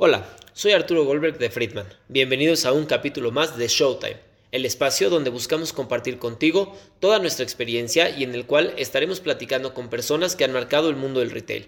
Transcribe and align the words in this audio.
Hola, 0.00 0.28
soy 0.52 0.70
Arturo 0.70 1.04
Goldberg 1.04 1.38
de 1.38 1.50
Friedman. 1.50 1.88
Bienvenidos 2.06 2.66
a 2.66 2.72
un 2.72 2.86
capítulo 2.86 3.32
más 3.32 3.58
de 3.58 3.66
Showtime, 3.66 4.18
el 4.52 4.64
espacio 4.64 5.10
donde 5.10 5.28
buscamos 5.28 5.72
compartir 5.72 6.20
contigo 6.20 6.78
toda 7.00 7.18
nuestra 7.18 7.42
experiencia 7.42 8.08
y 8.08 8.22
en 8.22 8.32
el 8.32 8.46
cual 8.46 8.72
estaremos 8.76 9.18
platicando 9.18 9.74
con 9.74 9.90
personas 9.90 10.36
que 10.36 10.44
han 10.44 10.52
marcado 10.52 10.88
el 10.88 10.94
mundo 10.94 11.18
del 11.18 11.32
retail. 11.32 11.66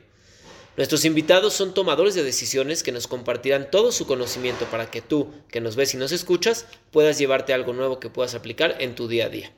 Nuestros 0.76 1.04
invitados 1.04 1.54
son 1.54 1.74
tomadores 1.74 2.14
de 2.14 2.22
decisiones 2.22 2.84
que 2.84 2.92
nos 2.92 3.08
compartirán 3.08 3.68
todo 3.68 3.90
su 3.90 4.06
conocimiento 4.06 4.64
para 4.66 4.88
que 4.92 5.02
tú, 5.02 5.34
que 5.48 5.60
nos 5.60 5.74
ves 5.74 5.94
y 5.94 5.96
nos 5.96 6.12
escuchas, 6.12 6.66
puedas 6.92 7.18
llevarte 7.18 7.52
algo 7.52 7.72
nuevo 7.72 7.98
que 7.98 8.10
puedas 8.10 8.36
aplicar 8.36 8.76
en 8.78 8.94
tu 8.94 9.08
día 9.08 9.26
a 9.26 9.30
día. 9.30 9.52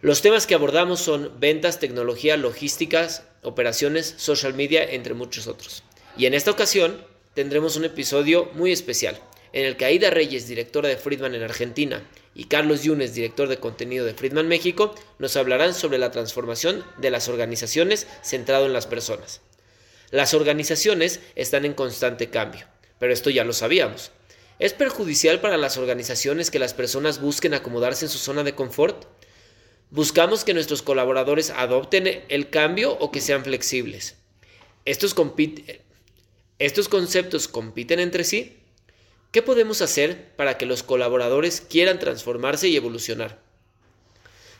Los 0.00 0.22
temas 0.22 0.48
que 0.48 0.56
abordamos 0.56 0.98
son 0.98 1.30
ventas, 1.38 1.78
tecnología, 1.78 2.36
logísticas, 2.36 3.28
operaciones, 3.44 4.12
social 4.16 4.54
media, 4.54 4.82
entre 4.82 5.14
muchos 5.14 5.46
otros. 5.46 5.84
Y 6.16 6.26
en 6.26 6.34
esta 6.34 6.50
ocasión 6.50 7.13
tendremos 7.34 7.76
un 7.76 7.84
episodio 7.84 8.50
muy 8.54 8.72
especial, 8.72 9.20
en 9.52 9.66
el 9.66 9.76
que 9.76 9.84
Aida 9.84 10.10
Reyes, 10.10 10.48
directora 10.48 10.88
de 10.88 10.96
Friedman 10.96 11.34
en 11.34 11.42
Argentina, 11.42 12.02
y 12.34 12.44
Carlos 12.44 12.82
Yunes, 12.82 13.14
director 13.14 13.48
de 13.48 13.58
contenido 13.58 14.04
de 14.04 14.14
Friedman 14.14 14.48
México, 14.48 14.94
nos 15.18 15.36
hablarán 15.36 15.74
sobre 15.74 15.98
la 15.98 16.10
transformación 16.10 16.84
de 16.98 17.10
las 17.10 17.28
organizaciones 17.28 18.06
centrado 18.22 18.66
en 18.66 18.72
las 18.72 18.86
personas. 18.86 19.40
Las 20.10 20.34
organizaciones 20.34 21.20
están 21.36 21.64
en 21.64 21.74
constante 21.74 22.30
cambio, 22.30 22.66
pero 22.98 23.12
esto 23.12 23.30
ya 23.30 23.44
lo 23.44 23.52
sabíamos. 23.52 24.10
¿Es 24.58 24.72
perjudicial 24.72 25.40
para 25.40 25.56
las 25.56 25.76
organizaciones 25.76 26.50
que 26.50 26.58
las 26.58 26.74
personas 26.74 27.20
busquen 27.20 27.54
acomodarse 27.54 28.04
en 28.04 28.10
su 28.10 28.18
zona 28.18 28.44
de 28.44 28.54
confort? 28.54 29.06
¿Buscamos 29.90 30.44
que 30.44 30.54
nuestros 30.54 30.82
colaboradores 30.82 31.50
adopten 31.50 32.24
el 32.28 32.50
cambio 32.50 32.92
o 32.92 33.10
que 33.10 33.20
sean 33.20 33.44
flexibles? 33.44 34.16
Estos, 34.84 35.14
compiten 35.14 35.83
¿Estos 36.60 36.88
conceptos 36.88 37.48
compiten 37.48 37.98
entre 37.98 38.22
sí? 38.22 38.56
¿Qué 39.32 39.42
podemos 39.42 39.82
hacer 39.82 40.36
para 40.36 40.56
que 40.56 40.66
los 40.66 40.84
colaboradores 40.84 41.60
quieran 41.60 41.98
transformarse 41.98 42.68
y 42.68 42.76
evolucionar? 42.76 43.42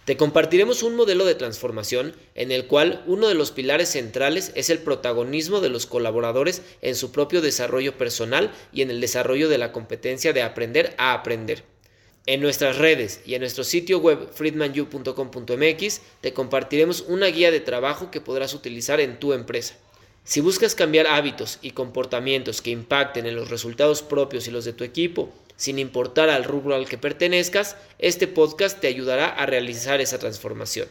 Te 0.05 0.17
compartiremos 0.17 0.83
un 0.83 0.97
modelo 0.97 1.25
de 1.25 1.37
transformación 1.37 2.17
en 2.35 2.51
el 2.51 2.67
cual 2.67 3.05
uno 3.07 3.29
de 3.29 3.35
los 3.35 3.53
pilares 3.53 3.91
centrales 3.91 4.51
es 4.57 4.71
el 4.71 4.81
protagonismo 4.81 5.61
de 5.61 5.69
los 5.69 5.87
colaboradores 5.87 6.63
en 6.83 6.97
su 6.97 7.13
propio 7.13 7.41
desarrollo 7.41 7.97
personal 7.97 8.51
y 8.73 8.83
en 8.83 8.91
el 8.91 9.01
desarrollo 9.01 9.49
de 9.49 9.59
la 9.59 9.71
competencia 9.71 10.33
de 10.33 10.43
aprender 10.43 10.97
a 10.99 11.13
aprender. 11.13 11.63
En 12.27 12.41
nuestras 12.41 12.79
redes 12.79 13.21
y 13.25 13.35
en 13.35 13.41
nuestro 13.43 13.63
sitio 13.63 14.01
web 14.01 14.31
friedmanu.com.mx 14.33 16.01
te 16.21 16.33
compartiremos 16.35 17.05
una 17.07 17.27
guía 17.29 17.53
de 17.53 17.61
trabajo 17.61 18.11
que 18.11 18.21
podrás 18.21 18.53
utilizar 18.53 18.99
en 18.99 19.21
tu 19.21 19.33
empresa. 19.33 19.77
Si 20.27 20.41
buscas 20.41 20.75
cambiar 20.75 21.07
hábitos 21.07 21.59
y 21.61 21.73
comportamientos 21.73 22.63
que 22.63 22.71
impacten 22.71 23.27
en 23.27 23.37
los 23.37 23.51
resultados 23.51 24.01
propios 24.03 24.49
y 24.49 24.51
los 24.51 24.65
de 24.65 24.73
tu 24.73 24.83
equipo, 24.83 25.31
sin 25.57 25.79
importar 25.79 26.31
al 26.31 26.45
rubro 26.45 26.75
al 26.75 26.89
que 26.89 26.97
pertenezcas, 26.97 27.77
este 27.99 28.27
podcast 28.27 28.81
te 28.81 28.87
ayudará 28.87 29.29
a 29.29 29.45
realizar 29.45 30.01
esa 30.01 30.19
transformación. 30.19 30.89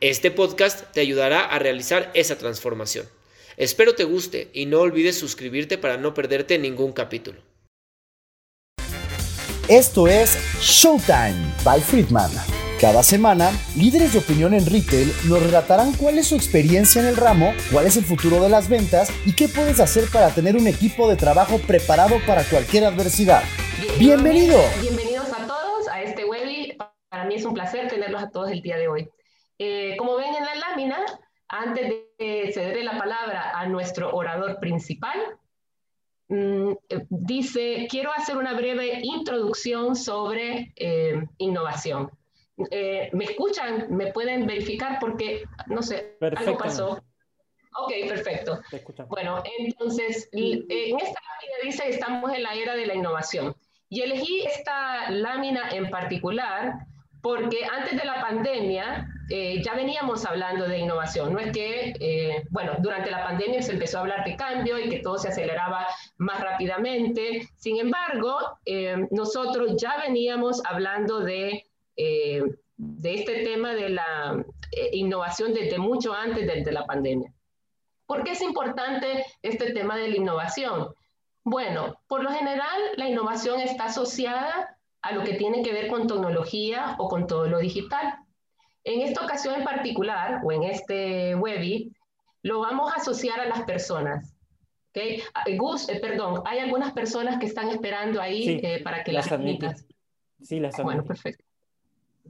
Este 0.00 0.30
podcast 0.30 0.92
te 0.92 1.00
ayudará 1.00 1.46
a 1.46 1.58
realizar 1.58 2.10
esa 2.12 2.36
transformación. 2.36 3.08
Espero 3.56 3.94
te 3.94 4.04
guste 4.04 4.50
y 4.52 4.66
no 4.66 4.80
olvides 4.80 5.18
suscribirte 5.18 5.78
para 5.78 5.96
no 5.96 6.12
perderte 6.12 6.58
ningún 6.58 6.92
capítulo. 6.92 7.40
Esto 9.68 10.06
es 10.06 10.38
Showtime 10.60 11.54
by 11.64 11.80
Friedman. 11.80 12.30
Cada 12.80 13.02
semana, 13.02 13.50
líderes 13.76 14.12
de 14.12 14.20
opinión 14.20 14.54
en 14.54 14.64
retail 14.64 15.12
nos 15.28 15.42
relatarán 15.42 15.92
cuál 15.94 16.16
es 16.16 16.28
su 16.28 16.36
experiencia 16.36 17.02
en 17.02 17.08
el 17.08 17.16
ramo, 17.16 17.52
cuál 17.72 17.86
es 17.86 17.96
el 17.96 18.04
futuro 18.04 18.40
de 18.40 18.48
las 18.48 18.68
ventas 18.68 19.10
y 19.26 19.34
qué 19.34 19.48
puedes 19.48 19.80
hacer 19.80 20.04
para 20.12 20.30
tener 20.30 20.54
un 20.54 20.68
equipo 20.68 21.08
de 21.08 21.16
trabajo 21.16 21.58
preparado 21.58 22.20
para 22.24 22.44
cualquier 22.44 22.84
adversidad. 22.84 23.42
Bienvenido. 23.98 24.60
Bienvenidos 24.80 25.26
a 25.32 25.44
todos 25.48 25.88
a 25.88 26.02
este 26.02 26.24
webinar. 26.24 26.92
Para 27.08 27.24
mí 27.24 27.34
es 27.34 27.44
un 27.44 27.54
placer 27.54 27.88
tenerlos 27.88 28.22
a 28.22 28.30
todos 28.30 28.52
el 28.52 28.62
día 28.62 28.76
de 28.76 28.86
hoy. 28.86 29.10
Eh, 29.58 29.96
como 29.98 30.16
ven 30.16 30.36
en 30.36 30.44
la 30.44 30.54
lámina, 30.54 30.98
antes 31.48 31.94
de 32.16 32.50
cederle 32.54 32.84
la 32.84 32.96
palabra 32.96 33.58
a 33.58 33.66
nuestro 33.66 34.14
orador 34.14 34.60
principal, 34.60 35.18
mm, 36.28 36.70
eh, 36.90 37.06
dice, 37.10 37.88
quiero 37.90 38.12
hacer 38.12 38.36
una 38.36 38.54
breve 38.54 39.00
introducción 39.02 39.96
sobre 39.96 40.72
eh, 40.76 41.26
innovación. 41.38 42.12
Eh, 42.70 43.10
¿Me 43.12 43.24
escuchan? 43.24 43.86
¿Me 43.90 44.12
pueden 44.12 44.46
verificar? 44.46 44.98
Porque, 45.00 45.44
no 45.66 45.82
sé, 45.82 46.16
algo 46.36 46.58
pasó. 46.58 47.02
Ok, 47.80 47.92
perfecto. 48.08 48.60
Bueno, 49.08 49.42
entonces, 49.58 50.28
en 50.32 50.98
esta 50.98 51.20
lámina 51.20 51.54
dice 51.62 51.84
que 51.84 51.90
estamos 51.90 52.32
en 52.32 52.42
la 52.42 52.54
era 52.54 52.74
de 52.74 52.86
la 52.86 52.94
innovación. 52.94 53.54
Y 53.88 54.02
elegí 54.02 54.44
esta 54.44 55.10
lámina 55.10 55.70
en 55.70 55.88
particular 55.88 56.74
porque 57.22 57.64
antes 57.64 57.98
de 57.98 58.04
la 58.04 58.20
pandemia 58.20 59.08
eh, 59.30 59.62
ya 59.62 59.74
veníamos 59.74 60.24
hablando 60.24 60.66
de 60.66 60.78
innovación. 60.78 61.32
No 61.32 61.38
es 61.38 61.52
que, 61.52 61.94
eh, 62.00 62.44
bueno, 62.50 62.72
durante 62.80 63.10
la 63.10 63.24
pandemia 63.24 63.62
se 63.62 63.72
empezó 63.72 63.98
a 63.98 64.00
hablar 64.02 64.24
de 64.24 64.36
cambio 64.36 64.78
y 64.78 64.88
que 64.88 64.98
todo 64.98 65.18
se 65.18 65.28
aceleraba 65.28 65.86
más 66.16 66.40
rápidamente. 66.40 67.48
Sin 67.56 67.78
embargo, 67.78 68.58
nosotros 69.10 69.76
ya 69.80 69.98
veníamos 69.98 70.62
hablando 70.64 71.20
de 71.20 71.67
eh, 71.98 72.44
de 72.76 73.14
este 73.14 73.42
tema 73.42 73.74
de 73.74 73.88
la 73.88 74.44
eh, 74.70 74.90
innovación 74.92 75.52
desde 75.52 75.78
mucho 75.78 76.14
antes 76.14 76.46
de, 76.46 76.72
la 76.72 76.86
pandemia. 76.86 77.34
¿Por 78.06 78.22
qué 78.22 78.32
es 78.32 78.40
importante 78.40 79.26
este 79.42 79.72
tema 79.72 79.96
de 79.96 80.08
la 80.08 80.16
innovación? 80.16 80.94
Bueno, 81.42 82.00
por 82.06 82.22
lo 82.22 82.30
general 82.30 82.80
la 82.96 83.08
innovación 83.08 83.60
está 83.60 83.86
asociada 83.86 84.78
a 85.02 85.12
lo 85.12 85.24
que 85.24 85.34
tiene 85.34 85.62
que 85.62 85.72
ver 85.72 85.88
con 85.88 86.06
tecnología 86.06 86.94
o 86.98 87.08
con 87.08 87.26
todo 87.26 87.48
lo 87.48 87.58
digital. 87.58 88.14
En 88.84 89.00
esta 89.00 89.24
ocasión 89.24 89.56
en 89.56 89.64
particular, 89.64 90.40
o 90.44 90.52
en 90.52 90.62
este 90.62 91.34
webi, 91.34 91.92
lo 92.42 92.60
vamos 92.60 92.92
a 92.92 92.96
asociar 92.96 93.40
a 93.40 93.46
las 93.46 93.64
personas. 93.64 94.36
¿okay? 94.90 95.20
Ah, 95.34 95.44
Gus, 95.56 95.88
eh, 95.88 95.98
perdón, 96.00 96.42
hay 96.46 96.60
algunas 96.60 96.92
personas 96.92 97.40
que 97.40 97.46
están 97.46 97.70
esperando 97.70 98.20
ahí 98.20 98.62
para 98.84 99.02
que 99.02 99.12
las, 99.12 99.28
las 99.28 99.84
Sí, 100.40 100.60
las 100.60 100.80
Bueno, 100.80 101.04
perfecto. 101.04 101.47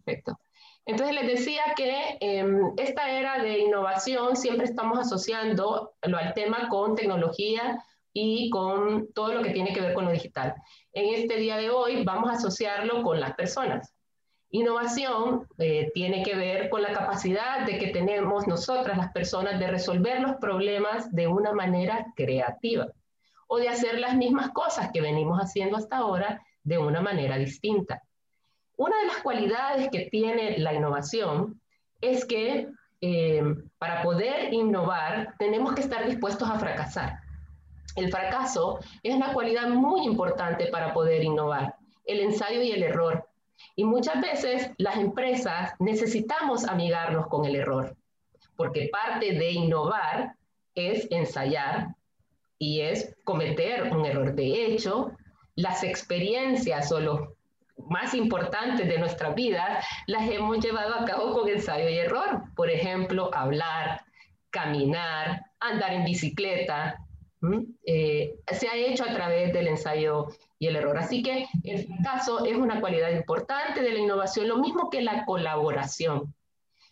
Perfecto. 0.08 0.40
Entonces 0.86 1.14
les 1.14 1.26
decía 1.26 1.62
que 1.76 2.16
em, 2.20 2.72
esta 2.78 3.10
era 3.10 3.42
de 3.42 3.58
innovación 3.58 4.36
siempre 4.36 4.64
estamos 4.64 4.98
asociando 4.98 5.92
al 6.00 6.32
tema 6.32 6.68
con 6.70 6.94
tecnología 6.94 7.84
y 8.14 8.48
con 8.48 9.12
todo 9.12 9.34
lo 9.34 9.42
que 9.42 9.50
tiene 9.50 9.74
que 9.74 9.82
ver 9.82 9.92
con 9.92 10.06
lo 10.06 10.12
digital. 10.12 10.54
En 10.94 11.14
este 11.14 11.36
día 11.36 11.58
de 11.58 11.68
hoy 11.68 12.04
vamos 12.04 12.30
a 12.30 12.36
asociarlo 12.36 13.02
con 13.02 13.20
las 13.20 13.34
personas. 13.34 13.94
Innovación 14.50 15.46
eh, 15.58 15.90
tiene 15.92 16.22
que 16.22 16.34
ver 16.34 16.70
con 16.70 16.80
la 16.80 16.94
capacidad 16.94 17.66
de 17.66 17.76
que 17.76 17.88
tenemos 17.88 18.46
nosotras 18.46 18.96
las 18.96 19.12
personas 19.12 19.60
de 19.60 19.66
resolver 19.66 20.20
los 20.22 20.36
problemas 20.36 21.12
de 21.14 21.26
una 21.26 21.52
manera 21.52 22.06
creativa 22.16 22.86
o 23.46 23.58
de 23.58 23.68
hacer 23.68 23.98
las 23.98 24.16
mismas 24.16 24.52
cosas 24.52 24.88
que 24.90 25.02
venimos 25.02 25.38
haciendo 25.38 25.76
hasta 25.76 25.98
ahora 25.98 26.42
de 26.62 26.78
una 26.78 27.02
manera 27.02 27.36
distinta. 27.36 28.02
Una 28.78 28.96
de 29.00 29.06
las 29.08 29.18
cualidades 29.18 29.88
que 29.90 30.08
tiene 30.08 30.56
la 30.58 30.72
innovación 30.72 31.60
es 32.00 32.24
que 32.24 32.68
eh, 33.00 33.42
para 33.78 34.02
poder 34.02 34.54
innovar 34.54 35.34
tenemos 35.36 35.74
que 35.74 35.80
estar 35.80 36.06
dispuestos 36.06 36.48
a 36.48 36.60
fracasar. 36.60 37.18
El 37.96 38.08
fracaso 38.12 38.78
es 39.02 39.12
una 39.12 39.32
cualidad 39.32 39.68
muy 39.68 40.04
importante 40.04 40.68
para 40.68 40.94
poder 40.94 41.24
innovar, 41.24 41.74
el 42.04 42.20
ensayo 42.20 42.62
y 42.62 42.70
el 42.70 42.84
error. 42.84 43.28
Y 43.74 43.82
muchas 43.82 44.20
veces 44.20 44.70
las 44.78 44.96
empresas 44.96 45.72
necesitamos 45.80 46.64
amigarnos 46.64 47.26
con 47.26 47.46
el 47.46 47.56
error, 47.56 47.96
porque 48.54 48.90
parte 48.92 49.32
de 49.32 49.50
innovar 49.50 50.36
es 50.76 51.08
ensayar 51.10 51.96
y 52.60 52.82
es 52.82 53.16
cometer 53.24 53.92
un 53.92 54.06
error. 54.06 54.36
De 54.36 54.66
hecho, 54.66 55.10
las 55.56 55.82
experiencias 55.82 56.92
o 56.92 57.00
los 57.00 57.37
más 57.86 58.14
importantes 58.14 58.86
de 58.86 58.98
nuestra 58.98 59.30
vida 59.30 59.82
las 60.06 60.28
hemos 60.30 60.58
llevado 60.58 60.94
a 60.94 61.04
cabo 61.04 61.32
con 61.32 61.48
ensayo 61.48 61.88
y 61.88 61.98
error. 61.98 62.42
Por 62.54 62.70
ejemplo, 62.70 63.30
hablar, 63.34 64.02
caminar, 64.50 65.46
andar 65.60 65.92
en 65.92 66.04
bicicleta. 66.04 66.96
Eh, 67.86 68.34
se 68.52 68.68
ha 68.68 68.74
hecho 68.74 69.04
a 69.04 69.14
través 69.14 69.52
del 69.52 69.68
ensayo 69.68 70.28
y 70.58 70.66
el 70.66 70.76
error. 70.76 70.98
Así 70.98 71.22
que 71.22 71.46
el 71.64 71.86
caso 72.02 72.44
es 72.44 72.56
una 72.56 72.80
cualidad 72.80 73.10
importante 73.10 73.80
de 73.80 73.92
la 73.92 74.00
innovación, 74.00 74.48
lo 74.48 74.58
mismo 74.58 74.90
que 74.90 75.02
la 75.02 75.24
colaboración. 75.24 76.34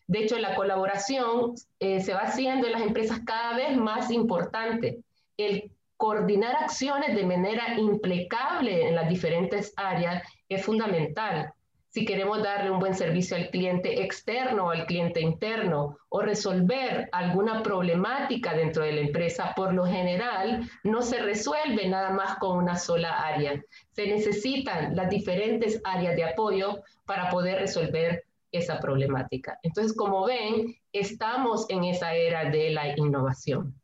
De 0.06 0.20
hecho, 0.20 0.38
la 0.38 0.54
colaboración 0.54 1.54
eh, 1.80 2.00
se 2.00 2.14
va 2.14 2.20
haciendo 2.20 2.66
en 2.66 2.74
las 2.74 2.82
empresas 2.82 3.20
cada 3.26 3.56
vez 3.56 3.76
más 3.76 4.10
importante. 4.10 5.00
El 5.36 5.72
coordinar 5.96 6.56
acciones 6.56 7.14
de 7.14 7.24
manera 7.24 7.78
impecable 7.78 8.88
en 8.88 8.94
las 8.94 9.08
diferentes 9.08 9.72
áreas 9.76 10.22
es 10.48 10.64
fundamental. 10.64 11.52
si 11.88 12.04
queremos 12.04 12.42
darle 12.42 12.70
un 12.70 12.78
buen 12.78 12.94
servicio 12.94 13.38
al 13.38 13.48
cliente 13.48 14.02
externo 14.02 14.66
o 14.66 14.70
al 14.70 14.84
cliente 14.84 15.22
interno 15.22 15.96
o 16.10 16.20
resolver 16.20 17.08
alguna 17.10 17.62
problemática 17.62 18.52
dentro 18.52 18.84
de 18.84 18.92
la 18.92 19.00
empresa, 19.00 19.54
por 19.56 19.72
lo 19.72 19.86
general 19.86 20.68
no 20.84 21.00
se 21.00 21.22
resuelve 21.22 21.88
nada 21.88 22.10
más 22.10 22.36
con 22.36 22.58
una 22.58 22.76
sola 22.76 23.26
área. 23.26 23.58
Se 23.92 24.06
necesitan 24.08 24.94
las 24.94 25.08
diferentes 25.08 25.80
áreas 25.84 26.16
de 26.16 26.24
apoyo 26.24 26.82
para 27.06 27.30
poder 27.30 27.60
resolver 27.60 28.24
esa 28.52 28.78
problemática. 28.78 29.58
Entonces, 29.62 29.96
como 29.96 30.26
ven, 30.26 30.76
estamos 30.92 31.64
en 31.70 31.84
esa 31.84 32.14
era 32.14 32.50
de 32.50 32.70
la 32.72 32.88
innovación. 32.98 33.74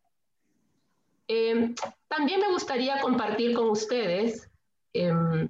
Em, 1.34 1.74
también 2.08 2.40
me 2.40 2.52
gustaría 2.52 3.00
compartir 3.00 3.54
con 3.54 3.70
ustedes 3.70 4.50
em, 4.92 5.48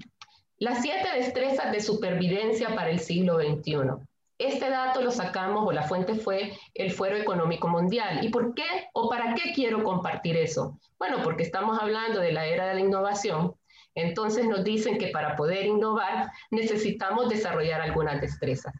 las 0.58 0.81
siete 0.81 1.08
destrezas 1.12 1.73
de 1.73 1.81
supervivencia 1.81 2.73
para 2.76 2.90
el 2.90 3.00
siglo 3.00 3.40
XXI. 3.40 4.00
Este 4.38 4.70
dato 4.70 5.02
lo 5.02 5.11
sacamos 5.11 5.67
o 5.67 5.73
la 5.73 5.82
fuente 5.82 6.14
fue 6.14 6.56
el 6.75 6.93
Fuero 6.93 7.17
Económico 7.17 7.67
Mundial. 7.67 8.25
¿Y 8.25 8.29
por 8.29 8.55
qué 8.55 8.90
o 8.93 9.11
para 9.11 9.34
qué 9.34 9.52
quiero 9.52 9.82
compartir 9.82 10.37
eso? 10.37 10.79
Bueno, 11.00 11.19
porque 11.25 11.43
estamos 11.43 11.76
hablando 11.81 12.20
de 12.20 12.31
la 12.31 12.46
era 12.46 12.69
de 12.69 12.75
la 12.75 12.81
innovación. 12.81 13.56
Entonces 13.96 14.46
nos 14.46 14.62
dicen 14.62 14.99
que 14.99 15.08
para 15.08 15.35
poder 15.35 15.67
innovar 15.67 16.31
necesitamos 16.52 17.28
desarrollar 17.28 17.81
algunas 17.81 18.20
destrezas. 18.20 18.73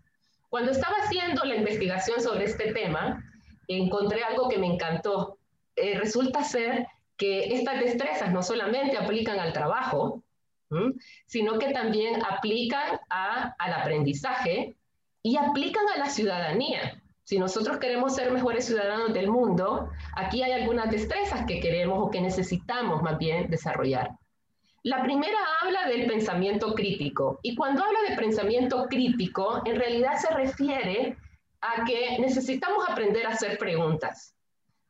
Cuando 0.51 0.71
estaba 0.71 0.95
haciendo 1.03 1.45
la 1.45 1.57
investigación 1.57 2.21
sobre 2.21 2.45
este 2.45 2.73
tema, 2.73 3.25
encontré 3.67 4.23
algo 4.23 4.49
que 4.49 4.59
me 4.59 4.69
encantó. 4.69 5.39
Eh, 5.77 5.99
resulta 5.99 6.45
ser 6.45 6.87
que 7.17 7.55
estas 7.55 7.81
destrezas 7.81 8.33
no 8.33 8.43
solamente 8.43 8.97
aplican 8.97 9.39
al 9.39 9.53
trabajo, 9.53 10.23
sino 11.27 11.59
que 11.59 11.71
también 11.73 12.23
aplican 12.25 12.99
al 13.11 13.73
aprendizaje 13.75 14.75
y 15.23 15.37
aplican 15.37 15.85
a 15.95 15.99
la 15.99 16.07
ciudadanía. 16.09 17.03
Si 17.25 17.39
nosotros 17.39 17.79
queremos 17.79 18.15
ser 18.15 18.33
mejores 18.33 18.67
ciudadanos 18.67 19.13
del 19.13 19.31
mundo, 19.31 19.91
aquí 20.17 20.43
hay 20.43 20.53
algunas 20.53 20.91
destrezas 20.91 21.47
que 21.47 21.61
queremos 21.61 21.99
o 22.01 22.11
que 22.11 22.21
necesitamos 22.21 23.03
más 23.03 23.19
bien 23.19 23.49
desarrollar. 23.49 24.11
La 24.83 25.03
primera 25.03 25.39
habla 25.61 25.87
del 25.87 26.07
pensamiento 26.07 26.75
crítico 26.75 27.39
y 27.43 27.55
cuando 27.55 27.85
habla 27.85 28.01
de 28.09 28.17
pensamiento 28.17 28.87
crítico, 28.89 29.63
en 29.65 29.77
realidad 29.77 30.17
se 30.17 30.35
refiere 30.35 31.17
a 31.61 31.85
que 31.85 32.19
necesitamos 32.19 32.89
aprender 32.89 33.25
a 33.27 33.31
hacer 33.31 33.59
preguntas. 33.59 34.35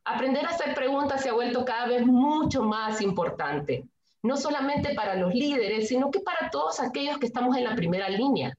Aprender 0.05 0.45
a 0.45 0.49
hacer 0.49 0.75
preguntas 0.75 1.21
se 1.21 1.29
ha 1.29 1.33
vuelto 1.33 1.63
cada 1.63 1.87
vez 1.87 2.05
mucho 2.05 2.63
más 2.63 3.01
importante 3.01 3.85
no 4.23 4.37
solamente 4.37 4.95
para 4.95 5.15
los 5.15 5.33
líderes, 5.35 5.89
sino 5.89 6.09
que 6.09 6.21
para 6.21 6.49
todos 6.49 6.79
aquellos 6.79 7.19
que 7.19 7.27
estamos 7.27 7.55
en 7.57 7.65
la 7.65 7.75
primera 7.75 8.09
línea. 8.09 8.57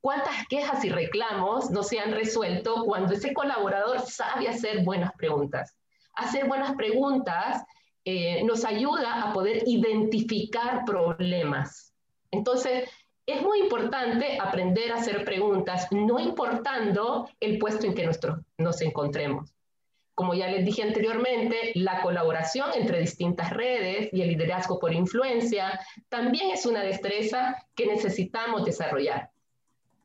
¿Cuántas 0.00 0.46
quejas 0.48 0.84
y 0.84 0.90
reclamos 0.90 1.70
no 1.70 1.82
se 1.82 2.00
han 2.00 2.12
resuelto 2.12 2.84
cuando 2.84 3.14
ese 3.14 3.32
colaborador 3.32 4.00
sabe 4.00 4.48
hacer 4.48 4.84
buenas 4.84 5.12
preguntas? 5.16 5.76
Hacer 6.14 6.46
buenas 6.46 6.74
preguntas 6.74 7.64
eh, 8.04 8.42
nos 8.44 8.64
ayuda 8.64 9.22
a 9.22 9.32
poder 9.32 9.62
identificar 9.66 10.84
problemas. 10.84 11.92
Entonces, 12.30 12.88
es 13.26 13.42
muy 13.42 13.60
importante 13.60 14.38
aprender 14.40 14.92
a 14.92 14.96
hacer 14.96 15.24
preguntas, 15.24 15.88
no 15.90 16.18
importando 16.20 17.28
el 17.40 17.58
puesto 17.58 17.86
en 17.86 17.94
que 17.94 18.08
nos 18.58 18.80
encontremos 18.82 19.55
como 20.16 20.32
ya 20.32 20.48
les 20.48 20.64
dije 20.64 20.82
anteriormente, 20.82 21.72
la 21.74 22.00
colaboración 22.00 22.70
entre 22.74 23.00
distintas 23.00 23.50
redes 23.50 24.08
y 24.12 24.22
el 24.22 24.28
liderazgo 24.28 24.78
por 24.78 24.94
influencia 24.94 25.78
también 26.08 26.50
es 26.50 26.64
una 26.64 26.80
destreza 26.80 27.54
que 27.74 27.86
necesitamos 27.86 28.64
desarrollar, 28.64 29.28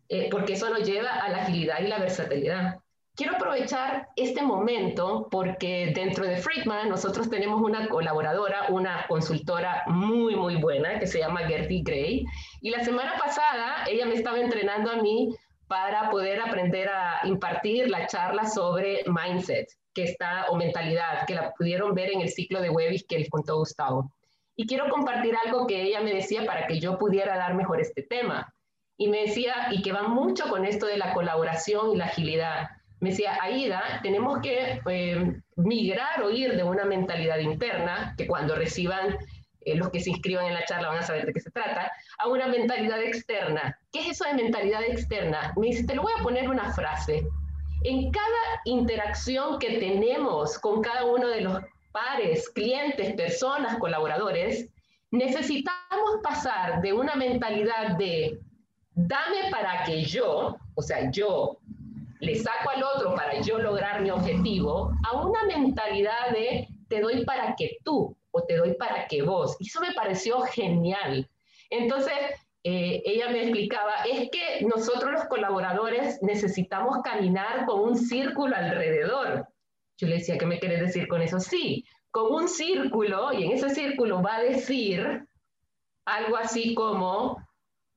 eh, 0.09 0.27
porque 0.29 0.53
eso 0.53 0.69
nos 0.69 0.85
lleva 0.85 1.11
a 1.11 1.29
la 1.29 1.43
agilidad 1.43 1.79
y 1.79 1.87
la 1.87 1.99
versatilidad. 1.99 2.79
Quiero 3.15 3.35
aprovechar 3.35 4.09
este 4.17 4.41
momento 4.41 5.29
porque 5.31 5.93
dentro 5.95 6.25
de 6.25 6.35
Friedman 6.35 6.89
nosotros 6.89 7.29
tenemos 7.29 7.61
una 7.61 7.87
colaboradora, 7.87 8.65
una 8.67 9.05
consultora 9.07 9.83
muy, 9.87 10.35
muy 10.35 10.57
buena 10.57 10.99
que 10.99 11.07
se 11.07 11.19
llama 11.19 11.47
Gertie 11.47 11.83
Gray. 11.83 12.25
Y 12.59 12.69
la 12.69 12.83
semana 12.83 13.13
pasada 13.17 13.85
ella 13.89 14.05
me 14.05 14.15
estaba 14.15 14.41
entrenando 14.41 14.91
a 14.91 14.97
mí 14.97 15.33
para 15.67 16.09
poder 16.09 16.41
aprender 16.41 16.89
a 16.89 17.21
impartir 17.23 17.89
la 17.89 18.07
charla 18.07 18.45
sobre 18.45 19.05
mindset 19.05 19.69
que 19.93 20.03
está, 20.03 20.45
o 20.49 20.55
mentalidad, 20.55 21.25
que 21.25 21.35
la 21.35 21.53
pudieron 21.53 21.93
ver 21.93 22.11
en 22.11 22.21
el 22.21 22.29
ciclo 22.29 22.61
de 22.61 22.69
Webis 22.69 23.05
que 23.07 23.19
les 23.19 23.29
contó 23.29 23.57
Gustavo. 23.57 24.11
Y 24.55 24.67
quiero 24.67 24.89
compartir 24.89 25.35
algo 25.45 25.67
que 25.67 25.81
ella 25.81 26.01
me 26.01 26.13
decía 26.13 26.45
para 26.45 26.67
que 26.67 26.79
yo 26.79 26.97
pudiera 26.97 27.37
dar 27.37 27.55
mejor 27.55 27.81
este 27.81 28.03
tema. 28.03 28.53
Y 28.97 29.07
me 29.07 29.21
decía, 29.21 29.67
y 29.71 29.81
que 29.81 29.91
va 29.91 30.03
mucho 30.03 30.47
con 30.49 30.65
esto 30.65 30.85
de 30.85 30.97
la 30.97 31.13
colaboración 31.13 31.91
y 31.91 31.97
la 31.97 32.05
agilidad. 32.05 32.69
Me 32.99 33.09
decía, 33.09 33.37
Aida, 33.41 33.99
tenemos 34.03 34.39
que 34.41 34.79
eh, 34.87 35.41
migrar 35.55 36.21
o 36.21 36.29
ir 36.29 36.55
de 36.55 36.63
una 36.63 36.85
mentalidad 36.85 37.39
interna, 37.39 38.13
que 38.17 38.27
cuando 38.27 38.55
reciban 38.55 39.17
eh, 39.61 39.75
los 39.75 39.89
que 39.89 39.99
se 39.99 40.11
inscriban 40.11 40.45
en 40.45 40.53
la 40.53 40.65
charla 40.65 40.89
van 40.89 40.99
a 40.99 41.03
saber 41.03 41.25
de 41.25 41.33
qué 41.33 41.39
se 41.39 41.51
trata, 41.51 41.91
a 42.17 42.27
una 42.27 42.47
mentalidad 42.47 43.01
externa. 43.01 43.77
¿Qué 43.91 44.01
es 44.01 44.09
eso 44.09 44.25
de 44.25 44.35
mentalidad 44.35 44.83
externa? 44.83 45.53
Me 45.55 45.67
dice, 45.67 45.85
te 45.85 45.95
lo 45.95 46.03
voy 46.03 46.13
a 46.19 46.23
poner 46.23 46.49
una 46.49 46.71
frase. 46.73 47.27
En 47.83 48.11
cada 48.11 48.61
interacción 48.65 49.57
que 49.59 49.79
tenemos 49.79 50.57
con 50.59 50.81
cada 50.81 51.05
uno 51.05 51.27
de 51.27 51.41
los 51.41 51.59
pares, 51.91 52.49
clientes, 52.49 53.13
personas, 53.15 53.77
colaboradores, 53.79 54.69
necesitamos 55.11 56.19
pasar 56.23 56.81
de 56.81 56.93
una 56.93 57.15
mentalidad 57.15 57.97
de 57.97 58.39
dame 58.93 59.49
para 59.51 59.83
que 59.83 60.03
yo, 60.03 60.55
o 60.75 60.81
sea, 60.81 61.09
yo 61.11 61.57
le 62.19 62.35
saco 62.35 62.69
al 62.69 62.83
otro 62.83 63.15
para 63.15 63.41
yo 63.41 63.57
lograr 63.57 64.01
mi 64.01 64.11
objetivo, 64.11 64.91
a 65.09 65.21
una 65.21 65.43
mentalidad 65.45 66.29
de 66.31 66.67
te 66.87 67.01
doy 67.01 67.25
para 67.25 67.55
que 67.55 67.77
tú 67.83 68.15
o 68.31 68.43
te 68.43 68.57
doy 68.57 68.73
para 68.75 69.07
que 69.07 69.23
vos. 69.23 69.57
Y 69.59 69.67
eso 69.67 69.81
me 69.81 69.93
pareció 69.93 70.41
genial. 70.41 71.27
Entonces, 71.69 72.13
eh, 72.63 73.01
ella 73.05 73.29
me 73.29 73.41
explicaba, 73.41 73.93
es 74.09 74.29
que 74.29 74.63
nosotros 74.65 75.11
los 75.11 75.25
colaboradores 75.25 76.21
necesitamos 76.21 76.99
caminar 77.03 77.65
con 77.65 77.81
un 77.81 77.97
círculo 77.97 78.55
alrededor. 78.55 79.47
Yo 79.97 80.07
le 80.07 80.15
decía, 80.17 80.37
¿qué 80.37 80.45
me 80.45 80.59
quieres 80.59 80.81
decir 80.81 81.07
con 81.07 81.21
eso? 81.21 81.39
Sí, 81.39 81.85
con 82.11 82.33
un 82.33 82.47
círculo, 82.47 83.33
y 83.33 83.45
en 83.45 83.51
ese 83.53 83.69
círculo 83.69 84.21
va 84.21 84.35
a 84.35 84.43
decir 84.43 85.25
algo 86.05 86.37
así 86.37 86.75
como 86.75 87.37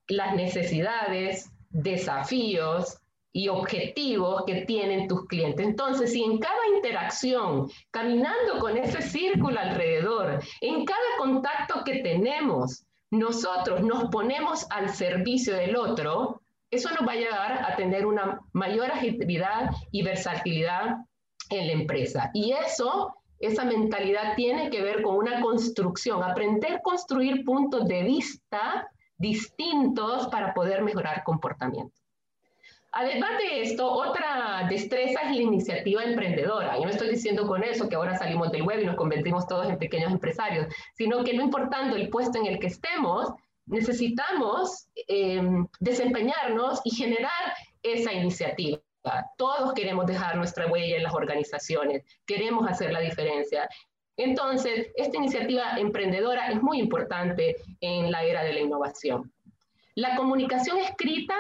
las 0.08 0.34
necesidades, 0.34 1.50
desafíos 1.70 2.99
y 3.32 3.49
objetivos 3.49 4.44
que 4.46 4.62
tienen 4.62 5.08
tus 5.08 5.26
clientes. 5.26 5.66
Entonces, 5.66 6.12
si 6.12 6.22
en 6.22 6.38
cada 6.38 6.69
interacción, 6.76 7.69
caminando 7.90 8.61
con 8.61 8.78
ese 8.78 9.02
círculo 9.02 9.58
alrededor, 9.58 10.40
en 10.61 10.84
cada 10.84 11.00
contacto 11.19 11.82
que 11.84 11.96
tenemos, 11.96 12.84
nosotros 13.18 13.83
nos 13.83 14.11
ponemos 14.11 14.66
al 14.71 14.90
servicio 14.90 15.54
del 15.54 15.76
otro, 15.76 16.40
eso 16.71 16.90
nos 16.90 17.06
va 17.06 17.12
a 17.12 17.16
llevar 17.16 17.52
a 17.64 17.76
tener 17.76 18.04
una 18.06 18.40
mayor 18.52 18.90
agilidad 18.90 19.71
y 19.92 20.02
versatilidad 20.02 20.97
en 21.50 21.66
la 21.66 21.73
empresa. 21.73 22.30
Y 22.35 22.52
eso, 22.52 23.14
esa 23.38 23.64
mentalidad 23.64 24.35
tiene 24.35 24.71
que 24.71 24.83
ver 24.83 25.02
con 25.02 25.16
una 25.16 25.40
construcción, 25.40 26.23
aprender 26.23 26.75
a 26.75 26.83
construir 26.83 27.44
puntos 27.44 27.87
de 27.87 28.02
vista 28.02 28.88
distintos 29.16 30.26
para 30.28 30.52
poder 30.52 30.83
mejorar 30.83 31.23
comportamiento. 31.25 32.03
Además 32.96 33.38
de 33.38 33.62
esto, 33.62 33.90
otra 33.90 34.68
destreza 34.70 35.22
es 35.22 35.36
la 35.36 35.42
iniciativa 35.42 36.04
emprendedora. 36.04 36.76
Yo 36.76 36.84
no 36.84 36.90
estoy 36.90 37.08
diciendo 37.10 37.44
con 37.44 37.64
eso 37.64 37.88
que 37.88 37.96
ahora 37.96 38.16
salimos 38.16 38.52
del 38.52 38.62
web 38.62 38.80
y 38.80 38.86
nos 38.86 38.94
convertimos 38.94 39.48
todos 39.48 39.68
en 39.68 39.78
pequeños 39.78 40.12
empresarios, 40.12 40.72
sino 40.94 41.24
que 41.24 41.34
no 41.34 41.42
importando 41.42 41.96
el 41.96 42.08
puesto 42.08 42.38
en 42.38 42.46
el 42.46 42.60
que 42.60 42.68
estemos, 42.68 43.32
necesitamos 43.66 44.86
em, 45.08 45.66
desempeñarnos 45.80 46.82
y 46.84 46.94
generar 46.94 47.52
esa 47.82 48.12
iniciativa. 48.12 48.80
Todos 49.36 49.74
queremos 49.74 50.06
dejar 50.06 50.36
nuestra 50.36 50.68
huella 50.68 50.96
en 50.96 51.02
las 51.02 51.14
organizaciones, 51.14 52.04
queremos 52.24 52.70
hacer 52.70 52.92
la 52.92 53.00
diferencia. 53.00 53.68
Entonces, 54.16 54.92
esta 54.94 55.16
iniciativa 55.16 55.78
emprendedora 55.78 56.46
es 56.52 56.62
muy 56.62 56.78
importante 56.78 57.56
en 57.80 58.12
la 58.12 58.22
era 58.22 58.44
de 58.44 58.52
la 58.52 58.60
innovación. 58.60 59.32
La 59.96 60.14
comunicación 60.14 60.78
escrita 60.78 61.34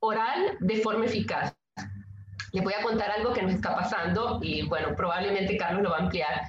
oral 0.00 0.56
de 0.60 0.76
forma 0.76 1.06
eficaz. 1.06 1.54
Les 2.52 2.64
voy 2.64 2.72
a 2.74 2.82
contar 2.82 3.10
algo 3.10 3.32
que 3.32 3.42
nos 3.42 3.54
está 3.54 3.76
pasando 3.76 4.40
y 4.42 4.66
bueno, 4.66 4.94
probablemente 4.96 5.56
Carlos 5.56 5.82
lo 5.82 5.90
va 5.90 5.98
a 5.98 6.00
ampliar. 6.00 6.42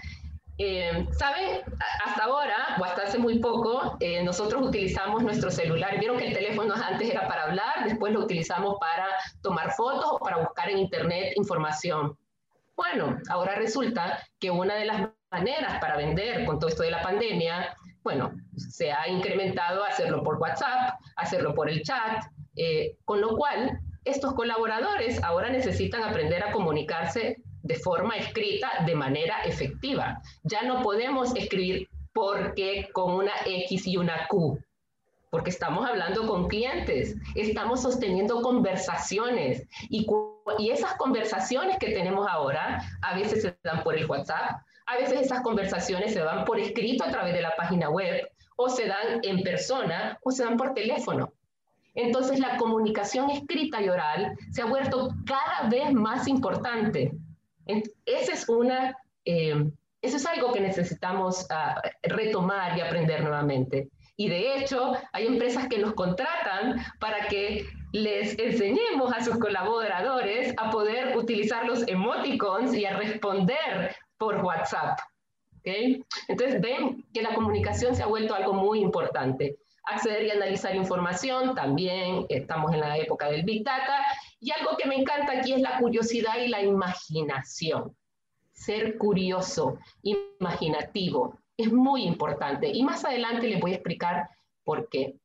Eh, 0.58 1.08
Saben, 1.12 1.62
hasta 2.05 2.24
ahora, 2.24 2.77
o 2.79 2.86
hasta 2.86 3.03
hace 3.03 3.17
muy 3.17 3.39
poco, 3.39 3.98
eh, 4.00 4.24
nosotros 4.24 4.62
utilizamos 4.62 5.24
nuestro 5.24 5.50
celular. 5.50 6.00
Vieron 6.00 6.17
que 6.17 6.27
el 6.27 6.34
teléfono 6.34 6.74
antes 6.75 7.10
era 7.10 7.27
para 7.27 7.43
hablar, 7.43 7.84
después 7.86 8.13
lo 8.13 8.22
utilizamos 8.22 8.77
para 8.79 9.08
tomar 9.41 9.72
fotos 9.74 10.05
o 10.12 10.20
para 10.20 10.38
buscar 10.38 10.70
en 10.70 10.79
Internet 10.79 11.34
información. 11.36 12.17
Bueno, 12.75 13.17
ahora 13.29 13.55
resulta 13.55 14.20
que 14.39 14.50
una 14.50 14.75
de 14.75 14.86
las 14.86 15.10
maneras 15.31 15.79
para 15.79 15.98
vender 15.98 16.46
con 16.46 16.60
todo 16.60 16.70
esto 16.70 16.84
de 16.84 16.91
la 16.91 17.01
pandemia, 17.01 17.75
bueno, 18.03 18.31
se 18.55 18.91
ha 18.91 19.08
incrementado 19.08 19.84
hacerlo 19.84 20.24
por 20.24 20.38
WhatsApp, 20.38 21.00
hacerlo 21.15 21.53
por 21.53 21.70
el 21.70 21.84
chat, 21.84 22.24
Eh, 22.55 22.98
con 23.05 23.22
lo 23.22 23.36
cual, 23.36 23.79
estos 24.03 24.34
colaboradores 24.34 25.24
ahora 25.24 25.50
necesitan 25.50 26.03
aprender 26.03 26.43
a 26.43 26.51
comunicarse 26.51 27.38
de 27.63 27.75
forma 27.75 28.17
escrita 28.17 28.84
de 28.86 28.96
manera 28.96 29.41
efectiva. 29.43 30.22
Ya 30.43 30.63
no 30.63 30.81
podemos 30.81 31.36
escribir 31.36 31.88
porque 32.13 32.89
con 32.93 33.13
una 33.13 33.31
X 33.46 33.88
y 33.88 33.98
una 33.98 34.27
Q, 34.27 34.60
porque 35.29 35.50
estamos 35.50 35.88
hablando 35.88 36.27
con 36.27 36.48
clientes, 36.48 37.15
estamos 37.36 37.84
sosteniendo 37.84 38.41
conversaciones 38.41 39.65
y, 39.89 40.05
y 40.58 40.72
esas 40.72 40.96
conversaciones 40.96 41.77
que 41.77 41.91
tenemos 41.91 42.27
ahora 42.27 42.81
a 43.01 43.15
veces 43.15 43.43
se 43.43 43.58
dan 43.63 43.84
por 43.84 43.96
el 43.96 44.08
WhatsApp, 44.08 44.62
a 44.88 44.98
veces 44.98 45.22
esas 45.22 45.41
conversaciones 45.41 46.13
se 46.13 46.20
dan 46.20 46.43
por 46.43 46.60
escrito 46.60 47.05
a 47.05 47.12
través 47.12 47.34
de 47.34 47.41
la 47.41 47.55
página 47.55 47.89
web 47.89 48.27
o 48.58 48.67
se 48.67 48.88
dan 48.88 49.22
en 49.24 49.41
persona 49.41 50.20
o 50.24 50.31
se 50.31 50.43
dan 50.43 50.58
por 50.58 50.74
teléfono. 50.74 51.31
Entonces 51.93 52.39
la 52.39 52.57
comunicación 52.57 53.29
escrita 53.29 53.81
y 53.81 53.89
oral 53.89 54.38
se 54.51 54.62
ha 54.62 54.65
vuelto 54.65 55.10
cada 55.25 55.69
vez 55.69 55.91
más 55.93 56.27
importante. 56.27 57.12
Ese 58.05 58.33
es 58.33 58.50
una, 58.50 58.98
eh, 59.25 59.69
eso 60.01 60.17
es 60.17 60.25
algo 60.25 60.51
que 60.51 60.62
necesitamos 60.62 61.48
uh, 61.50 61.79
retomar 62.03 62.77
y 62.77 62.81
aprender 62.81 63.21
nuevamente. 63.21 63.89
Y 64.17 64.29
de 64.29 64.55
hecho, 64.55 64.93
hay 65.13 65.25
empresas 65.25 65.67
que 65.67 65.79
nos 65.79 65.93
contratan 65.93 66.79
para 67.00 67.27
que 67.27 67.65
les 67.91 68.38
enseñemos 68.38 69.12
a 69.13 69.24
sus 69.24 69.38
colaboradores 69.38 70.53
a 70.57 70.69
poder 70.69 71.17
utilizar 71.17 71.65
los 71.65 71.88
emoticons 71.88 72.74
y 72.74 72.86
a 72.86 72.98
responder 72.98 73.95
por 74.17 74.38
WhatsApp. 74.43 75.00
¿okay? 75.60 76.03
Entonces 76.27 76.62
ven 76.62 77.05
que 77.13 77.21
la 77.21 77.33
comunicación 77.33 77.95
se 77.95 78.03
ha 78.03 78.07
vuelto 78.07 78.36
algo 78.36 78.53
muy 78.53 78.79
importante. 78.79 79.57
Acceder 79.83 80.25
y 80.25 80.31
analizar 80.31 80.75
información, 80.75 81.55
también 81.55 82.25
estamos 82.29 82.73
en 82.73 82.81
la 82.81 82.97
época 82.97 83.29
del 83.29 83.43
Big 83.43 83.63
Data. 83.63 84.05
Y 84.39 84.51
algo 84.51 84.77
que 84.77 84.88
me 84.88 84.95
encanta 84.95 85.33
aquí 85.39 85.53
es 85.53 85.61
la 85.61 85.79
curiosidad 85.79 86.38
y 86.43 86.47
la 86.47 86.61
imaginación. 86.61 87.95
Ser 88.53 88.97
curioso, 88.97 89.79
imaginativo, 90.03 91.38
es 91.57 91.71
muy 91.71 92.03
importante. 92.03 92.69
Y 92.69 92.83
más 92.83 93.05
adelante 93.05 93.47
les 93.47 93.59
voy 93.59 93.71
a 93.71 93.75
explicar 93.75 94.29
por 94.63 94.88
qué. 94.89 95.15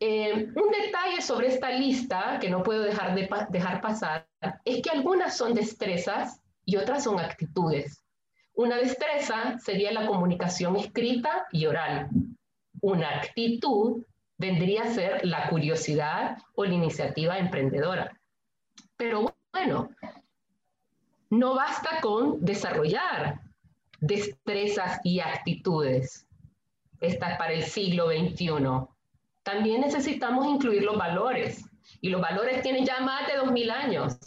Eh, 0.00 0.32
un 0.34 0.70
detalle 0.70 1.22
sobre 1.22 1.46
esta 1.46 1.70
lista 1.70 2.38
que 2.40 2.50
no 2.50 2.62
puedo 2.64 2.82
dejar 2.82 3.14
de 3.14 3.28
dejar 3.50 3.80
pasar 3.80 4.26
es 4.64 4.82
que 4.82 4.90
algunas 4.90 5.36
son 5.36 5.54
destrezas 5.54 6.42
y 6.64 6.76
otras 6.76 7.04
son 7.04 7.20
actitudes. 7.20 8.02
Una 8.54 8.76
destreza 8.76 9.58
sería 9.58 9.92
la 9.92 10.06
comunicación 10.06 10.76
escrita 10.76 11.46
y 11.52 11.66
oral. 11.66 12.08
Una 12.82 13.08
actitud 13.18 14.04
vendría 14.36 14.82
a 14.82 14.92
ser 14.92 15.24
la 15.24 15.48
curiosidad 15.48 16.36
o 16.54 16.66
la 16.66 16.74
iniciativa 16.74 17.38
emprendedora. 17.38 18.20
Pero 18.98 19.34
bueno, 19.52 19.88
no 21.30 21.54
basta 21.54 22.00
con 22.02 22.44
desarrollar 22.44 23.40
destrezas 24.00 25.00
y 25.04 25.20
actitudes. 25.20 26.26
Esta 27.00 27.32
es 27.32 27.38
para 27.38 27.52
el 27.54 27.62
siglo 27.62 28.08
XXI. 28.08 28.50
También 29.42 29.80
necesitamos 29.80 30.46
incluir 30.46 30.82
los 30.82 30.98
valores. 30.98 31.64
Y 32.02 32.10
los 32.10 32.20
valores 32.20 32.62
tienen 32.62 32.84
ya 32.84 33.00
más 33.00 33.26
de 33.26 33.36
2000 33.38 33.70
años 33.70 34.18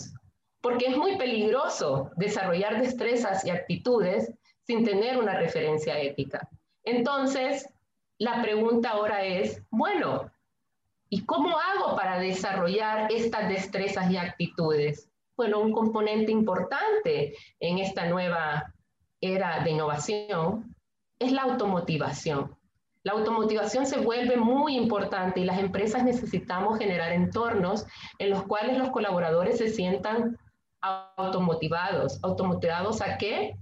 porque 0.66 0.88
es 0.88 0.98
muy 0.98 1.16
peligroso 1.16 2.10
desarrollar 2.16 2.82
destrezas 2.82 3.46
y 3.46 3.52
actitudes 3.52 4.34
sin 4.64 4.84
tener 4.84 5.16
una 5.16 5.38
referencia 5.38 6.00
ética. 6.00 6.50
Entonces, 6.84 7.70
la 8.18 8.42
pregunta 8.42 8.92
ahora 8.92 9.24
es, 9.24 9.62
bueno, 9.70 10.32
¿y 11.10 11.26
cómo 11.26 11.58
hago 11.58 11.96
para 11.96 12.20
desarrollar 12.20 13.12
estas 13.12 13.50
destrezas 13.50 14.10
y 14.10 14.18
actitudes? 14.18 15.10
Bueno, 15.36 15.60
un 15.60 15.74
componente 15.74 16.32
importante 16.32 17.36
en 17.60 17.80
esta 17.80 18.08
nueva 18.08 18.74
era 19.20 19.64
de 19.64 19.72
innovación 19.72 20.76
es 21.20 21.32
la 21.32 21.44
automotivación. 21.44 22.56
La 23.04 23.14
automotivación 23.14 23.86
se 23.86 24.00
vuelve 24.00 24.36
muy 24.36 24.76
importante 24.76 25.40
y 25.40 25.46
las 25.46 25.60
empresas 25.60 26.04
necesitamos 26.04 26.80
generar 26.80 27.12
entornos 27.12 27.86
en 28.18 28.32
los 28.32 28.44
cuales 28.44 28.78
los 28.78 28.90
colaboradores 28.90 29.60
se 29.60 29.70
sientan 29.70 30.38
automotivados. 30.82 32.20
¿Automotivados 32.24 33.02
a 33.02 33.18
qué? 33.18 33.56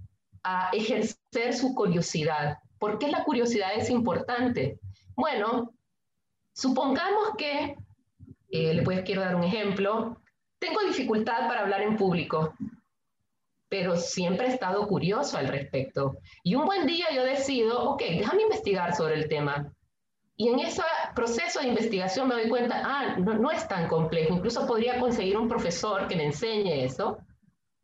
A 0.44 0.70
ejercer 0.72 1.54
su 1.54 1.76
curiosidad. 1.76 2.60
¿Por 2.84 3.00
qué 3.00 3.08
la 3.08 3.24
curiosidad 3.24 3.70
es 3.78 3.90
importante? 3.90 4.78
Bueno, 5.16 5.72
supongamos 6.52 7.30
que, 7.38 7.78
eh, 8.50 8.74
les 8.74 9.02
quiero 9.04 9.22
dar 9.22 9.38
un 9.38 9.46
ejemplo, 9.46 10.18
tengo 10.60 10.82
dificultad 10.82 11.48
para 11.48 11.62
hablar 11.62 11.82
en 11.82 11.96
público, 11.96 12.54
pero 13.70 13.96
siempre 13.96 14.48
he 14.48 14.50
estado 14.50 14.86
curioso 14.86 15.38
al 15.38 15.48
respecto. 15.48 16.18
Y 16.44 16.56
un 16.56 16.66
buen 16.66 16.86
día 16.86 17.06
yo 17.16 17.24
decido, 17.24 17.92
ok, 17.92 18.02
déjame 18.02 18.42
investigar 18.42 18.94
sobre 18.94 19.16
el 19.16 19.30
tema. 19.30 19.74
Y 20.36 20.50
en 20.50 20.60
ese 20.60 20.82
proceso 21.16 21.62
de 21.62 21.70
investigación 21.70 22.28
me 22.28 22.36
doy 22.36 22.50
cuenta, 22.50 22.82
ah, 22.84 23.16
no, 23.18 23.36
no, 23.36 23.50
es 23.50 23.66
tan 23.66 23.88
complejo, 23.88 24.34
incluso 24.34 24.68
podría 24.68 25.00
conseguir 25.00 25.38
un 25.38 25.48
profesor 25.48 26.10
que 26.10 26.18
me 26.18 26.26
enseñe 26.26 26.84
eso. 26.84 27.18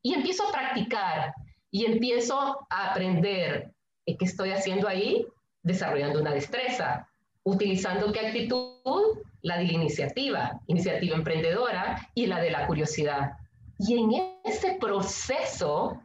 Y 0.01 0.13
empiezo 0.13 0.45
a 0.45 0.51
practicar 0.51 1.33
y 1.71 1.85
empiezo 1.85 2.67
a 2.69 2.91
aprender 2.91 3.73
qué 4.17 4.25
estoy 4.25 4.51
haciendo 4.51 4.87
ahí, 4.87 5.25
desarrollando 5.63 6.21
una 6.21 6.33
destreza, 6.33 7.07
utilizando 7.43 8.11
qué 8.11 8.19
actitud, 8.19 9.19
la 9.41 9.57
de 9.57 9.65
la 9.65 9.73
iniciativa, 9.73 10.59
iniciativa 10.67 11.15
emprendedora 11.15 12.09
y 12.13 12.25
la 12.25 12.41
de 12.41 12.51
la 12.51 12.67
curiosidad. 12.67 13.31
Y 13.79 13.97
en 13.97 14.11
ese 14.43 14.77
proceso, 14.79 15.99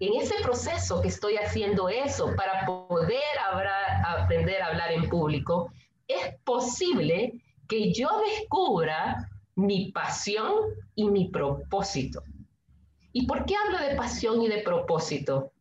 en 0.00 0.20
ese 0.20 0.34
proceso 0.42 1.02
que 1.02 1.08
estoy 1.08 1.36
haciendo 1.36 1.88
eso 1.88 2.34
para 2.36 2.64
poder 2.64 3.20
aprender 4.06 4.62
a 4.62 4.68
hablar 4.68 4.92
en 4.92 5.08
público, 5.08 5.70
es 6.08 6.34
posible 6.44 7.34
que 7.68 7.92
yo 7.92 8.08
descubra 8.26 9.28
mi 9.54 9.92
pasión 9.92 10.52
y 10.94 11.04
mi 11.04 11.28
propósito. 11.28 12.22
¿Y 13.12 13.26
por 13.26 13.44
qué 13.44 13.54
hablo 13.56 13.78
de 13.78 13.96
pasión 13.96 14.40
y 14.40 14.48
de 14.48 14.62
propósito? 14.62 15.52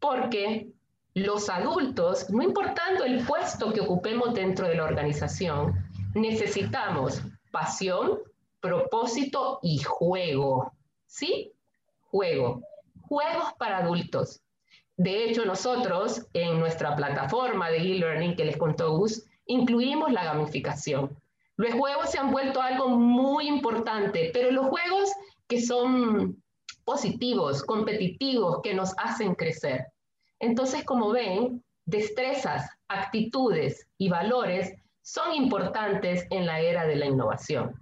Porque 0.00 0.72
los 1.16 1.48
adultos, 1.48 2.28
no 2.28 2.42
importando 2.42 3.02
el 3.02 3.24
puesto 3.24 3.72
que 3.72 3.80
ocupemos 3.80 4.34
dentro 4.34 4.68
de 4.68 4.74
la 4.74 4.84
organización, 4.84 5.74
necesitamos 6.14 7.22
pasión, 7.50 8.18
propósito 8.60 9.58
y 9.62 9.78
juego. 9.78 10.74
¿Sí? 11.06 11.52
Juego. 12.10 12.60
Juegos 13.08 13.54
para 13.58 13.78
adultos. 13.78 14.42
De 14.98 15.24
hecho, 15.24 15.46
nosotros 15.46 16.26
en 16.34 16.60
nuestra 16.60 16.94
plataforma 16.94 17.70
de 17.70 17.78
e-learning 17.78 18.36
que 18.36 18.44
les 18.44 18.58
contó 18.58 18.98
Gus, 18.98 19.24
incluimos 19.46 20.12
la 20.12 20.22
gamificación. 20.22 21.16
Los 21.56 21.72
juegos 21.72 22.10
se 22.10 22.18
han 22.18 22.30
vuelto 22.30 22.60
algo 22.60 22.90
muy 22.90 23.48
importante, 23.48 24.32
pero 24.34 24.50
los 24.50 24.66
juegos 24.66 25.10
que 25.48 25.62
son 25.62 26.42
positivos, 26.84 27.62
competitivos, 27.62 28.60
que 28.62 28.74
nos 28.74 28.92
hacen 28.98 29.34
crecer. 29.34 29.86
Entonces, 30.40 30.84
como 30.84 31.10
ven, 31.10 31.62
destrezas, 31.86 32.68
actitudes 32.88 33.88
y 33.98 34.08
valores 34.08 34.74
son 35.02 35.34
importantes 35.34 36.26
en 36.30 36.46
la 36.46 36.60
era 36.60 36.86
de 36.86 36.96
la 36.96 37.06
innovación. 37.06 37.74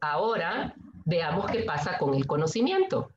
Ahora, 0.00 0.74
veamos 1.04 1.50
qué 1.50 1.60
pasa 1.64 1.98
con 1.98 2.14
el 2.14 2.26
conocimiento. 2.26 3.10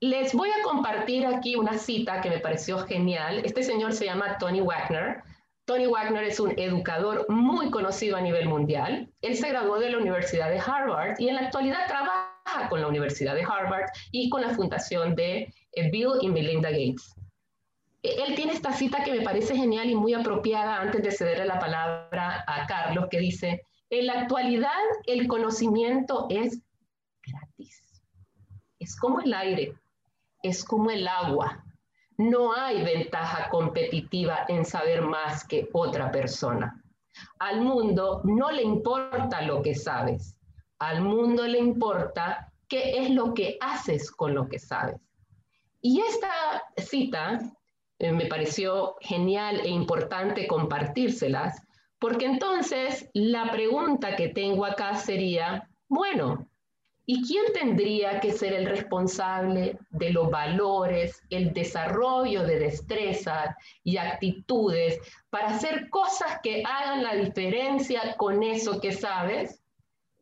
Les 0.00 0.34
voy 0.34 0.50
a 0.50 0.62
compartir 0.62 1.24
aquí 1.24 1.56
una 1.56 1.78
cita 1.78 2.20
que 2.20 2.30
me 2.30 2.40
pareció 2.40 2.78
genial. 2.80 3.40
Este 3.44 3.62
señor 3.62 3.92
se 3.92 4.06
llama 4.06 4.38
Tony 4.38 4.60
Wagner. 4.60 5.22
Tony 5.64 5.86
Wagner 5.86 6.24
es 6.24 6.40
un 6.40 6.52
educador 6.58 7.26
muy 7.30 7.70
conocido 7.70 8.16
a 8.16 8.20
nivel 8.20 8.48
mundial. 8.48 9.08
Él 9.22 9.36
se 9.36 9.48
graduó 9.48 9.78
de 9.78 9.90
la 9.90 9.98
Universidad 9.98 10.50
de 10.50 10.58
Harvard 10.58 11.18
y 11.18 11.28
en 11.28 11.36
la 11.36 11.42
actualidad 11.42 11.86
trabaja 11.86 12.33
con 12.68 12.80
la 12.80 12.88
Universidad 12.88 13.34
de 13.34 13.42
Harvard 13.42 13.86
y 14.10 14.28
con 14.28 14.42
la 14.42 14.50
fundación 14.50 15.14
de 15.14 15.52
eh, 15.72 15.90
Bill 15.90 16.12
y 16.20 16.28
Melinda 16.28 16.70
Gates. 16.70 17.14
E, 18.02 18.22
él 18.22 18.34
tiene 18.34 18.52
esta 18.52 18.72
cita 18.72 19.02
que 19.02 19.12
me 19.12 19.22
parece 19.22 19.56
genial 19.56 19.88
y 19.90 19.94
muy 19.94 20.14
apropiada 20.14 20.80
antes 20.80 21.02
de 21.02 21.10
cederle 21.10 21.46
la 21.46 21.58
palabra 21.58 22.44
a 22.46 22.66
Carlos, 22.66 23.06
que 23.10 23.18
dice, 23.18 23.62
en 23.90 24.06
la 24.06 24.20
actualidad 24.20 24.70
el 25.06 25.26
conocimiento 25.26 26.26
es 26.30 26.60
gratis. 27.26 28.02
Es 28.78 28.96
como 28.96 29.20
el 29.20 29.32
aire, 29.32 29.74
es 30.42 30.64
como 30.64 30.90
el 30.90 31.08
agua 31.08 31.64
no 32.16 32.54
hay 32.54 32.84
ventaja 32.84 33.48
competitiva 33.48 34.44
en 34.48 34.64
saber 34.64 35.02
más 35.02 35.44
que 35.44 35.68
otra 35.72 36.10
persona. 36.10 36.80
Al 37.38 37.60
mundo 37.60 38.20
no 38.24 38.50
le 38.50 38.62
importa 38.62 39.42
lo 39.42 39.62
que 39.62 39.74
sabes. 39.74 40.33
Al 40.78 41.02
mundo 41.02 41.46
le 41.46 41.58
importa 41.58 42.52
qué 42.68 42.98
es 42.98 43.10
lo 43.10 43.34
que 43.34 43.56
haces 43.60 44.10
con 44.10 44.34
lo 44.34 44.48
que 44.48 44.58
sabes. 44.58 45.00
Y 45.80 46.00
esta 46.00 46.62
cita 46.76 47.40
eh, 47.98 48.12
me 48.12 48.26
pareció 48.26 48.96
genial 49.00 49.60
e 49.60 49.68
importante 49.68 50.46
compartírselas 50.46 51.62
Porque 51.98 52.26
entonces 52.26 53.08
la 53.14 53.50
pregunta 53.50 54.16
que 54.16 54.28
tengo 54.28 54.66
acá 54.66 54.94
sería, 54.96 55.70
bueno, 55.88 56.46
¿y 57.06 57.26
quién 57.26 57.44
tendría 57.54 58.20
que 58.20 58.32
ser 58.32 58.52
el 58.52 58.66
responsable 58.66 59.78
de 59.90 60.10
los 60.10 60.28
valores, 60.30 61.22
el 61.30 61.54
desarrollo 61.54 62.42
de 62.42 62.58
destrezas 62.58 63.54
y 63.84 63.96
actitudes 63.96 64.98
para 65.30 65.48
hacer 65.48 65.88
cosas 65.88 66.40
que 66.42 66.62
hagan 66.66 67.02
la 67.02 67.14
diferencia 67.14 68.16
con 68.18 68.42
eso 68.42 68.80
que 68.80 68.92
sabes? 68.92 69.63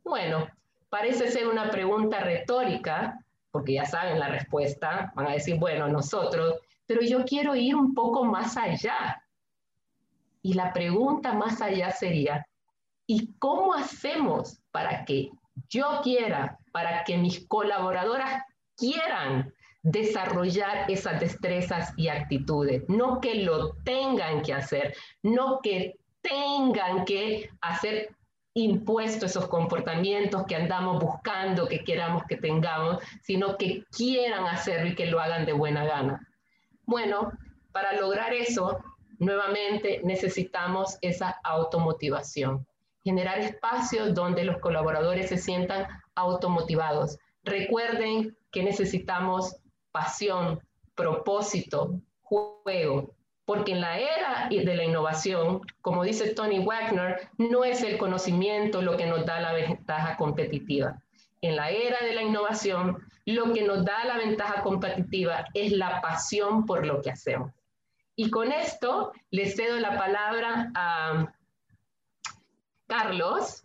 Bueno, 0.05 0.49
parece 0.89 1.31
ser 1.31 1.47
una 1.47 1.71
pregunta 1.71 2.21
retórica, 2.21 3.19
porque 3.51 3.75
ya 3.75 3.85
saben 3.85 4.19
la 4.19 4.29
respuesta, 4.29 5.13
van 5.15 5.29
a 5.29 5.33
decir, 5.33 5.59
bueno, 5.59 5.89
nosotros, 5.89 6.57
pero 6.87 7.03
yo 7.03 7.25
quiero 7.25 7.55
ir 7.55 7.77
un 7.77 7.95
poco 7.95 8.25
más 8.25 8.57
allá. 8.57 9.23
Y 10.43 10.55
la 10.55 10.73
pregunta 10.73 11.33
más 11.33 11.61
allá 11.63 11.91
sería, 11.91 12.47
¿y 13.07 13.33
cómo 13.39 13.75
hacemos 13.75 14.61
para 14.71 15.05
que 15.05 15.31
yo 15.69 16.01
quiera, 16.03 16.59
para 16.73 17.05
que 17.05 17.17
mis 17.17 17.47
colaboradoras 17.47 18.43
quieran 18.77 19.55
desarrollar 19.83 20.91
esas 20.91 21.21
destrezas 21.21 21.93
y 21.97 22.09
actitudes? 22.09 22.83
No 22.89 23.21
que 23.21 23.37
lo 23.37 23.75
tengan 23.85 24.43
que 24.43 24.55
hacer, 24.55 24.97
no 25.23 25.61
que 25.63 25.97
tengan 26.23 27.05
que 27.05 27.51
hacer 27.61 28.15
impuesto 28.55 29.27
esos 29.27 29.49
comportamientos 29.49 30.45
que 30.47 30.57
andamos 30.57 31.03
buscando, 31.03 31.69
que 31.69 31.85
queramos 31.85 32.25
que 32.25 32.37
tengamos, 32.37 33.03
sino 33.23 33.57
que 33.57 33.85
quieran 33.97 34.47
hacerlo 34.47 34.91
y 34.91 34.95
que 34.95 35.07
lo 35.07 35.21
hagan 35.21 35.47
de 35.47 35.53
buena 35.53 35.85
gana. 35.85 36.29
Bueno, 36.85 37.33
para 37.73 37.99
lograr 37.99 38.35
eso, 38.35 38.79
Nuevamente 39.23 40.01
necesitamos 40.03 40.99
esa 41.01 41.39
automotivación, 41.45 42.67
generar 43.05 43.39
espacios 43.39 44.15
donde 44.15 44.43
los 44.43 44.59
colaboradores 44.59 45.29
se 45.29 45.39
sientan 45.39 45.87
automotivados. 46.17 47.19
Recuerden 47.45 48.37
que 48.51 48.65
necesitamos 48.65 49.59
pasión, 49.93 50.59
propósito, 50.97 52.01
juego, 52.23 53.15
porque 53.45 53.73
en 53.73 53.81
la 53.81 53.99
era 53.99 54.49
de 54.49 54.75
la 54.75 54.85
innovación, 54.85 55.63
como 55.81 56.05
dice 56.05 56.35
Tony 56.35 56.65
Wagner, 56.65 57.29
no 57.39 57.65
es 57.65 57.83
el 57.83 57.99
conocimiento 57.99 58.83
lo 58.83 58.97
que 58.97 59.07
nos 59.07 59.27
da 59.27 59.41
la 59.41 59.53
ventaja 59.53 60.17
competitiva. 60.17 61.03
En 61.41 61.57
la 61.57 61.71
era 61.71 61.99
de 62.05 62.15
la 62.15 62.23
innovación, 62.23 62.99
lo 63.27 63.53
que 63.53 63.63
nos 63.63 63.85
da 63.85 64.05
la 64.05 64.17
ventaja 64.17 64.63
competitiva 64.63 65.45
es 65.55 65.73
la 65.73 66.01
pasión 66.01 66.67
por 66.67 66.87
lo 66.87 67.03
que 67.03 67.11
hacemos. 67.11 67.53
Y 68.15 68.31
con 68.31 68.53
esto 68.53 69.13
le 69.31 69.51
cedo 69.51 69.79
la 69.81 69.97
palabra 69.99 70.71
a 70.75 71.33
Carlos. 72.87 73.63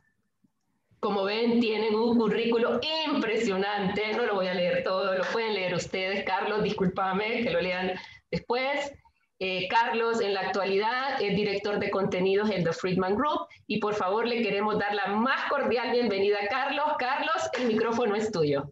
Como 1.00 1.26
ven, 1.26 1.60
tienen 1.60 1.94
un 1.94 2.18
currículo 2.18 2.80
impresionante. 3.06 4.14
No 4.14 4.26
lo 4.26 4.36
voy 4.36 4.48
a 4.48 4.54
leer 4.54 4.84
todo, 4.84 5.16
lo 5.16 5.24
pueden 5.32 5.54
leer 5.54 5.76
ustedes. 5.76 6.24
Carlos, 6.24 6.64
discúlpame 6.64 7.44
que 7.44 7.52
lo 7.52 7.62
lean 7.62 7.94
después. 8.32 8.92
Eh, 9.40 9.68
Carlos, 9.70 10.20
en 10.22 10.34
la 10.34 10.42
actualidad, 10.42 11.22
es 11.22 11.36
director 11.36 11.80
de 11.80 11.92
contenidos 11.92 12.50
en 12.50 12.64
The 12.64 12.74
Friedman 12.74 13.16
Group. 13.16 13.48
Y 13.68 13.80
por 13.80 13.94
favor, 13.94 14.28
le 14.28 14.42
queremos 14.42 14.80
dar 14.80 14.96
la 14.96 15.08
más 15.08 15.50
cordial 15.50 15.92
bienvenida 15.92 16.38
a 16.44 16.48
Carlos. 16.48 16.86
Carlos, 16.98 17.50
el 17.60 17.68
micrófono 17.68 18.16
es 18.16 18.32
tuyo. 18.32 18.72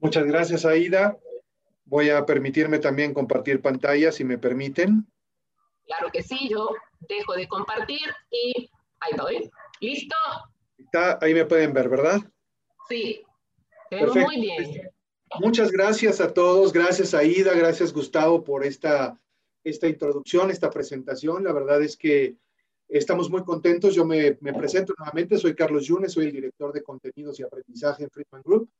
Muchas 0.00 0.24
gracias, 0.24 0.64
Aida. 0.64 1.16
Voy 1.84 2.10
a 2.10 2.26
permitirme 2.26 2.80
también 2.80 3.14
compartir 3.14 3.62
pantalla, 3.62 4.10
si 4.10 4.24
me 4.24 4.38
permiten. 4.38 5.06
Claro 5.86 6.10
que 6.12 6.22
sí, 6.22 6.48
yo 6.50 6.68
dejo 7.08 7.34
de 7.34 7.46
compartir 7.46 8.12
y 8.30 8.68
ahí 9.00 9.12
voy. 9.16 9.50
¿Listo? 9.80 10.16
ahí 11.20 11.34
me 11.34 11.44
pueden 11.44 11.72
ver, 11.72 11.88
¿verdad? 11.88 12.20
Sí, 12.88 13.22
te 13.90 14.06
muy 14.06 14.40
bien. 14.40 14.90
Muchas 15.40 15.70
gracias 15.70 16.20
a 16.20 16.32
todos, 16.32 16.72
gracias 16.72 17.12
a 17.14 17.22
Ida, 17.24 17.52
gracias 17.54 17.92
Gustavo 17.92 18.44
por 18.44 18.64
esta, 18.64 19.18
esta 19.66 19.88
introducción, 19.88 20.50
esta 20.50 20.70
presentación. 20.70 21.44
La 21.44 21.52
verdad 21.52 21.82
es 21.82 21.96
que 21.96 22.36
estamos 22.88 23.28
muy 23.28 23.42
contentos. 23.42 23.94
Yo 23.94 24.06
me, 24.06 24.38
me 24.40 24.54
presento 24.54 24.94
nuevamente, 24.96 25.38
soy 25.38 25.54
Carlos 25.54 25.86
Yunes, 25.86 26.12
soy 26.12 26.26
el 26.26 26.32
director 26.32 26.72
de 26.72 26.82
contenidos 26.82 27.38
y 27.40 27.42
aprendizaje 27.42 28.04
en 28.04 28.10
Friedman 28.10 28.42
Group 28.44 28.70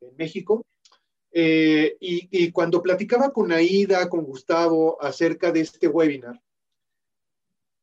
en 0.00 0.14
México. 0.16 0.66
Eh, 1.32 1.96
y, 1.98 2.52
cuando 2.52 2.80
platicaba 2.80 3.32
con 3.32 3.50
Aida, 3.50 4.08
con 4.08 4.22
Gustavo 4.22 5.02
acerca 5.02 5.50
de 5.50 5.60
este 5.62 5.88
webinar, 5.88 6.40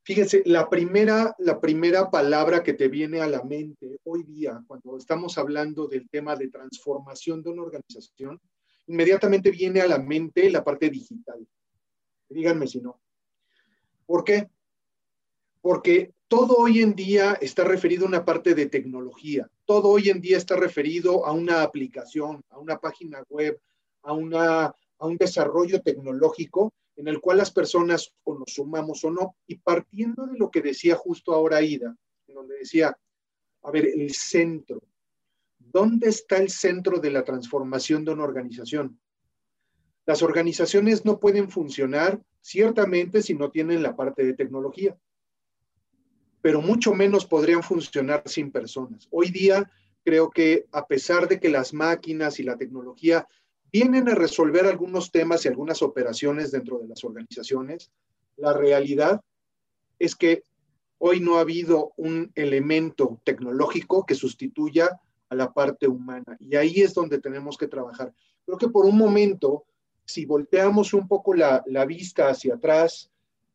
fíjense, 0.03 0.41
la 0.45 0.69
primera, 0.69 1.35
la 1.39 1.59
primera 1.59 2.09
palabra 2.09 2.63
que 2.63 2.73
te 2.73 2.87
viene 2.87 3.19
a 3.19 3.27
la 3.27 3.43
mente 3.43 3.99
hoy 4.05 4.23
día, 4.23 4.63
cuando 4.67 4.95
estamos 4.97 5.37
hablando 5.37 5.87
del 5.87 6.07
tema 6.09 6.35
de 6.37 6.47
transformación 6.47 7.43
de 7.43 7.49
una 7.49 7.63
organización, 7.63 8.39
inmediatamente 8.87 9.51
viene 9.51 9.81
a 9.81 9.87
la 9.87 9.99
mente 9.99 10.49
la 10.49 10.63
parte 10.63 10.89
digital. 10.89 11.45
Díganme 12.31 12.67
si 12.67 12.79
no. 12.81 12.99
¿Por 14.05 14.23
qué? 14.23 14.49
Porque 15.61 16.13
todo 16.27 16.55
hoy 16.57 16.79
en 16.79 16.95
día 16.95 17.33
está 17.41 17.63
referido 17.63 18.05
a 18.05 18.07
una 18.07 18.25
parte 18.25 18.55
de 18.55 18.67
tecnología, 18.67 19.49
todo 19.65 19.89
hoy 19.89 20.09
en 20.09 20.21
día 20.21 20.37
está 20.37 20.55
referido 20.55 21.25
a 21.25 21.33
una 21.33 21.61
aplicación, 21.61 22.41
a 22.49 22.57
una 22.57 22.79
página 22.79 23.21
web, 23.27 23.59
a, 24.03 24.13
una, 24.13 24.65
a 24.65 25.05
un 25.05 25.17
desarrollo 25.17 25.81
tecnológico 25.81 26.73
en 26.95 27.09
el 27.09 27.19
cual 27.19 27.37
las 27.37 27.51
personas 27.51 28.13
o 28.23 28.37
nos 28.37 28.53
sumamos 28.53 29.03
o 29.03 29.11
no, 29.11 29.35
y 29.47 29.55
partiendo 29.55 30.25
de 30.25 30.37
lo 30.37 30.49
que 30.49 30.61
decía 30.61 30.95
justo 30.95 31.33
ahora 31.33 31.61
Ida, 31.61 31.95
en 32.27 32.35
donde 32.35 32.59
decía, 32.59 32.95
a 33.63 33.71
ver, 33.71 33.87
el 33.87 34.13
centro, 34.13 34.81
¿dónde 35.57 36.09
está 36.09 36.37
el 36.37 36.49
centro 36.49 36.99
de 36.99 37.11
la 37.11 37.23
transformación 37.23 38.05
de 38.05 38.11
una 38.11 38.23
organización? 38.23 39.00
Las 40.05 40.21
organizaciones 40.23 41.05
no 41.05 41.19
pueden 41.19 41.49
funcionar 41.49 42.21
ciertamente 42.41 43.21
si 43.21 43.33
no 43.33 43.51
tienen 43.51 43.83
la 43.83 43.95
parte 43.95 44.25
de 44.25 44.33
tecnología 44.33 44.97
pero 46.41 46.61
mucho 46.61 46.93
menos 46.93 47.25
podrían 47.25 47.63
funcionar 47.63 48.23
sin 48.25 48.51
personas. 48.51 49.07
Hoy 49.11 49.29
día 49.29 49.71
creo 50.03 50.31
que 50.31 50.65
a 50.71 50.87
pesar 50.87 51.27
de 51.27 51.39
que 51.39 51.49
las 51.49 51.73
máquinas 51.73 52.39
y 52.39 52.43
la 52.43 52.57
tecnología 52.57 53.27
vienen 53.71 54.09
a 54.09 54.15
resolver 54.15 54.65
algunos 54.65 55.11
temas 55.11 55.45
y 55.45 55.47
algunas 55.47 55.81
operaciones 55.81 56.51
dentro 56.51 56.79
de 56.79 56.87
las 56.87 57.03
organizaciones, 57.03 57.91
la 58.37 58.53
realidad 58.53 59.21
es 59.99 60.15
que 60.15 60.43
hoy 60.97 61.19
no 61.19 61.37
ha 61.37 61.41
habido 61.41 61.93
un 61.95 62.31
elemento 62.35 63.21
tecnológico 63.23 64.05
que 64.05 64.15
sustituya 64.15 64.99
a 65.29 65.35
la 65.35 65.53
parte 65.53 65.87
humana. 65.87 66.35
Y 66.39 66.55
ahí 66.55 66.81
es 66.81 66.93
donde 66.93 67.19
tenemos 67.19 67.57
que 67.57 67.67
trabajar. 67.67 68.13
Creo 68.45 68.57
que 68.57 68.67
por 68.67 68.85
un 68.85 68.97
momento, 68.97 69.65
si 70.11 70.25
volteamos 70.25 70.93
un 70.93 71.07
poco 71.07 71.33
la, 71.33 71.63
la 71.67 71.85
vista 71.85 72.29
hacia 72.29 72.55
atrás, 72.55 73.11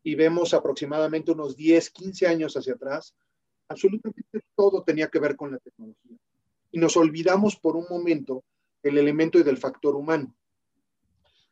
y 0.06 0.14
vemos 0.14 0.54
aproximadamente 0.54 1.32
unos 1.32 1.56
10, 1.56 1.90
15 1.90 2.28
años 2.28 2.56
hacia 2.56 2.74
atrás, 2.74 3.12
absolutamente 3.66 4.40
todo 4.54 4.84
tenía 4.84 5.08
que 5.08 5.18
ver 5.18 5.34
con 5.34 5.50
la 5.50 5.58
tecnología. 5.58 6.16
Y 6.70 6.78
nos 6.78 6.96
olvidamos 6.96 7.56
por 7.56 7.74
un 7.74 7.86
momento 7.90 8.44
del 8.84 8.98
elemento 8.98 9.36
y 9.36 9.42
del 9.42 9.56
factor 9.56 9.96
humano. 9.96 10.32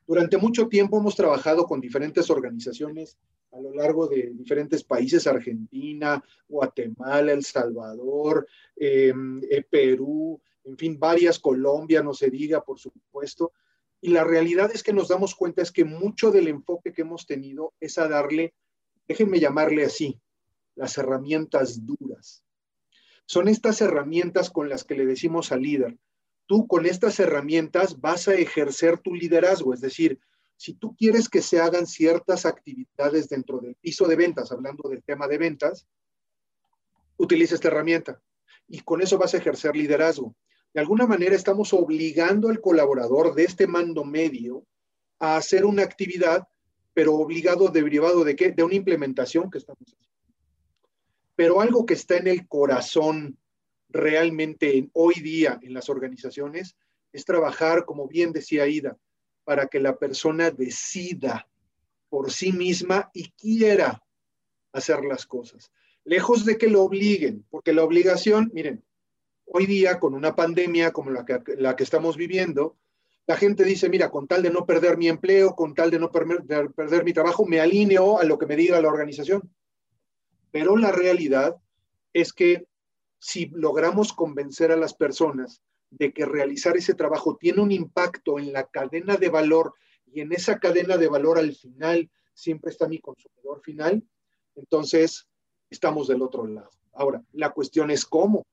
Durante 0.06 0.36
mucho 0.36 0.68
tiempo 0.68 0.98
hemos 0.98 1.16
trabajado 1.16 1.64
con 1.64 1.80
diferentes 1.80 2.30
organizaciones 2.30 3.18
a 3.50 3.60
lo 3.60 3.74
largo 3.74 4.06
de 4.06 4.30
diferentes 4.34 4.84
países, 4.84 5.26
Argentina, 5.26 6.22
Guatemala, 6.48 7.32
El 7.32 7.44
Salvador, 7.44 8.46
em, 8.76 9.40
eh, 9.50 9.64
Perú, 9.68 10.40
en 10.62 10.76
fin, 10.76 10.96
varias, 10.96 11.40
Colombia, 11.40 12.04
no 12.04 12.14
se 12.14 12.30
diga, 12.30 12.62
por 12.62 12.78
supuesto, 12.78 13.50
y 14.04 14.10
la 14.10 14.22
realidad 14.22 14.70
es 14.74 14.82
que 14.82 14.92
nos 14.92 15.08
damos 15.08 15.34
cuenta 15.34 15.62
es 15.62 15.72
que 15.72 15.86
mucho 15.86 16.30
del 16.30 16.48
enfoque 16.48 16.92
que 16.92 17.00
hemos 17.00 17.24
tenido 17.24 17.72
es 17.80 17.96
a 17.96 18.06
darle, 18.06 18.52
déjenme 19.08 19.40
llamarle 19.40 19.82
así, 19.82 20.20
las 20.74 20.98
herramientas 20.98 21.86
duras. 21.86 22.44
Son 23.24 23.48
estas 23.48 23.80
herramientas 23.80 24.50
con 24.50 24.68
las 24.68 24.84
que 24.84 24.94
le 24.94 25.06
decimos 25.06 25.52
al 25.52 25.62
líder, 25.62 25.96
tú 26.44 26.66
con 26.66 26.84
estas 26.84 27.18
herramientas 27.18 27.98
vas 27.98 28.28
a 28.28 28.34
ejercer 28.34 28.98
tu 28.98 29.14
liderazgo, 29.14 29.72
es 29.72 29.80
decir, 29.80 30.20
si 30.58 30.74
tú 30.74 30.94
quieres 30.96 31.30
que 31.30 31.40
se 31.40 31.58
hagan 31.60 31.86
ciertas 31.86 32.44
actividades 32.44 33.30
dentro 33.30 33.58
del 33.58 33.74
piso 33.76 34.06
de 34.06 34.16
ventas, 34.16 34.52
hablando 34.52 34.86
del 34.90 35.02
tema 35.02 35.28
de 35.28 35.38
ventas, 35.38 35.86
utiliza 37.16 37.54
esta 37.54 37.68
herramienta 37.68 38.20
y 38.68 38.80
con 38.80 39.00
eso 39.00 39.16
vas 39.16 39.32
a 39.32 39.38
ejercer 39.38 39.74
liderazgo 39.74 40.36
de 40.74 40.80
alguna 40.80 41.06
manera 41.06 41.37
estamos 41.37 41.72
obligando 41.72 42.48
al 42.48 42.60
colaborador 42.60 43.34
de 43.34 43.44
este 43.44 43.68
mando 43.68 44.04
medio 44.04 44.66
a 45.20 45.37
hacer 45.37 45.64
una 45.64 45.84
actividad, 45.84 46.48
pero 46.92 47.14
obligado 47.14 47.68
derivado 47.68 48.24
de 48.24 48.34
qué? 48.34 48.50
De 48.50 48.64
una 48.64 48.74
implementación 48.74 49.50
que 49.50 49.58
estamos 49.58 49.82
haciendo. 49.82 50.08
Pero 51.37 51.60
algo 51.60 51.87
que 51.87 51.94
está 51.94 52.16
en 52.16 52.26
el 52.26 52.48
corazón 52.48 53.38
realmente 53.88 54.90
hoy 54.92 55.14
día 55.20 55.60
en 55.62 55.74
las 55.74 55.88
organizaciones 55.88 56.76
es 57.12 57.24
trabajar, 57.24 57.84
como 57.84 58.08
bien 58.08 58.32
decía 58.32 58.66
Ida, 58.66 58.98
para 59.44 59.68
que 59.68 59.78
la 59.78 59.96
persona 59.96 60.50
decida 60.50 61.48
por 62.08 62.32
sí 62.32 62.52
misma 62.52 63.10
y 63.14 63.30
quiera 63.30 64.02
hacer 64.72 65.04
las 65.04 65.24
cosas. 65.24 65.70
lejos 66.06 66.44
de 66.44 66.58
que 66.58 66.68
lo 66.68 66.82
obliguen, 66.82 67.46
porque 67.48 67.72
la 67.72 67.82
obligación, 67.82 68.50
miren, 68.52 68.84
hoy 69.46 69.66
día 69.66 69.98
con 69.98 70.14
una 70.14 70.35
pandemia 70.35 70.92
como 70.92 71.11
la 71.11 71.24
que, 71.24 71.40
la 71.57 71.76
que 71.76 71.85
estamos 71.85 72.16
viviendo, 72.16 72.76
la 73.26 73.37
gente 73.37 73.64
dice, 73.64 73.88
mira, 73.88 74.11
con 74.11 74.26
tal 74.26 74.42
de 74.42 74.50
no 74.50 74.66
perder 74.66 74.98
mi 74.98 75.09
empleo, 75.09 75.54
con 75.54 75.74
tal 75.74 75.90
de 75.90 75.98
no 75.98 76.11
perder, 76.11 76.70
perder 76.72 77.04
mi 77.04 77.12
trabajo, 77.12 77.46
me 77.46 77.61
alineo 77.61 78.18
a 78.18 78.24
lo 78.24 78.38
que 78.38 78.46
me 78.46 78.57
diga 78.57 78.80
la 78.80 78.88
organización. 78.88 79.50
Pero 80.50 80.76
la 80.76 80.92
realidad 80.92 81.57
es 82.12 82.33
que 82.33 82.66
si 83.18 83.46
logramos 83.46 84.12
convencer 84.12 84.70
a 84.70 84.76
las 84.76 84.94
personas 84.94 85.62
de 85.90 86.12
que 86.12 86.26
realizar 86.26 86.76
ese 86.76 86.94
trabajo 86.94 87.37
tiene 87.37 87.62
un 87.62 87.72
impacto 87.72 88.38
en 88.38 88.52
la 88.52 88.64
cadena 88.64 89.16
de 89.16 89.28
valor 89.28 89.74
y 90.07 90.20
en 90.20 90.33
esa 90.33 90.59
cadena 90.59 90.96
de 90.96 91.09
valor 91.09 91.38
al 91.38 91.54
final 91.54 92.11
siempre 92.35 92.70
está 92.70 92.87
mi 92.88 92.98
consumidor 92.98 93.62
final, 93.62 94.02
entonces 94.54 95.26
estamos 95.70 96.09
del 96.09 96.22
otro 96.22 96.46
lado. 96.46 96.70
Ahora, 96.92 97.22
la 97.33 97.50
cuestión 97.50 97.90
es 97.90 98.04
cómo, 98.04 98.44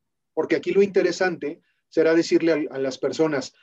porque 0.42 0.56
aquí 0.56 0.72
lo 0.72 0.82
interesante 0.82 1.62
será 1.88 2.16
decirle 2.16 2.68
a, 2.72 2.80
las 2.80 2.98
personas, 2.98 3.54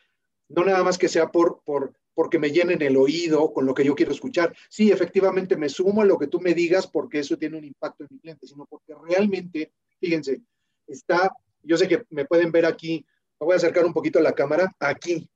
no 0.49 0.65
nada 0.65 0.85
más 0.85 0.97
que 0.97 1.09
sea 1.09 1.33
por, 1.33 1.61
por, 1.65 1.93
porque 2.15 2.39
me 2.39 2.53
llenen 2.53 2.81
el 2.83 2.97
oído 2.97 3.53
con 3.53 3.67
lo 3.67 3.75
que 3.75 3.85
yo 3.85 3.97
quiero 3.97 4.13
escuchar. 4.13 4.55
Sí, 4.71 4.93
efectivamente 4.93 5.57
me 5.57 5.69
sumo 5.69 6.03
a 6.03 6.05
lo 6.05 6.17
que 6.17 6.29
tú 6.29 6.39
me 6.41 6.55
digas 6.55 6.87
porque 6.87 7.19
eso 7.19 7.37
tiene 7.37 7.59
un 7.59 7.65
impacto 7.65 8.05
en 8.05 8.11
mi 8.13 8.21
cliente, 8.21 8.47
sino 8.47 8.65
porque 8.67 8.95
realmente, 9.09 9.73
fíjense, 9.99 10.41
está, 10.87 11.35
yo 11.65 11.77
sé 11.77 11.89
que 11.89 12.05
me 12.11 12.27
pueden 12.27 12.53
ver 12.53 12.65
aquí, 12.65 13.05
me 13.41 13.47
voy 13.47 13.55
a 13.55 13.57
acercar 13.57 13.85
un 13.85 13.93
poquito 13.93 14.21
a 14.21 14.23
la 14.23 14.37
cámara, 14.37 14.73
aquí. 14.79 15.29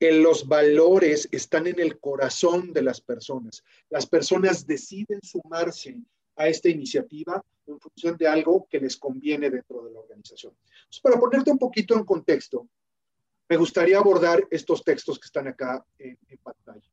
Que 0.00 0.10
los 0.10 0.48
valores 0.48 1.28
están 1.30 1.68
en 1.68 1.78
el 1.78 2.00
corazón 2.00 2.72
de 2.72 2.82
las 2.82 3.00
personas. 3.00 3.62
Las 3.88 4.04
personas 4.04 4.66
deciden 4.66 5.20
sumarse 5.22 6.02
a 6.38 6.48
esta 6.48 6.68
iniciativa 6.68 7.44
en 7.66 7.78
función 7.78 8.16
de 8.16 8.26
algo 8.26 8.66
que 8.70 8.80
les 8.80 8.96
conviene 8.96 9.50
dentro 9.50 9.84
de 9.84 9.92
la 9.92 10.00
organización. 10.00 10.54
para 11.02 11.18
ponerte 11.18 11.50
un 11.50 11.58
poquito 11.58 11.94
en 11.94 12.04
contexto, 12.04 12.66
me 13.48 13.56
gustaría 13.56 13.98
abordar 13.98 14.46
estos 14.50 14.82
textos 14.84 15.18
que 15.18 15.26
están 15.26 15.48
acá 15.48 15.84
en, 15.98 16.16
en 16.28 16.38
pantalla. 16.38 16.88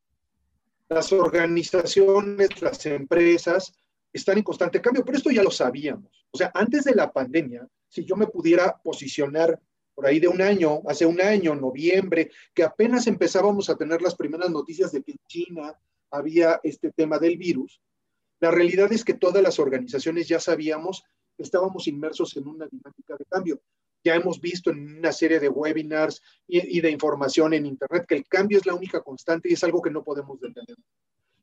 Las 0.88 1.12
organizaciones, 1.12 2.60
las 2.60 2.84
empresas 2.86 3.72
están 4.12 4.38
en 4.38 4.44
constante 4.44 4.80
cambio, 4.80 5.04
pero 5.04 5.18
esto 5.18 5.30
ya 5.30 5.42
lo 5.42 5.50
sabíamos. 5.50 6.26
O 6.30 6.38
sea, 6.38 6.50
antes 6.54 6.84
de 6.84 6.94
la 6.94 7.12
pandemia, 7.12 7.66
si 7.88 8.04
yo 8.04 8.16
me 8.16 8.26
pudiera 8.26 8.76
posicionar 8.82 9.60
por 9.94 10.06
ahí 10.06 10.20
de 10.20 10.28
un 10.28 10.42
año, 10.42 10.82
hace 10.86 11.06
un 11.06 11.20
año, 11.20 11.54
noviembre, 11.54 12.30
que 12.52 12.62
apenas 12.62 13.06
empezábamos 13.06 13.70
a 13.70 13.76
tener 13.76 14.02
las 14.02 14.14
primeras 14.14 14.50
noticias 14.50 14.92
de 14.92 15.02
que 15.02 15.12
en 15.12 15.18
China 15.26 15.74
había 16.10 16.60
este 16.62 16.92
tema 16.92 17.18
del 17.18 17.36
virus, 17.36 17.80
la 18.46 18.52
realidad 18.52 18.92
es 18.92 19.04
que 19.04 19.14
todas 19.14 19.42
las 19.42 19.58
organizaciones 19.58 20.28
ya 20.28 20.38
sabíamos 20.38 21.02
estábamos 21.36 21.88
inmersos 21.88 22.36
en 22.36 22.46
una 22.46 22.68
dinámica 22.68 23.16
de 23.18 23.24
cambio. 23.24 23.60
Ya 24.04 24.14
hemos 24.14 24.40
visto 24.40 24.70
en 24.70 24.98
una 24.98 25.10
serie 25.10 25.40
de 25.40 25.48
webinars 25.48 26.22
y, 26.46 26.80
de 26.80 26.90
información 26.92 27.54
en 27.54 27.66
Internet 27.66 28.06
que 28.06 28.14
el 28.14 28.24
cambio 28.28 28.58
es 28.58 28.64
la 28.64 28.74
única 28.74 29.00
constante 29.00 29.48
y 29.48 29.54
es 29.54 29.64
algo 29.64 29.82
que 29.82 29.90
no 29.90 30.04
podemos 30.04 30.40
detener. 30.40 30.76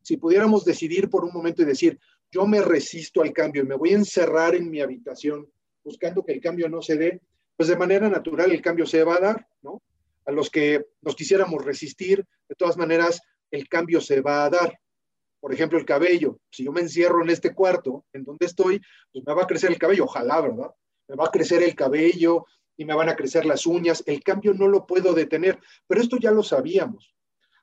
Si 0.01 0.15
pudiéramos 0.15 0.63
decidir 0.63 1.09
por 1.09 1.25
un 1.25 1.33
momento 1.33 1.61
y 1.61 1.65
decir, 1.65 1.99
yo 2.31 2.47
me 2.47 2.61
resisto 2.61 3.21
al 3.21 3.33
cambio 3.33 3.63
y 3.63 3.67
me 3.67 3.75
voy 3.75 3.91
a 3.91 3.97
encerrar 3.97 4.55
en 4.55 4.69
mi 4.69 4.79
habitación 4.79 5.45
buscando 5.83 6.23
que 6.23 6.31
el 6.31 6.39
cambio 6.39 6.69
no 6.69 6.81
se 6.81 6.95
dé, 6.95 7.21
pues 7.57 7.67
de 7.67 7.75
manera 7.75 8.07
natural 8.07 8.53
el 8.53 8.61
cambio 8.61 8.85
se 8.85 9.03
va 9.03 9.15
a 9.15 9.19
dar, 9.19 9.47
¿no? 9.61 9.81
A 10.25 10.31
los 10.31 10.49
que 10.49 10.85
nos 11.01 11.17
quisiéramos 11.17 11.65
resistir, 11.65 12.25
de 12.47 12.55
todas 12.55 12.77
maneras, 12.77 13.21
el 13.51 13.67
cambio 13.67 13.99
se 13.99 14.21
va 14.21 14.45
a 14.45 14.49
dar 14.49 14.79
por 15.43 15.53
ejemplo, 15.53 15.77
el 15.77 15.83
cabello. 15.83 16.39
Si 16.49 16.63
yo 16.63 16.71
me 16.71 16.79
encierro 16.79 17.21
en 17.21 17.29
este 17.29 17.53
cuarto, 17.53 18.05
en 18.13 18.23
donde 18.23 18.45
estoy, 18.45 18.79
pues 19.11 19.25
me 19.27 19.33
va 19.33 19.43
a 19.43 19.45
crecer 19.45 19.71
el 19.71 19.77
cabello, 19.77 20.05
ojalá, 20.05 20.39
¿verdad? 20.39 20.71
Me 21.09 21.17
va 21.17 21.25
a 21.25 21.31
crecer 21.31 21.61
el 21.61 21.75
cabello 21.75 22.45
y 22.77 22.85
me 22.85 22.95
van 22.95 23.09
a 23.09 23.15
crecer 23.17 23.45
las 23.45 23.65
uñas. 23.65 24.05
El 24.05 24.23
cambio 24.23 24.53
no 24.53 24.69
lo 24.69 24.87
puedo 24.87 25.11
detener, 25.11 25.59
pero 25.85 25.99
esto 25.99 26.15
ya 26.15 26.31
lo 26.31 26.43
sabíamos. 26.43 27.13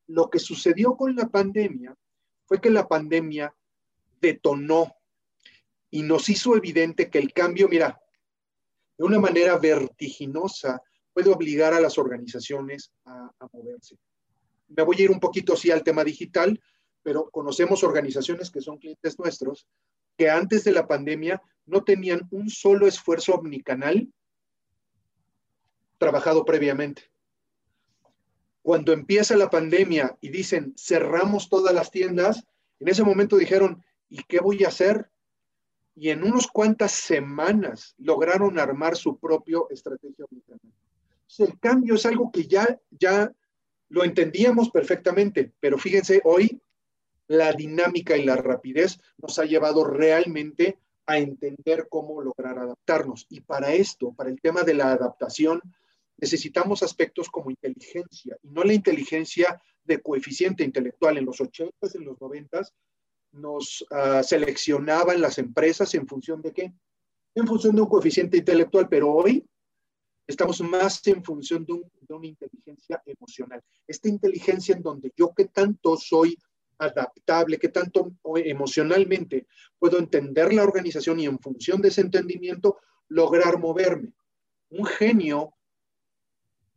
Lo 0.09 0.29
que 0.29 0.39
sucedió 0.39 0.95
con 0.95 1.17
la 1.17 1.31
pandemia 1.31 1.97
fue 2.45 2.61
que 2.61 2.69
la 2.69 2.87
pandemia 2.87 3.57
detonó 4.21 4.95
y 5.89 6.03
nos 6.03 6.29
hizo 6.29 6.55
evidente 6.59 7.09
que 7.09 7.17
el 7.17 7.33
cambio, 7.33 7.67
mira, 7.67 7.99
de 8.99 9.05
una 9.05 9.19
manera 9.19 9.57
vertiginosa 9.57 10.83
puede 11.15 11.31
obligar 11.31 11.73
a 11.73 11.81
las 11.81 11.97
organizaciones 11.97 12.93
a, 13.07 13.31
a 13.39 13.49
moverse. 13.51 13.97
Me 14.69 14.83
voy 14.83 14.97
a 14.99 15.05
ir 15.05 15.11
un 15.11 15.19
poquito 15.19 15.55
así 15.55 15.71
al 15.71 15.83
tema 15.83 16.05
digital, 16.05 16.61
pero 17.03 17.31
conocemos 17.31 17.83
organizaciones 17.83 18.51
que 18.51 18.61
son 18.61 18.79
clientes 18.79 19.19
nuestros 19.19 19.67
que 20.17 20.29
antes 20.29 20.65
de 20.65 20.73
la 20.73 20.87
pandemia 20.87 21.41
no 21.65 21.83
tenían 21.83 22.29
un 22.31 22.51
solo 22.51 22.87
esfuerzo 22.87 23.35
omnicanal 23.35 24.13
trabajado 25.97 26.45
previamente. 26.45 27.11
Cuando 28.63 28.93
empieza 28.93 29.37
la 29.37 29.49
pandemia 29.49 30.19
y 30.21 30.29
dicen 30.29 30.75
cerramos 30.77 31.49
todas 31.49 31.75
las 31.75 31.91
tiendas, 31.91 32.45
en 32.81 32.89
ese 32.89 33.03
momento 33.03 33.37
dijeron, 33.37 33.83
¿y 34.09 34.23
qué 34.25 34.41
voy 34.41 34.65
a 34.65 34.69
hacer? 34.69 35.11
Y 35.95 36.11
en 36.11 36.23
unos 36.23 36.47
cuantas 36.47 36.93
semanas 36.93 37.95
lograron 37.99 38.59
armar 38.59 38.97
su 38.97 39.19
propio 39.19 39.69
estrategia 39.71 40.25
omnicanal. 40.25 40.61
el 41.39 41.59
cambio 41.59 41.95
es 41.95 42.05
algo 42.05 42.31
que 42.31 42.47
ya, 42.47 42.79
ya 42.91 43.33
lo 43.89 44.05
entendíamos 44.05 44.71
perfectamente, 44.71 45.53
pero 45.61 45.79
fíjense, 45.79 46.21
hoy 46.25 46.61
la 47.31 47.53
dinámica 47.53 48.17
y 48.17 48.25
la 48.25 48.35
rapidez 48.35 48.99
nos 49.19 49.39
ha 49.39 49.45
llevado 49.45 49.85
realmente 49.85 50.79
a 51.07 51.19
entender 51.19 51.87
cómo 51.89 52.21
lograr 52.21 52.59
adaptarnos. 52.59 53.27
Y 53.29 53.41
para 53.41 53.73
esto, 53.73 54.13
para 54.13 54.31
el 54.31 54.41
tema 54.41 54.65
de 54.65 54.75
la 54.75 54.91
adaptación, 54.91 55.63
necesitamos 56.17 56.83
aspectos 56.83 57.31
como 57.31 57.51
inteligencia, 57.51 58.37
y 58.43 58.49
no 58.49 58.65
la 58.65 58.75
inteligencia 58.75 59.63
de 59.85 60.03
coeficiente 60.03 60.65
intelectual. 60.65 61.19
En 61.19 61.25
los 61.25 61.39
80s, 61.39 61.95
en 61.95 62.05
los 62.05 62.19
90s, 62.19 62.73
nos 63.31 63.83
uh, 63.83 64.25
seleccionaban 64.25 65.21
las 65.21 65.39
empresas 65.39 65.95
en 65.95 66.09
función 66.09 66.43
de 66.43 66.53
qué? 66.53 66.73
En 67.37 67.47
función 67.47 67.77
de 67.77 67.83
un 67.83 67.89
coeficiente 67.89 68.39
intelectual, 68.39 68.89
pero 68.89 69.09
hoy 69.09 69.47
estamos 70.27 70.61
más 70.63 71.07
en 71.07 71.23
función 71.23 71.65
de, 71.65 71.81
de 72.01 72.13
una 72.13 72.27
inteligencia 72.27 73.01
emocional. 73.07 73.63
Esta 73.87 74.09
inteligencia 74.09 74.75
en 74.75 74.83
donde 74.83 75.13
yo 75.17 75.33
qué 75.33 75.45
tanto 75.45 75.97
soy 75.97 76.37
adaptable, 76.81 77.59
qué 77.59 77.69
tanto 77.69 78.13
emocionalmente 78.37 79.47
puedo 79.79 79.99
entender 79.99 80.53
la 80.53 80.65
organización 80.65 81.21
y 81.21 81.27
en 81.27 81.39
función 81.39 81.81
de 81.81 81.89
ese 81.89 82.01
entendimiento 82.01 82.79
lograr 83.09 83.59
moverme. 83.59 84.15
Un 84.71 84.87
genio 84.87 85.55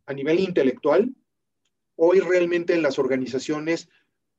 a 0.06 0.12
nivel 0.12 0.40
intelectual, 0.40 1.14
hoy 1.96 2.20
realmente 2.20 2.74
en 2.74 2.82
las 2.82 2.98
organizaciones 2.98 3.88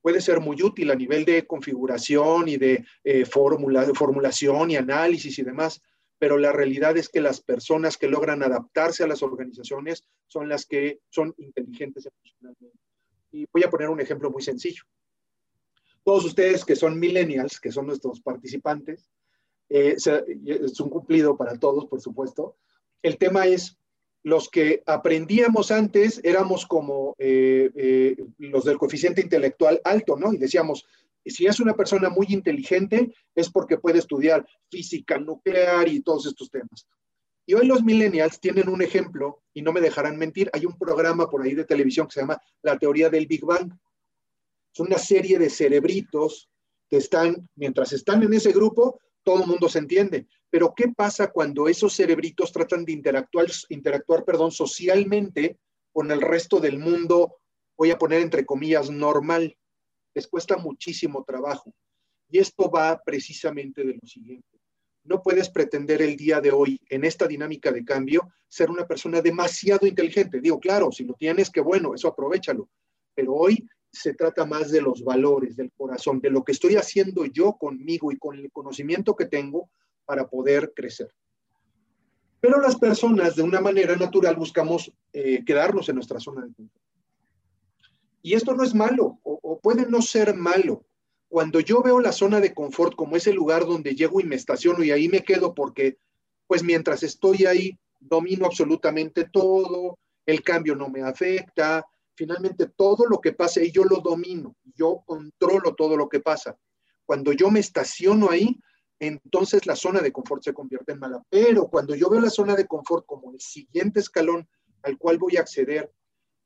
puede 0.01 0.21
ser 0.21 0.39
muy 0.39 0.61
útil 0.61 0.91
a 0.91 0.95
nivel 0.95 1.25
de 1.25 1.47
configuración 1.47 2.47
y 2.47 2.57
de 2.57 2.85
eh, 3.03 3.23
de 3.23 3.93
formulación 3.95 4.69
y 4.69 4.75
análisis 4.75 5.39
y 5.39 5.43
demás, 5.43 5.81
pero 6.19 6.37
la 6.37 6.51
realidad 6.51 6.95
es 6.95 7.09
que 7.09 7.21
las 7.21 7.41
personas 7.41 7.97
que 7.97 8.07
logran 8.07 8.43
adaptarse 8.43 9.03
a 9.03 9.07
las 9.07 9.23
organizaciones 9.23 10.03
son 10.27 10.47
las 10.47 10.67
que 10.67 10.99
son 11.09 11.33
inteligentes 11.37 12.05
emocionalmente. 12.05 12.77
Y 13.31 13.47
voy 13.51 13.63
a 13.63 13.69
poner 13.69 13.89
un 13.89 13.99
ejemplo 13.99 14.29
muy 14.29 14.43
sencillo 14.43 14.83
todos 16.05 16.23
ustedes 16.23 16.63
que 16.63 16.75
son 16.75 16.99
millennials, 16.99 17.59
que 17.59 17.71
son 17.71 17.87
nuestros 17.87 18.21
participantes, 18.21 19.09
eh, 19.69 19.95
es 19.97 20.79
un 20.79 20.89
cumplido 20.89 21.35
para 21.35 21.57
todos, 21.57 21.87
por 21.87 21.99
supuesto. 21.99 22.57
El 23.01 23.17
tema 23.17 23.47
es, 23.47 23.77
los 24.23 24.49
que 24.49 24.83
aprendíamos 24.85 25.71
antes 25.71 26.21
éramos 26.23 26.65
como 26.65 27.15
eh, 27.17 27.71
eh, 27.75 28.15
los 28.37 28.65
del 28.65 28.77
coeficiente 28.77 29.21
intelectual 29.21 29.81
alto, 29.83 30.15
¿no? 30.15 30.31
Y 30.31 30.37
decíamos, 30.37 30.85
si 31.25 31.47
es 31.47 31.59
una 31.59 31.75
persona 31.75 32.09
muy 32.09 32.27
inteligente, 32.29 33.13
es 33.33 33.49
porque 33.49 33.79
puede 33.79 33.99
estudiar 33.99 34.45
física 34.69 35.17
nuclear 35.17 35.87
y 35.87 36.01
todos 36.01 36.27
estos 36.27 36.51
temas. 36.51 36.87
Y 37.47 37.53
hoy 37.55 37.67
los 37.67 37.83
millennials 37.83 38.39
tienen 38.39 38.69
un 38.69 38.81
ejemplo, 38.81 39.43
y 39.53 39.61
no 39.61 39.71
me 39.71 39.81
dejarán 39.81 40.17
mentir, 40.17 40.49
hay 40.53 40.65
un 40.65 40.77
programa 40.77 41.29
por 41.29 41.43
ahí 41.43 41.53
de 41.53 41.65
televisión 41.65 42.07
que 42.07 42.13
se 42.13 42.21
llama 42.21 42.41
La 42.61 42.77
teoría 42.77 43.09
del 43.09 43.27
Big 43.27 43.43
Bang. 43.43 43.71
Son 44.75 44.87
una 44.87 44.97
serie 44.97 45.39
de 45.39 45.49
cerebritos 45.49 46.49
que 46.89 46.97
están, 46.97 47.47
mientras 47.55 47.93
están 47.93 48.23
en 48.23 48.33
ese 48.33 48.51
grupo, 48.51 48.99
todo 49.23 49.41
el 49.41 49.47
mundo 49.47 49.69
se 49.69 49.79
entiende. 49.79 50.27
Pero 50.49 50.73
¿qué 50.75 50.89
pasa 50.89 51.31
cuando 51.31 51.69
esos 51.69 51.95
cerebritos 51.95 52.51
tratan 52.51 52.83
de 52.83 52.91
interactuar, 52.91 53.47
interactuar 53.69 54.25
perdón, 54.25 54.51
socialmente 54.51 55.57
con 55.93 56.11
el 56.11 56.21
resto 56.21 56.59
del 56.59 56.77
mundo, 56.77 57.37
voy 57.77 57.91
a 57.91 57.97
poner 57.97 58.21
entre 58.21 58.45
comillas, 58.45 58.89
normal? 58.89 59.57
Les 60.13 60.27
cuesta 60.27 60.57
muchísimo 60.57 61.23
trabajo. 61.23 61.73
Y 62.29 62.39
esto 62.39 62.69
va 62.69 63.01
precisamente 63.01 63.85
de 63.85 63.93
lo 63.93 64.05
siguiente. 64.05 64.59
No 65.05 65.21
puedes 65.23 65.49
pretender 65.49 66.01
el 66.01 66.17
día 66.17 66.41
de 66.41 66.51
hoy, 66.51 66.81
en 66.89 67.05
esta 67.05 67.27
dinámica 67.27 67.71
de 67.71 67.85
cambio, 67.85 68.27
ser 68.49 68.69
una 68.69 68.85
persona 68.85 69.21
demasiado 69.21 69.87
inteligente. 69.87 70.41
Digo, 70.41 70.59
claro, 70.59 70.91
si 70.91 71.05
lo 71.05 71.13
tienes, 71.13 71.49
qué 71.49 71.61
bueno, 71.61 71.95
eso 71.95 72.09
aprovechalo. 72.09 72.69
Pero 73.13 73.33
hoy 73.33 73.65
se 73.95 74.13
trata 74.13 74.45
más 74.45 74.71
de 74.71 74.81
los 74.81 75.03
valores, 75.03 75.55
del 75.55 75.71
corazón, 75.71 76.19
de 76.19 76.29
lo 76.29 76.43
que 76.43 76.51
estoy 76.51 76.75
haciendo 76.75 77.25
yo 77.25 77.53
conmigo 77.53 78.11
y 78.11 78.17
con 78.17 78.37
el 78.37 78.51
conocimiento 78.51 79.15
que 79.15 79.25
tengo, 79.25 79.69
para 80.05 80.27
poder 80.27 80.73
crecer. 80.75 81.09
Pero 82.39 82.61
las 82.61 82.75
personas 82.75 83.35
de 83.35 83.41
una 83.41 83.61
manera 83.61 83.95
natural 83.95 84.35
buscamos 84.35 84.91
eh, 85.13 85.43
quedarnos 85.45 85.89
en 85.89 85.95
nuestra 85.95 86.19
zona 86.19 86.45
de 86.45 86.53
confort. 86.53 86.83
Y 88.21 88.33
esto 88.33 88.53
no 88.53 88.63
es 88.63 88.75
malo, 88.75 89.19
o, 89.23 89.39
o 89.41 89.59
puede 89.59 89.89
no 89.89 90.01
ser 90.01 90.35
malo. 90.35 90.85
Cuando 91.27 91.59
yo 91.59 91.81
veo 91.81 91.99
la 91.99 92.11
zona 92.11 92.39
de 92.39 92.53
confort 92.53 92.95
como 92.95 93.15
ese 93.15 93.33
lugar 93.33 93.65
donde 93.65 93.95
llego 93.95 94.19
y 94.19 94.25
me 94.25 94.35
estaciono 94.35 94.83
y 94.83 94.91
ahí 94.91 95.07
me 95.07 95.23
quedo 95.23 95.55
porque, 95.55 95.97
pues 96.47 96.63
mientras 96.63 97.01
estoy 97.01 97.45
ahí, 97.45 97.79
domino 97.99 98.45
absolutamente 98.45 99.25
todo, 99.31 99.97
el 100.25 100.41
cambio 100.41 100.75
no 100.75 100.89
me 100.89 101.01
afecta, 101.01 101.85
finalmente 102.15 102.67
todo 102.75 103.05
lo 103.07 103.19
que 103.19 103.33
pasa 103.33 103.61
y 103.61 103.71
yo 103.71 103.83
lo 103.83 103.97
domino, 103.97 104.55
yo 104.75 105.03
controlo 105.05 105.75
todo 105.75 105.97
lo 105.97 106.09
que 106.09 106.19
pasa. 106.19 106.57
Cuando 107.05 107.31
yo 107.33 107.51
me 107.51 107.59
estaciono 107.59 108.29
ahí, 108.29 108.59
entonces 108.99 109.65
la 109.65 109.75
zona 109.75 110.01
de 110.01 110.11
confort 110.11 110.43
se 110.43 110.53
convierte 110.53 110.93
en 110.93 110.99
mala. 110.99 111.23
Pero 111.29 111.67
cuando 111.67 111.95
yo 111.95 112.09
veo 112.09 112.21
la 112.21 112.29
zona 112.29 112.55
de 112.55 112.67
confort 112.67 113.05
como 113.05 113.31
el 113.31 113.39
siguiente 113.39 113.99
escalón 113.99 114.47
al 114.83 114.97
cual 114.97 115.17
voy 115.17 115.37
a 115.37 115.41
acceder, 115.41 115.91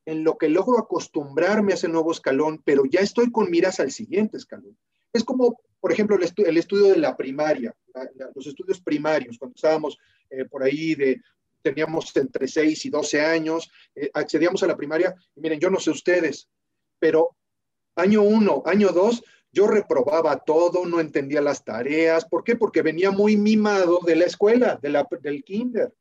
en 0.05 0.23
lo 0.23 0.38
que 0.38 0.49
logro 0.49 0.79
acostumbrarme 0.79 1.73
a 1.73 1.75
ese 1.75 1.88
nuevo 1.88 2.12
escalón, 2.12 2.62
pero 2.65 2.84
ya 2.86 3.01
estoy 3.01 3.32
con 3.32 3.51
miras 3.51 3.79
al 3.79 3.91
siguiente 3.91 4.38
escalón. 4.38 4.77
Es 5.13 5.23
como, 5.23 5.60
por 5.79 5.91
ejemplo, 5.91 6.17
el, 6.17 6.58
estudio 6.58 6.86
de 6.86 6.97
la 6.97 7.15
primaria, 7.15 7.75
los 8.34 8.47
estudios 8.47 8.82
primarios, 8.82 9.38
cuando 9.38 9.55
estábamos 9.55 9.97
eh, 10.29 10.45
por 10.45 10.63
ahí 10.63 10.95
de, 10.95 11.21
teníamos 11.62 12.15
entre 12.15 12.48
6 12.48 12.86
y 12.86 12.89
12 12.89 13.22
años, 13.22 13.72
eh, 13.95 14.10
accedíamos 14.13 14.63
a 14.63 14.67
la 14.67 14.78
primaria, 14.78 15.15
miren, 15.36 15.60
yo 15.60 15.69
no 15.69 15.80
sé 15.80 15.91
ustedes, 15.91 16.50
pero 17.00 17.36
año 17.95 18.22
1, 18.22 18.63
año 18.65 18.89
2, 18.89 19.24
yo 19.52 19.67
reprobaba 19.67 20.38
todo, 20.39 20.86
no 20.86 21.00
entendía 21.00 21.41
las 21.41 21.63
tareas. 21.63 22.26
¿Por 22.26 22.43
qué? 22.43 22.56
Porque 22.56 22.82
venía 22.82 23.12
muy 23.12 23.36
mimado 23.36 24.00
de 24.06 24.15
la 24.15 24.26
escuela, 24.26 24.80
de 24.82 24.89
la, 24.89 25.08
del 25.22 25.43
kinder. 25.43 25.93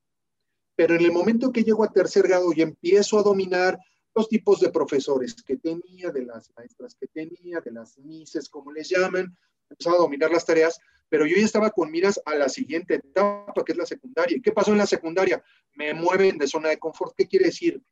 Pero 0.76 0.94
en 0.94 1.02
el 1.02 1.12
momento 1.12 1.50
que 1.50 1.64
llego 1.64 1.82
a 1.82 1.92
tercer 1.92 2.28
grado 2.28 2.52
y 2.54 2.62
empiezo 2.62 3.18
a 3.18 3.22
dominar 3.22 3.78
los 4.14 4.28
tipos 4.28 4.60
de 4.60 4.70
profesores 4.70 5.34
que 5.42 5.56
tenía, 5.56 6.10
de 6.10 6.24
las 6.24 6.50
maestras 6.56 6.94
que 6.94 7.06
tenía, 7.06 7.60
de 7.60 7.72
las 7.72 7.98
mises, 7.98 8.48
como 8.48 8.72
les 8.72 8.88
llaman, 8.88 9.36
empezaba 9.70 9.96
a 9.96 10.00
dominar 10.00 10.30
las 10.30 10.44
tareas, 10.44 10.78
pero 11.08 11.26
yo 11.26 11.36
ya 11.36 11.44
estaba 11.44 11.70
con 11.70 11.90
miras 11.90 12.20
a 12.24 12.34
la 12.34 12.48
siguiente 12.48 12.96
etapa, 12.96 13.64
que 13.64 13.72
es 13.72 13.78
la 13.78 13.86
secundaria. 13.86 14.36
¿Y 14.36 14.42
qué 14.42 14.52
pasó 14.52 14.72
en 14.72 14.78
la 14.78 14.86
secundaria? 14.86 15.42
Me 15.74 15.94
mueven 15.94 16.38
de 16.38 16.46
zona 16.46 16.68
de 16.68 16.78
confort. 16.78 17.14
¿Qué 17.16 17.26
quiere 17.26 17.46
decir? 17.46 17.82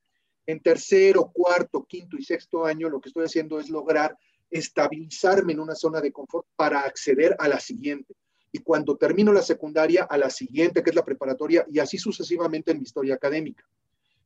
En 0.46 0.60
tercero, 0.60 1.30
cuarto, 1.32 1.84
quinto 1.84 2.16
y 2.16 2.22
sexto 2.22 2.64
año, 2.64 2.88
lo 2.88 3.00
que 3.00 3.08
estoy 3.08 3.24
haciendo 3.24 3.58
es 3.58 3.68
lograr 3.68 4.16
estabilizarme 4.50 5.54
en 5.54 5.60
una 5.60 5.74
zona 5.74 6.00
de 6.00 6.12
confort 6.12 6.46
para 6.54 6.80
acceder 6.80 7.34
a 7.38 7.48
la 7.48 7.58
siguiente. 7.58 8.14
Y 8.52 8.58
cuando 8.60 8.96
termino 8.96 9.32
la 9.32 9.42
secundaria, 9.42 10.04
a 10.04 10.16
la 10.16 10.30
siguiente, 10.30 10.82
que 10.82 10.90
es 10.90 10.96
la 10.96 11.04
preparatoria, 11.04 11.66
y 11.70 11.78
así 11.78 11.98
sucesivamente 11.98 12.70
en 12.70 12.78
mi 12.78 12.84
historia 12.84 13.14
académica. 13.14 13.64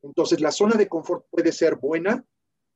Entonces, 0.02 0.40
la 0.40 0.50
zona 0.50 0.76
de 0.76 0.88
confort 0.88 1.24
puede 1.30 1.52
ser 1.52 1.76
buena 1.76 2.24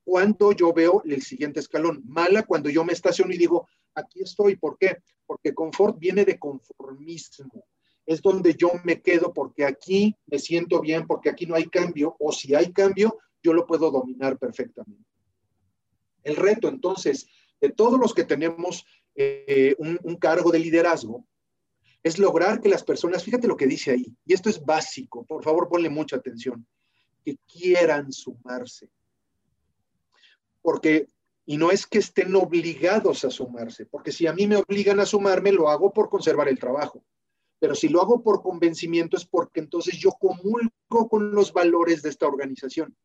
cuando 0.04 0.52
yo 0.52 0.72
veo 0.72 1.02
el 1.04 1.22
siguiente 1.22 1.60
escalón, 1.60 2.02
mala 2.06 2.42
cuando 2.42 2.68
yo 2.68 2.84
me 2.84 2.92
estaciono 2.92 3.32
y 3.32 3.38
digo, 3.38 3.68
aquí 3.94 4.22
estoy. 4.22 4.56
¿Por 4.56 4.76
qué? 4.78 4.98
Porque 5.26 5.54
confort 5.54 5.98
viene 5.98 6.24
de 6.24 6.38
conformismo. 6.38 7.64
Es 8.06 8.20
donde 8.20 8.54
yo 8.54 8.72
me 8.84 9.00
quedo 9.00 9.32
porque 9.32 9.64
aquí 9.64 10.14
me 10.26 10.38
siento 10.38 10.80
bien, 10.80 11.06
porque 11.06 11.30
aquí 11.30 11.46
no 11.46 11.54
hay 11.54 11.64
cambio, 11.66 12.16
o 12.18 12.32
si 12.32 12.54
hay 12.54 12.72
cambio, 12.72 13.18
yo 13.42 13.52
lo 13.52 13.66
puedo 13.66 13.90
dominar 13.90 14.38
perfectamente. 14.38 15.08
El 16.22 16.36
reto, 16.36 16.68
entonces, 16.68 17.26
de 17.60 17.70
todos 17.70 17.98
los 17.98 18.12
que 18.14 18.24
tenemos 18.24 18.84
eh, 19.14 19.74
un, 19.78 19.98
un 20.02 20.16
cargo 20.16 20.50
de 20.50 20.58
liderazgo, 20.58 21.26
es 22.02 22.18
lograr 22.18 22.60
que 22.60 22.68
las 22.68 22.84
personas, 22.84 23.24
fíjate 23.24 23.48
lo 23.48 23.56
que 23.56 23.66
dice 23.66 23.92
ahí, 23.92 24.14
y 24.26 24.34
esto 24.34 24.50
es 24.50 24.62
básico, 24.62 25.24
por 25.24 25.42
favor 25.42 25.68
ponle 25.68 25.88
mucha 25.88 26.16
atención, 26.16 26.66
que 27.24 27.38
quieran 27.50 28.12
sumarse. 28.12 28.90
Porque, 30.60 31.08
y 31.46 31.56
no 31.56 31.70
es 31.70 31.86
que 31.86 31.98
estén 31.98 32.34
obligados 32.36 33.24
a 33.24 33.30
sumarse, 33.30 33.86
porque 33.86 34.12
si 34.12 34.26
a 34.26 34.32
mí 34.32 34.46
me 34.46 34.56
obligan 34.56 35.00
a 35.00 35.06
sumarme, 35.06 35.52
lo 35.52 35.68
hago 35.68 35.92
por 35.92 36.08
conservar 36.08 36.48
el 36.48 36.58
trabajo. 36.58 37.04
Pero 37.58 37.74
si 37.74 37.88
lo 37.88 38.00
hago 38.00 38.22
por 38.22 38.42
convencimiento 38.42 39.16
es 39.16 39.24
porque 39.24 39.60
entonces 39.60 39.96
yo 39.96 40.10
comulgo 40.12 41.08
con 41.08 41.32
los 41.32 41.52
valores 41.52 42.02
de 42.02 42.10
esta 42.10 42.26
organización. 42.26 42.96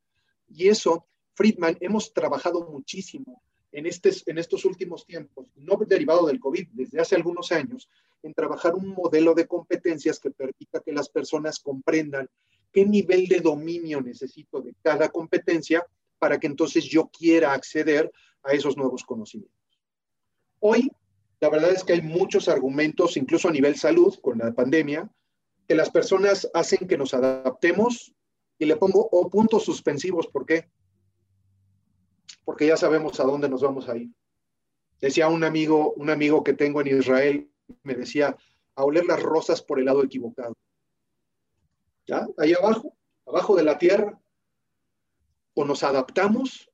Y 0.48 0.68
eso 0.70 1.06
Friedman, 1.40 1.78
hemos 1.80 2.14
trabajado 2.14 2.70
muchísimo 2.70 3.42
en, 3.72 3.86
en 3.86 4.38
estos 4.38 4.66
últimos 4.66 5.06
tiempos, 5.06 5.48
no 5.56 5.78
derivado 5.88 6.28
del 6.28 6.40
COVID, 6.40 6.68
desde 6.74 7.00
hace 7.00 7.16
algunos 7.16 7.54
años, 7.54 7.90
en 8.24 8.34
trabajar 8.34 8.76
un 8.76 8.90
modelo 8.90 9.34
de 9.34 9.48
competencias 9.48 10.20
que 10.20 10.32
permita 10.32 10.82
que 10.82 10.92
las 10.92 11.08
personas 11.08 11.60
comprendan 11.60 12.30
qué 12.74 12.86
nivel 12.86 13.28
de 13.28 13.40
dominio 13.40 14.02
necesito 14.02 14.62
de 14.62 14.76
cada 14.82 15.10
competencia 15.10 15.86
para 16.18 16.40
que 16.40 16.48
entonces 16.48 16.84
yo 16.84 17.08
quiera 17.08 17.54
acceder 17.54 18.12
a 18.44 18.52
esos 18.52 18.78
nuevos 18.78 19.04
conocimientos. 19.04 19.58
Hoy, 20.60 20.92
la 21.40 21.50
verdad 21.50 21.72
es 21.72 21.84
que 21.84 21.94
hay 21.94 22.02
muchos 22.02 22.50
argumentos, 22.50 23.18
incluso 23.18 23.48
a 23.48 23.52
nivel 23.52 23.76
salud, 23.76 24.16
con 24.22 24.40
la 24.40 24.54
pandemia, 24.54 25.10
que 25.68 25.76
las 25.76 25.90
personas 25.90 26.50
hacen 26.54 26.88
que 26.88 26.98
nos 26.98 27.14
adaptemos 27.14 28.14
y 28.58 28.66
le 28.66 28.76
pongo 28.76 29.08
o 29.12 29.30
puntos 29.30 29.64
suspensivos. 29.64 30.28
¿Por 30.28 30.46
qué? 30.46 30.70
porque 32.50 32.66
ya 32.66 32.78
sabemos 32.78 33.20
a 33.20 33.26
dónde 33.26 33.48
nos 33.48 33.62
vamos 33.62 33.88
a 33.90 33.96
ir. 33.96 34.10
Decía 35.00 35.28
un 35.28 35.44
amigo, 35.44 35.94
un 35.94 36.10
amigo 36.10 36.44
que 36.44 36.54
tengo 36.54 36.82
en 36.82 36.88
Israel, 36.88 37.48
me 37.84 37.94
decía, 37.94 38.36
a 38.74 38.84
oler 38.84 39.06
las 39.06 39.22
rosas 39.22 39.62
por 39.62 39.78
el 39.78 39.86
lado 39.86 40.04
equivocado. 40.04 40.56
¿Ya? 42.08 42.28
Ahí 42.40 42.54
abajo, 42.54 42.98
abajo 43.28 43.56
de 43.56 43.62
la 43.62 43.78
tierra, 43.78 44.20
o 45.54 45.64
nos 45.64 45.84
adaptamos 45.84 46.69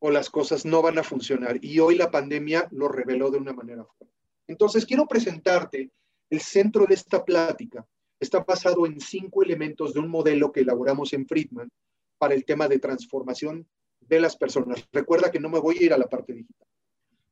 o 0.00 0.10
las 0.10 0.28
cosas 0.28 0.64
no 0.64 0.82
van 0.82 0.98
a 0.98 1.04
funcionar. 1.04 1.58
Y 1.62 1.78
hoy 1.78 1.96
la 1.96 2.10
pandemia 2.10 2.68
lo 2.72 2.88
reveló 2.88 3.30
de 3.30 3.38
una 3.38 3.52
manera 3.52 3.84
fuerte. 3.84 4.14
Entonces, 4.48 4.84
quiero 4.84 5.06
presentarte 5.06 5.92
el 6.28 6.40
centro 6.40 6.86
de 6.86 6.94
esta 6.94 7.24
plática. 7.24 7.86
Está 8.18 8.40
basado 8.40 8.86
en 8.86 9.00
cinco 9.00 9.42
elementos 9.42 9.94
de 9.94 10.00
un 10.00 10.08
modelo 10.08 10.52
que 10.52 10.60
elaboramos 10.60 11.12
en 11.12 11.26
Friedman 11.26 11.70
para 12.18 12.34
el 12.34 12.44
tema 12.44 12.68
de 12.68 12.78
transformación 12.78 13.66
de 14.00 14.20
las 14.20 14.36
personas. 14.36 14.86
Recuerda 14.92 15.30
que 15.30 15.40
no 15.40 15.48
me 15.48 15.60
voy 15.60 15.78
a 15.78 15.82
ir 15.84 15.92
a 15.92 15.98
la 15.98 16.08
parte 16.08 16.32
digital. 16.32 16.66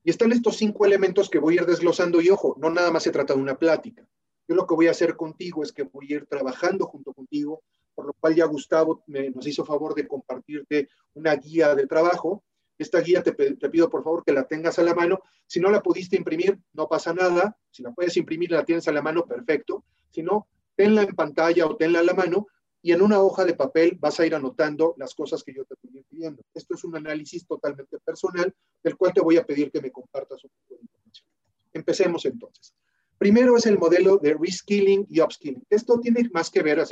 Y 0.04 0.10
están 0.10 0.32
estos 0.32 0.56
cinco 0.56 0.86
elementos 0.86 1.28
que 1.28 1.38
voy 1.38 1.58
a 1.58 1.62
ir 1.62 1.66
desglosando 1.66 2.20
y 2.20 2.30
ojo, 2.30 2.56
no 2.58 2.70
nada 2.70 2.90
más 2.90 3.02
se 3.02 3.10
trata 3.10 3.34
de 3.34 3.40
una 3.40 3.58
plática. 3.58 4.06
Yo 4.46 4.54
lo 4.54 4.66
que 4.66 4.74
voy 4.74 4.86
a 4.86 4.92
hacer 4.92 5.16
contigo 5.16 5.62
es 5.62 5.72
que 5.72 5.82
voy 5.82 6.06
a 6.10 6.16
ir 6.16 6.26
trabajando 6.26 6.86
junto 6.86 7.12
contigo, 7.12 7.62
por 7.94 8.06
lo 8.06 8.14
cual 8.14 8.34
ya 8.34 8.46
Gustavo 8.46 9.02
me, 9.06 9.30
nos 9.30 9.46
hizo 9.46 9.64
favor 9.64 9.94
de 9.94 10.08
compartirte 10.08 10.88
una 11.14 11.34
guía 11.34 11.74
de 11.74 11.86
trabajo. 11.86 12.42
Esta 12.78 13.00
guía 13.00 13.22
te, 13.22 13.32
pido 13.32 13.90
por 13.90 14.04
favor 14.04 14.24
que 14.24 14.32
la 14.32 14.46
tengas 14.46 14.78
a 14.78 14.82
la 14.82 14.94
mano. 14.94 15.20
Si 15.46 15.60
no 15.60 15.70
la 15.70 15.82
pudiste 15.82 16.16
imprimir, 16.16 16.58
no 16.72 16.88
pasa 16.88 17.12
nada. 17.12 17.56
Si 17.70 17.82
la 17.82 17.92
puedes 17.92 18.16
imprimir, 18.16 18.52
la 18.52 18.64
tienes 18.64 18.86
a 18.88 18.92
la 18.92 19.02
mano, 19.02 19.26
perfecto. 19.26 19.84
Si 20.10 20.22
no, 20.22 20.48
tenla 20.76 21.02
en 21.02 21.14
pantalla 21.14 21.66
o 21.66 21.76
tenla 21.76 22.00
a 22.00 22.04
la 22.04 22.14
mano 22.14 22.46
y 22.80 22.92
en 22.92 23.02
una 23.02 23.20
hoja 23.20 23.44
de 23.44 23.54
papel 23.54 23.96
vas 24.00 24.20
a 24.20 24.26
ir 24.26 24.34
anotando 24.34 24.94
las 24.96 25.14
cosas 25.14 25.42
que 25.42 25.52
yo 25.52 25.64
te 25.64 25.74
estoy 25.74 26.04
pidiendo. 26.08 26.42
Esto 26.54 26.74
es 26.74 26.84
un 26.84 26.96
análisis 26.96 27.46
totalmente 27.46 27.98
personal 27.98 28.54
del 28.82 28.96
cual 28.96 29.12
te 29.12 29.20
voy 29.20 29.36
a 29.36 29.44
pedir 29.44 29.70
que 29.70 29.80
me 29.80 29.90
compartas 29.90 30.44
un 30.44 30.50
poco 30.50 30.76
de 30.76 30.82
información. 30.82 31.26
Empecemos 31.72 32.24
entonces. 32.24 32.74
Primero 33.18 33.56
es 33.56 33.66
el 33.66 33.78
modelo 33.78 34.18
de 34.18 34.34
reskilling 34.34 35.06
y 35.10 35.20
upskilling. 35.20 35.66
Esto 35.68 35.98
tiene 35.98 36.30
más 36.32 36.50
que 36.50 36.62
ver, 36.62 36.86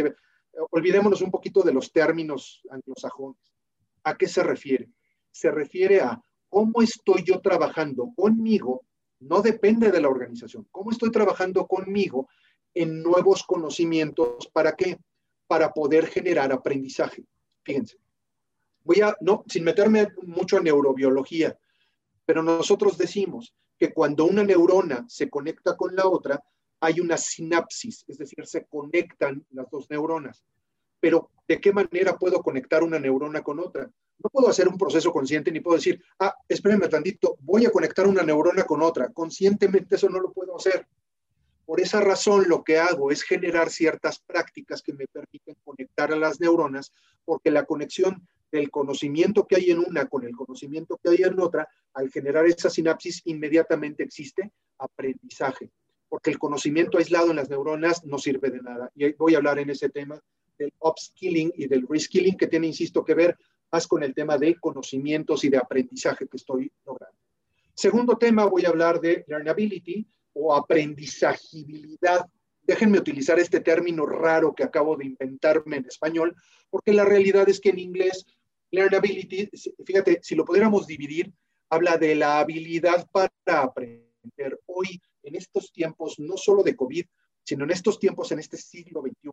olvidémonos 0.70 1.22
un 1.22 1.31
poquito 1.31 1.62
de 1.62 1.72
los 1.72 1.92
términos 1.92 2.62
anglosajones. 2.68 3.40
¿A 4.03 4.16
qué 4.16 4.27
se 4.27 4.42
refiere? 4.42 4.90
Se 5.37 5.51
refiere 5.51 6.01
a 6.01 6.18
cómo 6.49 6.81
estoy 6.81 7.22
yo 7.22 7.42
trabajando 7.42 8.11
conmigo, 8.16 8.87
no 9.20 9.42
depende 9.42 9.92
de 9.92 10.01
la 10.01 10.09
organización, 10.09 10.66
cómo 10.70 10.90
estoy 10.90 11.11
trabajando 11.11 11.66
conmigo 11.66 12.31
en 12.72 13.03
nuevos 13.03 13.42
conocimientos, 13.42 14.49
¿para 14.51 14.72
qué? 14.72 14.99
para 15.46 15.72
poder 15.75 16.07
generar 16.07 16.51
aprendizaje. 16.53 17.22
Fíjense, 17.62 17.99
voy 18.83 19.03
a, 19.03 19.14
no, 19.20 19.44
sin 19.46 19.62
meterme 19.62 20.09
mucho 20.22 20.57
en 20.57 20.64
neurobiología, 20.64 21.55
pero 22.25 22.42
nosotros 22.42 22.96
decimos 22.96 23.55
que 23.79 23.92
cuando 23.92 24.25
una 24.25 24.42
neurona 24.42 25.05
se 25.07 25.29
conecta 25.29 25.77
con 25.77 25.94
la 25.94 26.07
otra, 26.07 26.42
hay 26.81 27.01
una 27.01 27.18
sinapsis, 27.18 28.05
es 28.09 28.16
decir, 28.16 28.46
se 28.46 28.64
conectan 28.64 29.44
las 29.51 29.68
dos 29.70 29.90
neuronas. 29.90 30.42
Pero, 30.99 31.31
¿de 31.46 31.61
qué 31.61 31.75
manera 31.75 32.16
puedo 32.16 32.42
conectar 32.42 32.83
una 32.83 32.99
neurona 32.99 33.42
con 33.42 33.61
otra? 33.61 33.90
No 34.22 34.31
puedo 34.31 34.48
hacer 34.48 34.68
un 34.68 34.79
proceso 34.79 35.12
consciente 35.12 35.50
ni 35.50 35.61
puedo 35.61 35.76
decir, 35.76 36.02
ah, 36.18 36.35
espérenme 36.48 36.88
tantito, 36.88 37.37
voy 37.40 37.66
a 37.66 37.70
conectar 37.70 38.07
una 38.07 38.22
neurona 38.22 38.64
con 38.64 38.83
otra. 38.83 39.11
Conscientemente 39.12 39.96
eso 39.96 40.09
no 40.09 40.20
lo 40.20 40.33
puedo 40.33 40.57
hacer. 40.57 40.87
Por 41.66 41.81
esa 41.81 42.00
razón, 42.00 42.48
lo 42.48 42.62
que 42.62 42.79
hago 42.79 43.11
es 43.11 43.22
generar 43.22 43.70
ciertas 43.70 44.20
prácticas 44.20 44.83
que 44.83 44.92
me 44.92 45.07
permiten 45.07 45.57
conectar 45.64 46.12
a 46.12 46.16
las 46.16 46.40
neuronas, 46.40 46.92
porque 47.24 47.50
la 47.50 47.64
conexión 47.64 48.26
del 48.52 48.70
conocimiento 48.70 49.46
que 49.46 49.57
hay 49.57 49.70
en 49.70 49.81
una 49.81 50.07
con 50.07 50.24
el 50.24 50.35
conocimiento 50.37 50.98
que 51.02 51.11
hay 51.11 51.22
en 51.24 51.40
otra, 51.40 51.68
al 51.92 52.11
generar 52.11 52.46
esa 52.46 52.70
sinapsis, 52.70 53.20
inmediatamente 53.24 54.05
existe 54.05 54.52
aprendizaje. 54.79 55.70
porque 56.09 56.31
el 56.31 56.38
conocimiento 56.38 56.98
aislado 56.98 57.31
en 57.31 57.37
las 57.37 57.50
neuronas 57.50 58.05
no 58.05 58.16
sirve 58.16 58.50
de 58.50 58.62
nada. 58.62 58.90
Y 58.94 59.12
voy 59.14 59.35
a 59.35 59.38
hablar 59.38 59.59
en 59.59 59.70
ese 59.70 59.88
tema 59.88 60.22
del 60.57 60.72
upskilling 60.79 61.52
y 61.57 61.66
del 61.66 61.85
reskilling, 61.88 62.37
que 62.37 62.46
tiene, 62.46 62.68
insisto, 62.68 63.05
que 63.05 63.14
ver 63.14 63.37
más 63.76 63.86
con 63.86 64.02
el 64.02 64.14
tema 64.14 64.38
de 64.38 64.54
conocimientos 64.58 65.44
y 65.44 65.50
de 65.50 65.58
aprendizaje 65.58 66.26
que 66.26 66.38
estoy 66.38 66.72
logrando. 66.86 67.18
Segundo 67.74 68.16
tema, 68.16 68.46
voy 68.46 68.64
a 68.64 68.70
hablar 68.70 68.98
de 69.02 69.22
learnability 69.28 70.06
o 70.32 70.54
aprendizagibilidad. 70.54 72.24
Déjenme 72.62 72.98
utilizar 72.98 73.38
este 73.38 73.60
término 73.60 74.06
raro 74.06 74.54
que 74.54 74.64
acabo 74.64 74.96
de 74.96 75.04
inventarme 75.04 75.76
en 75.76 75.84
español, 75.84 76.34
porque 76.70 76.94
la 76.94 77.04
realidad 77.04 77.46
es 77.50 77.60
que 77.60 77.68
en 77.68 77.78
inglés, 77.78 78.24
learnability, 78.70 79.50
fíjate, 79.84 80.20
si 80.22 80.34
lo 80.34 80.46
pudiéramos 80.46 80.86
dividir, 80.86 81.30
habla 81.68 81.98
de 81.98 82.14
la 82.14 82.38
habilidad 82.38 83.06
para 83.12 83.30
aprender. 83.46 84.58
Hoy, 84.64 85.02
en 85.22 85.34
estos 85.34 85.70
tiempos, 85.70 86.18
no 86.18 86.38
solo 86.38 86.62
de 86.62 86.74
COVID, 86.74 87.04
sino 87.44 87.64
en 87.64 87.72
estos 87.72 87.98
tiempos, 87.98 88.32
en 88.32 88.38
este 88.38 88.56
siglo 88.56 89.02
XXI, 89.02 89.30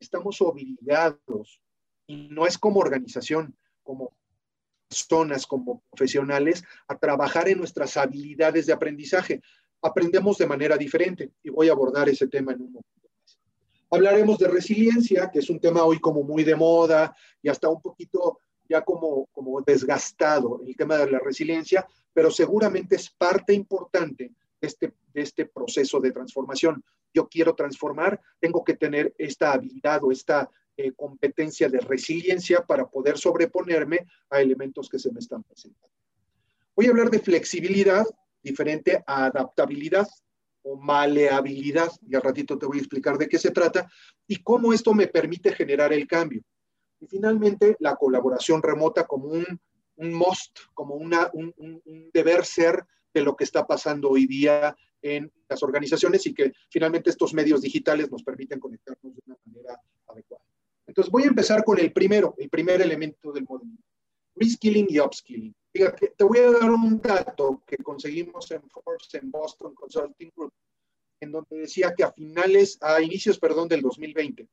estamos 0.00 0.40
obligados, 0.40 1.60
y 2.06 2.28
no 2.28 2.46
es 2.46 2.58
como 2.58 2.80
organización, 2.80 3.56
como 3.86 4.12
personas, 4.88 5.46
como 5.46 5.82
profesionales, 5.90 6.64
a 6.88 6.98
trabajar 6.98 7.48
en 7.48 7.58
nuestras 7.58 7.96
habilidades 7.96 8.66
de 8.66 8.72
aprendizaje. 8.72 9.40
Aprendemos 9.80 10.36
de 10.38 10.46
manera 10.46 10.76
diferente 10.76 11.30
y 11.42 11.50
voy 11.50 11.68
a 11.68 11.72
abordar 11.72 12.08
ese 12.08 12.28
tema 12.28 12.52
en 12.52 12.62
un 12.62 12.72
momento 12.72 13.08
más. 13.18 13.38
Hablaremos 13.90 14.38
de 14.38 14.48
resiliencia, 14.48 15.30
que 15.30 15.38
es 15.38 15.48
un 15.48 15.60
tema 15.60 15.84
hoy 15.84 16.00
como 16.00 16.22
muy 16.22 16.44
de 16.44 16.56
moda 16.56 17.14
y 17.40 17.48
hasta 17.48 17.68
un 17.68 17.80
poquito 17.80 18.40
ya 18.68 18.82
como, 18.82 19.26
como 19.26 19.60
desgastado 19.62 20.60
el 20.66 20.76
tema 20.76 20.96
de 20.96 21.10
la 21.10 21.20
resiliencia, 21.20 21.86
pero 22.12 22.30
seguramente 22.30 22.96
es 22.96 23.10
parte 23.10 23.54
importante 23.54 24.32
este, 24.60 24.92
de 25.12 25.22
este 25.22 25.46
proceso 25.46 26.00
de 26.00 26.12
transformación. 26.12 26.82
Yo 27.14 27.28
quiero 27.28 27.54
transformar, 27.54 28.20
tengo 28.40 28.64
que 28.64 28.74
tener 28.74 29.14
esta 29.18 29.52
habilidad 29.52 30.02
o 30.02 30.10
esta 30.10 30.50
eh, 30.76 30.92
competencia 30.92 31.68
de 31.68 31.80
resiliencia 31.80 32.64
para 32.64 32.86
poder 32.86 33.18
sobreponerme 33.18 34.06
a 34.30 34.40
elementos 34.40 34.88
que 34.88 34.98
se 34.98 35.10
me 35.12 35.20
están 35.20 35.42
presentando. 35.42 35.94
Voy 36.74 36.86
a 36.86 36.90
hablar 36.90 37.10
de 37.10 37.18
flexibilidad 37.18 38.04
diferente 38.42 39.02
a 39.06 39.26
adaptabilidad 39.26 40.06
o 40.62 40.76
maleabilidad, 40.76 41.90
y 42.06 42.14
al 42.14 42.22
ratito 42.22 42.58
te 42.58 42.66
voy 42.66 42.78
a 42.78 42.80
explicar 42.80 43.16
de 43.18 43.28
qué 43.28 43.38
se 43.38 43.52
trata 43.52 43.88
y 44.26 44.42
cómo 44.42 44.72
esto 44.72 44.92
me 44.94 45.06
permite 45.06 45.52
generar 45.52 45.92
el 45.92 46.06
cambio. 46.06 46.42
Y 47.00 47.06
finalmente, 47.06 47.76
la 47.78 47.94
colaboración 47.96 48.62
remota 48.62 49.06
como 49.06 49.28
un, 49.28 49.46
un 49.96 50.12
must, 50.12 50.58
como 50.74 50.96
una, 50.96 51.30
un, 51.32 51.54
un, 51.56 52.10
deber 52.12 52.44
ser 52.44 52.84
de 53.14 53.22
lo 53.22 53.36
que 53.36 53.44
está 53.44 53.66
pasando 53.66 54.10
hoy 54.10 54.26
día 54.26 54.76
en 55.02 55.32
las 55.48 55.62
organizaciones 55.62 56.26
y 56.26 56.34
que 56.34 56.52
finalmente 56.68 57.10
estos 57.10 57.32
medios 57.32 57.62
digitales 57.62 58.10
nos 58.10 58.22
permiten 58.22 58.58
conectarnos 58.58 59.14
de 59.14 59.22
una 59.24 59.36
manera 59.44 59.80
adecuada. 60.08 60.44
Entonces 60.86 61.10
voy 61.10 61.24
a 61.24 61.28
empezar 61.28 61.64
con 61.64 61.78
el 61.78 61.92
primero, 61.92 62.34
el 62.38 62.48
primer 62.48 62.80
elemento 62.80 63.32
del 63.32 63.44
modelo, 63.44 63.72
reskilling 64.34 64.86
y 64.88 65.00
upskilling. 65.00 65.54
Fíjate, 65.72 66.14
te 66.16 66.24
voy 66.24 66.38
a 66.38 66.52
dar 66.52 66.70
un 66.70 67.00
dato 67.00 67.62
que 67.66 67.76
conseguimos 67.78 68.50
en 68.50 68.62
Forbes, 68.68 69.14
en 69.14 69.30
Boston 69.30 69.74
Consulting 69.74 70.32
Group, 70.34 70.52
en 71.20 71.32
donde 71.32 71.56
decía 71.58 71.92
que 71.94 72.04
a 72.04 72.12
finales, 72.12 72.78
a 72.80 73.02
inicios, 73.02 73.38
perdón, 73.38 73.68
del 73.68 73.82
2020, 73.82 74.48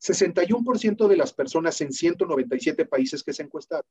61% 0.00 1.08
de 1.08 1.16
las 1.16 1.32
personas 1.32 1.80
en 1.80 1.92
197 1.92 2.86
países 2.86 3.22
que 3.22 3.32
se 3.32 3.42
encuestaron 3.42 3.86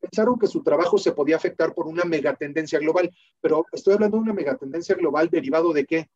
pensaron 0.00 0.38
que 0.38 0.46
su 0.46 0.62
trabajo 0.62 0.98
se 0.98 1.12
podía 1.12 1.36
afectar 1.36 1.74
por 1.74 1.86
una 1.86 2.04
megatendencia 2.04 2.78
global, 2.78 3.10
pero 3.40 3.66
estoy 3.72 3.94
hablando 3.94 4.16
de 4.16 4.24
una 4.24 4.32
megatendencia 4.32 4.94
global 4.94 5.28
derivado 5.28 5.72
de 5.72 5.84
qué? 5.84 6.10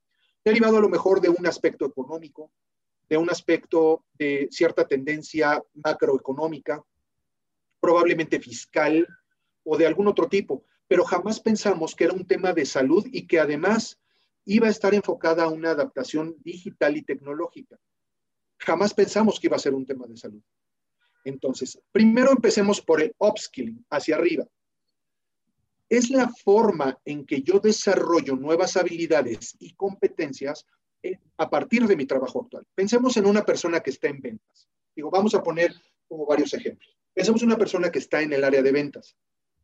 Derivado 0.44 0.78
a 0.78 0.80
lo 0.80 0.88
mejor 0.88 1.20
de 1.20 1.28
un 1.28 1.46
aspecto 1.46 1.86
económico, 1.86 2.50
de 3.10 3.16
un 3.16 3.28
aspecto 3.28 4.04
de 4.14 4.48
cierta 4.52 4.86
tendencia 4.86 5.60
macroeconómica, 5.74 6.82
probablemente 7.80 8.38
fiscal 8.38 9.06
o 9.64 9.76
de 9.76 9.86
algún 9.86 10.06
otro 10.06 10.28
tipo, 10.28 10.64
pero 10.86 11.04
jamás 11.04 11.40
pensamos 11.40 11.96
que 11.96 12.04
era 12.04 12.14
un 12.14 12.26
tema 12.26 12.52
de 12.52 12.64
salud 12.64 13.04
y 13.10 13.26
que 13.26 13.40
además 13.40 13.98
iba 14.44 14.68
a 14.68 14.70
estar 14.70 14.94
enfocada 14.94 15.44
a 15.44 15.48
una 15.48 15.70
adaptación 15.70 16.36
digital 16.44 16.96
y 16.96 17.02
tecnológica. 17.02 17.78
Jamás 18.58 18.94
pensamos 18.94 19.40
que 19.40 19.48
iba 19.48 19.56
a 19.56 19.60
ser 19.60 19.74
un 19.74 19.86
tema 19.86 20.06
de 20.06 20.16
salud. 20.16 20.42
Entonces, 21.24 21.80
primero 21.90 22.30
empecemos 22.30 22.80
por 22.80 23.02
el 23.02 23.14
upskilling, 23.18 23.84
hacia 23.90 24.16
arriba. 24.16 24.46
Es 25.88 26.10
la 26.10 26.28
forma 26.28 26.98
en 27.04 27.26
que 27.26 27.42
yo 27.42 27.58
desarrollo 27.58 28.36
nuevas 28.36 28.76
habilidades 28.76 29.56
y 29.58 29.74
competencias 29.74 30.64
a 31.36 31.48
partir 31.48 31.86
de 31.86 31.96
mi 31.96 32.06
trabajo 32.06 32.42
actual. 32.42 32.66
Pensemos 32.74 33.16
en 33.16 33.26
una 33.26 33.44
persona 33.44 33.80
que 33.80 33.90
está 33.90 34.08
en 34.08 34.20
ventas. 34.20 34.68
Digo, 34.94 35.10
vamos 35.10 35.34
a 35.34 35.42
poner 35.42 35.74
como 36.08 36.26
varios 36.26 36.52
ejemplos. 36.54 36.96
Pensemos 37.14 37.42
en 37.42 37.48
una 37.48 37.58
persona 37.58 37.90
que 37.90 37.98
está 37.98 38.22
en 38.22 38.32
el 38.32 38.44
área 38.44 38.62
de 38.62 38.72
ventas. 38.72 39.16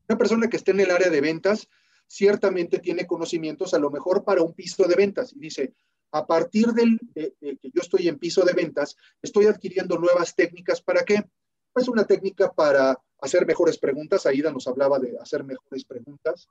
Una 0.08 0.18
persona 0.18 0.48
que 0.48 0.56
está 0.56 0.70
en 0.70 0.80
el 0.80 0.90
área 0.90 1.10
de 1.10 1.20
ventas 1.20 1.68
ciertamente 2.06 2.78
tiene 2.78 3.06
conocimientos 3.06 3.74
a 3.74 3.78
lo 3.78 3.90
mejor 3.90 4.24
para 4.24 4.42
un 4.42 4.54
piso 4.54 4.84
de 4.84 4.94
ventas 4.94 5.32
y 5.32 5.40
dice, 5.40 5.74
a 6.12 6.26
partir 6.26 6.68
del, 6.68 6.98
de, 7.14 7.34
de 7.40 7.56
que 7.56 7.70
yo 7.70 7.82
estoy 7.82 8.08
en 8.08 8.18
piso 8.18 8.44
de 8.44 8.52
ventas, 8.52 8.96
estoy 9.20 9.46
adquiriendo 9.46 9.98
nuevas 9.98 10.34
técnicas 10.34 10.80
para 10.80 11.04
qué? 11.04 11.24
Pues 11.72 11.88
una 11.88 12.04
técnica 12.04 12.52
para 12.52 12.98
hacer 13.20 13.44
mejores 13.44 13.78
preguntas. 13.78 14.24
Aida 14.24 14.52
nos 14.52 14.66
hablaba 14.68 14.98
de 14.98 15.18
hacer 15.20 15.44
mejores 15.44 15.84
preguntas. 15.84 16.48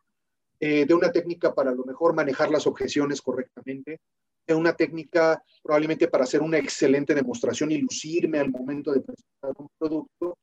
Eh, 0.62 0.86
de 0.86 0.94
una 0.94 1.12
técnica 1.12 1.54
para 1.54 1.72
a 1.72 1.76
lo 1.76 1.84
mejor 1.84 2.14
manejar 2.14 2.50
las 2.50 2.66
objeciones 2.66 3.22
correctamente, 3.22 4.00
una 4.54 4.74
técnica 4.74 5.42
probablemente 5.64 6.08
para 6.08 6.26
hacer 6.26 6.42
una 6.42 6.58
excelente 6.58 7.16
demostración 7.16 7.72
y 7.72 7.78
lucirme 7.78 8.40
al 8.40 8.52
momento 8.52 8.92
de 8.92 9.02
presentar 9.02 9.54
un 9.58 9.70
producto. 9.78 10.38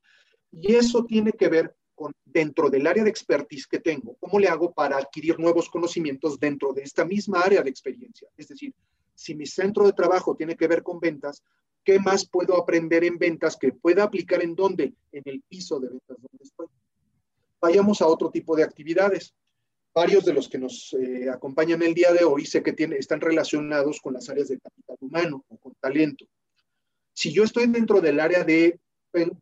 Y 0.51 0.73
eso 0.73 1.05
tiene 1.05 1.31
que 1.31 1.47
ver 1.47 1.75
con 1.95 2.11
dentro 2.25 2.69
del 2.69 2.87
área 2.87 3.03
de 3.03 3.09
expertise 3.09 3.67
que 3.67 3.79
tengo, 3.79 4.17
cómo 4.19 4.39
le 4.39 4.47
hago 4.47 4.73
para 4.73 4.97
adquirir 4.97 5.39
nuevos 5.39 5.69
conocimientos 5.69 6.39
dentro 6.39 6.73
de 6.73 6.81
esta 6.81 7.05
misma 7.05 7.41
área 7.41 7.61
de 7.61 7.69
experiencia. 7.69 8.27
Es 8.35 8.47
decir, 8.47 8.73
si 9.13 9.35
mi 9.35 9.45
centro 9.45 9.85
de 9.85 9.93
trabajo 9.93 10.35
tiene 10.35 10.55
que 10.55 10.67
ver 10.67 10.81
con 10.81 10.99
ventas, 10.99 11.43
¿Qué 11.83 11.99
más 11.99 12.25
puedo 12.25 12.57
aprender 12.57 13.03
en 13.03 13.17
ventas 13.17 13.57
que 13.57 13.73
pueda 13.73 14.03
aplicar 14.03 14.41
en 14.41 14.55
dónde? 14.55 14.93
En 15.11 15.21
el 15.25 15.41
piso 15.41 15.79
de 15.79 15.89
ventas 15.89 16.17
donde 16.17 16.43
estoy. 16.43 16.67
Vayamos 17.59 18.01
a 18.01 18.07
otro 18.07 18.29
tipo 18.29 18.55
de 18.55 18.63
actividades. 18.63 19.33
Varios 19.93 20.25
de 20.25 20.33
los 20.33 20.49
que 20.49 20.57
nos 20.57 20.93
eh, 20.93 21.29
acompañan 21.29 21.83
el 21.83 21.93
día 21.93 22.11
de 22.11 22.23
hoy 22.23 22.45
sé 22.45 22.63
que 22.63 22.73
tiene, 22.73 22.97
están 22.97 23.21
relacionados 23.21 24.01
con 24.01 24.13
las 24.13 24.27
áreas 24.29 24.47
de 24.47 24.59
capital 24.59 24.97
humano 24.99 25.45
o 25.47 25.57
con 25.57 25.73
talento. 25.75 26.25
Si 27.13 27.31
yo 27.31 27.43
estoy 27.43 27.67
dentro 27.67 28.01
del 28.01 28.19
área 28.19 28.43
de, 28.43 28.79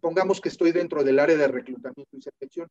pongamos 0.02 0.42
que 0.42 0.50
estoy 0.50 0.74
dentro 0.74 1.04
del 1.04 1.20
área 1.20 1.38
de 1.38 1.48
reclutamiento 1.48 2.18
y 2.18 2.22
selección, 2.22 2.68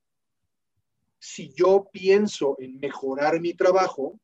si 1.18 1.52
yo 1.54 1.88
pienso 1.90 2.56
en 2.58 2.78
mejorar 2.78 3.40
mi 3.40 3.54
trabajo, 3.54 4.18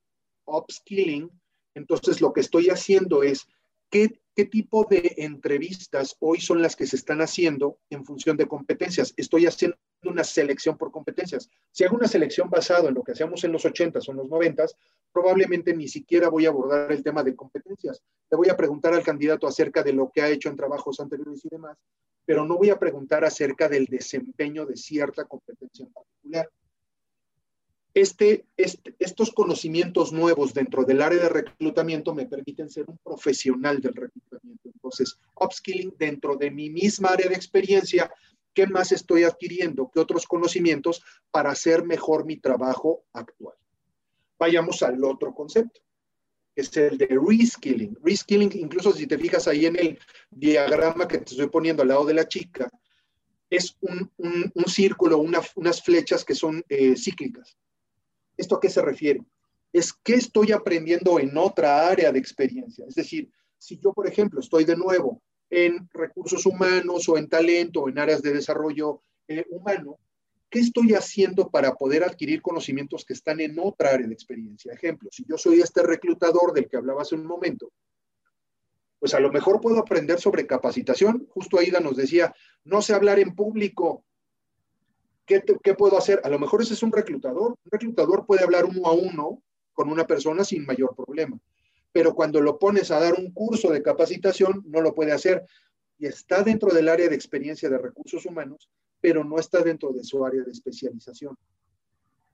upskilling, 0.44 1.30
entonces 1.74 2.20
lo 2.20 2.32
que 2.32 2.40
estoy 2.40 2.68
haciendo 2.68 3.22
es 3.22 3.46
qué 3.90 4.20
¿Qué 4.36 4.44
tipo 4.44 4.84
de 4.84 5.14
entrevistas 5.16 6.14
hoy 6.20 6.42
son 6.42 6.60
las 6.60 6.76
que 6.76 6.86
se 6.86 6.96
están 6.96 7.22
haciendo 7.22 7.78
en 7.88 8.04
función 8.04 8.36
de 8.36 8.46
competencias? 8.46 9.14
Estoy 9.16 9.46
haciendo 9.46 9.78
una 10.04 10.24
selección 10.24 10.76
por 10.76 10.90
competencias. 10.90 11.48
Si 11.70 11.84
hago 11.84 11.96
una 11.96 12.08
selección 12.08 12.48
basado 12.50 12.88
en 12.88 12.94
lo 12.94 13.02
que 13.02 13.12
hacíamos 13.12 13.42
en 13.44 13.52
los 13.52 13.64
80s 13.64 14.08
o 14.08 14.12
en 14.12 14.18
los 14.18 14.28
90s, 14.28 14.74
probablemente 15.12 15.74
ni 15.74 15.88
siquiera 15.88 16.28
voy 16.28 16.46
a 16.46 16.50
abordar 16.50 16.92
el 16.92 17.02
tema 17.02 17.22
de 17.22 17.34
competencias. 17.34 18.02
Le 18.30 18.36
voy 18.36 18.48
a 18.48 18.56
preguntar 18.56 18.94
al 18.94 19.02
candidato 19.02 19.46
acerca 19.46 19.82
de 19.82 19.92
lo 19.92 20.10
que 20.10 20.22
ha 20.22 20.28
hecho 20.28 20.48
en 20.48 20.56
trabajos 20.56 21.00
anteriores 21.00 21.44
y 21.44 21.48
demás, 21.48 21.78
pero 22.24 22.44
no 22.44 22.56
voy 22.56 22.70
a 22.70 22.78
preguntar 22.78 23.24
acerca 23.24 23.68
del 23.68 23.86
desempeño 23.86 24.66
de 24.66 24.76
cierta 24.76 25.24
competencia 25.24 25.86
en 25.86 25.92
particular. 25.92 26.50
Este, 27.94 28.44
este, 28.58 28.94
estos 28.98 29.32
conocimientos 29.32 30.12
nuevos 30.12 30.52
dentro 30.52 30.84
del 30.84 31.00
área 31.00 31.22
de 31.22 31.28
reclutamiento 31.30 32.14
me 32.14 32.26
permiten 32.26 32.68
ser 32.68 32.84
un 32.88 32.98
profesional 32.98 33.80
del 33.80 33.94
reclutamiento. 33.94 34.68
Entonces, 34.68 35.18
upskilling 35.34 35.94
dentro 35.98 36.36
de 36.36 36.50
mi 36.50 36.68
misma 36.68 37.08
área 37.08 37.30
de 37.30 37.36
experiencia, 37.36 38.12
¿qué 38.56 38.66
más 38.66 38.90
estoy 38.90 39.24
adquiriendo? 39.24 39.90
¿Qué 39.92 40.00
otros 40.00 40.26
conocimientos 40.26 41.04
para 41.30 41.50
hacer 41.50 41.84
mejor 41.84 42.24
mi 42.24 42.38
trabajo 42.38 43.04
actual? 43.12 43.54
Vayamos 44.38 44.82
al 44.82 45.04
otro 45.04 45.34
concepto, 45.34 45.82
que 46.54 46.62
es 46.62 46.74
el 46.78 46.96
de 46.96 47.06
reskilling. 47.06 47.98
Reskilling, 48.02 48.50
incluso 48.54 48.92
si 48.92 49.06
te 49.06 49.18
fijas 49.18 49.46
ahí 49.46 49.66
en 49.66 49.76
el 49.76 49.98
diagrama 50.30 51.06
que 51.06 51.18
te 51.18 51.32
estoy 51.32 51.48
poniendo 51.48 51.82
al 51.82 51.88
lado 51.88 52.06
de 52.06 52.14
la 52.14 52.26
chica, 52.26 52.68
es 53.50 53.76
un, 53.82 54.10
círculo, 54.66 55.18
una, 55.18 55.40
unas 55.54 55.82
flechas 55.82 56.24
que 56.24 56.34
son 56.34 56.64
eh, 56.70 56.96
cíclicas. 56.96 57.58
¿Esto 58.38 58.56
a 58.56 58.60
qué 58.60 58.70
se 58.70 58.80
refiere? 58.80 59.20
Es 59.70 59.92
qué 59.92 60.14
estoy 60.14 60.52
aprendiendo 60.52 61.20
en 61.20 61.36
otra 61.36 61.86
área 61.86 62.10
de 62.10 62.18
experiencia. 62.18 62.86
Es 62.88 62.94
decir, 62.94 63.30
si 63.58 63.78
yo, 63.78 63.92
por 63.92 64.06
ejemplo, 64.06 64.40
estoy 64.40 64.64
de 64.64 64.76
nuevo 64.76 65.22
en 65.50 65.88
recursos 65.92 66.44
humanos 66.46 67.08
o 67.08 67.18
en 67.18 67.28
talento 67.28 67.82
o 67.82 67.88
en 67.88 67.98
áreas 67.98 68.22
de 68.22 68.32
desarrollo 68.32 69.02
eh, 69.28 69.44
humano, 69.50 69.98
¿qué 70.50 70.60
estoy 70.60 70.94
haciendo 70.94 71.50
para 71.50 71.74
poder 71.74 72.04
adquirir 72.04 72.42
conocimientos 72.42 73.04
que 73.04 73.12
están 73.12 73.40
en 73.40 73.58
otra 73.58 73.90
área 73.90 74.06
de 74.06 74.14
experiencia? 74.14 74.72
Ejemplo, 74.72 75.08
si 75.12 75.24
yo 75.28 75.38
soy 75.38 75.60
este 75.60 75.82
reclutador 75.82 76.52
del 76.52 76.68
que 76.68 76.76
hablaba 76.76 77.02
hace 77.02 77.14
un 77.14 77.26
momento, 77.26 77.72
pues 78.98 79.14
a 79.14 79.20
lo 79.20 79.30
mejor 79.30 79.60
puedo 79.60 79.78
aprender 79.78 80.18
sobre 80.18 80.46
capacitación. 80.46 81.26
Justo 81.30 81.58
Aida 81.58 81.80
nos 81.80 81.96
decía, 81.96 82.34
no 82.64 82.82
sé 82.82 82.94
hablar 82.94 83.18
en 83.18 83.34
público. 83.34 84.04
¿Qué, 85.26 85.42
¿Qué, 85.62 85.74
puedo 85.74 85.98
hacer? 85.98 86.20
A 86.24 86.28
lo 86.28 86.38
mejor 86.38 86.62
ese 86.62 86.74
es 86.74 86.82
un 86.82 86.92
reclutador. 86.92 87.50
Un 87.50 87.70
reclutador 87.70 88.24
puede 88.26 88.42
hablar 88.42 88.64
uno 88.64 88.86
a 88.86 88.92
uno 88.92 89.42
con 89.72 89.90
una 89.90 90.06
persona 90.06 90.44
sin 90.44 90.64
mayor 90.64 90.94
problema. 90.96 91.38
Pero 91.96 92.14
cuando 92.14 92.42
lo 92.42 92.58
pones 92.58 92.90
a 92.90 93.00
dar 93.00 93.14
un 93.14 93.32
curso 93.32 93.70
de 93.70 93.82
capacitación, 93.82 94.62
no 94.66 94.82
lo 94.82 94.94
puede 94.94 95.12
hacer. 95.12 95.46
Y 95.98 96.04
está 96.04 96.42
dentro 96.42 96.70
del 96.70 96.90
área 96.90 97.08
de 97.08 97.14
experiencia 97.14 97.70
de 97.70 97.78
recursos 97.78 98.26
humanos, 98.26 98.68
pero 99.00 99.24
no 99.24 99.38
está 99.38 99.62
dentro 99.62 99.94
de 99.94 100.04
su 100.04 100.22
área 100.22 100.42
de 100.42 100.52
especialización. 100.52 101.38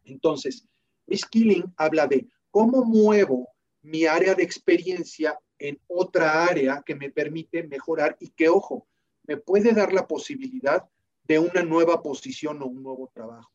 Entonces, 0.04 0.66
Reskilling 1.06 1.72
habla 1.76 2.08
de 2.08 2.26
cómo 2.50 2.84
muevo 2.84 3.50
mi 3.82 4.04
área 4.04 4.34
de 4.34 4.42
experiencia 4.42 5.38
en 5.60 5.78
otra 5.86 6.44
área 6.44 6.82
que 6.84 6.96
me 6.96 7.12
permite 7.12 7.62
mejorar 7.62 8.16
y 8.18 8.30
que, 8.30 8.48
ojo, 8.48 8.88
me 9.28 9.36
puede 9.36 9.72
dar 9.72 9.92
la 9.92 10.08
posibilidad 10.08 10.82
de 11.22 11.38
una 11.38 11.62
nueva 11.62 12.02
posición 12.02 12.60
o 12.62 12.66
un 12.66 12.82
nuevo 12.82 13.12
trabajo. 13.14 13.52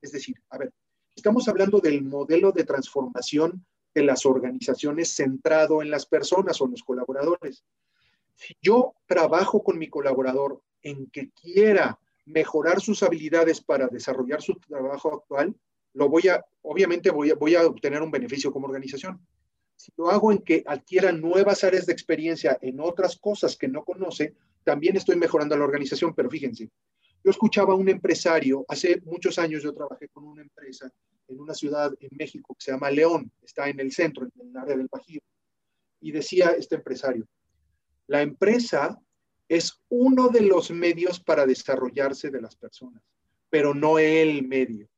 Es 0.00 0.12
decir, 0.12 0.34
a 0.48 0.56
ver, 0.56 0.72
estamos 1.14 1.46
hablando 1.46 1.78
del 1.78 2.02
modelo 2.02 2.52
de 2.52 2.64
transformación 2.64 3.66
de 3.94 4.02
las 4.02 4.26
organizaciones 4.26 5.14
centrado 5.14 5.82
en 5.82 5.90
las 5.90 6.06
personas 6.06 6.60
o 6.60 6.66
los 6.66 6.82
colaboradores. 6.82 7.64
Si 8.34 8.54
yo 8.60 8.94
trabajo 9.06 9.62
con 9.62 9.78
mi 9.78 9.88
colaborador 9.88 10.62
en 10.82 11.06
que 11.10 11.30
quiera 11.30 11.98
mejorar 12.24 12.80
sus 12.80 13.02
habilidades 13.02 13.60
para 13.60 13.88
desarrollar 13.88 14.42
su 14.42 14.54
trabajo 14.54 15.14
actual, 15.14 15.54
lo 15.94 16.08
voy 16.08 16.28
a, 16.28 16.44
obviamente 16.62 17.10
voy 17.10 17.30
a, 17.30 17.34
voy 17.34 17.54
a 17.54 17.66
obtener 17.66 18.02
un 18.02 18.10
beneficio 18.10 18.52
como 18.52 18.66
organización 18.66 19.20
si 19.82 19.90
lo 19.96 20.10
hago 20.10 20.30
en 20.30 20.38
que 20.38 20.62
adquiera 20.64 21.10
nuevas 21.10 21.64
áreas 21.64 21.86
de 21.86 21.92
experiencia 21.92 22.56
en 22.62 22.78
otras 22.78 23.16
cosas 23.16 23.56
que 23.56 23.66
no 23.66 23.84
conoce, 23.84 24.34
también 24.62 24.96
estoy 24.96 25.16
mejorando 25.16 25.56
la 25.56 25.64
organización. 25.64 26.14
Pero 26.14 26.30
fíjense, 26.30 26.70
yo 27.24 27.30
escuchaba 27.32 27.72
a 27.72 27.76
un 27.76 27.88
empresario, 27.88 28.64
hace 28.68 29.02
muchos 29.04 29.40
años 29.40 29.64
yo 29.64 29.74
trabajé 29.74 30.08
con 30.08 30.24
una 30.24 30.42
empresa 30.42 30.88
en 31.28 31.40
una 31.40 31.54
ciudad 31.54 31.92
en 32.00 32.10
México 32.12 32.54
que 32.54 32.64
se 32.64 32.72
llama 32.72 32.90
León, 32.90 33.30
está 33.42 33.68
en 33.68 33.80
el 33.80 33.92
centro, 33.92 34.24
en 34.24 34.50
el 34.50 34.56
área 34.56 34.76
del 34.76 34.88
Bajío, 34.90 35.20
y 36.00 36.12
decía 36.12 36.50
este 36.50 36.76
empresario, 36.76 37.26
la 38.06 38.22
empresa 38.22 39.00
es 39.48 39.80
uno 39.88 40.28
de 40.28 40.40
los 40.42 40.70
medios 40.70 41.20
para 41.20 41.46
desarrollarse 41.46 42.30
de 42.30 42.40
las 42.40 42.56
personas, 42.56 43.02
pero 43.50 43.74
no 43.74 43.98
el 43.98 44.46
medio. 44.46 44.88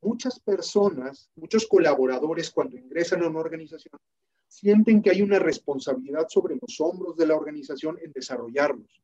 Muchas 0.00 0.38
personas, 0.40 1.30
muchos 1.34 1.66
colaboradores 1.66 2.50
cuando 2.50 2.76
ingresan 2.76 3.22
a 3.22 3.28
una 3.28 3.40
organización 3.40 3.98
sienten 4.48 5.02
que 5.02 5.10
hay 5.10 5.22
una 5.22 5.38
responsabilidad 5.38 6.28
sobre 6.28 6.56
los 6.60 6.80
hombros 6.80 7.16
de 7.16 7.26
la 7.26 7.34
organización 7.34 7.98
en 8.02 8.12
desarrollarlos. 8.12 9.02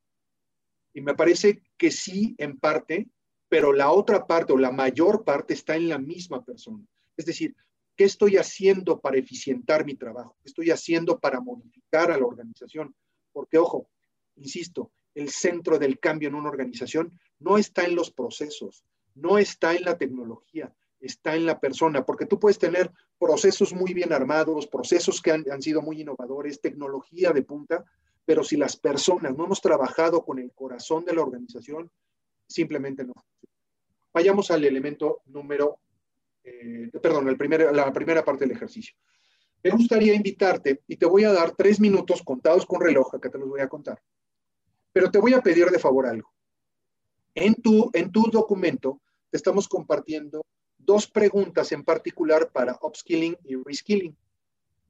Y 0.94 1.00
me 1.00 1.14
parece 1.14 1.62
que 1.76 1.90
sí, 1.90 2.34
en 2.38 2.58
parte, 2.58 3.08
pero 3.52 3.70
la 3.74 3.92
otra 3.92 4.26
parte 4.26 4.54
o 4.54 4.56
la 4.56 4.72
mayor 4.72 5.24
parte 5.24 5.52
está 5.52 5.76
en 5.76 5.86
la 5.86 5.98
misma 5.98 6.42
persona. 6.42 6.82
Es 7.18 7.26
decir, 7.26 7.54
¿qué 7.94 8.04
estoy 8.04 8.38
haciendo 8.38 8.98
para 8.98 9.18
eficientar 9.18 9.84
mi 9.84 9.94
trabajo? 9.94 10.38
¿Qué 10.40 10.48
estoy 10.48 10.70
haciendo 10.70 11.20
para 11.20 11.38
modificar 11.38 12.10
a 12.10 12.16
la 12.16 12.24
organización? 12.24 12.94
Porque, 13.30 13.58
ojo, 13.58 13.90
insisto, 14.36 14.90
el 15.14 15.28
centro 15.28 15.78
del 15.78 15.98
cambio 15.98 16.30
en 16.30 16.34
una 16.34 16.48
organización 16.48 17.20
no 17.40 17.58
está 17.58 17.84
en 17.84 17.94
los 17.94 18.10
procesos, 18.10 18.86
no 19.14 19.36
está 19.36 19.74
en 19.74 19.84
la 19.84 19.98
tecnología, 19.98 20.74
está 20.98 21.36
en 21.36 21.44
la 21.44 21.60
persona, 21.60 22.06
porque 22.06 22.24
tú 22.24 22.38
puedes 22.38 22.58
tener 22.58 22.90
procesos 23.18 23.74
muy 23.74 23.92
bien 23.92 24.14
armados, 24.14 24.66
procesos 24.66 25.20
que 25.20 25.30
han, 25.30 25.60
sido 25.60 25.82
muy 25.82 26.00
innovadores, 26.00 26.62
tecnología 26.62 27.32
de 27.32 27.42
punta, 27.42 27.84
pero 28.24 28.44
si 28.44 28.56
las 28.56 28.78
personas 28.78 29.36
no 29.36 29.44
hemos 29.44 29.60
trabajado 29.60 30.24
con 30.24 30.38
el 30.38 30.52
corazón 30.54 31.04
de 31.04 31.12
la 31.12 31.20
organización, 31.20 31.90
simplemente 32.52 33.04
no. 33.04 33.14
Vayamos 34.12 34.50
al 34.50 34.64
elemento 34.64 35.22
número, 35.26 35.78
eh, 36.44 36.90
perdón, 37.02 37.28
el 37.28 37.36
primer, 37.36 37.74
la 37.74 37.92
primera 37.92 38.24
parte 38.24 38.44
del 38.44 38.56
ejercicio. 38.56 38.94
Me 39.62 39.70
gustaría 39.70 40.14
invitarte 40.14 40.82
y 40.88 40.96
te 40.96 41.06
voy 41.06 41.24
a 41.24 41.32
dar 41.32 41.54
tres 41.54 41.78
minutos 41.78 42.22
contados 42.22 42.66
con 42.66 42.80
reloj, 42.80 43.20
que 43.20 43.28
te 43.28 43.38
los 43.38 43.48
voy 43.48 43.60
a 43.60 43.68
contar. 43.68 44.02
Pero 44.92 45.10
te 45.10 45.18
voy 45.18 45.34
a 45.34 45.40
pedir 45.40 45.66
de 45.68 45.78
favor 45.78 46.06
algo. 46.06 46.30
En 47.34 47.54
tu, 47.54 47.90
en 47.94 48.10
tu 48.10 48.24
documento 48.30 49.00
te 49.30 49.36
estamos 49.36 49.68
compartiendo 49.68 50.44
dos 50.76 51.06
preguntas 51.06 51.72
en 51.72 51.84
particular 51.84 52.50
para 52.52 52.76
upskilling 52.82 53.36
y 53.44 53.54
reskilling. 53.56 54.16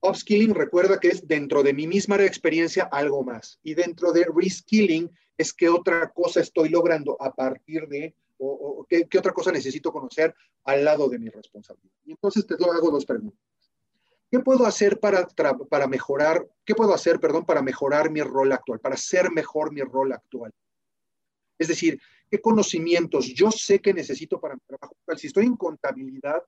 Upskilling 0.02 0.54
recuerda 0.54 0.98
que 0.98 1.08
es 1.08 1.26
dentro 1.28 1.62
de 1.62 1.72
mi 1.72 1.86
misma 1.86 2.16
experiencia 2.22 2.88
algo 2.90 3.22
más 3.22 3.60
y 3.62 3.74
dentro 3.74 4.12
de 4.12 4.26
reskilling 4.34 5.08
es 5.38 5.52
que 5.52 5.68
otra 5.68 6.10
cosa 6.10 6.40
estoy 6.40 6.68
logrando 6.68 7.16
a 7.20 7.32
partir 7.32 7.86
de 7.86 8.14
o, 8.44 8.84
qué, 8.88 9.06
otra 9.16 9.32
cosa 9.32 9.52
necesito 9.52 9.92
conocer 9.92 10.34
al 10.64 10.84
lado 10.84 11.08
de 11.08 11.20
mi 11.20 11.28
responsabilidad. 11.28 11.94
Y 12.04 12.10
entonces 12.10 12.44
te 12.44 12.54
hago 12.54 12.90
dos 12.90 13.06
preguntas. 13.06 13.40
¿Qué 14.28 14.40
puedo 14.40 14.66
hacer 14.66 14.98
para, 14.98 15.28
para 15.28 15.86
mejorar, 15.86 16.48
qué 16.64 16.74
puedo 16.74 16.92
hacer, 16.92 17.20
perdón, 17.20 17.44
para 17.44 17.62
mejorar 17.62 18.10
mi 18.10 18.22
rol 18.22 18.50
actual, 18.50 18.80
para 18.80 18.96
ser 18.96 19.30
mejor 19.30 19.72
mi 19.72 19.82
rol 19.82 20.12
actual? 20.12 20.50
Es 21.56 21.68
decir, 21.68 22.00
qué 22.28 22.40
conocimientos 22.40 23.26
yo 23.26 23.52
sé 23.52 23.78
que 23.78 23.94
necesito 23.94 24.40
para 24.40 24.54
mi 24.54 24.60
trabajo. 24.66 24.96
Si 25.16 25.28
estoy 25.28 25.44
en 25.44 25.56
contabilidad 25.56 26.42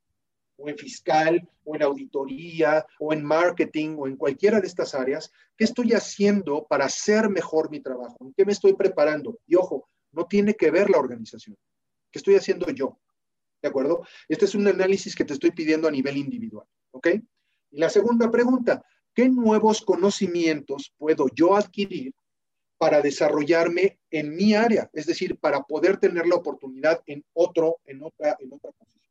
o 0.57 0.69
en 0.69 0.77
fiscal 0.77 1.49
o 1.65 1.75
en 1.75 1.83
auditoría 1.83 2.87
o 2.99 3.13
en 3.13 3.25
marketing 3.25 3.97
o 3.99 4.07
en 4.07 4.17
cualquiera 4.17 4.61
de 4.61 4.67
estas 4.67 4.95
áreas, 4.95 5.33
¿qué 5.57 5.65
estoy 5.65 5.93
haciendo 5.93 6.67
para 6.67 6.87
hacer 6.87 7.29
mejor 7.29 7.71
mi 7.71 7.81
trabajo? 7.81 8.17
¿En 8.21 8.35
qué 8.35 8.45
me 8.45 8.53
estoy 8.53 8.75
preparando? 8.75 9.39
Y 9.47 9.57
ojo, 9.57 9.89
no 10.13 10.27
tiene 10.27 10.55
que 10.55 10.71
ver 10.71 10.91
la 10.91 10.99
organización. 10.99 11.57
¿Qué 12.11 12.19
estoy 12.19 12.37
haciendo 12.37 12.71
yo? 12.71 12.99
¿De 13.63 13.69
acuerdo? 13.69 14.07
Este 14.29 14.45
es 14.45 14.55
un 14.55 14.67
análisis 14.69 15.15
que 15.15 15.25
te 15.25 15.33
estoy 15.33 15.51
pidiendo 15.51 15.89
a 15.89 15.91
nivel 15.91 16.17
individual. 16.17 16.67
¿Ok? 16.93 17.09
Y 17.71 17.79
la 17.79 17.91
segunda 17.91 18.31
pregunta, 18.31 18.85
¿qué 19.15 19.29
nuevos 19.29 19.83
conocimientos 19.83 20.93
puedo 20.99 21.27
yo 21.35 21.57
adquirir 21.57 22.15
para 22.85 23.01
desarrollarme 23.01 23.99
en 24.11 24.35
mi 24.37 24.55
área, 24.55 24.91
es 24.93 25.07
decir, 25.07 25.39
para 25.39 25.63
poder 25.63 25.97
tener 25.97 26.27
la 26.27 26.37
oportunidad 26.37 27.03
en 27.07 27.25
otro, 27.33 27.79
en 27.87 28.03
otra, 28.03 28.37
en 28.39 28.53
otra 28.53 28.73
posición. 28.73 29.04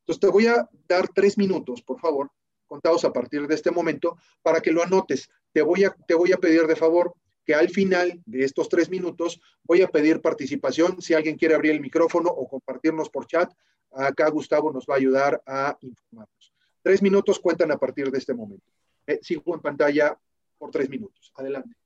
Entonces 0.00 0.20
te 0.20 0.28
voy 0.28 0.46
a 0.46 0.68
dar 0.88 1.08
tres 1.14 1.38
minutos, 1.38 1.82
por 1.82 2.00
favor, 2.00 2.30
contados 2.66 3.04
a 3.04 3.12
partir 3.12 3.46
de 3.46 3.54
este 3.54 3.70
momento, 3.70 4.16
para 4.42 4.60
que 4.60 4.72
lo 4.72 4.82
anotes. 4.82 5.28
Te 5.52 5.62
voy 5.62 5.84
a, 5.84 5.94
te 6.06 6.14
voy 6.14 6.32
a 6.32 6.36
pedir 6.36 6.66
de 6.66 6.76
favor 6.76 7.14
que 7.44 7.54
al 7.54 7.68
final 7.68 8.22
de 8.26 8.44
estos 8.44 8.68
tres 8.68 8.90
minutos 8.90 9.40
voy 9.64 9.82
a 9.82 9.88
pedir 9.88 10.20
participación. 10.20 11.00
Si 11.02 11.14
alguien 11.14 11.36
quiere 11.36 11.54
abrir 11.54 11.72
el 11.72 11.80
micrófono 11.80 12.28
o 12.30 12.48
compartirnos 12.48 13.10
por 13.10 13.26
chat, 13.26 13.52
acá 13.90 14.28
Gustavo 14.30 14.72
nos 14.72 14.86
va 14.86 14.94
a 14.94 14.98
ayudar 14.98 15.42
a 15.46 15.76
informarnos. 15.80 16.52
Tres 16.82 17.02
minutos 17.02 17.38
cuentan 17.38 17.72
a 17.72 17.76
partir 17.76 18.10
de 18.10 18.18
este 18.18 18.34
momento. 18.34 18.70
Eh, 19.06 19.18
sigo 19.22 19.54
en 19.54 19.60
pantalla 19.60 20.16
por 20.58 20.70
tres 20.70 20.88
minutos. 20.88 21.32
Adelante. 21.34 21.79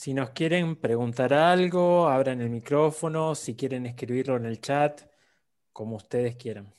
Si 0.00 0.14
nos 0.14 0.30
quieren 0.30 0.76
preguntar 0.76 1.34
algo, 1.34 2.08
abran 2.08 2.40
el 2.40 2.48
micrófono, 2.48 3.34
si 3.34 3.54
quieren 3.54 3.84
escribirlo 3.84 4.36
en 4.36 4.46
el 4.46 4.58
chat, 4.58 5.02
como 5.74 5.96
ustedes 5.96 6.36
quieran. 6.36 6.72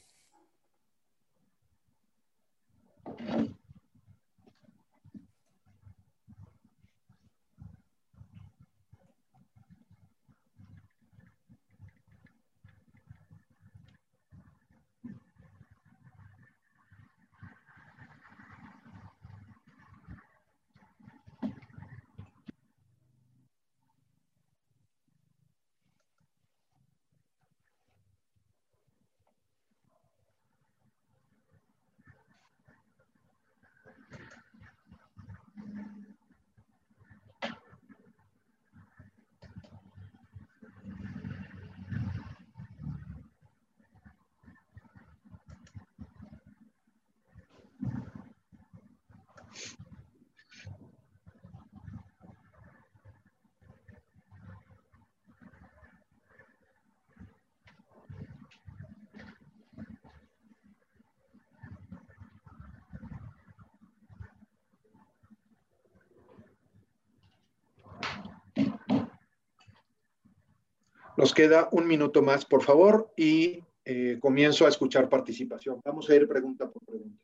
Nos 71.22 71.36
queda 71.36 71.70
un 71.72 71.86
minuto 71.86 72.24
más, 72.24 72.46
por 72.46 72.64
favor, 72.64 73.14
y 73.16 73.60
eh, 73.86 74.18
comienzo 74.20 74.66
a 74.66 74.70
escuchar 74.70 75.08
participación. 75.08 75.80
Vamos 75.86 76.10
a 76.10 76.16
ir 76.16 76.28
pregunta 76.28 76.68
por 76.68 76.84
pregunta. 76.84 77.24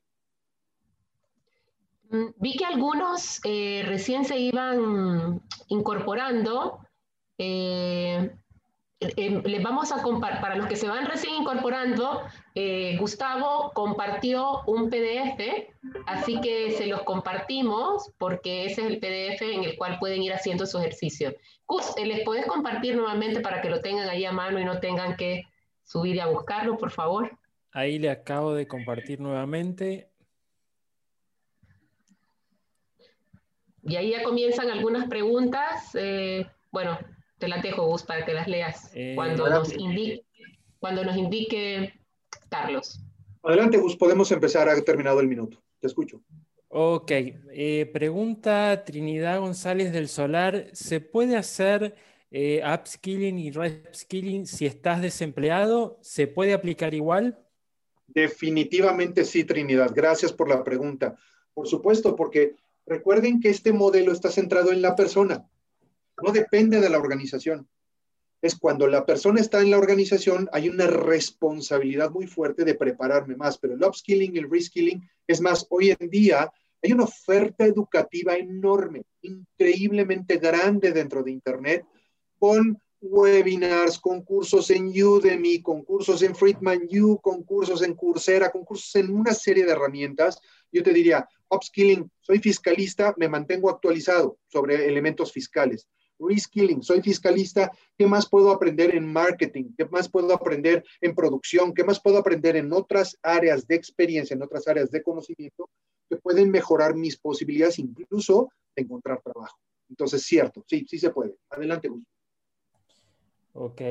Mm, 2.11 2.27
vi 2.37 2.55
que 2.55 2.65
algunos 2.65 3.41
eh, 3.43 3.81
recién 3.87 4.23
se 4.23 4.37
iban 4.37 5.41
incorporando. 5.69 6.77
Eh, 7.39 8.36
les 8.99 9.63
vamos 9.63 9.91
a 9.91 10.01
compartir, 10.01 10.41
para 10.41 10.55
los 10.55 10.67
que 10.67 10.75
se 10.75 10.87
van 10.87 11.05
recién 11.05 11.35
incorporando, 11.35 12.23
Gustavo 12.99 13.71
compartió 13.73 14.63
un 14.65 14.89
PDF, 14.89 15.67
así 16.07 16.41
que 16.41 16.71
se 16.71 16.87
los 16.87 17.03
compartimos 17.03 18.11
porque 18.17 18.65
ese 18.65 18.81
es 18.81 18.87
el 18.87 18.99
PDF 18.99 19.41
en 19.41 19.63
el 19.63 19.77
cual 19.77 19.99
pueden 19.99 20.23
ir 20.23 20.33
haciendo 20.33 20.65
su 20.65 20.79
ejercicio. 20.79 21.35
Gus, 21.67 21.93
¿les 22.03 22.23
puedes 22.23 22.47
compartir 22.47 22.95
nuevamente 22.95 23.41
para 23.41 23.61
que 23.61 23.69
lo 23.69 23.81
tengan 23.81 24.09
ahí 24.09 24.25
a 24.25 24.31
mano 24.31 24.59
y 24.59 24.65
no 24.65 24.79
tengan 24.79 25.15
que 25.15 25.43
subir 25.87 26.17
y 26.17 26.19
a 26.19 26.27
buscarlo, 26.27 26.77
por 26.77 26.91
favor. 26.91 27.37
Ahí 27.71 27.97
le 27.97 28.09
acabo 28.09 28.53
de 28.53 28.67
compartir 28.67 29.19
nuevamente. 29.19 30.09
Y 33.83 33.95
ahí 33.95 34.11
ya 34.11 34.23
comienzan 34.23 34.69
algunas 34.69 35.07
preguntas. 35.07 35.95
Eh, 35.95 36.45
bueno, 36.71 36.99
te 37.37 37.47
las 37.47 37.61
dejo, 37.61 37.85
Gus, 37.85 38.03
para 38.03 38.25
que 38.25 38.33
las 38.33 38.47
leas 38.47 38.91
eh, 38.93 39.13
cuando, 39.15 39.49
nos 39.49 39.73
indique, 39.73 40.25
cuando 40.79 41.03
nos 41.03 41.17
indique 41.17 41.93
Carlos. 42.49 43.01
Adelante, 43.43 43.77
Gus, 43.77 43.95
podemos 43.95 44.31
empezar. 44.31 44.67
Ha 44.69 44.81
terminado 44.81 45.19
el 45.19 45.27
minuto. 45.27 45.61
Te 45.79 45.87
escucho. 45.87 46.21
Ok, 46.69 47.11
eh, 47.11 47.89
pregunta 47.93 48.83
Trinidad 48.83 49.39
González 49.39 49.93
del 49.93 50.09
Solar. 50.09 50.67
¿Se 50.73 50.99
puede 50.99 51.37
hacer 51.37 51.95
eh, 52.29 52.61
upskilling 52.61 53.39
y 53.39 53.51
reskilling, 53.51 54.45
si 54.45 54.65
estás 54.65 55.01
desempleado, 55.01 55.97
¿se 56.01 56.27
puede 56.27 56.53
aplicar 56.53 56.93
igual? 56.93 57.39
Definitivamente 58.07 59.23
sí, 59.23 59.45
Trinidad. 59.45 59.91
Gracias 59.95 60.33
por 60.33 60.49
la 60.49 60.63
pregunta. 60.63 61.15
Por 61.53 61.67
supuesto, 61.67 62.15
porque 62.15 62.55
recuerden 62.85 63.39
que 63.39 63.49
este 63.49 63.71
modelo 63.71 64.11
está 64.11 64.29
centrado 64.29 64.71
en 64.71 64.81
la 64.81 64.95
persona, 64.95 65.47
no 66.23 66.31
depende 66.31 66.79
de 66.79 66.89
la 66.89 66.97
organización. 66.97 67.67
Es 68.41 68.55
cuando 68.55 68.87
la 68.87 69.05
persona 69.05 69.41
está 69.41 69.61
en 69.61 69.71
la 69.71 69.77
organización, 69.77 70.47
hay 70.53 70.69
una 70.69 70.85
responsabilidad 70.85 72.11
muy 72.11 72.27
fuerte 72.27 72.63
de 72.65 72.75
prepararme 72.75 73.35
más, 73.35 73.57
pero 73.57 73.73
el 73.73 73.83
upskilling 73.83 74.37
el 74.37 74.49
reskilling 74.49 75.01
es 75.25 75.41
más, 75.41 75.65
hoy 75.69 75.95
en 75.97 76.09
día 76.09 76.51
hay 76.83 76.91
una 76.91 77.05
oferta 77.05 77.65
educativa 77.65 78.35
enorme, 78.35 79.03
increíblemente 79.21 80.37
grande 80.37 80.91
dentro 80.91 81.23
de 81.23 81.31
Internet 81.31 81.85
con 82.37 82.79
webinars, 83.01 83.99
concursos 83.99 84.69
en 84.71 84.87
Udemy, 84.87 85.61
concursos 85.61 86.21
en 86.21 86.35
Friedman 86.35 86.87
U, 87.01 87.19
concursos 87.19 87.81
en 87.83 87.93
Coursera, 87.93 88.51
concursos 88.51 88.95
en 88.95 89.11
una 89.11 89.33
serie 89.33 89.65
de 89.65 89.71
herramientas. 89.71 90.39
Yo 90.71 90.83
te 90.83 90.93
diría, 90.93 91.27
upskilling, 91.49 92.09
soy 92.21 92.39
fiscalista, 92.39 93.13
me 93.17 93.29
mantengo 93.29 93.69
actualizado 93.69 94.39
sobre 94.47 94.87
elementos 94.87 95.31
fiscales. 95.31 95.87
Reskilling, 96.19 96.81
soy 96.81 97.01
fiscalista, 97.01 97.71
¿qué 97.97 98.07
más 98.07 98.27
puedo 98.27 98.51
aprender 98.51 98.95
en 98.95 99.11
marketing? 99.11 99.73
¿Qué 99.77 99.85
más 99.85 100.09
puedo 100.09 100.33
aprender 100.33 100.83
en 101.01 101.13
producción? 101.13 101.73
¿Qué 101.73 101.83
más 101.83 101.99
puedo 101.99 102.17
aprender 102.17 102.55
en 102.55 102.73
otras 102.73 103.17
áreas 103.21 103.67
de 103.67 103.75
experiencia, 103.75 104.33
en 104.33 104.41
otras 104.41 104.67
áreas 104.67 104.89
de 104.89 105.03
conocimiento 105.03 105.69
que 106.09 106.17
pueden 106.17 106.49
mejorar 106.49 106.95
mis 106.95 107.17
posibilidades 107.17 107.79
incluso 107.79 108.49
de 108.75 108.83
encontrar 108.83 109.21
trabajo? 109.21 109.57
Entonces, 109.89 110.23
cierto, 110.23 110.63
sí, 110.67 110.85
sí 110.89 110.97
se 110.97 111.11
puede. 111.11 111.37
Adelante, 111.49 111.87
Gus. 111.87 112.03
Ok. 113.53 113.81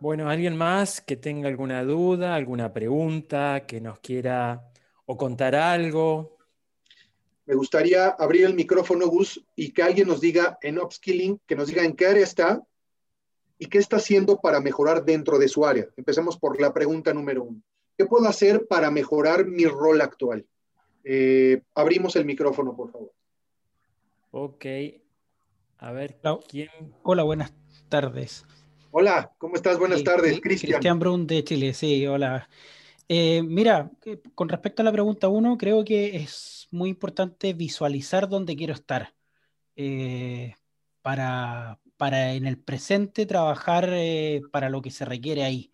Bueno, 0.00 0.28
¿alguien 0.28 0.56
más 0.56 1.00
que 1.00 1.16
tenga 1.16 1.48
alguna 1.48 1.84
duda, 1.84 2.34
alguna 2.34 2.72
pregunta, 2.72 3.66
que 3.66 3.80
nos 3.80 4.00
quiera 4.00 4.72
o 5.06 5.16
contar 5.16 5.54
algo? 5.54 6.38
Me 7.44 7.54
gustaría 7.54 8.08
abrir 8.08 8.44
el 8.44 8.54
micrófono, 8.54 9.06
Gus, 9.08 9.44
y 9.56 9.72
que 9.72 9.82
alguien 9.82 10.08
nos 10.08 10.20
diga 10.20 10.58
en 10.62 10.78
upskilling, 10.78 11.40
que 11.46 11.56
nos 11.56 11.68
diga 11.68 11.84
en 11.84 11.96
qué 11.96 12.06
área 12.06 12.22
está 12.22 12.62
y 13.58 13.66
qué 13.66 13.78
está 13.78 13.96
haciendo 13.96 14.40
para 14.40 14.60
mejorar 14.60 15.04
dentro 15.04 15.38
de 15.38 15.48
su 15.48 15.66
área. 15.66 15.86
Empecemos 15.96 16.38
por 16.38 16.60
la 16.60 16.72
pregunta 16.72 17.12
número 17.12 17.44
uno. 17.44 17.62
¿Qué 17.96 18.06
puedo 18.06 18.28
hacer 18.28 18.66
para 18.66 18.90
mejorar 18.90 19.46
mi 19.46 19.64
rol 19.64 20.00
actual? 20.00 20.46
Eh, 21.04 21.62
abrimos 21.74 22.16
el 22.16 22.24
micrófono, 22.24 22.76
por 22.76 22.90
favor. 22.90 23.12
Ok. 24.30 24.64
A 25.78 25.92
ver, 25.92 26.18
¿quién? 26.48 26.70
Hola, 27.02 27.24
buenas 27.24 27.52
tardes. 27.88 28.46
Hola, 28.92 29.32
¿cómo 29.38 29.56
estás? 29.56 29.78
Buenas 29.78 30.04
tardes, 30.04 30.40
Cristian. 30.40 30.72
Cristian 30.72 30.98
Brun 30.98 31.26
de 31.26 31.42
Chile, 31.42 31.74
sí, 31.74 32.06
hola. 32.06 32.48
Eh, 33.08 33.42
mira, 33.42 33.90
con 34.34 34.48
respecto 34.48 34.82
a 34.82 34.84
la 34.84 34.92
pregunta 34.92 35.28
uno, 35.28 35.58
creo 35.58 35.84
que 35.84 36.16
es 36.16 36.61
muy 36.72 36.90
importante 36.90 37.52
visualizar 37.52 38.28
dónde 38.28 38.56
quiero 38.56 38.74
estar 38.74 39.14
eh, 39.76 40.54
para, 41.02 41.80
para, 41.96 42.34
en 42.34 42.46
el 42.46 42.58
presente 42.58 43.26
trabajar 43.26 43.88
eh, 43.92 44.42
para 44.52 44.68
lo 44.68 44.82
que 44.82 44.90
se 44.90 45.04
requiere 45.04 45.44
ahí. 45.44 45.70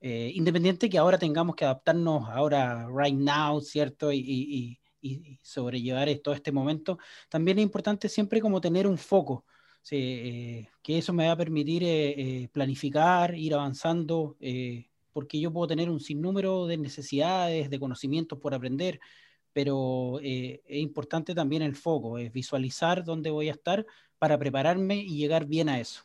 independiente 0.00 0.88
que 0.88 0.98
ahora 0.98 1.18
tengamos 1.18 1.56
que 1.56 1.64
adaptarnos 1.64 2.28
ahora, 2.28 2.88
right 2.94 3.16
now, 3.16 3.60
¿cierto? 3.60 4.12
Y, 4.12 4.78
y 5.02 5.38
sobrellevar 5.42 6.08
todo 6.22 6.34
este 6.34 6.52
momento, 6.52 6.98
también 7.28 7.58
es 7.58 7.62
importante 7.62 8.08
siempre 8.08 8.40
como 8.40 8.60
tener 8.60 8.86
un 8.86 8.98
foco. 8.98 9.44
Eh, 9.90 10.68
que 10.82 10.98
eso 10.98 11.12
me 11.12 11.26
va 11.26 11.32
a 11.32 11.36
permitir 11.36 11.82
eh, 11.84 12.42
eh, 12.42 12.48
planificar, 12.52 13.34
ir 13.34 13.54
avanzando, 13.54 14.36
porque 15.12 15.40
yo 15.40 15.52
puedo 15.52 15.66
tener 15.66 15.90
un 15.90 16.00
sinnúmero 16.00 16.66
de 16.66 16.76
necesidades, 16.76 17.70
de 17.70 17.80
conocimientos 17.80 18.38
por 18.38 18.54
aprender, 18.54 19.00
pero 19.52 20.20
es 20.22 20.60
importante 20.68 21.34
también 21.34 21.62
el 21.62 21.74
foco, 21.74 22.18
es 22.18 22.32
visualizar 22.32 23.04
dónde 23.04 23.30
voy 23.30 23.48
a 23.48 23.52
estar 23.52 23.86
para 24.18 24.38
prepararme 24.38 24.96
y 24.96 25.16
llegar 25.16 25.46
bien 25.46 25.68
a 25.68 25.80
eso. 25.80 26.02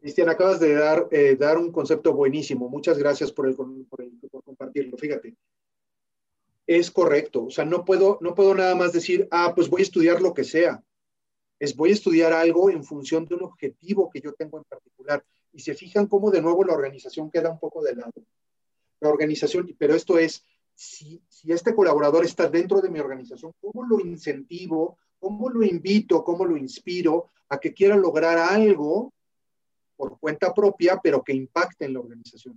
Cristian, 0.00 0.28
acabas 0.28 0.60
de 0.60 0.74
dar, 0.74 1.08
dar 1.38 1.58
un 1.58 1.72
concepto 1.72 2.12
buenísimo. 2.12 2.68
Muchas 2.68 2.98
gracias 2.98 3.32
por, 3.32 3.48
el, 3.48 3.56
por, 3.56 4.44
compartirlo. 4.44 4.96
Fíjate, 4.96 5.34
es 6.66 6.90
correcto. 6.90 7.46
O 7.46 7.50
sea, 7.50 7.64
no 7.64 7.84
puedo, 7.84 8.18
no 8.20 8.34
puedo 8.34 8.54
nada 8.54 8.76
más 8.76 8.92
decir, 8.92 9.26
ah, 9.32 9.52
pues 9.56 9.68
voy 9.68 9.80
a 9.80 9.84
estudiar 9.84 10.22
lo 10.22 10.34
que 10.34 10.44
sea 10.44 10.82
es 11.58 11.74
voy 11.74 11.90
a 11.90 11.94
estudiar 11.94 12.32
algo 12.32 12.70
en 12.70 12.84
función 12.84 13.26
de 13.26 13.34
un 13.34 13.42
objetivo 13.42 14.10
que 14.10 14.20
yo 14.20 14.32
tengo 14.32 14.58
en 14.58 14.64
particular. 14.64 15.24
Y 15.52 15.60
se 15.60 15.74
fijan 15.74 16.06
cómo 16.06 16.30
de 16.30 16.40
nuevo 16.40 16.64
la 16.64 16.74
organización 16.74 17.30
queda 17.30 17.50
un 17.50 17.58
poco 17.58 17.82
de 17.82 17.96
lado. 17.96 18.12
La 19.00 19.08
organización, 19.08 19.74
pero 19.78 19.94
esto 19.94 20.18
es, 20.18 20.44
si, 20.78 21.20
este 21.48 21.74
colaborador 21.74 22.24
está 22.24 22.48
dentro 22.48 22.80
de 22.80 22.88
mi 22.88 23.00
organización, 23.00 23.52
¿cómo 23.60 23.84
lo 23.84 23.98
incentivo? 23.98 24.96
¿Cómo 25.18 25.50
lo 25.50 25.64
invito? 25.64 26.22
¿Cómo 26.22 26.44
lo 26.44 26.56
inspiro 26.56 27.30
a 27.48 27.58
que 27.58 27.74
quiera 27.74 27.96
lograr 27.96 28.38
algo 28.38 29.12
por 29.96 30.20
cuenta 30.20 30.54
propia, 30.54 31.00
pero 31.02 31.24
que 31.24 31.32
impacte 31.32 31.84
en 31.86 31.94
la 31.94 32.00
organización? 32.00 32.56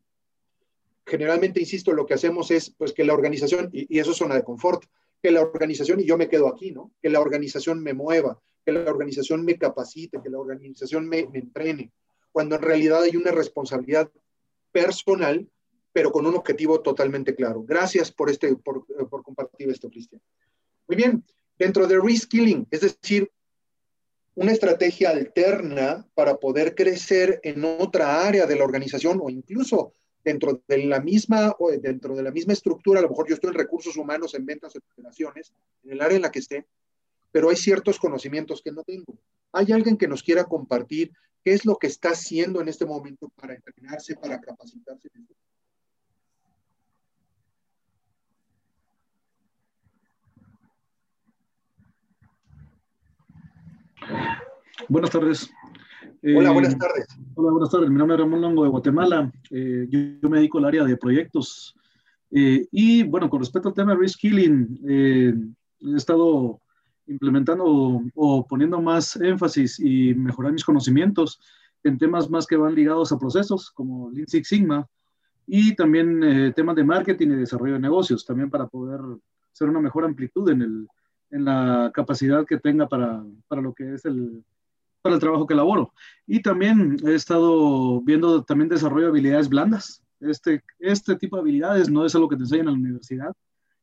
Generalmente, 1.03 1.61
insisto, 1.61 1.93
lo 1.93 2.05
que 2.05 2.13
hacemos 2.13 2.51
es 2.51 2.69
pues 2.69 2.93
que 2.93 3.03
la 3.03 3.15
organización, 3.15 3.69
y 3.73 3.97
eso 3.97 4.11
es 4.11 4.17
zona 4.17 4.35
de 4.35 4.43
confort, 4.43 4.83
que 5.19 5.31
la 5.31 5.41
organización, 5.41 5.99
y 5.99 6.05
yo 6.05 6.15
me 6.15 6.29
quedo 6.29 6.47
aquí, 6.47 6.69
¿no? 6.69 6.91
Que 7.01 7.09
la 7.09 7.21
organización 7.21 7.81
me 7.81 7.95
mueva, 7.95 8.39
que 8.63 8.71
la 8.71 8.91
organización 8.91 9.43
me 9.43 9.57
capacite, 9.57 10.21
que 10.21 10.29
la 10.29 10.37
organización 10.37 11.07
me, 11.07 11.27
entrene, 11.33 11.91
cuando 12.31 12.55
en 12.55 12.61
realidad 12.61 13.01
hay 13.01 13.15
una 13.15 13.31
responsabilidad 13.31 14.11
personal, 14.71 15.49
pero 15.93 16.11
con 16.11 16.25
un 16.25 16.35
objetivo 16.35 16.81
totalmente 16.81 17.35
claro. 17.35 17.63
Gracias 17.63 18.11
por, 18.11 18.29
este, 18.29 18.55
por, 18.55 18.85
por 19.09 19.23
compartir 19.23 19.69
esto, 19.69 19.89
Cristian. 19.89 20.21
Muy 20.87 20.95
bien, 20.95 21.23
dentro 21.57 21.87
de 21.87 21.99
reskilling, 21.99 22.67
es 22.71 22.81
decir, 22.81 23.29
una 24.35 24.51
estrategia 24.51 25.09
alterna 25.09 26.07
para 26.13 26.37
poder 26.37 26.73
crecer 26.73 27.39
en 27.43 27.63
otra 27.65 28.25
área 28.25 28.45
de 28.45 28.55
la 28.55 28.63
organización 28.63 29.19
o 29.21 29.29
incluso 29.29 29.93
dentro 30.23 30.63
de 30.67 30.85
la 30.85 31.01
misma 31.01 31.55
o 31.59 31.71
dentro 31.71 32.15
de 32.15 32.23
la 32.23 32.31
misma 32.31 32.53
estructura, 32.53 32.99
a 32.99 33.03
lo 33.03 33.09
mejor 33.09 33.27
yo 33.27 33.35
estoy 33.35 33.49
en 33.49 33.57
recursos 33.57 33.97
humanos, 33.97 34.33
en 34.33 34.45
ventas, 34.45 34.75
en 34.75 34.81
operaciones, 34.91 35.53
en 35.83 35.91
el 35.91 36.01
área 36.01 36.15
en 36.15 36.21
la 36.21 36.31
que 36.31 36.39
esté, 36.39 36.65
pero 37.31 37.49
hay 37.49 37.55
ciertos 37.55 37.99
conocimientos 37.99 38.61
que 38.61 38.71
no 38.71 38.83
tengo. 38.83 39.17
¿Hay 39.51 39.71
alguien 39.71 39.97
que 39.97 40.07
nos 40.07 40.23
quiera 40.23 40.45
compartir 40.45 41.11
qué 41.43 41.53
es 41.53 41.65
lo 41.65 41.77
que 41.77 41.87
está 41.87 42.09
haciendo 42.09 42.61
en 42.61 42.67
este 42.67 42.85
momento 42.85 43.29
para 43.29 43.55
entrenarse, 43.55 44.15
para 44.15 44.39
capacitarse? 44.39 45.09
Buenas 54.87 55.11
tardes. 55.11 55.51
Hola, 56.23 56.49
eh, 56.49 56.53
buenas 56.53 56.77
tardes. 56.77 57.07
Hola, 57.35 57.51
buenas 57.51 57.69
tardes. 57.69 57.89
Mi 57.89 57.97
nombre 57.97 58.15
es 58.15 58.21
Ramón 58.21 58.41
Longo 58.41 58.63
de 58.63 58.69
Guatemala. 58.69 59.31
Eh, 59.49 59.87
yo, 59.89 60.29
me 60.29 60.37
dedico 60.37 60.57
al 60.57 60.65
área 60.65 60.83
de 60.83 60.97
proyectos. 60.97 61.75
Eh, 62.31 62.67
y 62.71 63.03
bueno, 63.03 63.29
con 63.29 63.39
respecto 63.39 63.69
al 63.69 63.75
tema 63.75 63.93
de 63.93 63.99
reskilling, 63.99 64.79
he 64.87 65.33
estado 65.95 66.61
implementando 67.07 68.03
o, 68.15 68.47
poniendo 68.47 68.81
más 68.81 69.15
énfasis 69.17 69.79
y 69.79 70.13
mejorar 70.13 70.53
mis 70.53 70.63
conocimientos 70.63 71.39
en 71.83 71.97
temas 71.97 72.29
más 72.29 72.45
que 72.45 72.55
van 72.55 72.75
ligados 72.75 73.11
a 73.11 73.19
procesos 73.19 73.71
como 73.71 74.11
Lean 74.11 74.27
Six 74.27 74.47
Sigma 74.47 74.87
y 75.47 75.75
también 75.75 76.23
eh, 76.23 76.53
temas 76.55 76.75
de 76.75 76.83
marketing 76.83 77.29
y 77.29 77.35
desarrollo 77.35 77.73
de 77.73 77.79
negocios, 77.79 78.25
también 78.25 78.49
para 78.49 78.67
poder 78.67 79.01
hacer 79.51 79.67
una 79.67 79.81
mejor 79.81 80.05
amplitud 80.05 80.49
en, 80.49 80.61
el, 80.61 80.87
en 81.31 81.45
la 81.45 81.91
capacidad 81.93 82.45
que 82.45 82.57
tenga 82.57 82.87
para, 82.87 83.23
para 83.47 83.61
lo 83.61 83.73
que 83.73 83.93
es 83.93 84.05
el, 84.05 84.43
para 85.01 85.15
el 85.15 85.21
trabajo 85.21 85.47
que 85.47 85.53
elaboro. 85.53 85.93
Y 86.27 86.41
también 86.41 86.97
he 87.05 87.15
estado 87.15 88.01
viendo 88.01 88.43
también 88.43 88.69
desarrollo 88.69 89.05
de 89.05 89.11
habilidades 89.11 89.49
blandas. 89.49 90.03
Este, 90.19 90.63
este 90.79 91.15
tipo 91.15 91.35
de 91.35 91.41
habilidades 91.41 91.89
no 91.89 92.05
es 92.05 92.13
algo 92.13 92.29
que 92.29 92.35
te 92.35 92.43
enseñan 92.43 92.67
en 92.67 92.73
la 92.73 92.79
universidad, 92.79 93.33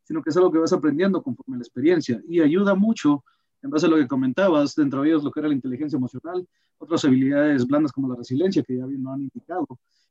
sino 0.05 0.23
que 0.23 0.31
es 0.31 0.37
algo 0.37 0.53
que 0.53 0.59
vas 0.59 0.73
aprendiendo 0.73 1.23
conforme 1.23 1.57
la 1.57 1.63
experiencia 1.63 2.23
y 2.29 2.41
ayuda 2.41 2.75
mucho 2.75 3.25
en 3.63 3.71
base 3.71 3.87
a 3.87 3.89
lo 3.89 3.97
que 3.97 4.07
comentabas, 4.07 4.75
dentro 4.75 5.03
de 5.03 5.09
ellos 5.09 5.25
lo 5.25 5.33
que 5.33 5.41
era 5.41 5.49
la 5.49 5.55
inteligencia 5.55 5.97
emocional, 5.97 6.47
otras 6.79 7.05
habilidades 7.05 7.67
blandas 7.67 7.91
como 7.91 8.09
la 8.09 8.15
resiliencia, 8.15 8.63
que 8.63 8.77
ya 8.77 8.87
bien 8.87 9.03
lo 9.03 9.11
han 9.11 9.23
indicado, 9.23 9.67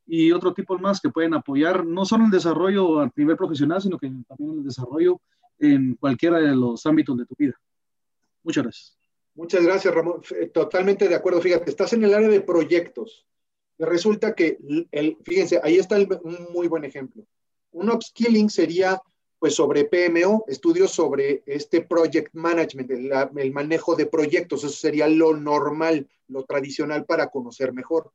y 0.06 0.32
otro 0.32 0.54
tipo 0.54 0.78
más 0.78 1.00
que 1.00 1.10
pueden 1.10 1.34
apoyar 1.34 1.86
no 1.86 2.06
solo 2.06 2.26
el 2.26 2.32
desarrollo 2.32 3.02
a 3.02 3.12
nivel 3.16 3.38
profesional, 3.38 3.82
sino 3.82 3.98
que 3.98 4.12
también 4.28 4.60
el 4.60 4.64
desarrollo 4.64 5.20
en 5.60 5.96
cualquiera 5.96 6.40
de 6.40 6.56
los 6.56 6.86
ámbitos 6.86 7.18
de 7.18 7.26
tu 7.26 7.36
vida. 7.38 7.60
Muchas 8.44 8.64
gracias. 8.64 8.98
Muchas 9.36 9.64
gracias, 9.64 9.94
Ramón. 9.94 10.22
Totalmente 10.54 11.08
de 11.08 11.16
acuerdo. 11.16 11.42
Fíjate, 11.42 11.70
estás 11.70 11.94
en 11.94 12.04
el 12.04 12.14
área 12.14 12.30
de 12.30 12.42
proyectos. 12.42 13.26
Resulta 13.78 14.34
que, 14.34 14.58
el, 14.92 15.18
fíjense, 15.24 15.60
ahí 15.64 15.78
está 15.78 15.98
un 15.98 16.48
muy 16.52 16.68
buen 16.68 16.84
ejemplo. 16.84 17.24
Un 17.72 17.92
upskilling 17.92 18.50
sería 18.50 19.00
pues 19.40 19.54
sobre 19.54 19.86
PMO, 19.86 20.46
estudios 20.48 20.92
sobre 20.92 21.44
este 21.46 21.82
project 21.82 22.34
management, 22.34 22.90
el, 22.90 23.52
manejo 23.52 23.96
de 23.96 24.08
proyectos, 24.08 24.64
eso 24.64 24.74
sería 24.74 25.08
lo 25.08 25.36
normal, 25.36 26.08
lo 26.28 26.44
tradicional 26.44 27.06
para 27.06 27.28
conocer 27.28 27.72
mejor. 27.72 28.12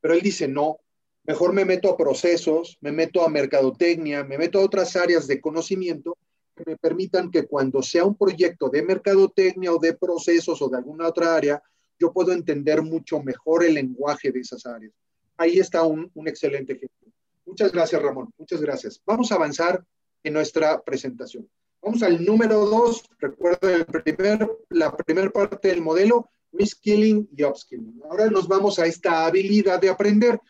Pero 0.00 0.14
él 0.14 0.22
dice, 0.22 0.48
no, 0.48 0.78
mejor 1.24 1.52
me 1.52 1.66
meto 1.66 1.90
a 1.90 1.96
procesos, 1.96 2.78
me 2.80 2.90
meto 2.90 3.22
a 3.22 3.28
mercadotecnia, 3.28 4.24
me 4.24 4.38
meto 4.38 4.58
a 4.58 4.64
otras 4.64 4.96
áreas 4.96 5.26
de 5.26 5.40
conocimiento 5.40 6.16
que 6.56 6.64
me 6.66 6.76
permitan 6.76 7.30
que 7.30 7.46
cuando 7.46 7.82
sea 7.82 8.04
un 8.04 8.16
proyecto 8.16 8.68
de 8.68 8.82
mercadotecnia 8.82 9.72
o 9.72 9.78
de 9.78 9.94
procesos 9.94 10.60
o 10.62 10.68
de 10.68 10.78
alguna 10.78 11.08
otra 11.08 11.36
área, 11.36 11.62
yo 11.98 12.12
puedo 12.12 12.32
entender 12.32 12.82
mucho 12.82 13.22
mejor 13.22 13.64
el 13.64 13.74
lenguaje 13.74 14.32
de 14.32 14.40
esas 14.40 14.64
áreas. 14.66 14.92
Ahí 15.36 15.58
está 15.58 15.82
un, 15.82 16.10
un 16.14 16.28
excelente 16.28 16.72
ejemplo. 16.72 17.12
Muchas 17.44 17.72
gracias, 17.72 18.02
Ramón. 18.02 18.32
Muchas 18.38 18.60
gracias. 18.60 19.00
Vamos 19.04 19.30
a 19.30 19.36
avanzar 19.36 19.84
en 20.22 20.32
nuestra 20.32 20.82
presentación. 20.82 21.48
Vamos 21.82 22.02
al 22.02 22.24
número 22.24 22.64
dos. 22.64 23.04
Recuerda 23.18 23.84
primer, 23.84 24.48
la 24.70 24.96
primera 24.96 25.30
parte 25.30 25.68
del 25.68 25.82
modelo, 25.82 26.28
reskilling 26.52 27.28
y 27.36 27.44
upskilling. 27.44 28.02
Ahora 28.10 28.28
nos 28.28 28.48
vamos 28.48 28.78
a 28.78 28.86
esta 28.86 29.26
habilidad 29.26 29.80
de 29.80 29.90
aprender. 29.90 30.40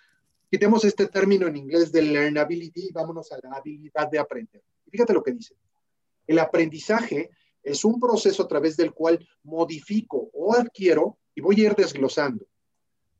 Quitemos 0.50 0.84
este 0.84 1.06
término 1.08 1.46
en 1.46 1.56
inglés 1.56 1.92
de 1.92 2.02
learnability 2.02 2.88
y 2.88 2.92
vámonos 2.92 3.30
a 3.32 3.38
la 3.42 3.56
habilidad 3.56 4.08
de 4.10 4.18
aprender. 4.18 4.62
Fíjate 4.90 5.12
lo 5.12 5.22
que 5.22 5.32
dice. 5.32 5.54
El 6.26 6.38
aprendizaje 6.38 7.30
es 7.62 7.84
un 7.84 8.00
proceso 8.00 8.42
a 8.44 8.48
través 8.48 8.76
del 8.76 8.92
cual 8.92 9.26
modifico 9.42 10.30
o 10.32 10.54
adquiero, 10.54 11.18
y 11.34 11.40
voy 11.40 11.60
a 11.60 11.64
ir 11.66 11.74
desglosando, 11.74 12.46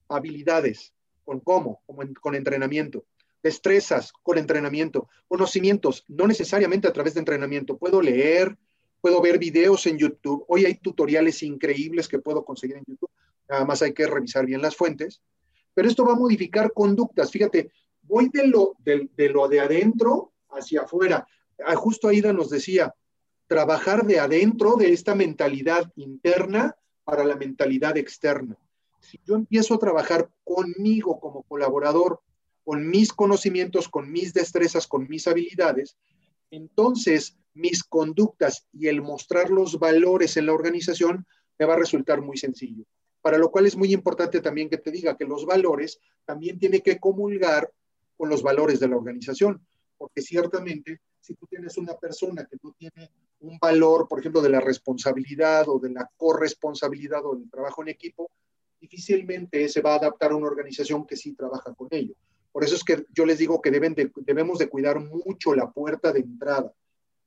habilidades, 0.09 0.93
con 1.25 1.41
cómo, 1.41 1.83
con 2.21 2.35
entrenamiento, 2.35 3.05
destrezas 3.43 4.13
con 4.23 4.39
entrenamiento, 4.39 5.09
conocimientos, 5.29 6.05
no 6.09 6.27
necesariamente 6.27 6.89
a 6.89 6.93
través 6.93 7.15
de 7.15 7.21
entrenamiento. 7.21 7.77
Puedo 7.77 8.01
leer, 8.03 8.57
puedo 9.01 9.21
ver 9.21 9.39
videos 9.39 9.87
en 9.87 9.99
YouTube. 9.99 10.45
Hoy 10.49 10.65
hay 10.65 10.75
tutoriales 10.75 11.43
increíbles 11.43 12.09
que 12.09 12.19
puedo 12.19 12.45
conseguir 12.45 12.77
en 12.77 12.85
YouTube. 12.85 13.11
Nada 13.49 13.65
más 13.65 13.83
hay 13.83 13.93
que 13.93 14.07
revisar 14.07 14.47
bien 14.47 14.63
las 14.63 14.75
fuentes. 14.75 15.23
Pero 15.75 15.89
esto 15.89 16.05
va 16.05 16.15
a 16.15 16.17
modificar 16.17 16.73
conductas. 16.73 17.31
Fíjate, 17.31 17.71
voy 18.03 18.31
de 18.33 18.49
lo 18.49 18.75
de, 18.79 19.29
lo 19.29 19.47
de 19.47 19.61
adentro 19.61 20.33
hacia 20.51 20.83
afuera. 20.83 21.27
Ah, 21.65 21.77
justo 21.77 22.09
Aida 22.09 22.33
nos 22.33 22.51
decía, 22.51 22.95
trabajar 23.47 24.07
de 24.07 24.19
adentro 24.19 24.77
de 24.77 24.93
esta 24.93 25.15
mentalidad 25.15 25.93
interna 25.97 26.77
para 27.05 27.25
la 27.25 27.37
mentalidad 27.37 27.97
externa. 27.97 28.57
Si 29.01 29.21
yo 29.25 29.37
empiezo 29.37 29.75
a 29.75 29.79
trabajar 29.79 30.29
conmigo 30.45 31.21
como 31.21 31.43
colaborador, 31.45 32.21
con 32.65 32.89
mis 32.89 33.13
conocimientos, 33.13 33.89
con 33.89 34.11
mis 34.11 34.35
destrezas, 34.35 34.89
con 34.89 35.09
mis 35.09 35.29
habilidades, 35.29 35.97
entonces 36.51 37.37
mis 37.55 37.85
conductas 37.85 38.67
y 38.73 38.89
el 38.89 39.03
mostrar 39.03 39.51
los 39.51 39.79
valores 39.79 40.37
en 40.37 40.47
la 40.47 40.53
organización 40.53 41.27
me 41.59 41.67
va 41.67 41.75
a 41.75 41.79
resultar 41.79 42.21
muy 42.23 42.37
sencillo. 42.37 42.85
Para 43.23 43.39
lo 43.39 43.51
cual 43.51 43.67
es 43.67 43.77
muy 43.77 43.93
importante 43.93 44.41
también 44.41 44.69
que 44.69 44.79
te 44.79 44.91
diga 44.91 45.17
que 45.17 45.25
los 45.25 45.47
valores 45.47 46.01
también 46.25 46.59
tienen 46.59 46.81
que 46.81 46.99
comulgar 46.99 47.73
con 48.17 48.29
los 48.29 48.43
valores 48.43 48.81
de 48.81 48.89
la 48.89 48.97
organización, 48.97 49.65
porque 49.97 50.23
ciertamente 50.23 51.01
si 51.27 51.35
tú 51.35 51.47
tienes 51.49 51.77
una 51.77 51.95
persona 51.95 52.47
que 52.47 52.57
no 52.63 52.73
tiene 52.79 53.11
un 53.41 53.59
valor, 53.59 54.07
por 54.07 54.21
ejemplo, 54.21 54.41
de 54.41 54.49
la 54.49 54.61
responsabilidad 54.61 55.69
o 55.69 55.81
de 55.81 55.91
la 55.91 56.09
corresponsabilidad 56.17 57.27
o 57.27 57.35
del 57.35 57.51
trabajo 57.51 57.83
en 57.83 57.89
equipo, 57.89 58.31
difícilmente 58.81 59.69
se 59.69 59.81
va 59.81 59.95
a 59.95 59.97
adaptar 59.97 60.31
a 60.31 60.37
una 60.37 60.47
organización 60.47 61.05
que 61.05 61.17
sí 61.17 61.33
trabaja 61.33 61.75
con 61.75 61.89
ello. 61.91 62.15
Por 62.53 62.63
eso 62.63 62.77
es 62.77 62.85
que 62.85 63.05
yo 63.13 63.27
les 63.27 63.39
digo 63.39 63.61
que 63.61 63.73
deben 63.73 63.95
debemos 63.95 64.59
de 64.59 64.69
cuidar 64.69 65.01
mucho 65.01 65.53
la 65.55 65.69
puerta 65.71 66.13
de 66.13 66.21
entrada. 66.21 66.73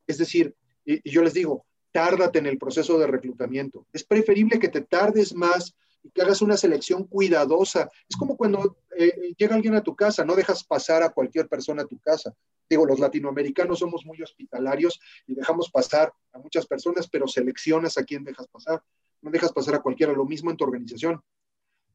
Es 0.08 0.18
decir, 0.18 0.56
yo 1.04 1.22
les 1.22 1.34
digo, 1.34 1.66
tárdate 1.92 2.40
en 2.40 2.48
el 2.48 2.58
proceso 2.58 2.98
de 2.98 3.08
reclutamiento. 3.08 3.86
Es 3.92 4.06
preferible 4.06 4.60
que 4.60 4.70
te 4.70 4.82
tardes 4.82 5.36
más 5.36 5.76
y 6.04 6.12
que 6.12 6.22
hagas 6.22 6.42
una 6.42 6.58
selección 6.58 7.06
cuidadosa. 7.06 7.90
Es 8.08 8.16
como 8.18 8.38
cuando 8.38 8.78
eh, 8.98 9.34
llega 9.38 9.56
alguien 9.56 9.76
a 9.76 9.84
tu 9.84 9.96
casa, 9.96 10.24
no 10.26 10.36
dejas 10.36 10.64
pasar 10.64 11.04
a 11.04 11.10
cualquier 11.10 11.48
persona 11.48 11.84
a 11.84 11.88
tu 11.88 12.00
casa. 12.00 12.34
Digo, 12.70 12.86
los 12.86 13.00
latinoamericanos 13.00 13.80
somos 13.80 14.06
muy 14.06 14.22
hospitalarios 14.22 15.00
y 15.28 15.36
dejamos 15.36 15.70
pasar 15.70 16.14
a 16.34 16.40
muchas 16.40 16.68
personas, 16.68 17.08
pero 17.10 17.28
seleccionas 17.28 17.98
a 17.98 18.04
quién 18.04 18.24
dejas 18.24 18.48
pasar. 18.48 18.84
No 19.22 19.32
dejas 19.32 19.52
pasar 19.52 19.76
a 19.76 19.82
cualquiera, 19.82 20.14
lo 20.14 20.26
mismo 20.26 20.52
en 20.52 20.58
tu 20.58 20.64
organización 20.64 21.22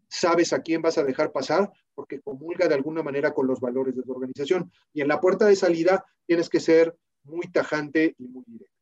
sabes 0.08 0.52
a 0.52 0.62
quién 0.62 0.80
vas 0.80 0.96
a 0.98 1.02
dejar 1.02 1.32
pasar 1.32 1.72
porque 1.94 2.20
comulga 2.20 2.68
de 2.68 2.74
alguna 2.74 3.02
manera 3.02 3.32
con 3.34 3.46
los 3.46 3.60
valores 3.60 3.96
de 3.96 4.02
tu 4.02 4.12
organización. 4.12 4.70
Y 4.92 5.00
en 5.00 5.08
la 5.08 5.20
puerta 5.20 5.46
de 5.46 5.56
salida 5.56 6.04
tienes 6.26 6.48
que 6.48 6.60
ser 6.60 6.96
muy 7.24 7.50
tajante 7.50 8.14
y 8.18 8.28
muy 8.28 8.44
directo. 8.46 8.73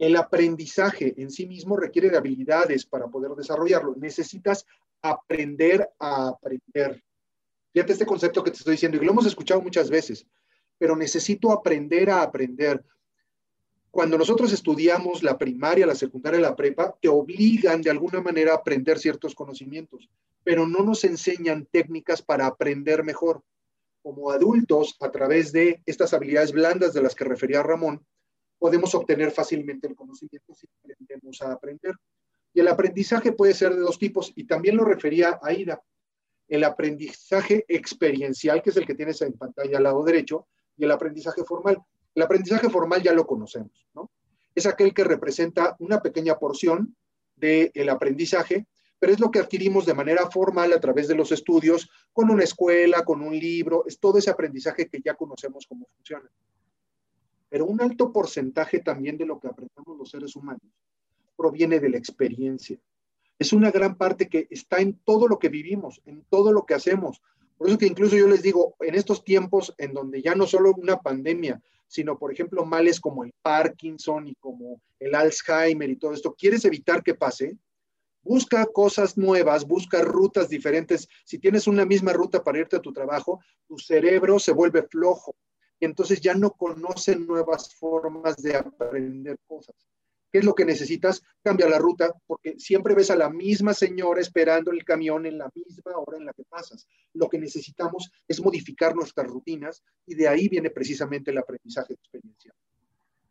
El 0.00 0.16
aprendizaje 0.16 1.12
en 1.18 1.30
sí 1.30 1.46
mismo 1.46 1.76
requiere 1.76 2.08
de 2.08 2.16
habilidades 2.16 2.86
para 2.86 3.08
poder 3.08 3.32
desarrollarlo. 3.32 3.94
Necesitas 3.96 4.64
aprender 5.02 5.90
a 5.98 6.28
aprender. 6.28 7.04
Fíjate 7.70 7.92
este 7.92 8.06
concepto 8.06 8.42
que 8.42 8.50
te 8.50 8.56
estoy 8.56 8.72
diciendo 8.72 8.96
y 8.96 9.04
lo 9.04 9.12
hemos 9.12 9.26
escuchado 9.26 9.60
muchas 9.60 9.90
veces, 9.90 10.26
pero 10.78 10.96
necesito 10.96 11.52
aprender 11.52 12.08
a 12.08 12.22
aprender 12.22 12.82
cuando 13.90 14.16
nosotros 14.16 14.54
estudiamos 14.54 15.22
la 15.22 15.36
primaria, 15.36 15.86
la 15.86 15.94
secundaria, 15.94 16.40
la 16.40 16.56
prepa, 16.56 16.96
te 16.98 17.08
obligan 17.08 17.82
de 17.82 17.90
alguna 17.90 18.22
manera 18.22 18.52
a 18.52 18.56
aprender 18.56 18.98
ciertos 18.98 19.34
conocimientos, 19.34 20.08
pero 20.42 20.66
no 20.66 20.82
nos 20.82 21.04
enseñan 21.04 21.66
técnicas 21.70 22.22
para 22.22 22.46
aprender 22.46 23.04
mejor. 23.04 23.42
Como 24.02 24.30
adultos, 24.30 24.96
a 25.00 25.10
través 25.10 25.52
de 25.52 25.82
estas 25.84 26.14
habilidades 26.14 26.52
blandas 26.52 26.94
de 26.94 27.02
las 27.02 27.14
que 27.14 27.24
refería 27.24 27.62
Ramón, 27.62 28.06
podemos 28.60 28.94
obtener 28.94 29.32
fácilmente 29.32 29.88
el 29.88 29.96
conocimiento 29.96 30.54
si 30.54 30.68
aprendemos 30.84 31.40
a 31.42 31.52
aprender. 31.52 31.96
Y 32.52 32.60
el 32.60 32.68
aprendizaje 32.68 33.32
puede 33.32 33.54
ser 33.54 33.74
de 33.74 33.80
dos 33.80 33.98
tipos, 33.98 34.32
y 34.36 34.44
también 34.44 34.76
lo 34.76 34.84
refería 34.84 35.40
Aida. 35.42 35.82
El 36.46 36.64
aprendizaje 36.64 37.64
experiencial, 37.66 38.62
que 38.62 38.70
es 38.70 38.76
el 38.76 38.86
que 38.86 38.94
tienes 38.94 39.22
en 39.22 39.32
pantalla 39.32 39.78
al 39.78 39.84
lado 39.84 40.04
derecho, 40.04 40.46
y 40.76 40.84
el 40.84 40.90
aprendizaje 40.90 41.42
formal. 41.42 41.82
El 42.14 42.22
aprendizaje 42.22 42.68
formal 42.68 43.02
ya 43.02 43.14
lo 43.14 43.26
conocemos, 43.26 43.88
¿no? 43.94 44.10
Es 44.54 44.66
aquel 44.66 44.92
que 44.92 45.04
representa 45.04 45.76
una 45.78 46.02
pequeña 46.02 46.38
porción 46.38 46.94
del 47.36 47.88
aprendizaje, 47.88 48.66
pero 48.98 49.12
es 49.12 49.20
lo 49.20 49.30
que 49.30 49.38
adquirimos 49.38 49.86
de 49.86 49.94
manera 49.94 50.30
formal 50.30 50.72
a 50.74 50.80
través 50.80 51.08
de 51.08 51.14
los 51.14 51.32
estudios, 51.32 51.88
con 52.12 52.30
una 52.30 52.44
escuela, 52.44 53.04
con 53.04 53.22
un 53.22 53.38
libro, 53.38 53.84
es 53.86 53.98
todo 53.98 54.18
ese 54.18 54.28
aprendizaje 54.28 54.88
que 54.88 55.00
ya 55.02 55.14
conocemos 55.14 55.66
cómo 55.66 55.86
funciona. 55.96 56.28
Pero 57.50 57.66
un 57.66 57.82
alto 57.82 58.12
porcentaje 58.12 58.78
también 58.78 59.18
de 59.18 59.26
lo 59.26 59.38
que 59.38 59.48
aprendemos 59.48 59.98
los 59.98 60.08
seres 60.08 60.34
humanos 60.36 60.62
proviene 61.36 61.80
de 61.80 61.90
la 61.90 61.98
experiencia. 61.98 62.78
Es 63.38 63.52
una 63.52 63.70
gran 63.70 63.96
parte 63.96 64.28
que 64.28 64.46
está 64.50 64.78
en 64.80 64.94
todo 65.04 65.26
lo 65.26 65.38
que 65.38 65.48
vivimos, 65.48 66.00
en 66.04 66.22
todo 66.28 66.52
lo 66.52 66.64
que 66.64 66.74
hacemos. 66.74 67.20
Por 67.56 67.68
eso 67.68 67.78
que 67.78 67.86
incluso 67.86 68.16
yo 68.16 68.28
les 68.28 68.42
digo, 68.42 68.76
en 68.80 68.94
estos 68.94 69.24
tiempos 69.24 69.74
en 69.78 69.92
donde 69.92 70.22
ya 70.22 70.34
no 70.34 70.46
solo 70.46 70.72
una 70.76 71.00
pandemia, 71.00 71.60
sino 71.88 72.18
por 72.18 72.32
ejemplo 72.32 72.64
males 72.64 73.00
como 73.00 73.24
el 73.24 73.32
Parkinson 73.42 74.28
y 74.28 74.34
como 74.36 74.80
el 74.98 75.14
Alzheimer 75.14 75.90
y 75.90 75.96
todo 75.96 76.12
esto, 76.12 76.34
¿quieres 76.34 76.64
evitar 76.64 77.02
que 77.02 77.14
pase? 77.14 77.56
Busca 78.22 78.66
cosas 78.66 79.16
nuevas, 79.16 79.66
busca 79.66 80.02
rutas 80.02 80.48
diferentes. 80.48 81.08
Si 81.24 81.38
tienes 81.38 81.66
una 81.66 81.84
misma 81.84 82.12
ruta 82.12 82.44
para 82.44 82.58
irte 82.58 82.76
a 82.76 82.82
tu 82.82 82.92
trabajo, 82.92 83.40
tu 83.66 83.78
cerebro 83.78 84.38
se 84.38 84.52
vuelve 84.52 84.82
flojo 84.82 85.34
y 85.80 85.86
entonces 85.86 86.20
ya 86.20 86.34
no 86.34 86.50
conoce 86.50 87.16
nuevas 87.16 87.74
formas 87.74 88.36
de 88.36 88.54
aprender 88.54 89.38
cosas. 89.46 89.74
¿Qué 90.30 90.38
es 90.38 90.44
lo 90.44 90.54
que 90.54 90.64
necesitas? 90.64 91.22
Cambia 91.42 91.68
la 91.68 91.78
ruta, 91.78 92.14
porque 92.26 92.54
siempre 92.58 92.94
ves 92.94 93.10
a 93.10 93.16
la 93.16 93.30
misma 93.30 93.74
señora 93.74 94.20
esperando 94.20 94.70
el 94.70 94.84
camión 94.84 95.26
en 95.26 95.38
la 95.38 95.50
misma 95.52 95.92
hora 95.96 96.18
en 96.18 96.26
la 96.26 96.32
que 96.32 96.44
pasas. 96.44 96.86
Lo 97.14 97.28
que 97.28 97.38
necesitamos 97.38 98.12
es 98.28 98.40
modificar 98.40 98.94
nuestras 98.94 99.26
rutinas 99.26 99.82
y 100.06 100.14
de 100.14 100.28
ahí 100.28 100.48
viene 100.48 100.70
precisamente 100.70 101.32
el 101.32 101.38
aprendizaje 101.38 101.94
de 101.94 101.94
experiencia. 101.94 102.54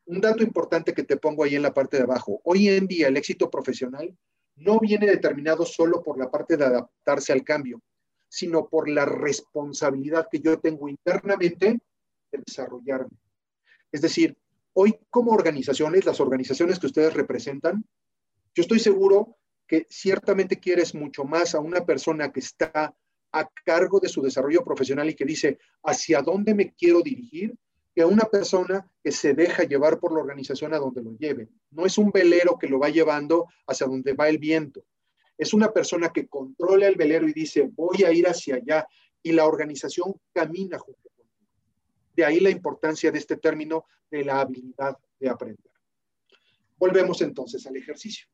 Un 0.08 0.20
dato 0.20 0.44
importante 0.44 0.94
que 0.94 1.04
te 1.04 1.18
pongo 1.18 1.44
ahí 1.44 1.56
en 1.56 1.62
la 1.62 1.74
parte 1.74 1.98
de 1.98 2.04
abajo. 2.04 2.42
Hoy 2.44 2.68
en 2.68 2.88
día 2.88 3.08
el 3.08 3.16
éxito 3.16 3.50
profesional 3.50 4.14
no 4.56 4.80
viene 4.80 5.06
determinado 5.06 5.66
solo 5.66 6.04
por 6.04 6.18
la 6.18 6.30
parte 6.30 6.58
de 6.58 6.66
adaptarse 6.66 7.32
al 7.32 7.44
cambio, 7.44 7.82
sino 8.28 8.68
por 8.68 8.90
la 8.90 9.06
responsabilidad 9.06 10.28
que 10.30 10.40
yo 10.40 10.60
tengo 10.60 10.90
internamente 10.90 11.80
de 12.32 12.44
desarrollarme. 12.46 13.18
Es 13.92 14.02
decir, 14.02 14.38
Hoy 14.74 14.98
como 15.10 15.32
organizaciones, 15.32 16.06
las 16.06 16.20
organizaciones 16.20 16.80
que 16.80 16.88
ustedes 16.88 17.14
representan, 17.14 17.84
yo 18.56 18.62
estoy 18.62 18.80
seguro 18.80 19.38
que 19.68 19.86
ciertamente 19.90 20.60
quieres 20.60 20.96
mucho 20.96 21.24
más 21.26 21.54
a 21.54 21.60
una 21.60 21.86
persona 21.86 22.32
que 22.32 22.40
está 22.40 22.96
a 23.32 23.50
cargo 23.66 24.00
de 24.00 24.08
su 24.10 24.22
desarrollo 24.22 24.64
profesional 24.64 25.10
y 25.10 25.16
que 25.16 25.26
dice 25.26 25.58
hacia 25.84 26.22
dónde 26.22 26.56
me 26.56 26.74
quiero 26.74 27.02
dirigir, 27.02 27.56
que 27.94 28.04
a 28.04 28.08
una 28.08 28.24
persona 28.24 28.90
que 29.04 29.12
se 29.12 29.34
deja 29.34 29.64
llevar 29.64 30.00
por 30.00 30.14
la 30.14 30.22
organización 30.22 30.74
a 30.74 30.78
donde 30.78 31.04
lo 31.04 31.18
lleve. 31.18 31.50
No 31.72 31.86
es 31.86 31.98
un 31.98 32.12
velero 32.12 32.58
que 32.58 32.68
lo 32.68 32.80
va 32.80 32.90
llevando 32.90 33.48
hacia 33.68 33.86
donde 33.86 34.14
va 34.14 34.30
el 34.30 34.38
viento. 34.38 34.86
Es 35.38 35.54
una 35.54 35.74
persona 35.74 36.10
que 36.10 36.28
controla 36.28 36.88
el 36.88 36.96
velero 36.96 37.28
y 37.28 37.34
dice, 37.34 37.70
voy 37.74 38.04
a 38.04 38.14
ir 38.14 38.28
hacia 38.28 38.56
allá. 38.56 38.88
Y 39.22 39.34
la 39.34 39.46
organización 39.46 40.16
camina 40.32 40.80
junto 40.80 41.09
de 42.16 42.26
ahí 42.26 42.40
la 42.40 42.50
importancia 42.50 43.12
de 43.12 43.20
este 43.20 43.38
término 43.38 43.86
de 44.10 44.24
la 44.24 44.42
habilidad 44.42 44.98
de 45.20 45.30
aprender. 45.30 45.72
Volvemos 46.78 47.22
entonces 47.22 47.66
al 47.68 47.76
ejercicio. 47.76 48.28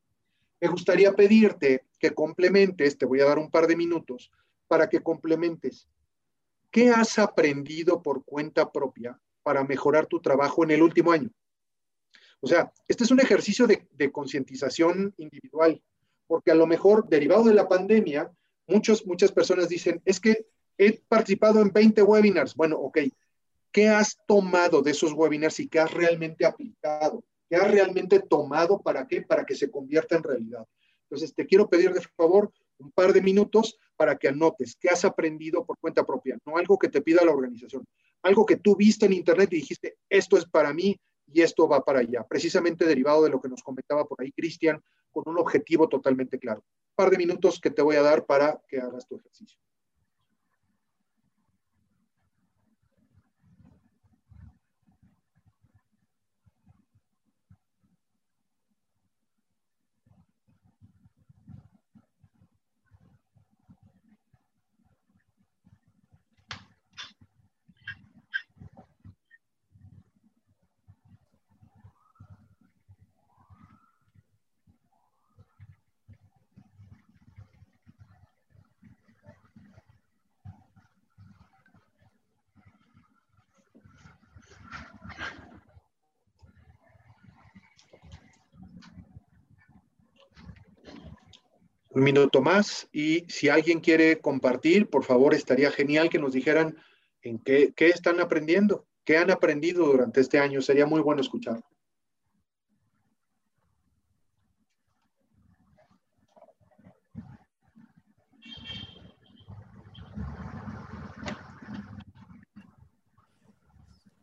Me 0.62 0.68
gustaría 0.68 1.14
pedirte 1.14 1.86
que 2.00 2.12
complementes, 2.12 2.98
te 2.98 3.06
voy 3.06 3.20
a 3.20 3.26
dar 3.26 3.40
un 3.40 3.50
par 3.50 3.68
de 3.68 3.76
minutos 3.76 4.32
para 4.68 4.88
que 4.88 5.02
complementes. 5.02 5.88
¿Qué 6.72 6.90
has 6.90 7.20
aprendido 7.20 8.02
por 8.02 8.24
cuenta 8.24 8.72
propia 8.72 9.20
para 9.44 9.64
mejorar 9.64 10.08
tu 10.08 10.22
trabajo 10.22 10.64
en 10.64 10.72
el 10.72 10.82
último 10.82 11.12
año? 11.12 11.30
O 12.42 12.48
sea, 12.48 12.72
este 12.88 13.04
es 13.04 13.12
un 13.12 13.20
ejercicio 13.20 13.66
de, 13.66 14.12
concientización 14.12 15.14
individual, 15.18 15.82
porque 16.28 16.52
a 16.52 16.56
lo 16.56 16.68
mejor 16.68 17.08
derivado 17.08 17.46
de 17.46 17.54
la 17.54 17.68
pandemia, 17.68 18.32
muchos, 18.68 19.06
muchas 19.06 19.32
personas 19.32 19.70
dicen, 19.70 20.02
es 20.06 20.20
que 20.20 20.46
he 20.78 21.00
participado 21.08 21.62
en 21.62 21.72
20 21.72 22.04
webinars. 22.04 22.54
Bueno, 22.56 22.78
ok, 22.78 23.00
¿Qué 23.76 23.90
has 23.90 24.18
tomado 24.26 24.82
de 24.82 24.92
esos 24.92 25.12
webinars 25.12 25.60
y 25.60 25.68
qué 25.68 25.82
has 25.82 25.94
realmente 25.94 26.46
aplicado? 26.46 27.26
¿Qué 27.50 27.58
has 27.58 27.70
realmente 27.70 28.22
tomado 28.22 28.80
para 28.80 29.06
qué? 29.06 29.22
Para 29.22 29.46
que 29.46 29.54
se 29.54 29.70
convierta 29.70 30.16
en 30.16 30.24
realidad. 30.24 30.66
Entonces, 31.02 31.36
te 31.36 31.46
quiero 31.46 31.68
pedir 31.70 31.92
de 31.92 32.00
favor 32.16 32.54
un 32.78 32.90
par 32.92 33.12
de 33.12 33.22
minutos 33.22 33.78
para 33.98 34.16
que 34.16 34.30
anotes 34.30 34.78
qué 34.80 34.88
has 34.88 35.04
aprendido 35.04 35.66
por 35.66 35.78
cuenta 35.78 36.06
propia, 36.06 36.38
no 36.46 36.56
algo 36.56 36.80
que 36.80 36.88
te 36.88 37.02
pida 37.02 37.26
la 37.26 37.34
organización, 37.34 37.86
algo 38.24 38.46
que 38.46 38.56
tú 38.56 38.78
viste 38.78 39.08
en 39.08 39.12
internet 39.12 39.52
y 39.52 39.58
dijiste, 39.58 39.98
esto 40.08 40.38
es 40.38 40.46
para 40.46 40.74
mí 40.74 40.98
y 41.28 41.42
esto 41.42 41.68
va 41.68 41.84
para 41.84 42.00
allá, 42.00 42.24
precisamente 42.24 42.86
derivado 42.86 43.26
de 43.26 43.30
lo 43.30 43.42
que 43.42 43.50
nos 43.50 43.62
comentaba 43.62 44.06
por 44.06 44.22
ahí 44.22 44.32
Cristian, 44.32 44.82
con 45.12 45.24
un 45.28 45.38
objetivo 45.38 45.90
totalmente 45.90 46.40
claro. 46.40 46.62
Un 46.62 46.96
par 46.96 47.10
de 47.10 47.18
minutos 47.18 47.60
que 47.60 47.72
te 47.72 47.82
voy 47.82 47.98
a 47.98 48.02
dar 48.02 48.26
para 48.26 48.62
que 48.70 48.80
hagas 48.80 49.06
tu 49.06 49.18
ejercicio. 49.18 49.60
Un 91.96 92.04
minuto 92.04 92.42
más 92.42 92.90
y 92.92 93.26
si 93.30 93.48
alguien 93.48 93.80
quiere 93.80 94.20
compartir, 94.20 94.90
por 94.90 95.06
favor, 95.06 95.34
estaría 95.34 95.72
genial 95.72 96.10
que 96.10 96.20
nos 96.20 96.34
dijeran 96.34 96.76
en 97.22 97.40
qué, 97.40 97.74
qué 97.74 97.88
están 97.88 98.20
aprendiendo, 98.20 98.86
qué 99.06 99.18
han 99.18 99.32
aprendido 99.32 99.86
durante 99.86 100.20
este 100.20 100.38
año. 100.38 100.62
Sería 100.62 100.86
muy 100.86 101.00
bueno 101.00 101.22
escuchar. 101.22 101.62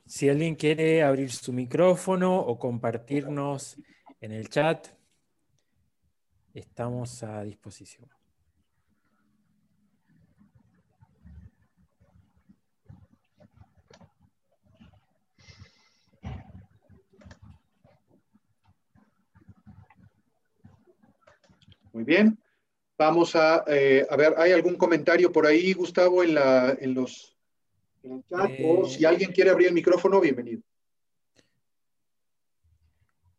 Si 0.07 0.29
alguien 0.29 0.57
quiere 0.57 1.03
abrir 1.03 1.33
su 1.33 1.55
micrófono 1.55 2.39
o 2.39 2.59
compartirnos 2.59 3.79
en 4.21 4.33
el 4.33 4.51
chat, 4.51 4.89
estamos 6.55 7.23
a 7.23 7.43
disposición. 7.43 8.09
Muy 21.93 22.05
bien. 22.05 22.39
Vamos 22.97 23.35
a, 23.37 23.65
eh, 23.67 24.07
a 24.09 24.17
ver, 24.17 24.35
¿hay 24.37 24.53
algún 24.53 24.77
comentario 24.77 25.33
por 25.33 25.47
ahí, 25.47 25.73
Gustavo, 25.73 26.23
en, 26.23 26.35
la, 26.35 26.77
en 26.81 26.95
los 26.95 27.37
en 28.03 28.13
el 28.13 28.25
chat? 28.25 28.51
o 28.65 28.87
si 28.87 29.05
eh, 29.05 29.07
alguien 29.07 29.33
quiere 29.33 29.51
abrir 29.51 29.69
el 29.69 29.75
micrófono, 29.75 30.21
bienvenido. 30.21 30.63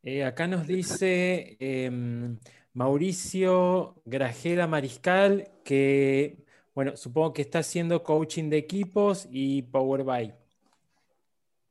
Eh, 0.04 0.24
acá 0.24 0.48
nos 0.48 0.68
dice 0.68 1.56
em, 1.60 2.38
Mauricio 2.74 4.02
Grajeda 4.06 4.66
Mariscal, 4.68 5.52
que, 5.64 6.38
bueno, 6.74 6.98
supongo 6.98 7.34
que 7.34 7.44
está 7.44 7.60
haciendo 7.60 8.04
coaching 8.04 8.50
de 8.50 8.58
equipos 8.58 9.28
y 9.32 9.62
Power 9.62 10.04
BI. 10.04 10.34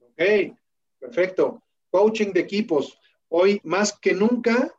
Ok, 0.00 0.56
perfecto. 1.00 1.62
Coaching 1.90 2.32
de 2.32 2.40
equipos. 2.40 2.98
Hoy 3.28 3.60
más 3.64 3.98
que 3.98 4.14
nunca 4.14 4.72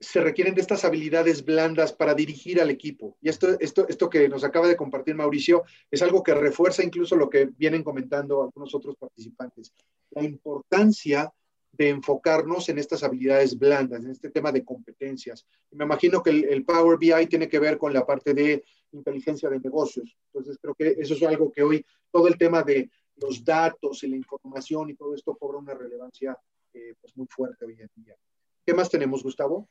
se 0.00 0.20
requieren 0.20 0.54
de 0.54 0.60
estas 0.60 0.84
habilidades 0.84 1.44
blandas 1.44 1.92
para 1.92 2.14
dirigir 2.14 2.60
al 2.60 2.70
equipo. 2.70 3.16
Y 3.20 3.28
esto, 3.28 3.56
esto, 3.60 3.86
esto 3.88 4.10
que 4.10 4.28
nos 4.28 4.42
acaba 4.42 4.66
de 4.66 4.76
compartir 4.76 5.14
Mauricio 5.14 5.62
es 5.90 6.02
algo 6.02 6.24
que 6.24 6.34
refuerza 6.34 6.82
incluso 6.82 7.14
lo 7.14 7.30
que 7.30 7.50
vienen 7.56 7.84
comentando 7.84 8.42
algunos 8.42 8.74
otros 8.74 8.96
participantes. 8.96 9.72
La 10.10 10.24
importancia 10.24 11.32
de 11.72 11.88
enfocarnos 11.88 12.68
en 12.68 12.78
estas 12.78 13.02
habilidades 13.02 13.58
blandas, 13.58 14.04
en 14.04 14.10
este 14.10 14.30
tema 14.30 14.52
de 14.52 14.64
competencias. 14.64 15.46
Me 15.70 15.84
imagino 15.84 16.22
que 16.22 16.30
el, 16.30 16.64
Power 16.64 16.98
BI 16.98 17.26
tiene 17.26 17.48
que 17.48 17.58
ver 17.58 17.78
con 17.78 17.94
la 17.94 18.06
parte 18.06 18.34
de 18.34 18.62
inteligencia 18.92 19.48
de 19.48 19.58
negocios. 19.58 20.16
Entonces, 20.26 20.58
creo 20.60 20.74
que 20.74 20.96
eso 20.98 21.14
es 21.14 21.22
algo 21.22 21.50
que 21.50 21.62
hoy 21.62 21.84
todo 22.10 22.28
el 22.28 22.36
tema 22.36 22.62
de 22.62 22.90
los 23.16 23.42
datos 23.42 24.02
y 24.04 24.08
la 24.08 24.16
información 24.16 24.90
y 24.90 24.94
todo 24.94 25.14
esto 25.14 25.34
cobra 25.34 25.58
una 25.58 25.74
relevancia 25.74 26.36
eh, 26.74 26.94
pues 27.00 27.16
muy 27.16 27.26
fuerte 27.28 27.64
hoy 27.64 27.78
en 27.80 27.90
día. 27.96 28.16
¿Qué 28.64 28.74
más 28.74 28.90
tenemos, 28.90 29.22
Gustavo? 29.22 29.68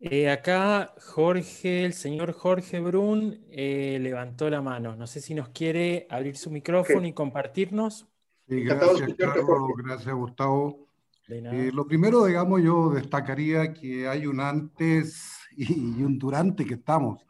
Eh, 0.00 0.30
acá 0.30 0.94
Jorge, 1.00 1.84
el 1.84 1.92
señor 1.92 2.32
Jorge 2.32 2.78
Brun, 2.78 3.46
eh, 3.50 3.98
levantó 4.00 4.48
la 4.48 4.60
mano. 4.60 4.94
No 4.94 5.06
sé 5.06 5.20
si 5.20 5.34
nos 5.34 5.48
quiere 5.48 6.06
abrir 6.08 6.36
su 6.36 6.50
micrófono 6.50 7.06
y 7.06 7.12
compartirnos. 7.12 8.06
Sí, 8.48 8.60
gracias, 8.62 9.14
Carlos, 9.18 9.70
gracias, 9.76 10.14
Gustavo. 10.14 10.87
Eh, 11.30 11.70
lo 11.74 11.86
primero, 11.86 12.24
digamos, 12.24 12.62
yo 12.62 12.88
destacaría 12.90 13.74
que 13.74 14.08
hay 14.08 14.26
un 14.26 14.40
antes 14.40 15.38
y, 15.54 16.02
un 16.02 16.18
durante 16.18 16.64
que 16.64 16.74
estamos. 16.74 17.22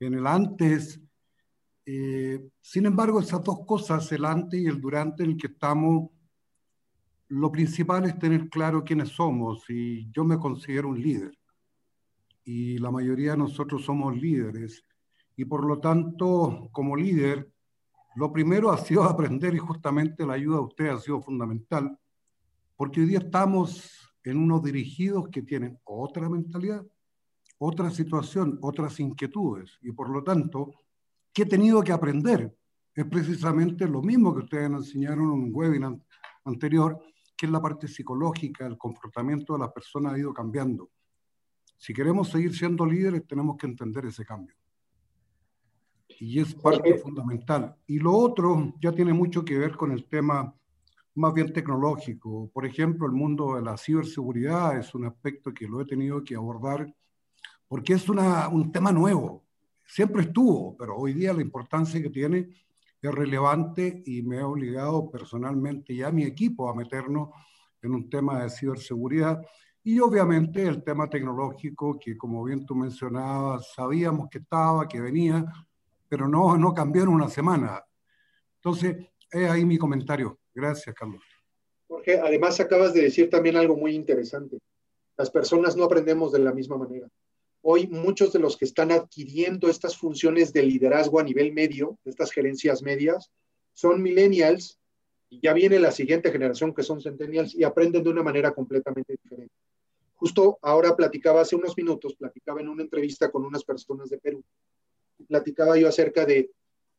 En 0.00 0.14
el 0.14 0.26
antes, 0.26 0.98
eh, 1.84 2.48
sin 2.60 2.86
embargo, 2.86 3.20
esas 3.20 3.44
dos 3.44 3.66
cosas, 3.66 4.10
el 4.12 4.24
antes 4.24 4.58
y 4.58 4.66
el 4.66 4.80
durante 4.80 5.24
en 5.24 5.32
el 5.32 5.36
que 5.36 5.48
estamos, 5.48 6.08
lo 7.28 7.52
principal 7.52 8.06
es 8.06 8.18
tener 8.18 8.48
claro 8.48 8.82
quiénes 8.82 9.10
somos 9.10 9.64
y 9.68 10.10
yo 10.10 10.24
me 10.24 10.38
considero 10.38 10.88
un 10.88 11.00
líder. 11.00 11.36
Y 12.44 12.78
la 12.78 12.90
mayoría 12.90 13.32
de 13.32 13.38
nosotros 13.38 13.84
somos 13.84 14.16
líderes. 14.16 14.84
Y 15.36 15.44
por 15.44 15.66
lo 15.66 15.78
tanto, 15.80 16.70
como 16.72 16.96
líder, 16.96 17.52
lo 18.16 18.32
primero 18.32 18.70
ha 18.70 18.78
sido 18.78 19.02
aprender 19.04 19.54
y 19.54 19.58
justamente 19.58 20.24
la 20.24 20.34
ayuda 20.34 20.56
de 20.56 20.62
usted 20.62 20.88
ha 20.88 20.98
sido 20.98 21.20
fundamental 21.20 21.98
porque 22.82 23.00
hoy 23.00 23.06
día 23.06 23.20
estamos 23.20 23.92
en 24.24 24.38
unos 24.38 24.60
dirigidos 24.60 25.28
que 25.28 25.42
tienen 25.42 25.78
otra 25.84 26.28
mentalidad, 26.28 26.84
otra 27.58 27.92
situación, 27.92 28.58
otras 28.60 28.98
inquietudes. 28.98 29.78
Y 29.82 29.92
por 29.92 30.10
lo 30.10 30.24
tanto, 30.24 30.72
¿qué 31.32 31.42
he 31.42 31.46
tenido 31.46 31.80
que 31.80 31.92
aprender? 31.92 32.52
Es 32.92 33.04
precisamente 33.04 33.86
lo 33.86 34.02
mismo 34.02 34.34
que 34.34 34.40
ustedes 34.40 34.68
enseñaron 34.68 35.26
en 35.26 35.30
un 35.30 35.50
webinar 35.52 35.96
anterior, 36.44 37.00
que 37.36 37.46
es 37.46 37.52
la 37.52 37.62
parte 37.62 37.86
psicológica, 37.86 38.66
el 38.66 38.76
comportamiento 38.76 39.52
de 39.52 39.60
las 39.60 39.70
personas 39.70 40.14
ha 40.14 40.18
ido 40.18 40.34
cambiando. 40.34 40.90
Si 41.76 41.94
queremos 41.94 42.30
seguir 42.30 42.52
siendo 42.52 42.84
líderes, 42.84 43.24
tenemos 43.28 43.56
que 43.58 43.68
entender 43.68 44.06
ese 44.06 44.24
cambio. 44.24 44.56
Y 46.18 46.40
es 46.40 46.52
parte 46.56 46.98
fundamental. 46.98 47.76
Y 47.86 48.00
lo 48.00 48.12
otro 48.12 48.74
ya 48.82 48.90
tiene 48.90 49.12
mucho 49.12 49.44
que 49.44 49.56
ver 49.56 49.76
con 49.76 49.92
el 49.92 50.08
tema 50.08 50.52
más 51.14 51.34
bien 51.34 51.52
tecnológico. 51.52 52.50
Por 52.52 52.66
ejemplo, 52.66 53.06
el 53.06 53.12
mundo 53.12 53.56
de 53.56 53.62
la 53.62 53.76
ciberseguridad 53.76 54.78
es 54.78 54.94
un 54.94 55.04
aspecto 55.04 55.52
que 55.52 55.68
lo 55.68 55.80
he 55.80 55.84
tenido 55.84 56.22
que 56.24 56.34
abordar 56.34 56.92
porque 57.68 57.94
es 57.94 58.08
una, 58.08 58.48
un 58.48 58.70
tema 58.70 58.92
nuevo. 58.92 59.44
Siempre 59.86 60.22
estuvo, 60.22 60.76
pero 60.76 60.96
hoy 60.96 61.14
día 61.14 61.32
la 61.32 61.40
importancia 61.40 62.02
que 62.02 62.10
tiene 62.10 62.48
es 63.00 63.10
relevante 63.10 64.02
y 64.06 64.22
me 64.22 64.40
ha 64.40 64.46
obligado 64.46 65.10
personalmente 65.10 65.92
y 65.92 66.02
a 66.02 66.10
mi 66.10 66.24
equipo 66.24 66.68
a 66.68 66.74
meternos 66.74 67.30
en 67.80 67.94
un 67.94 68.10
tema 68.10 68.42
de 68.42 68.50
ciberseguridad. 68.50 69.40
Y 69.82 69.98
obviamente 70.00 70.66
el 70.66 70.84
tema 70.84 71.08
tecnológico, 71.08 71.98
que 71.98 72.16
como 72.16 72.44
bien 72.44 72.64
tú 72.64 72.74
mencionabas, 72.74 73.72
sabíamos 73.74 74.28
que 74.28 74.38
estaba, 74.38 74.86
que 74.86 75.00
venía, 75.00 75.44
pero 76.08 76.28
no, 76.28 76.56
no 76.56 76.74
cambió 76.74 77.04
en 77.04 77.08
una 77.08 77.28
semana. 77.28 77.82
Entonces, 78.56 79.08
es 79.30 79.50
ahí 79.50 79.64
mi 79.64 79.78
comentario. 79.78 80.41
Gracias, 80.54 80.94
Carlos. 80.94 81.22
Jorge, 81.88 82.18
además 82.18 82.58
acabas 82.60 82.94
de 82.94 83.02
decir 83.02 83.28
también 83.30 83.56
algo 83.56 83.76
muy 83.76 83.94
interesante. 83.94 84.58
Las 85.16 85.30
personas 85.30 85.76
no 85.76 85.84
aprendemos 85.84 86.32
de 86.32 86.38
la 86.38 86.52
misma 86.52 86.76
manera. 86.76 87.08
Hoy 87.62 87.86
muchos 87.86 88.32
de 88.32 88.38
los 88.38 88.56
que 88.56 88.64
están 88.64 88.90
adquiriendo 88.90 89.68
estas 89.68 89.96
funciones 89.96 90.52
de 90.52 90.62
liderazgo 90.62 91.20
a 91.20 91.22
nivel 91.22 91.52
medio, 91.52 91.98
estas 92.04 92.32
gerencias 92.32 92.82
medias, 92.82 93.30
son 93.72 94.02
millennials 94.02 94.78
y 95.28 95.40
ya 95.40 95.52
viene 95.52 95.78
la 95.78 95.92
siguiente 95.92 96.32
generación 96.32 96.74
que 96.74 96.82
son 96.82 97.00
centennials 97.00 97.54
y 97.54 97.64
aprenden 97.64 98.02
de 98.02 98.10
una 98.10 98.22
manera 98.22 98.52
completamente 98.52 99.14
diferente. 99.22 99.54
Justo 100.14 100.58
ahora 100.62 100.94
platicaba 100.96 101.40
hace 101.40 101.56
unos 101.56 101.76
minutos, 101.76 102.14
platicaba 102.14 102.60
en 102.60 102.68
una 102.68 102.82
entrevista 102.82 103.30
con 103.30 103.44
unas 103.44 103.64
personas 103.64 104.10
de 104.10 104.18
Perú. 104.18 104.42
Platicaba 105.28 105.76
yo 105.76 105.88
acerca 105.88 106.24
de 106.26 106.50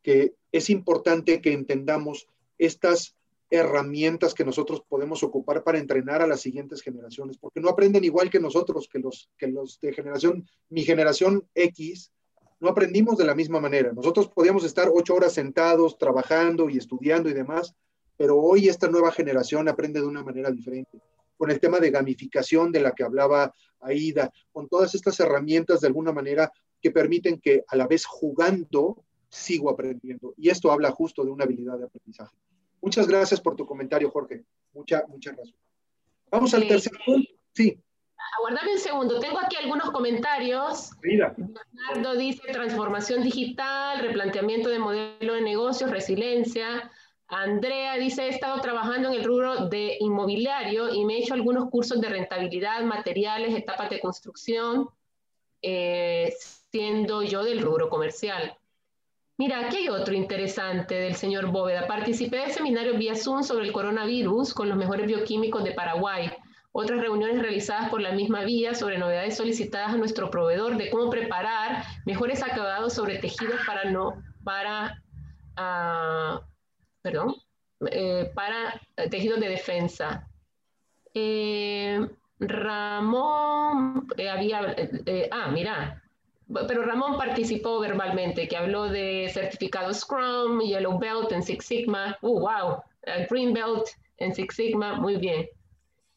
que 0.02 0.34
es 0.52 0.70
importante 0.70 1.42
que 1.42 1.54
entendamos 1.54 2.28
estas 2.58 3.16
herramientas 3.54 4.34
que 4.34 4.44
nosotros 4.44 4.82
podemos 4.90 5.22
ocupar 5.22 5.64
para 5.64 5.78
entrenar 5.78 6.24
a 6.24 6.28
las 6.28 6.42
siguientes 6.42 6.82
generaciones, 6.82 7.38
porque 7.38 7.60
no 7.60 7.70
aprenden 7.70 8.04
igual 8.04 8.32
que 8.32 8.40
nosotros, 8.40 8.90
que 8.92 8.98
los, 8.98 9.30
que 9.38 9.48
los 9.48 9.80
de 9.80 9.94
generación, 9.94 10.50
mi 10.70 10.82
generación 10.82 11.48
X, 11.54 12.12
no 12.60 12.70
aprendimos 12.70 13.16
de 13.16 13.26
la 13.26 13.36
misma 13.36 13.60
manera. 13.60 13.94
Nosotros 13.94 14.28
podíamos 14.30 14.64
estar 14.64 14.90
ocho 14.92 15.14
horas 15.14 15.34
sentados, 15.34 16.00
trabajando 16.00 16.68
y 16.68 16.78
estudiando 16.78 17.30
y 17.30 17.34
demás, 17.34 17.76
pero 18.18 18.40
hoy 18.40 18.70
esta 18.70 18.88
nueva 18.88 19.12
generación 19.12 19.68
aprende 19.68 20.02
de 20.02 20.08
una 20.08 20.24
manera 20.24 20.50
diferente. 20.50 21.00
Con 21.38 21.52
el 21.52 21.60
tema 21.60 21.80
de 21.80 21.92
gamificación 21.92 22.72
de 22.72 22.80
la 22.80 22.94
que 22.94 23.04
hablaba 23.04 23.54
Aida, 23.82 24.32
con 24.52 24.68
todas 24.68 24.96
estas 24.96 25.20
herramientas 25.20 25.82
de 25.82 25.88
alguna 25.88 26.12
manera 26.12 26.52
que 26.82 26.90
permiten 26.90 27.40
que 27.40 27.64
a 27.68 27.76
la 27.76 27.86
vez 27.86 28.04
jugando 28.06 29.04
sigo 29.30 29.70
aprendiendo. 29.70 30.34
Y 30.38 30.50
esto 30.50 30.72
habla 30.72 30.90
justo 30.90 31.24
de 31.24 31.30
una 31.30 31.44
habilidad 31.44 31.78
de 31.78 31.86
aprendizaje. 31.86 32.36
Muchas 32.84 33.08
gracias 33.08 33.40
por 33.40 33.56
tu 33.56 33.66
comentario, 33.66 34.12
Jorge. 34.12 34.44
Mucha, 34.74 35.06
muchas 35.08 35.34
gracias. 35.38 35.58
Vamos 36.30 36.54
al 36.54 36.68
tercer 36.68 36.92
punto. 37.06 37.32
Sí. 37.54 37.82
Aguardame 38.38 38.74
un 38.74 38.80
segundo. 38.80 39.20
Tengo 39.22 39.40
aquí 39.40 39.56
algunos 39.56 39.90
comentarios. 39.92 40.92
Mira. 41.02 41.34
Bernardo 41.38 42.16
dice 42.18 42.42
transformación 42.52 43.24
digital, 43.24 44.00
replanteamiento 44.00 44.68
de 44.68 44.80
modelo 44.80 45.34
de 45.34 45.42
negocios, 45.42 45.92
resiliencia. 45.92 46.92
Andrea 47.28 47.96
dice, 47.96 48.24
he 48.24 48.30
estado 48.30 48.60
trabajando 48.60 49.08
en 49.08 49.16
el 49.16 49.24
rubro 49.24 49.70
de 49.70 49.96
inmobiliario 50.02 50.94
y 50.94 51.06
me 51.06 51.16
he 51.16 51.20
hecho 51.20 51.36
algunos 51.36 51.70
cursos 51.70 52.02
de 52.02 52.10
rentabilidad, 52.10 52.84
materiales, 52.84 53.56
etapas 53.56 53.90
de 53.90 54.02
construcción, 54.02 54.90
eh, 55.62 56.34
siendo 56.70 57.24
yo 57.24 57.46
del 57.46 57.62
rubro 57.62 57.88
comercial. 57.88 58.58
Mira, 59.38 59.66
aquí 59.66 59.78
hay 59.78 59.90
otro 59.90 60.14
interesante 60.14 60.94
del 60.94 61.16
señor 61.16 61.48
Bóveda. 61.48 61.88
Participé 61.88 62.38
del 62.38 62.52
seminario 62.52 62.98
vía 62.98 63.16
Zoom 63.16 63.42
sobre 63.42 63.66
el 63.66 63.72
coronavirus 63.72 64.54
con 64.54 64.70
los 64.70 64.78
mejores 64.78 65.08
bioquímicos 65.08 65.64
de 65.64 65.72
Paraguay. 65.72 66.32
Otras 66.72 67.02
reuniones 67.02 67.42
realizadas 67.42 67.90
por 67.90 68.02
la 68.02 68.12
misma 68.12 68.44
vía 68.44 68.76
sobre 68.76 69.00
novedades 69.00 69.36
solicitadas 69.36 69.94
a 69.94 69.98
nuestro 69.98 70.30
proveedor 70.30 70.78
de 70.78 70.92
cómo 70.92 71.10
preparar 71.10 71.84
mejores 72.06 72.44
acabados 72.44 72.94
sobre 72.94 73.18
tejidos 73.18 73.60
para 73.66 73.90
no, 73.90 74.22
para, 74.44 75.02
uh, 75.58 76.40
perdón, 77.02 77.36
eh, 77.92 78.32
para 78.36 78.80
tejidos 79.10 79.40
de 79.40 79.50
defensa. 79.50 80.28
Eh, 81.14 82.08
Ramón 82.40 84.08
eh, 84.18 84.30
había, 84.30 84.76
ah, 85.32 85.50
mira, 85.52 86.03
pero 86.68 86.84
Ramón 86.84 87.18
participó 87.18 87.80
verbalmente, 87.80 88.48
que 88.48 88.58
habló 88.58 88.90
de 88.90 89.30
certificado 89.34 89.94
Scrum, 89.94 90.60
Yellow 90.62 91.00
Belt 91.00 91.32
en 91.32 91.44
Six 91.44 91.66
Sigma, 91.66 92.18
uh, 92.22 92.40
wow, 92.40 92.84
Green 93.30 93.54
Belt 93.54 93.88
en 94.18 94.34
Six 94.34 94.56
Sigma, 94.56 94.96
muy 95.00 95.18
bien. 95.18 95.48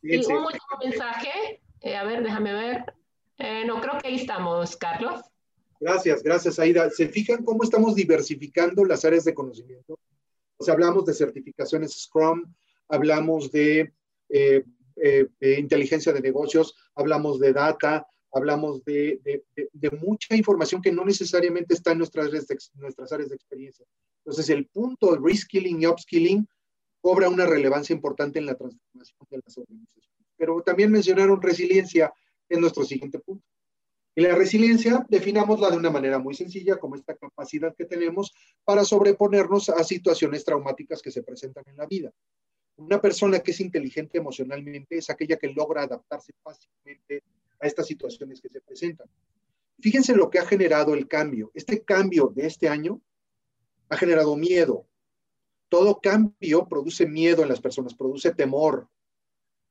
y 0.03 0.17
un 0.17 0.37
último 0.37 0.79
mensaje, 0.83 1.61
eh, 1.81 1.97
a 1.97 2.05
ver, 2.05 2.23
déjame 2.23 2.53
ver. 2.53 2.95
Eh, 3.39 3.65
no, 3.67 3.81
creo 3.81 3.99
que 3.99 4.09
ahí 4.09 4.17
estamos, 4.17 4.77
Carlos. 4.77 5.21
Gracias, 5.79 6.23
gracias, 6.23 6.59
Aida. 6.59 6.89
¿Se 6.91 7.09
fijan 7.09 7.45
cómo 7.45 7.63
estamos 7.63 7.95
diversificando 7.95 8.85
las 8.85 9.05
áreas 9.05 9.25
de 9.25 9.35
conocimiento? 9.35 9.99
O 10.57 10.65
sea, 10.65 10.75
hablamos 10.75 11.05
de 11.05 11.13
certificaciones 11.13 11.93
Scrum, 11.93 12.45
hablamos 12.89 13.53
de 13.53 13.93
eh, 14.31 14.65
inteligencia 15.59 16.13
de 16.13 16.23
negocios, 16.23 16.75
hablamos 16.95 17.39
de 17.39 17.53
data, 17.53 18.07
hablamos 18.33 18.85
de, 18.85 19.43
mucha 20.01 20.37
información 20.37 20.83
que 20.83 20.93
no 20.93 21.05
necesariamente 21.05 21.75
está 21.75 21.93
en 21.93 21.99
nuestras 21.99 22.31
de, 22.31 22.59
nuestras 22.75 23.13
áreas 23.13 23.31
de 23.31 23.37
experiencia. 23.37 23.87
Entonces, 24.25 24.51
el 24.51 24.67
punto 24.67 25.13
de 25.13 25.21
reskilling 25.23 25.83
y 25.83 25.87
upskilling 25.87 26.49
cobra 27.01 27.29
una 27.29 27.47
relevancia 27.47 27.95
importante 27.95 28.39
en 28.39 28.47
la 28.47 28.55
transformación 28.55 29.29
de 29.31 29.41
las 29.45 29.59
organizaciones. 29.59 30.11
Pero 30.37 30.63
también 30.63 30.91
mencionaron 30.91 31.41
resiliencia 31.41 32.13
en 32.49 32.61
nuestro 32.61 32.85
siguiente 32.85 33.19
punto. 33.19 33.47
Y 34.19 34.23
la 34.23 34.35
resiliencia, 34.35 35.05
definámosla 35.09 35.71
de 35.71 35.77
una 35.77 35.91
manera 35.91 36.19
muy 36.19 36.35
sencilla, 36.35 36.79
como 36.79 36.97
esta 36.97 37.15
capacidad 37.15 37.75
que 37.77 37.85
tenemos 37.85 38.33
para 38.65 38.83
sobreponernos 38.83 39.69
a 39.69 39.85
situaciones 39.85 40.43
traumáticas 40.43 41.03
que 41.03 41.11
se 41.11 41.23
presentan 41.23 41.65
en 41.67 41.77
la 41.77 41.87
vida. 41.87 42.11
Una 42.77 43.01
persona 43.01 43.41
que 43.41 43.51
es 43.51 43.61
inteligente 43.61 44.19
emocionalmente 44.19 44.97
es 44.97 45.11
aquella 45.11 45.37
que 45.37 45.49
logra 45.49 45.83
adaptarse 45.83 46.33
fácilmente 46.43 47.23
a 47.61 47.67
estas 47.67 47.87
situaciones 47.87 48.41
que 48.41 48.49
se 48.49 48.61
presentan. 48.61 49.09
Fíjense 49.81 50.15
lo 50.15 50.31
que 50.31 50.39
ha 50.39 50.47
generado 50.47 50.95
el 50.95 51.07
cambio. 51.07 51.51
Este 51.55 51.83
cambio 51.83 52.33
de 52.35 52.47
este 52.47 52.69
año 52.69 53.01
ha 53.89 53.97
generado 53.97 54.37
miedo. 54.37 54.87
Todo 55.69 56.01
cambio 56.01 56.67
produce 56.67 57.07
miedo 57.07 57.43
en 57.43 57.49
las 57.49 57.61
personas, 57.61 57.95
produce 57.95 58.33
temor, 58.35 58.89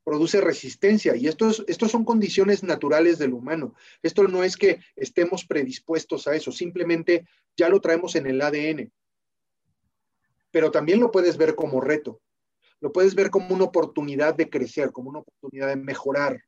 produce 0.03 0.41
resistencia. 0.41 1.15
Y 1.15 1.27
estos, 1.27 1.63
estos 1.67 1.91
son 1.91 2.05
condiciones 2.05 2.63
naturales 2.63 3.17
del 3.17 3.33
humano. 3.33 3.73
Esto 4.03 4.27
no 4.27 4.43
es 4.43 4.57
que 4.57 4.79
estemos 4.95 5.45
predispuestos 5.45 6.27
a 6.27 6.35
eso, 6.35 6.51
simplemente 6.51 7.25
ya 7.57 7.69
lo 7.69 7.81
traemos 7.81 8.15
en 8.15 8.27
el 8.27 8.41
ADN. 8.41 8.91
Pero 10.51 10.71
también 10.71 10.99
lo 10.99 11.11
puedes 11.11 11.37
ver 11.37 11.55
como 11.55 11.81
reto. 11.81 12.21
Lo 12.79 12.91
puedes 12.91 13.15
ver 13.15 13.29
como 13.31 13.55
una 13.55 13.63
oportunidad 13.63 14.35
de 14.35 14.49
crecer, 14.49 14.91
como 14.91 15.09
una 15.09 15.19
oportunidad 15.19 15.69
de 15.69 15.77
mejorar 15.77 16.43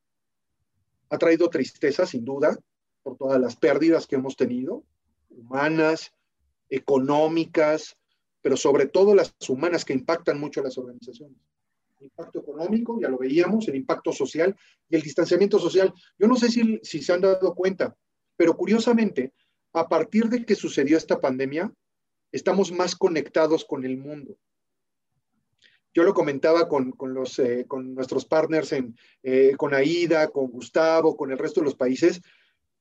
ha 1.09 1.17
traído 1.17 1.49
tristeza, 1.49 2.05
sin 2.05 2.25
duda, 2.25 2.57
por 3.03 3.17
todas 3.17 3.39
las 3.39 3.55
pérdidas 3.55 4.07
que 4.07 4.15
hemos 4.15 4.35
tenido, 4.35 4.83
humanas, 5.29 6.11
económicas, 6.69 7.97
pero 8.41 8.57
sobre 8.57 8.87
todo 8.87 9.15
las 9.15 9.33
humanas 9.47 9.85
que 9.85 9.93
impactan 9.93 10.39
mucho 10.39 10.61
a 10.61 10.63
las 10.63 10.77
organizaciones. 10.77 11.37
El 11.99 12.05
impacto 12.05 12.39
económico, 12.39 12.99
ya 13.01 13.09
lo 13.09 13.17
veíamos, 13.17 13.67
el 13.67 13.75
impacto 13.75 14.11
social 14.11 14.55
y 14.89 14.95
el 14.95 15.01
distanciamiento 15.01 15.57
social. 15.59 15.93
Yo 16.19 16.27
no 16.27 16.35
sé 16.35 16.49
si, 16.49 16.79
si 16.83 17.01
se 17.01 17.13
han 17.13 17.21
dado 17.21 17.55
cuenta, 17.55 17.95
pero 18.35 18.55
curiosamente, 18.55 19.33
a 19.73 19.87
partir 19.87 20.29
de 20.29 20.45
que 20.45 20.55
sucedió 20.55 20.97
esta 20.97 21.19
pandemia, 21.19 21.71
estamos 22.31 22.71
más 22.71 22.95
conectados 22.95 23.65
con 23.65 23.83
el 23.83 23.97
mundo. 23.97 24.37
Yo 25.97 26.03
lo 26.03 26.13
comentaba 26.13 26.69
con, 26.69 26.93
los, 26.99 27.39
eh, 27.39 27.65
con 27.67 27.95
nuestros 27.95 28.23
partners, 28.23 28.71
en, 28.71 28.95
eh, 29.23 29.55
con 29.57 29.73
AIDA, 29.73 30.27
con 30.27 30.45
Gustavo, 30.45 31.17
con 31.17 31.31
el 31.31 31.39
resto 31.39 31.59
de 31.59 31.65
los 31.65 31.75
países. 31.75 32.21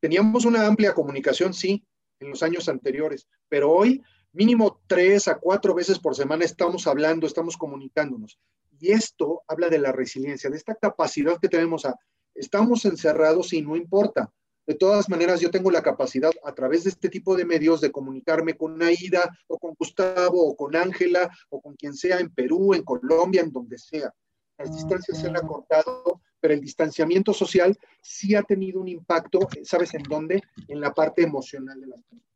Teníamos 0.01 0.45
una 0.45 0.67
amplia 0.67 0.93
comunicación, 0.93 1.55
sí, 1.55 1.83
en 2.21 2.29
los 2.29 2.43
años 2.43 2.69
anteriores, 2.69 3.27
pero 3.49 3.73
hoy 3.73 4.03
mínimo 4.33 4.83
tres 4.87 5.29
a 5.29 5.39
cuatro 5.39 5.73
veces 5.75 5.99
por 5.99 6.15
semana 6.15 6.45
estamos 6.45 6.87
hablando, 6.87 7.27
estamos 7.27 7.57
comunicándonos. 7.57 8.39
Y 8.79 8.93
esto 8.93 9.45
habla 9.49 9.71
de 9.71 9.79
la 9.79 9.93
resiliencia, 9.93 10.51
de 10.51 10.59
esta 10.59 10.75
capacidad 10.75 11.39
que 11.41 11.49
tenemos 11.49 11.87
a, 11.87 11.99
estamos 12.35 12.85
encerrados 12.85 13.55
y 13.55 13.63
no 13.63 13.77
importa. 13.77 14.31
De 14.67 14.75
todas 14.75 15.09
maneras, 15.09 15.41
yo 15.41 15.51
tengo 15.51 15.71
la 15.71 15.83
capacidad 15.83 16.33
a 16.45 16.53
través 16.53 16.85
de 16.85 16.91
este 16.91 17.09
tipo 17.09 17.37
de 17.37 17.45
medios 17.45 17.81
de 17.81 17.93
comunicarme 17.93 18.57
con 18.57 18.83
Aida 18.83 19.39
o 19.47 19.59
con 19.59 19.75
Gustavo 19.79 20.45
o 20.45 20.57
con 20.57 20.75
Ángela 20.75 21.31
o 21.51 21.61
con 21.61 21.77
quien 21.77 21.95
sea 21.95 22.19
en 22.19 22.31
Perú, 22.31 22.75
en 22.75 22.83
Colombia, 22.83 23.43
en 23.43 23.53
donde 23.53 23.79
sea. 23.79 24.13
Las 24.59 24.73
distancias 24.75 25.19
se 25.19 25.29
han 25.29 25.37
acortado, 25.37 26.21
pero 26.41 26.55
el 26.55 26.61
distanciamiento 26.61 27.33
social 27.33 27.79
sí 28.01 28.35
ha 28.35 28.43
tenido 28.43 28.81
un 28.81 28.89
impacto, 28.89 29.41
¿sabes 29.63 29.95
en 29.95 30.03
dónde? 30.03 30.43
En 30.67 30.81
la 30.81 30.93
parte 30.93 31.23
emocional 31.23 31.81
de 31.81 31.87
las 31.87 32.01
personas. 32.03 32.27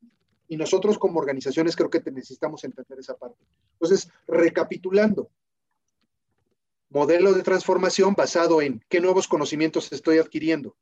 Y 0.47 0.57
nosotros 0.57 0.99
como 0.99 1.19
organizaciones 1.19 1.75
creo 1.75 1.91
que 1.91 2.03
necesitamos 2.11 2.63
entender 2.63 2.99
esa 2.99 3.17
parte. 3.17 3.45
Entonces, 3.73 4.09
recapitulando, 4.29 5.31
modelo 6.91 7.33
de 7.33 7.43
transformación 7.43 8.15
basado 8.15 8.61
en 8.61 8.85
qué 8.89 9.01
nuevos 9.01 9.27
conocimientos 9.27 9.93
estoy 9.93 10.19
adquiriendo, 10.19 10.77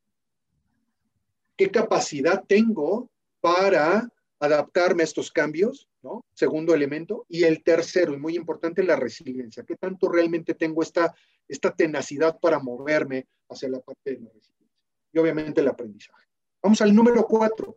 qué 1.59 1.71
capacidad 1.71 2.45
tengo 2.47 3.11
para 3.41 4.09
adaptarme 4.39 5.03
a 5.03 5.05
estos 5.05 5.33
cambios, 5.33 5.89
¿no? 6.03 6.25
Segundo 6.33 6.73
elemento. 6.73 7.27
Y 7.29 7.43
el 7.43 7.63
tercero, 7.63 8.15
y 8.15 8.17
muy 8.17 8.37
importante, 8.37 8.85
la 8.85 8.97
resiliencia. 8.97 9.65
¿Qué 9.65 9.75
tanto 9.75 10.09
realmente 10.09 10.55
tengo 10.55 10.83
esta, 10.83 11.13
esta 11.49 11.75
tenacidad 11.75 12.39
para 12.39 12.61
moverme 12.61 13.27
hacia 13.49 13.69
la 13.69 13.81
parte 13.81 14.13
de 14.13 14.21
la 14.21 14.31
resiliencia? 14.33 14.79
Y 15.13 15.19
obviamente 15.19 15.61
el 15.61 15.69
aprendizaje. 15.69 16.27
Vamos 16.63 16.81
al 16.81 16.95
número 16.95 17.27
cuatro. 17.27 17.77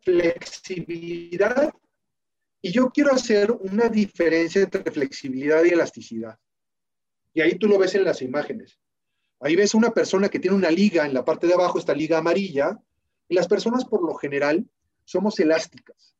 Flexibilidad. 0.00 1.72
Y 2.60 2.70
yo 2.72 2.90
quiero 2.90 3.12
hacer 3.12 3.50
una 3.50 3.88
diferencia 3.88 4.60
entre 4.60 4.90
flexibilidad 4.92 5.64
y 5.64 5.70
elasticidad. 5.70 6.38
Y 7.32 7.40
ahí 7.40 7.54
tú 7.54 7.66
lo 7.68 7.78
ves 7.78 7.94
en 7.94 8.04
las 8.04 8.20
imágenes. 8.20 8.78
Ahí 9.40 9.56
ves 9.56 9.74
una 9.74 9.90
persona 9.90 10.28
que 10.28 10.38
tiene 10.38 10.56
una 10.56 10.70
liga 10.70 11.06
en 11.06 11.14
la 11.14 11.24
parte 11.24 11.46
de 11.46 11.54
abajo, 11.54 11.78
esta 11.78 11.94
liga 11.94 12.18
amarilla, 12.18 12.78
y 13.28 13.34
las 13.34 13.48
personas 13.48 13.84
por 13.84 14.02
lo 14.02 14.14
general 14.14 14.68
somos 15.04 15.38
elásticas. 15.40 16.14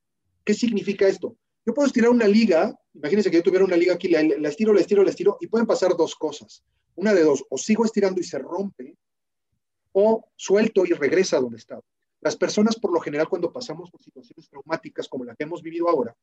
¿Qué 0.45 0.55
significa 0.55 1.07
esto? 1.07 1.37
Yo 1.67 1.75
puedo 1.75 1.87
estirar 1.87 2.11
una 2.11 2.27
liga, 2.27 2.75
imagínense 2.95 3.31
que 3.31 3.37
yo 3.37 3.43
tuviera 3.43 3.65
una 3.65 3.77
liga 3.77 3.95
aquí, 3.95 4.09
la, 4.09 4.23
la, 4.23 4.49
estiro, 4.49 4.73
la 4.73 4.81
estiro, 4.81 5.05
la 5.05 5.11
estiro, 5.11 5.37
y 5.41 5.49
pueden 5.49 5.67
pasar 5.67 5.97
dos 5.97 6.15
cosas. 6.15 6.65
Una 6.97 7.13
de 7.13 7.23
dos, 7.23 7.45
o 7.51 7.59
sigo 7.59 7.85
estirando 7.85 8.21
y 8.21 8.25
se 8.25 8.39
rompe, 8.39 8.97
o 9.93 10.29
suelto 10.37 10.85
y 10.85 10.93
regresa 10.93 11.37
a 11.37 11.41
donde 11.41 11.59
estaba. 11.59 11.83
Las 12.21 12.37
personas, 12.37 12.77
por 12.77 12.93
lo 12.93 13.01
general, 13.01 13.29
cuando 13.29 13.53
pasamos 13.53 13.91
por 13.91 14.03
situaciones 14.03 14.49
traumáticas 14.49 15.09
como 15.09 15.25
la 15.25 15.35
que 15.35 15.45
hemos 15.45 15.63
vivido 15.63 15.89
ahora, 15.89 16.15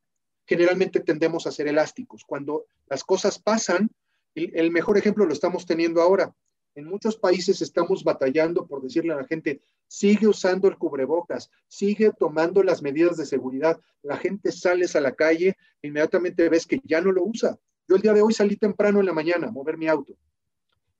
generalmente 0.46 1.00
tendemos 1.00 1.46
a 1.46 1.52
ser 1.52 1.68
elásticos. 1.68 2.24
Cuando 2.24 2.66
las 2.88 3.04
cosas 3.04 3.38
pasan, 3.38 3.90
el, 4.34 4.70
mejor 4.70 4.96
ejemplo 4.96 5.26
lo 5.26 5.32
estamos 5.32 5.66
teniendo 5.66 6.00
ahora. 6.00 6.34
En 6.74 6.84
muchos 6.84 7.16
países 7.16 7.60
estamos 7.60 8.04
batallando 8.04 8.66
por 8.66 8.82
decirle 8.82 9.12
a 9.12 9.16
la 9.16 9.26
gente, 9.26 9.60
sigue 9.86 10.28
usando 10.28 10.68
el 10.68 10.78
cubrebocas, 10.78 11.50
sigue 11.66 12.12
tomando 12.12 12.62
las 12.62 12.82
medidas 12.82 13.16
de 13.16 13.26
seguridad. 13.26 13.80
La 14.02 14.16
gente 14.16 14.52
sales 14.52 14.94
a 14.94 15.00
la 15.00 15.14
calle, 15.14 15.56
inmediatamente 15.82 16.48
ves 16.48 16.66
que 16.66 16.80
ya 16.84 17.00
no 17.00 17.12
lo 17.12 17.24
usa. 17.24 17.58
Yo 17.88 17.96
el 17.96 18.02
día 18.02 18.12
de 18.12 18.22
hoy 18.22 18.32
salí 18.32 18.56
temprano 18.56 19.00
en 19.00 19.06
la 19.06 19.12
mañana 19.12 19.48
a 19.48 19.50
mover 19.50 19.76
mi 19.76 19.88
auto. 19.88 20.14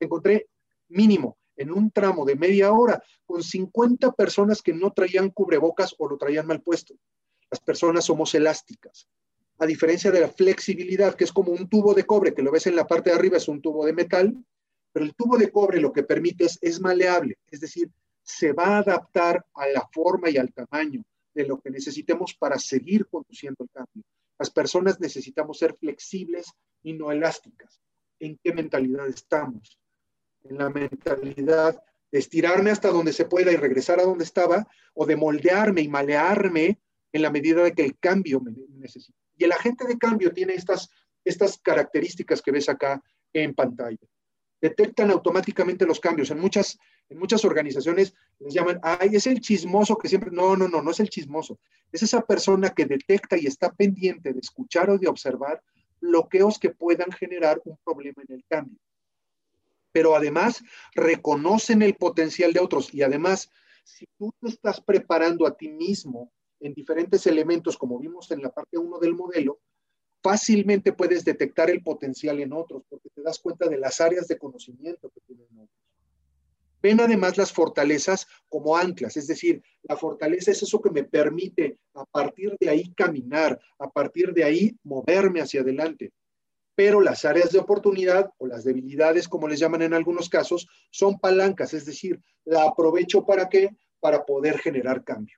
Encontré 0.00 0.48
mínimo 0.88 1.38
en 1.56 1.70
un 1.72 1.90
tramo 1.90 2.24
de 2.24 2.36
media 2.36 2.72
hora 2.72 3.02
con 3.26 3.42
50 3.42 4.12
personas 4.12 4.62
que 4.62 4.72
no 4.72 4.92
traían 4.92 5.30
cubrebocas 5.30 5.94
o 5.98 6.08
lo 6.08 6.16
traían 6.16 6.46
mal 6.46 6.62
puesto. 6.62 6.94
Las 7.50 7.60
personas 7.60 8.04
somos 8.04 8.34
elásticas 8.34 9.08
a 9.58 9.66
diferencia 9.66 10.10
de 10.10 10.20
la 10.20 10.28
flexibilidad, 10.28 11.14
que 11.14 11.24
es 11.24 11.32
como 11.32 11.52
un 11.52 11.68
tubo 11.68 11.94
de 11.94 12.04
cobre, 12.04 12.32
que 12.32 12.42
lo 12.42 12.52
ves 12.52 12.66
en 12.66 12.76
la 12.76 12.86
parte 12.86 13.10
de 13.10 13.16
arriba, 13.16 13.36
es 13.36 13.48
un 13.48 13.60
tubo 13.60 13.84
de 13.84 13.92
metal, 13.92 14.36
pero 14.98 15.06
el 15.06 15.14
tubo 15.14 15.38
de 15.38 15.52
cobre 15.52 15.80
lo 15.80 15.92
que 15.92 16.02
permite 16.02 16.46
es, 16.46 16.58
es 16.60 16.80
maleable, 16.80 17.38
es 17.52 17.60
decir, 17.60 17.88
se 18.20 18.52
va 18.52 18.64
a 18.64 18.78
adaptar 18.78 19.46
a 19.54 19.68
la 19.68 19.88
forma 19.92 20.28
y 20.28 20.36
al 20.36 20.52
tamaño 20.52 21.04
de 21.32 21.46
lo 21.46 21.60
que 21.60 21.70
necesitemos 21.70 22.34
para 22.34 22.58
seguir 22.58 23.06
conduciendo 23.06 23.62
el 23.62 23.70
cambio. 23.70 24.02
Las 24.36 24.50
personas 24.50 24.98
necesitamos 24.98 25.56
ser 25.56 25.76
flexibles 25.76 26.52
y 26.82 26.94
no 26.94 27.12
elásticas. 27.12 27.80
¿En 28.18 28.40
qué 28.42 28.52
mentalidad 28.52 29.06
estamos? 29.06 29.78
En 30.42 30.58
la 30.58 30.68
mentalidad 30.68 31.80
de 32.10 32.18
estirarme 32.18 32.72
hasta 32.72 32.88
donde 32.88 33.12
se 33.12 33.26
pueda 33.26 33.52
y 33.52 33.56
regresar 33.56 34.00
a 34.00 34.04
donde 34.04 34.24
estaba, 34.24 34.66
o 34.94 35.06
de 35.06 35.14
moldearme 35.14 35.82
y 35.82 35.88
malearme 35.88 36.80
en 37.12 37.22
la 37.22 37.30
medida 37.30 37.62
de 37.62 37.72
que 37.72 37.84
el 37.84 37.96
cambio 38.00 38.40
me 38.40 38.50
necesita. 38.70 39.16
Y 39.36 39.44
el 39.44 39.52
agente 39.52 39.86
de 39.86 39.96
cambio 39.96 40.32
tiene 40.32 40.54
estas, 40.54 40.90
estas 41.24 41.56
características 41.58 42.42
que 42.42 42.50
ves 42.50 42.68
acá 42.68 43.00
en 43.32 43.54
pantalla. 43.54 43.98
Detectan 44.60 45.10
automáticamente 45.10 45.86
los 45.86 46.00
cambios. 46.00 46.30
En 46.30 46.40
muchas, 46.40 46.78
en 47.08 47.18
muchas 47.18 47.44
organizaciones 47.44 48.14
les 48.38 48.54
llaman, 48.54 48.80
ay, 48.82 49.10
es 49.12 49.26
el 49.26 49.40
chismoso 49.40 49.96
que 49.96 50.08
siempre, 50.08 50.30
no, 50.32 50.56
no, 50.56 50.68
no, 50.68 50.82
no 50.82 50.90
es 50.90 51.00
el 51.00 51.08
chismoso. 51.08 51.58
Es 51.92 52.02
esa 52.02 52.22
persona 52.22 52.70
que 52.70 52.86
detecta 52.86 53.36
y 53.36 53.46
está 53.46 53.72
pendiente 53.72 54.32
de 54.32 54.40
escuchar 54.40 54.90
o 54.90 54.98
de 54.98 55.08
observar 55.08 55.62
bloqueos 56.00 56.58
que 56.58 56.70
puedan 56.70 57.10
generar 57.12 57.60
un 57.64 57.76
problema 57.84 58.22
en 58.28 58.34
el 58.34 58.44
cambio. 58.48 58.78
Pero 59.92 60.14
además 60.14 60.62
reconocen 60.94 61.82
el 61.82 61.96
potencial 61.96 62.52
de 62.52 62.60
otros 62.60 62.92
y 62.92 63.02
además, 63.02 63.50
si 63.84 64.06
tú 64.18 64.32
te 64.40 64.48
estás 64.48 64.80
preparando 64.80 65.46
a 65.46 65.56
ti 65.56 65.68
mismo 65.68 66.32
en 66.60 66.74
diferentes 66.74 67.26
elementos, 67.26 67.76
como 67.76 67.98
vimos 67.98 68.30
en 68.30 68.42
la 68.42 68.50
parte 68.50 68.78
1 68.78 68.98
del 68.98 69.14
modelo, 69.14 69.60
fácilmente 70.22 70.92
puedes 70.92 71.24
detectar 71.24 71.70
el 71.70 71.82
potencial 71.82 72.40
en 72.40 72.52
otros, 72.52 72.82
porque 72.88 73.08
te 73.10 73.22
das 73.22 73.38
cuenta 73.38 73.68
de 73.68 73.78
las 73.78 74.00
áreas 74.00 74.28
de 74.28 74.38
conocimiento 74.38 75.10
que 75.10 75.20
tienen 75.20 75.46
otros. 75.52 75.78
Ven 76.80 77.00
además 77.00 77.36
las 77.36 77.52
fortalezas 77.52 78.26
como 78.48 78.76
anclas, 78.76 79.16
es 79.16 79.26
decir, 79.26 79.62
la 79.82 79.96
fortaleza 79.96 80.52
es 80.52 80.62
eso 80.62 80.80
que 80.80 80.90
me 80.90 81.02
permite 81.02 81.78
a 81.94 82.04
partir 82.04 82.56
de 82.60 82.68
ahí 82.68 82.92
caminar, 82.94 83.58
a 83.78 83.90
partir 83.90 84.32
de 84.32 84.44
ahí 84.44 84.76
moverme 84.84 85.40
hacia 85.40 85.62
adelante. 85.62 86.12
Pero 86.76 87.00
las 87.00 87.24
áreas 87.24 87.50
de 87.50 87.58
oportunidad 87.58 88.30
o 88.38 88.46
las 88.46 88.62
debilidades, 88.62 89.26
como 89.26 89.48
les 89.48 89.58
llaman 89.58 89.82
en 89.82 89.94
algunos 89.94 90.28
casos, 90.28 90.68
son 90.90 91.18
palancas, 91.18 91.74
es 91.74 91.84
decir, 91.84 92.20
la 92.44 92.62
aprovecho 92.62 93.26
para 93.26 93.48
qué? 93.48 93.70
Para 93.98 94.24
poder 94.24 94.58
generar 94.58 95.02
cambio. 95.02 95.36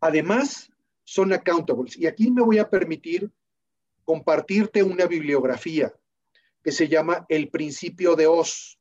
Además, 0.00 0.70
son 1.02 1.32
accountables. 1.32 1.98
Y 1.98 2.06
aquí 2.06 2.30
me 2.30 2.42
voy 2.42 2.58
a 2.58 2.70
permitir 2.70 3.28
compartirte 4.08 4.82
una 4.82 5.04
bibliografía 5.04 5.92
que 6.64 6.72
se 6.72 6.88
llama 6.88 7.26
El 7.28 7.50
principio 7.50 8.16
de 8.16 8.26
Oz. 8.26 8.78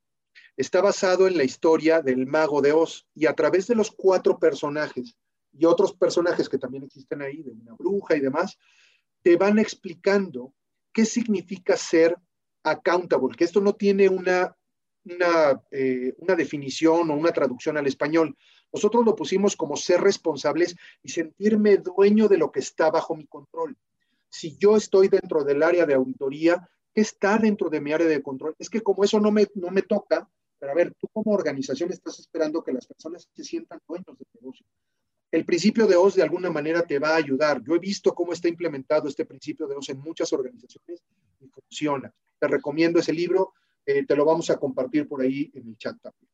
Está 0.56 0.80
basado 0.80 1.28
en 1.28 1.36
la 1.36 1.44
historia 1.44 2.02
del 2.02 2.26
mago 2.26 2.62
de 2.62 2.72
Oz 2.72 3.06
y 3.14 3.26
a 3.26 3.34
través 3.34 3.68
de 3.68 3.76
los 3.76 3.92
cuatro 3.92 4.40
personajes 4.40 5.18
y 5.52 5.66
otros 5.66 5.92
personajes 5.92 6.48
que 6.48 6.58
también 6.58 6.86
existen 6.86 7.22
ahí, 7.22 7.44
de 7.44 7.52
una 7.52 7.74
bruja 7.74 8.16
y 8.16 8.22
demás, 8.22 8.58
te 9.22 9.36
van 9.36 9.60
explicando 9.60 10.54
qué 10.94 11.04
significa 11.04 11.76
ser 11.76 12.16
accountable, 12.64 13.36
que 13.36 13.44
esto 13.44 13.60
no 13.60 13.74
tiene 13.74 14.08
una, 14.08 14.56
una, 15.04 15.62
eh, 15.72 16.14
una 16.20 16.36
definición 16.36 17.12
o 17.12 17.16
una 17.16 17.34
traducción 17.34 17.76
al 17.76 17.88
español, 17.88 18.34
nosotros 18.72 19.04
lo 19.04 19.14
pusimos 19.14 19.58
como 19.58 19.76
ser 19.76 20.00
responsables 20.00 20.78
y 21.04 21.10
sentirme 21.10 21.80
dueño 21.80 22.30
de 22.30 22.38
lo 22.38 22.50
que 22.50 22.62
está 22.62 22.90
bajo 22.90 23.14
mi 23.14 23.28
control. 23.28 23.76
Si 24.38 24.56
yo 24.58 24.78
estoy 24.78 25.08
dentro 25.08 25.44
del 25.44 25.64
área 25.64 25.88
de 25.88 25.96
auditoría, 25.96 26.70
¿qué 26.94 27.02
está 27.02 27.40
dentro 27.40 27.72
de 27.72 27.82
mi 27.82 27.92
área 27.92 28.06
de 28.06 28.22
control? 28.22 28.54
Es 28.60 28.70
que 28.70 28.82
como 28.82 29.04
eso 29.04 29.20
no 29.20 29.32
me, 29.32 29.48
no 29.56 29.72
me 29.72 29.82
toca, 29.82 30.30
pero 30.60 30.72
a 30.72 30.76
ver, 30.76 30.94
tú 30.94 31.08
como 31.12 31.32
organización 31.34 31.92
estás 31.92 32.20
esperando 32.20 32.64
que 32.64 32.72
las 32.72 32.86
personas 32.86 33.28
se 33.34 33.44
sientan 33.44 33.82
dueños 33.88 34.16
del 34.16 34.28
negocio. 34.40 34.64
El 35.32 35.44
principio 35.44 35.88
de 35.88 35.96
OS 35.96 36.14
de 36.14 36.22
alguna 36.22 36.52
manera 36.52 36.84
te 36.84 37.00
va 37.00 37.10
a 37.10 37.16
ayudar. 37.16 37.64
Yo 37.64 37.74
he 37.74 37.80
visto 37.80 38.14
cómo 38.14 38.32
está 38.32 38.48
implementado 38.48 39.08
este 39.08 39.26
principio 39.26 39.66
de 39.66 39.76
OS 39.76 39.90
en 39.90 40.02
muchas 40.02 40.32
organizaciones 40.32 41.02
y 41.40 41.48
funciona. 41.48 42.14
Te 42.38 42.48
recomiendo 42.48 43.00
ese 43.00 43.14
libro, 43.14 43.54
eh, 43.88 44.06
te 44.06 44.16
lo 44.16 44.24
vamos 44.24 44.52
a 44.52 44.58
compartir 44.58 45.08
por 45.08 45.22
ahí 45.24 45.50
en 45.56 45.68
el 45.68 45.78
chat 45.80 45.98
también 46.00 46.30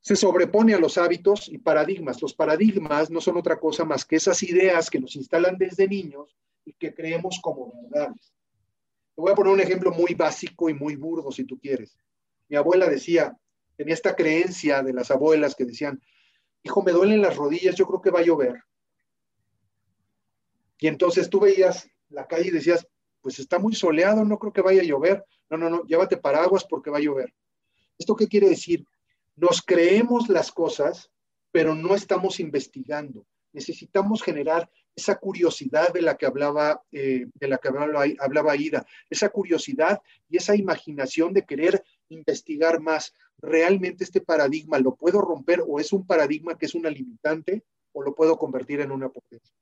se 0.00 0.14
sobrepone 0.14 0.72
a 0.72 0.78
los 0.78 0.96
hábitos 0.96 1.48
y 1.48 1.58
paradigmas. 1.58 2.22
Los 2.22 2.32
paradigmas 2.32 3.10
no 3.10 3.20
son 3.20 3.36
otra 3.36 3.58
cosa 3.58 3.84
más 3.84 4.04
que 4.04 4.16
esas 4.16 4.42
ideas 4.44 4.88
que 4.88 5.00
nos 5.00 5.16
instalan 5.16 5.58
desde 5.58 5.88
niños 5.88 6.36
y 6.68 6.74
que 6.74 6.94
creemos 6.94 7.40
como 7.42 7.72
verdades. 7.88 8.34
Te 9.14 9.22
voy 9.22 9.32
a 9.32 9.34
poner 9.34 9.54
un 9.54 9.60
ejemplo 9.60 9.90
muy 9.90 10.14
básico 10.14 10.68
y 10.68 10.74
muy 10.74 10.96
burdo, 10.96 11.32
si 11.32 11.44
tú 11.44 11.58
quieres. 11.58 11.96
Mi 12.48 12.56
abuela 12.56 12.86
decía, 12.88 13.34
tenía 13.74 13.94
esta 13.94 14.14
creencia 14.14 14.82
de 14.82 14.92
las 14.92 15.10
abuelas 15.10 15.54
que 15.54 15.64
decían, 15.64 16.00
hijo, 16.62 16.82
me 16.82 16.92
duelen 16.92 17.22
las 17.22 17.36
rodillas, 17.36 17.74
yo 17.74 17.86
creo 17.86 18.02
que 18.02 18.10
va 18.10 18.20
a 18.20 18.24
llover. 18.24 18.62
Y 20.78 20.88
entonces 20.88 21.30
tú 21.30 21.40
veías 21.40 21.88
la 22.10 22.26
calle 22.26 22.48
y 22.48 22.52
decías, 22.52 22.86
pues 23.22 23.38
está 23.38 23.58
muy 23.58 23.74
soleado, 23.74 24.24
no 24.24 24.38
creo 24.38 24.52
que 24.52 24.60
vaya 24.60 24.82
a 24.82 24.84
llover. 24.84 25.24
No, 25.48 25.56
no, 25.56 25.70
no, 25.70 25.84
llévate 25.84 26.18
paraguas 26.18 26.66
porque 26.68 26.90
va 26.90 26.98
a 26.98 27.02
llover. 27.02 27.34
¿Esto 27.96 28.14
qué 28.14 28.28
quiere 28.28 28.50
decir? 28.50 28.84
Nos 29.36 29.62
creemos 29.62 30.28
las 30.28 30.52
cosas, 30.52 31.10
pero 31.50 31.74
no 31.74 31.94
estamos 31.94 32.40
investigando. 32.40 33.26
Necesitamos 33.52 34.22
generar 34.22 34.70
esa 34.94 35.16
curiosidad 35.16 35.92
de 35.92 36.02
la 36.02 36.16
que 36.16 36.26
hablaba, 36.26 36.82
eh, 36.90 37.26
de 37.34 37.48
la 37.48 37.58
que 37.58 37.68
hablaba, 37.68 38.04
hablaba 38.18 38.56
Ida, 38.56 38.84
esa 39.08 39.28
curiosidad 39.28 40.00
y 40.28 40.38
esa 40.38 40.56
imaginación 40.56 41.32
de 41.32 41.46
querer 41.46 41.84
investigar 42.08 42.80
más. 42.80 43.14
¿Realmente 43.38 44.02
este 44.02 44.20
paradigma 44.20 44.78
lo 44.78 44.96
puedo 44.96 45.20
romper 45.20 45.62
o 45.66 45.78
es 45.78 45.92
un 45.92 46.06
paradigma 46.06 46.58
que 46.58 46.66
es 46.66 46.74
una 46.74 46.90
limitante 46.90 47.64
o 47.92 48.02
lo 48.02 48.14
puedo 48.14 48.36
convertir 48.36 48.80
en 48.80 48.90
una 48.90 49.08
potencia? 49.08 49.54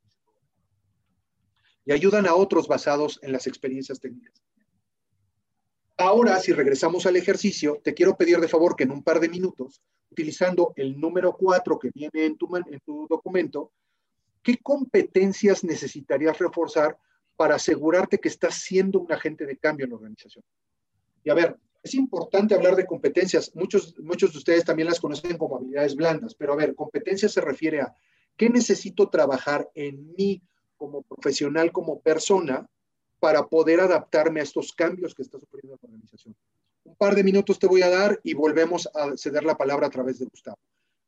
Y 1.85 1.93
ayudan 1.93 2.27
a 2.27 2.35
otros 2.35 2.67
basados 2.67 3.19
en 3.23 3.33
las 3.33 3.47
experiencias 3.47 4.01
técnicas. 4.01 4.43
Ahora, 5.99 6.39
si 6.41 6.53
regresamos 6.53 7.07
al 7.07 7.17
ejercicio, 7.17 7.81
te 7.83 7.95
quiero 7.95 8.17
pedir 8.17 8.39
de 8.39 8.49
favor 8.49 8.77
que 8.77 8.85
en 8.85 8.91
un 8.91 9.03
par 9.03 9.19
de 9.19 9.31
minutos, 9.31 9.81
utilizando 10.11 10.75
el 10.77 11.01
número 11.01 11.33
4 11.33 11.79
que 11.79 11.91
viene 11.91 12.27
en 12.27 12.37
tu, 12.37 12.55
en 12.55 12.81
tu 12.85 13.07
documento, 13.09 13.73
¿qué 14.43 14.59
competencias 14.59 15.65
necesitarías 15.65 16.39
reforzar 16.39 16.99
para 17.35 17.55
asegurarte 17.55 18.19
que 18.19 18.29
estás 18.29 18.57
siendo 18.57 19.01
un 19.01 19.11
agente 19.11 19.47
de 19.47 19.57
cambio 19.57 19.85
en 19.85 19.91
la 19.91 19.97
organización? 19.97 20.45
Y 21.25 21.31
a 21.31 21.35
ver, 21.35 21.57
es 21.83 21.95
importante 21.95 22.55
hablar 22.55 22.77
de 22.77 22.85
competencias. 22.85 23.55
Muchos, 23.55 23.99
muchos 23.99 24.33
de 24.33 24.39
ustedes 24.39 24.65
también 24.65 24.89
las 24.89 25.01
conocen 25.01 25.39
como 25.39 25.57
habilidades 25.57 25.97
blandas, 25.97 26.35
pero 26.35 26.53
a 26.53 26.57
ver, 26.57 26.75
competencia 26.75 27.29
se 27.29 27.41
refiere 27.41 27.81
a 27.81 27.95
qué 28.37 28.51
necesito 28.51 29.09
trabajar 29.09 29.71
en 29.75 30.13
mí 30.15 30.43
como 30.77 31.03
profesional, 31.03 31.73
como 31.73 32.01
persona, 32.01 32.69
para 33.19 33.47
poder 33.47 33.81
adaptarme 33.81 34.41
a 34.41 34.43
estos 34.43 34.73
cambios 34.73 35.15
que 35.15 35.23
está 35.23 35.39
sufriendo 35.39 35.77
la 35.81 35.89
organización. 35.89 36.37
Un 36.85 36.97
par 36.97 37.15
de 37.15 37.25
minutos 37.25 37.59
te 37.59 37.67
voy 37.67 37.83
a 37.83 37.91
dar 37.91 38.21
y 38.23 38.35
volvemos 38.35 38.89
a 38.95 39.17
ceder 39.17 39.45
la 39.45 39.57
palabra 39.57 39.87
a 39.89 39.91
través 39.91 40.19
de 40.19 40.27
Gustavo. 40.27 40.59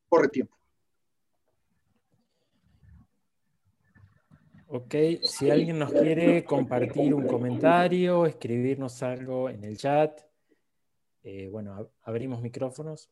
Corre 0.09 0.29
tiempo. 0.29 0.57
Ok, 4.71 4.95
si 5.23 5.51
alguien 5.51 5.79
nos 5.79 5.93
quiere 5.93 6.45
compartir 6.45 7.15
un 7.15 7.27
comentario, 7.27 8.27
escribirnos 8.27 9.03
algo 9.03 9.49
en 9.49 9.65
el 9.65 9.79
chat, 9.79 10.21
eh, 11.23 11.49
bueno, 11.49 11.91
abrimos 12.03 12.43
micrófonos. 12.43 13.09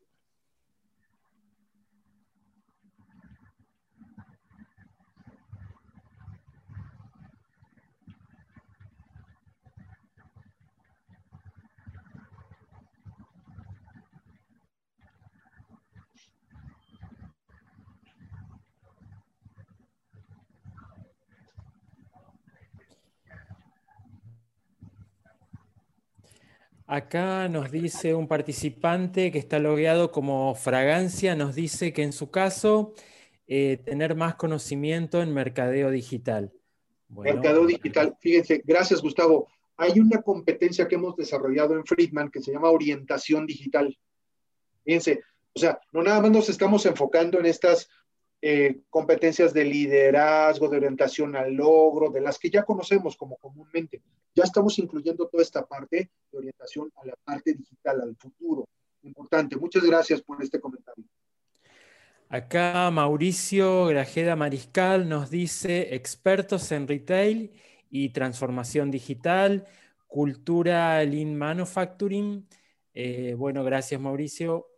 Acá 26.87 27.49
nos 27.49 27.73
dice 27.73 28.15
un 28.15 28.29
participante 28.29 29.33
que 29.33 29.39
está 29.39 29.59
logueado 29.59 30.13
como 30.13 30.55
fragancia, 30.55 31.35
nos 31.35 31.57
dice 31.57 31.93
que 31.93 32.05
en 32.05 32.13
su 32.13 32.31
caso, 32.31 32.95
eh, 33.49 33.79
tener 33.85 34.15
más 34.15 34.37
conocimiento 34.37 35.21
en 35.21 35.35
mercadeo 35.35 35.91
digital. 35.91 36.53
mercadeo 37.09 37.67
digital, 37.67 38.17
fíjense, 38.21 38.63
gracias 38.65 39.03
Gustavo. 39.03 39.49
Hay 39.77 39.99
una 39.99 40.23
competencia 40.23 40.87
que 40.87 40.95
hemos 40.95 41.17
desarrollado 41.17 41.75
en 41.75 41.85
Friedman 41.85 42.31
que 42.31 42.41
se 42.41 42.53
llama 42.53 42.71
orientación 42.71 43.47
digital. 43.47 43.97
Fíjense, 44.85 45.23
o 45.55 45.59
sea, 45.59 45.81
no 45.91 46.05
nada 46.05 46.21
más 46.21 46.31
nos 46.31 46.49
estamos 46.49 46.87
enfocando 46.87 47.41
en 47.41 47.47
estas 47.47 47.89
eh, 48.49 48.83
competencias 48.91 49.53
de 49.53 49.65
liderazgo, 49.65 50.69
de 50.69 50.77
orientación 50.77 51.35
al 51.35 51.53
logro, 51.55 52.11
de 52.11 52.21
las 52.21 52.39
que 52.39 52.49
ya 52.49 52.63
conocemos 52.63 53.17
como 53.17 53.37
comúnmente. 53.39 54.01
Ya 54.37 54.45
estamos 54.45 54.79
incluyendo 54.79 55.27
toda 55.27 55.43
esta 55.43 55.67
parte 55.67 56.13
de 56.31 56.39
orientación 56.39 56.93
a 56.95 57.07
la 57.07 57.17
parte 57.25 57.55
digital, 57.55 58.03
al 58.03 58.15
futuro. 58.15 58.69
Importante. 59.03 59.57
Muchas 59.57 59.83
gracias 59.83 60.23
por 60.23 60.41
este 60.41 60.61
comentario. 60.61 61.05
Acá 62.29 62.89
Mauricio 62.93 63.87
Grajeda 63.87 64.37
Mariscal 64.37 65.09
nos 65.09 65.29
dice 65.29 65.97
expertos 65.97 66.71
en 66.71 66.87
retail 66.87 67.53
y 67.91 68.11
transformación 68.11 68.93
digital, 68.93 69.67
cultura 70.07 71.03
lean 71.03 71.35
manufacturing. 71.35 72.47
Eh, 72.95 73.35
bueno, 73.37 73.65
gracias 73.65 74.01
Mauricio. 74.01 74.69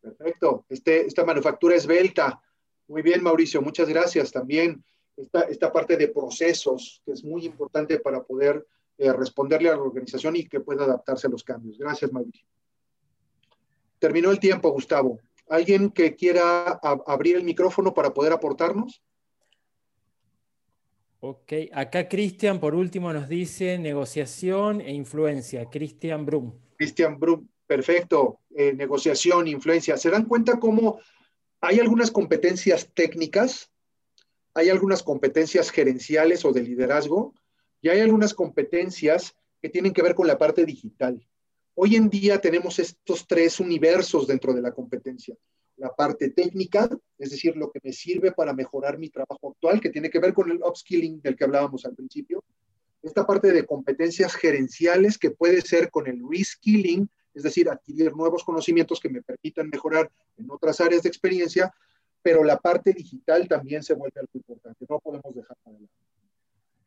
Perfecto. 0.00 0.64
Este, 0.68 1.06
esta 1.06 1.24
manufactura 1.24 1.74
esbelta, 1.74 2.40
muy 2.88 3.02
bien, 3.02 3.22
Mauricio, 3.22 3.62
muchas 3.62 3.88
gracias 3.88 4.32
también. 4.32 4.82
Esta, 5.16 5.42
esta 5.42 5.72
parte 5.72 5.96
de 5.96 6.08
procesos, 6.08 7.02
que 7.04 7.12
es 7.12 7.24
muy 7.24 7.44
importante 7.44 7.98
para 8.00 8.22
poder 8.22 8.66
eh, 8.96 9.12
responderle 9.12 9.68
a 9.68 9.76
la 9.76 9.82
organización 9.82 10.36
y 10.36 10.48
que 10.48 10.60
pueda 10.60 10.84
adaptarse 10.84 11.26
a 11.26 11.30
los 11.30 11.44
cambios. 11.44 11.78
Gracias, 11.78 12.12
Mauricio. 12.12 12.46
Terminó 13.98 14.30
el 14.30 14.40
tiempo, 14.40 14.70
Gustavo. 14.70 15.20
¿Alguien 15.48 15.90
que 15.90 16.14
quiera 16.14 16.78
abrir 17.06 17.36
el 17.36 17.44
micrófono 17.44 17.94
para 17.94 18.12
poder 18.12 18.32
aportarnos? 18.32 19.02
Ok, 21.20 21.52
acá 21.72 22.08
Cristian 22.08 22.60
por 22.60 22.76
último 22.76 23.12
nos 23.12 23.28
dice 23.28 23.76
negociación 23.78 24.80
e 24.80 24.92
influencia. 24.92 25.68
Cristian 25.68 26.24
Brum. 26.24 26.52
Cristian 26.76 27.18
Brum, 27.18 27.48
perfecto. 27.66 28.40
Eh, 28.54 28.72
negociación, 28.72 29.48
influencia. 29.48 29.96
¿Se 29.96 30.10
dan 30.10 30.26
cuenta 30.26 30.60
cómo 30.60 31.00
hay 31.60 31.80
algunas 31.80 32.10
competencias 32.10 32.90
técnicas, 32.94 33.70
hay 34.54 34.70
algunas 34.70 35.02
competencias 35.02 35.70
gerenciales 35.70 36.44
o 36.44 36.52
de 36.52 36.62
liderazgo, 36.62 37.34
y 37.80 37.88
hay 37.88 38.00
algunas 38.00 38.34
competencias 38.34 39.36
que 39.60 39.68
tienen 39.68 39.92
que 39.92 40.02
ver 40.02 40.14
con 40.14 40.26
la 40.26 40.38
parte 40.38 40.64
digital. 40.64 41.24
Hoy 41.74 41.96
en 41.96 42.08
día 42.08 42.40
tenemos 42.40 42.78
estos 42.78 43.26
tres 43.26 43.60
universos 43.60 44.26
dentro 44.26 44.52
de 44.52 44.62
la 44.62 44.72
competencia. 44.72 45.36
La 45.76 45.94
parte 45.94 46.30
técnica, 46.30 46.88
es 47.18 47.30
decir, 47.30 47.56
lo 47.56 47.70
que 47.70 47.78
me 47.84 47.92
sirve 47.92 48.32
para 48.32 48.52
mejorar 48.52 48.98
mi 48.98 49.10
trabajo 49.10 49.50
actual, 49.50 49.80
que 49.80 49.90
tiene 49.90 50.10
que 50.10 50.18
ver 50.18 50.34
con 50.34 50.50
el 50.50 50.58
upskilling 50.58 51.20
del 51.22 51.36
que 51.36 51.44
hablábamos 51.44 51.84
al 51.84 51.94
principio. 51.94 52.42
Esta 53.00 53.24
parte 53.24 53.52
de 53.52 53.64
competencias 53.64 54.34
gerenciales, 54.34 55.18
que 55.18 55.30
puede 55.30 55.60
ser 55.60 55.88
con 55.90 56.08
el 56.08 56.20
reskilling, 56.28 57.08
es 57.38 57.44
decir, 57.44 57.68
adquirir 57.70 58.14
nuevos 58.16 58.42
conocimientos 58.42 58.98
que 58.98 59.08
me 59.08 59.22
permitan 59.22 59.68
mejorar 59.68 60.10
en 60.36 60.50
otras 60.50 60.80
áreas 60.80 61.04
de 61.04 61.08
experiencia, 61.08 61.72
pero 62.20 62.42
la 62.42 62.58
parte 62.58 62.92
digital 62.92 63.46
también 63.46 63.84
se 63.84 63.94
vuelve 63.94 64.18
algo 64.18 64.32
importante, 64.34 64.84
no 64.88 64.98
podemos 64.98 65.32
dejar 65.32 65.56
de 65.64 65.72
lado. 65.72 65.88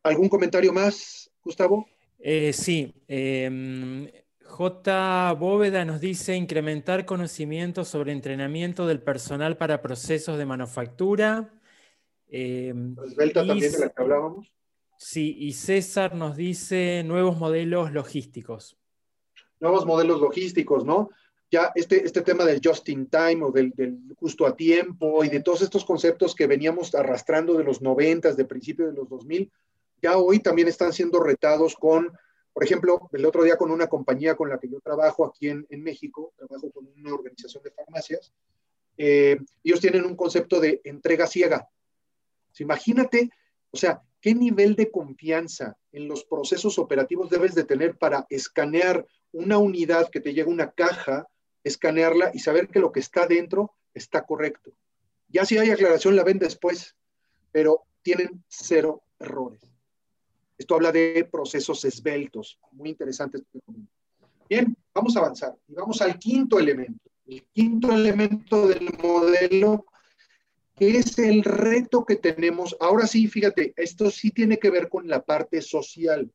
¿Algún 0.03 0.27
comentario 0.27 0.73
más, 0.73 1.31
Gustavo? 1.41 1.87
Eh, 2.19 2.51
sí. 2.51 2.93
Em, 3.07 4.11
J. 4.43 5.33
Bóveda 5.39 5.85
nos 5.85 6.01
dice 6.01 6.35
incrementar 6.35 7.05
conocimientos 7.05 7.87
sobre 7.87 8.11
entrenamiento 8.11 8.87
del 8.87 9.01
personal 9.01 9.55
para 9.55 9.81
procesos 9.81 10.37
de 10.37 10.45
manufactura. 10.45 11.53
Eh, 12.27 12.73
también 13.33 13.71
de 13.71 13.79
la 13.79 13.89
que 13.89 14.01
hablábamos. 14.01 14.51
Sí, 14.97 15.35
y 15.39 15.53
César 15.53 16.13
nos 16.13 16.35
dice 16.35 17.03
nuevos 17.05 17.37
modelos 17.37 17.93
logísticos 17.93 18.80
nuevos 19.61 19.85
modelos 19.85 20.19
logísticos, 20.19 20.83
¿no? 20.83 21.09
Ya 21.49 21.71
este, 21.75 22.03
este 22.05 22.21
tema 22.21 22.43
del 22.45 22.61
just 22.63 22.87
in 22.89 23.07
time 23.07 23.43
o 23.43 23.51
del, 23.51 23.73
justo 24.15 24.45
a 24.45 24.55
tiempo 24.55 25.23
y 25.23 25.29
de 25.29 25.41
todos 25.41 25.61
estos 25.61 25.85
conceptos 25.85 26.33
que 26.33 26.47
veníamos 26.47 26.93
arrastrando 26.95 27.53
de 27.53 27.63
los 27.63 27.81
90, 27.81 28.33
de 28.33 28.45
principio 28.45 28.87
de 28.87 28.93
los 28.93 29.07
2000, 29.07 29.51
ya 30.01 30.17
hoy 30.17 30.39
también 30.39 30.67
están 30.67 30.93
siendo 30.93 31.19
retados 31.21 31.75
con, 31.75 32.11
por 32.53 32.63
ejemplo, 32.63 33.09
el 33.11 33.25
otro 33.25 33.43
día 33.43 33.57
con 33.57 33.69
una 33.69 33.87
compañía 33.87 34.35
con 34.35 34.49
la 34.49 34.59
que 34.59 34.69
yo 34.69 34.79
trabajo 34.79 35.25
aquí 35.25 35.49
en, 35.49 35.65
México, 35.83 36.33
trabajo 36.37 36.71
con 36.71 36.87
una 36.97 37.13
organización 37.13 37.61
de 37.63 37.71
farmacias, 37.71 38.33
eh, 38.97 39.37
ellos 39.63 39.79
tienen 39.79 40.05
un 40.05 40.15
concepto 40.15 40.59
de 40.59 40.81
entrega 40.83 41.27
ciega. 41.27 41.69
imagínate, 42.57 43.29
o 43.71 43.77
sea, 43.77 44.01
qué 44.19 44.33
nivel 44.33 44.75
de 44.75 44.89
confianza 44.89 45.77
en 45.91 46.07
los 46.07 46.23
procesos 46.23 46.79
operativos 46.79 47.29
debes 47.29 47.55
de 47.55 47.63
tener 47.63 47.97
para 47.97 48.25
escanear 48.29 49.05
una 49.31 49.57
unidad 49.57 50.09
que 50.09 50.21
te 50.21 50.33
llega 50.33 50.49
una 50.49 50.71
caja, 50.71 51.27
escanearla 51.63 52.31
y 52.33 52.39
saber 52.39 52.69
que 52.69 52.79
lo 52.79 52.91
que 52.91 52.99
está 52.99 53.27
dentro 53.27 53.73
está 53.93 54.25
correcto. 54.25 54.71
Ya 55.27 55.45
si 55.45 55.57
hay 55.57 55.69
aclaración 55.69 56.15
la 56.15 56.23
ven 56.23 56.39
después, 56.39 56.95
pero 57.51 57.83
tienen 58.01 58.43
cero 58.47 59.03
errores. 59.19 59.61
Esto 60.57 60.75
habla 60.75 60.91
de 60.91 61.27
procesos 61.31 61.83
esbeltos, 61.85 62.59
muy 62.71 62.89
interesantes. 62.89 63.43
Bien, 64.49 64.75
vamos 64.93 65.15
a 65.15 65.19
avanzar 65.19 65.55
y 65.67 65.73
vamos 65.73 66.01
al 66.01 66.19
quinto 66.19 66.59
elemento. 66.59 67.09
El 67.25 67.43
quinto 67.53 67.91
elemento 67.93 68.67
del 68.67 68.89
modelo, 69.01 69.85
que 70.81 70.97
es 70.97 71.19
el 71.19 71.43
reto 71.43 72.03
que 72.05 72.15
tenemos. 72.15 72.75
Ahora 72.79 73.05
sí, 73.05 73.27
fíjate, 73.27 73.71
esto 73.77 74.09
sí 74.09 74.31
tiene 74.31 74.57
que 74.57 74.71
ver 74.71 74.89
con 74.89 75.07
la 75.07 75.23
parte 75.23 75.61
social. 75.61 76.33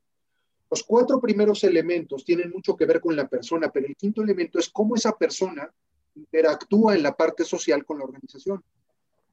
Los 0.71 0.83
cuatro 0.83 1.19
primeros 1.19 1.65
elementos 1.65 2.23
tienen 2.23 2.51
mucho 2.51 2.77
que 2.77 2.85
ver 2.85 3.01
con 3.01 3.13
la 3.13 3.27
persona, 3.27 3.69
pero 3.69 3.87
el 3.87 3.97
quinto 3.97 4.23
elemento 4.23 4.57
es 4.57 4.69
cómo 4.69 4.95
esa 4.95 5.11
persona 5.17 5.69
interactúa 6.15 6.95
en 6.95 7.03
la 7.03 7.13
parte 7.13 7.43
social 7.43 7.83
con 7.83 7.97
la 7.97 8.05
organización. 8.05 8.63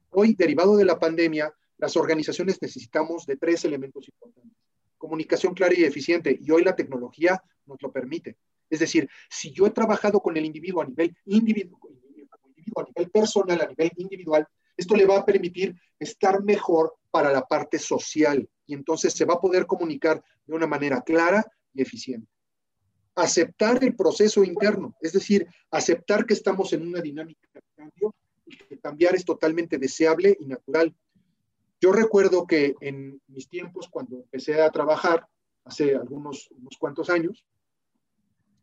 Hoy, 0.09 0.33
derivado 0.33 0.75
de 0.75 0.83
la 0.83 0.99
pandemia, 0.99 1.49
las 1.77 1.95
organizaciones 1.95 2.61
necesitamos 2.61 3.25
de 3.25 3.37
tres 3.37 3.63
elementos 3.63 4.09
importantes. 4.09 4.51
Comunicación 4.97 5.53
clara 5.53 5.75
y 5.77 5.85
eficiente, 5.85 6.37
y 6.41 6.51
hoy 6.51 6.65
la 6.65 6.75
tecnología 6.75 7.41
nos 7.67 7.81
lo 7.81 7.89
permite. 7.89 8.35
Es 8.69 8.79
decir, 8.81 9.09
si 9.29 9.53
yo 9.53 9.65
he 9.65 9.71
trabajado 9.71 10.19
con 10.19 10.35
el 10.35 10.43
individuo 10.43 10.81
a 10.81 10.85
nivel 10.85 11.15
individual, 11.23 11.79
a 12.75 12.83
nivel 12.83 13.11
personal, 13.11 13.61
a 13.61 13.67
nivel 13.67 13.91
individual, 13.95 14.45
esto 14.77 14.95
le 14.95 15.05
va 15.05 15.19
a 15.19 15.25
permitir 15.25 15.75
estar 15.99 16.43
mejor 16.43 16.95
para 17.11 17.31
la 17.31 17.45
parte 17.45 17.79
social 17.79 18.47
y 18.65 18.73
entonces 18.73 19.13
se 19.13 19.25
va 19.25 19.35
a 19.35 19.41
poder 19.41 19.65
comunicar 19.65 20.23
de 20.45 20.53
una 20.53 20.67
manera 20.67 21.01
clara 21.01 21.45
y 21.73 21.81
eficiente. 21.81 22.27
Aceptar 23.15 23.81
el 23.83 23.95
proceso 23.95 24.43
interno, 24.43 24.95
es 25.01 25.13
decir, 25.13 25.47
aceptar 25.71 26.25
que 26.25 26.33
estamos 26.33 26.73
en 26.73 26.85
una 26.85 26.99
dinámica 27.01 27.47
de 27.53 27.61
cambio 27.75 28.13
y 28.45 28.57
que 28.57 28.77
cambiar 28.79 29.15
es 29.15 29.23
totalmente 29.23 29.77
deseable 29.77 30.35
y 30.39 30.45
natural. 30.45 30.93
Yo 31.79 31.91
recuerdo 31.91 32.45
que 32.45 32.75
en 32.81 33.21
mis 33.27 33.47
tiempos, 33.47 33.87
cuando 33.89 34.17
empecé 34.17 34.61
a 34.61 34.71
trabajar, 34.71 35.25
hace 35.63 35.95
algunos 35.95 36.49
unos 36.51 36.77
cuantos 36.77 37.09
años, 37.09 37.45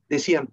decían, 0.08 0.52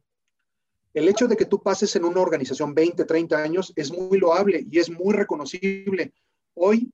el 0.94 1.08
hecho 1.08 1.28
de 1.28 1.38
que 1.38 1.46
tú 1.46 1.62
pases 1.62 1.96
en 1.96 2.06
una 2.06 2.22
organización 2.22 2.74
20, 2.74 3.06
30 3.06 3.38
años 3.38 3.74
es 3.76 3.92
muy 3.92 4.18
loable 4.20 4.66
y 4.70 4.80
es 4.80 4.90
muy 4.90 5.14
reconocible. 5.14 6.14
Hoy, 6.56 6.92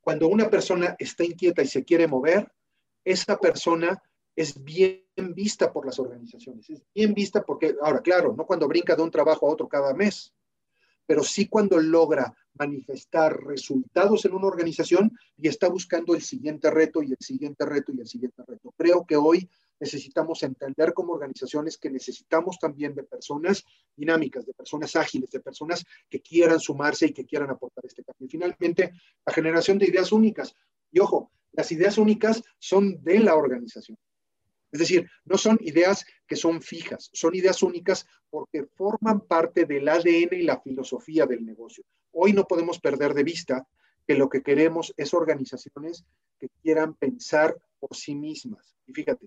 cuando 0.00 0.28
una 0.28 0.48
persona 0.48 0.96
está 0.98 1.24
inquieta 1.24 1.62
y 1.62 1.66
se 1.66 1.84
quiere 1.84 2.06
mover, 2.06 2.50
esa 3.04 3.38
persona 3.38 4.02
es 4.34 4.62
bien 4.62 5.04
vista 5.34 5.72
por 5.72 5.84
las 5.84 5.98
organizaciones, 5.98 6.70
es 6.70 6.82
bien 6.94 7.12
vista 7.12 7.42
porque, 7.42 7.76
ahora, 7.82 8.00
claro, 8.00 8.34
no 8.36 8.46
cuando 8.46 8.68
brinca 8.68 8.96
de 8.96 9.02
un 9.02 9.10
trabajo 9.10 9.46
a 9.46 9.52
otro 9.52 9.68
cada 9.68 9.92
mes, 9.92 10.32
pero 11.06 11.22
sí 11.22 11.46
cuando 11.46 11.78
logra 11.78 12.32
manifestar 12.54 13.36
resultados 13.44 14.24
en 14.24 14.32
una 14.32 14.46
organización 14.46 15.10
y 15.36 15.48
está 15.48 15.68
buscando 15.68 16.14
el 16.14 16.22
siguiente 16.22 16.70
reto 16.70 17.02
y 17.02 17.10
el 17.10 17.18
siguiente 17.18 17.66
reto 17.66 17.92
y 17.92 18.00
el 18.00 18.06
siguiente 18.06 18.42
reto. 18.46 18.72
Creo 18.76 19.04
que 19.04 19.16
hoy 19.16 19.48
necesitamos 19.80 20.42
entender 20.42 20.92
como 20.92 21.14
organizaciones 21.14 21.78
que 21.78 21.90
necesitamos 21.90 22.58
también 22.58 22.94
de 22.94 23.02
personas 23.02 23.64
dinámicas, 23.96 24.46
de 24.46 24.52
personas 24.52 24.94
ágiles, 24.94 25.30
de 25.30 25.40
personas 25.40 25.84
que 26.08 26.20
quieran 26.20 26.60
sumarse 26.60 27.06
y 27.06 27.12
que 27.12 27.24
quieran 27.24 27.50
aportar 27.50 27.84
este 27.86 28.04
cambio. 28.04 28.26
Y 28.26 28.30
finalmente, 28.30 28.92
la 29.26 29.32
generación 29.32 29.78
de 29.78 29.86
ideas 29.86 30.12
únicas. 30.12 30.54
Y 30.92 31.00
ojo, 31.00 31.32
las 31.52 31.72
ideas 31.72 31.98
únicas 31.98 32.42
son 32.58 33.02
de 33.02 33.20
la 33.20 33.34
organización. 33.34 33.98
Es 34.72 34.78
decir, 34.78 35.10
no 35.24 35.36
son 35.36 35.58
ideas 35.62 36.04
que 36.26 36.36
son 36.36 36.62
fijas, 36.62 37.10
son 37.12 37.34
ideas 37.34 37.62
únicas 37.62 38.06
porque 38.28 38.64
forman 38.76 39.20
parte 39.22 39.64
del 39.64 39.88
ADN 39.88 40.28
y 40.32 40.42
la 40.42 40.60
filosofía 40.60 41.26
del 41.26 41.44
negocio. 41.44 41.82
Hoy 42.12 42.32
no 42.32 42.46
podemos 42.46 42.78
perder 42.78 43.14
de 43.14 43.24
vista 43.24 43.66
que 44.06 44.14
lo 44.14 44.28
que 44.28 44.42
queremos 44.42 44.94
es 44.96 45.12
organizaciones 45.12 46.04
que 46.38 46.48
quieran 46.62 46.94
pensar 46.94 47.56
por 47.80 47.96
sí 47.96 48.14
mismas. 48.14 48.76
Y 48.86 48.92
fíjate, 48.92 49.26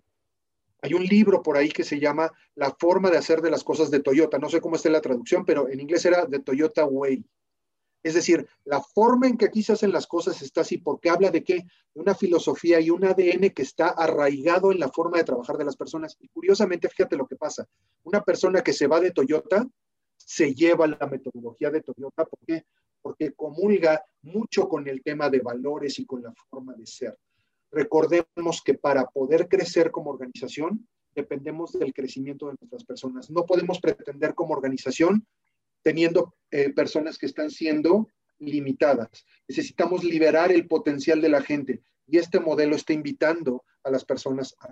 hay 0.84 0.94
un 0.94 1.06
libro 1.06 1.42
por 1.42 1.56
ahí 1.56 1.70
que 1.70 1.86
se 1.86 1.98
llama 1.98 2.30
La 2.56 2.76
forma 2.78 3.10
de 3.10 3.18
hacer 3.18 3.42
de 3.42 3.50
las 3.50 3.64
cosas 3.64 3.90
de 3.90 4.02
Toyota. 4.02 4.38
No 4.38 4.50
sé 4.50 4.60
cómo 4.60 4.76
está 4.76 4.90
la 4.90 5.00
traducción, 5.00 5.46
pero 5.46 5.70
en 5.70 5.80
inglés 5.80 6.04
era 6.04 6.28
The 6.28 6.40
Toyota 6.40 6.84
Way. 6.84 7.24
Es 8.04 8.16
decir, 8.16 8.46
la 8.66 8.82
forma 8.82 9.28
en 9.28 9.38
que 9.38 9.46
aquí 9.46 9.64
se 9.64 9.72
hacen 9.72 9.94
las 9.94 10.08
cosas 10.08 10.42
está 10.42 10.60
así 10.60 10.80
porque 10.80 11.10
habla 11.10 11.32
de 11.32 11.42
qué? 11.42 11.66
De 11.94 12.02
una 12.02 12.14
filosofía 12.14 12.82
y 12.82 12.90
un 12.90 13.06
ADN 13.06 13.52
que 13.52 13.62
está 13.62 13.92
arraigado 13.92 14.74
en 14.74 14.80
la 14.82 14.90
forma 14.90 15.20
de 15.20 15.24
trabajar 15.24 15.56
de 15.56 15.64
las 15.64 15.78
personas. 15.78 16.18
Y 16.20 16.28
curiosamente, 16.28 16.90
fíjate 16.90 17.16
lo 17.16 17.28
que 17.28 17.38
pasa. 17.38 17.66
Una 18.04 18.22
persona 18.22 18.62
que 18.62 18.74
se 18.74 18.88
va 18.88 19.00
de 19.00 19.12
Toyota 19.12 19.66
se 20.18 20.54
lleva 20.54 20.86
la 20.86 21.08
metodología 21.08 21.70
de 21.70 21.82
Toyota. 21.82 22.26
¿Por 22.26 22.40
qué? 22.46 22.66
Porque 23.02 23.32
comulga 23.32 24.04
mucho 24.24 24.68
con 24.68 24.86
el 24.90 25.02
tema 25.02 25.30
de 25.30 25.40
valores 25.40 25.98
y 26.00 26.06
con 26.06 26.22
la 26.22 26.34
forma 26.50 26.74
de 26.74 26.86
ser. 26.86 27.18
Recordemos 27.74 28.62
que 28.64 28.76
para 28.76 29.06
poder 29.06 29.48
crecer 29.48 29.90
como 29.90 30.12
organización, 30.12 30.88
dependemos 31.16 31.74
del 31.74 31.92
crecimiento 31.92 32.48
de 32.48 32.56
nuestras 32.60 32.84
personas. 32.86 33.32
No 33.32 33.46
podemos 33.46 33.80
pretender 33.80 34.36
como 34.36 34.54
organización 34.54 35.26
teniendo 35.82 36.36
eh, 36.52 36.72
personas 36.72 37.18
que 37.18 37.26
están 37.26 37.50
siendo 37.50 38.08
limitadas. 38.38 39.26
Necesitamos 39.48 40.04
liberar 40.04 40.52
el 40.52 40.68
potencial 40.68 41.20
de 41.20 41.30
la 41.30 41.42
gente 41.42 41.82
y 42.08 42.20
este 42.20 42.40
modelo 42.40 42.76
está 42.76 42.94
invitando 42.94 43.66
a 43.84 43.90
las 43.90 44.06
personas 44.06 44.56
a 44.60 44.72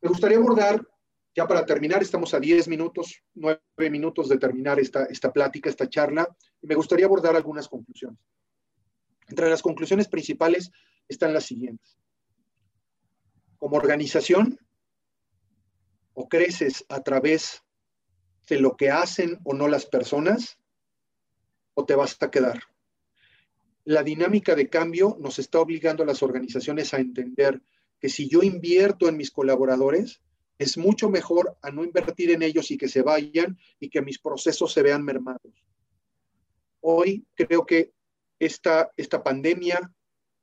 Me 0.00 0.08
gustaría 0.08 0.36
abordar, 0.36 0.84
ya 1.34 1.46
para 1.46 1.64
terminar, 1.64 2.02
estamos 2.02 2.34
a 2.34 2.40
10 2.40 2.66
minutos, 2.66 3.22
9 3.34 3.60
minutos 3.88 4.28
de 4.28 4.38
terminar 4.38 4.80
esta, 4.80 5.04
esta 5.04 5.32
plática, 5.32 5.70
esta 5.70 5.88
charla, 5.88 6.28
y 6.60 6.66
me 6.66 6.74
gustaría 6.74 7.06
abordar 7.06 7.36
algunas 7.36 7.68
conclusiones. 7.68 8.18
Entre 9.28 9.48
las 9.48 9.62
conclusiones 9.62 10.08
principales 10.08 10.72
están 11.10 11.34
las 11.34 11.44
siguientes. 11.44 11.98
Como 13.58 13.76
organización, 13.76 14.58
o 16.14 16.28
creces 16.28 16.84
a 16.88 17.02
través 17.02 17.62
de 18.48 18.60
lo 18.60 18.76
que 18.76 18.90
hacen 18.90 19.38
o 19.44 19.54
no 19.54 19.68
las 19.68 19.86
personas, 19.86 20.58
o 21.74 21.84
te 21.84 21.94
vas 21.94 22.16
a 22.20 22.30
quedar. 22.30 22.62
La 23.84 24.02
dinámica 24.02 24.54
de 24.54 24.68
cambio 24.68 25.16
nos 25.20 25.38
está 25.38 25.60
obligando 25.60 26.02
a 26.02 26.06
las 26.06 26.22
organizaciones 26.22 26.94
a 26.94 26.98
entender 26.98 27.60
que 27.98 28.08
si 28.08 28.28
yo 28.28 28.42
invierto 28.42 29.08
en 29.08 29.16
mis 29.16 29.30
colaboradores, 29.30 30.20
es 30.58 30.76
mucho 30.78 31.08
mejor 31.08 31.56
a 31.62 31.70
no 31.70 31.84
invertir 31.84 32.30
en 32.30 32.42
ellos 32.42 32.70
y 32.70 32.76
que 32.76 32.88
se 32.88 33.02
vayan 33.02 33.58
y 33.78 33.88
que 33.88 34.02
mis 34.02 34.18
procesos 34.18 34.72
se 34.72 34.82
vean 34.82 35.04
mermados. 35.04 35.64
Hoy 36.80 37.26
creo 37.34 37.64
que 37.64 37.92
esta, 38.38 38.90
esta 38.96 39.22
pandemia 39.22 39.92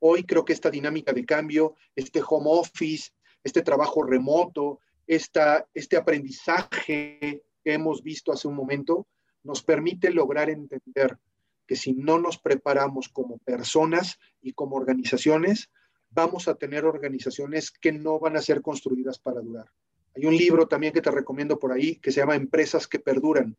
Hoy 0.00 0.24
creo 0.24 0.44
que 0.44 0.52
esta 0.52 0.70
dinámica 0.70 1.12
de 1.12 1.24
cambio, 1.24 1.74
este 1.96 2.22
home 2.26 2.46
office, 2.48 3.10
este 3.42 3.62
trabajo 3.62 4.02
remoto, 4.02 4.80
esta, 5.06 5.66
este 5.74 5.96
aprendizaje 5.96 7.42
que 7.64 7.72
hemos 7.72 8.02
visto 8.02 8.32
hace 8.32 8.46
un 8.46 8.54
momento, 8.54 9.06
nos 9.42 9.62
permite 9.62 10.10
lograr 10.10 10.50
entender 10.50 11.18
que 11.66 11.76
si 11.76 11.92
no 11.92 12.18
nos 12.18 12.38
preparamos 12.38 13.08
como 13.08 13.38
personas 13.38 14.18
y 14.40 14.52
como 14.52 14.76
organizaciones, 14.76 15.70
vamos 16.10 16.48
a 16.48 16.54
tener 16.54 16.84
organizaciones 16.84 17.70
que 17.70 17.92
no 17.92 18.18
van 18.18 18.36
a 18.36 18.42
ser 18.42 18.62
construidas 18.62 19.18
para 19.18 19.40
durar. 19.40 19.70
Hay 20.16 20.24
un 20.26 20.36
libro 20.36 20.66
también 20.66 20.92
que 20.92 21.02
te 21.02 21.10
recomiendo 21.10 21.58
por 21.58 21.72
ahí 21.72 21.96
que 21.96 22.10
se 22.10 22.20
llama 22.20 22.36
Empresas 22.36 22.86
que 22.86 22.98
Perduran. 22.98 23.56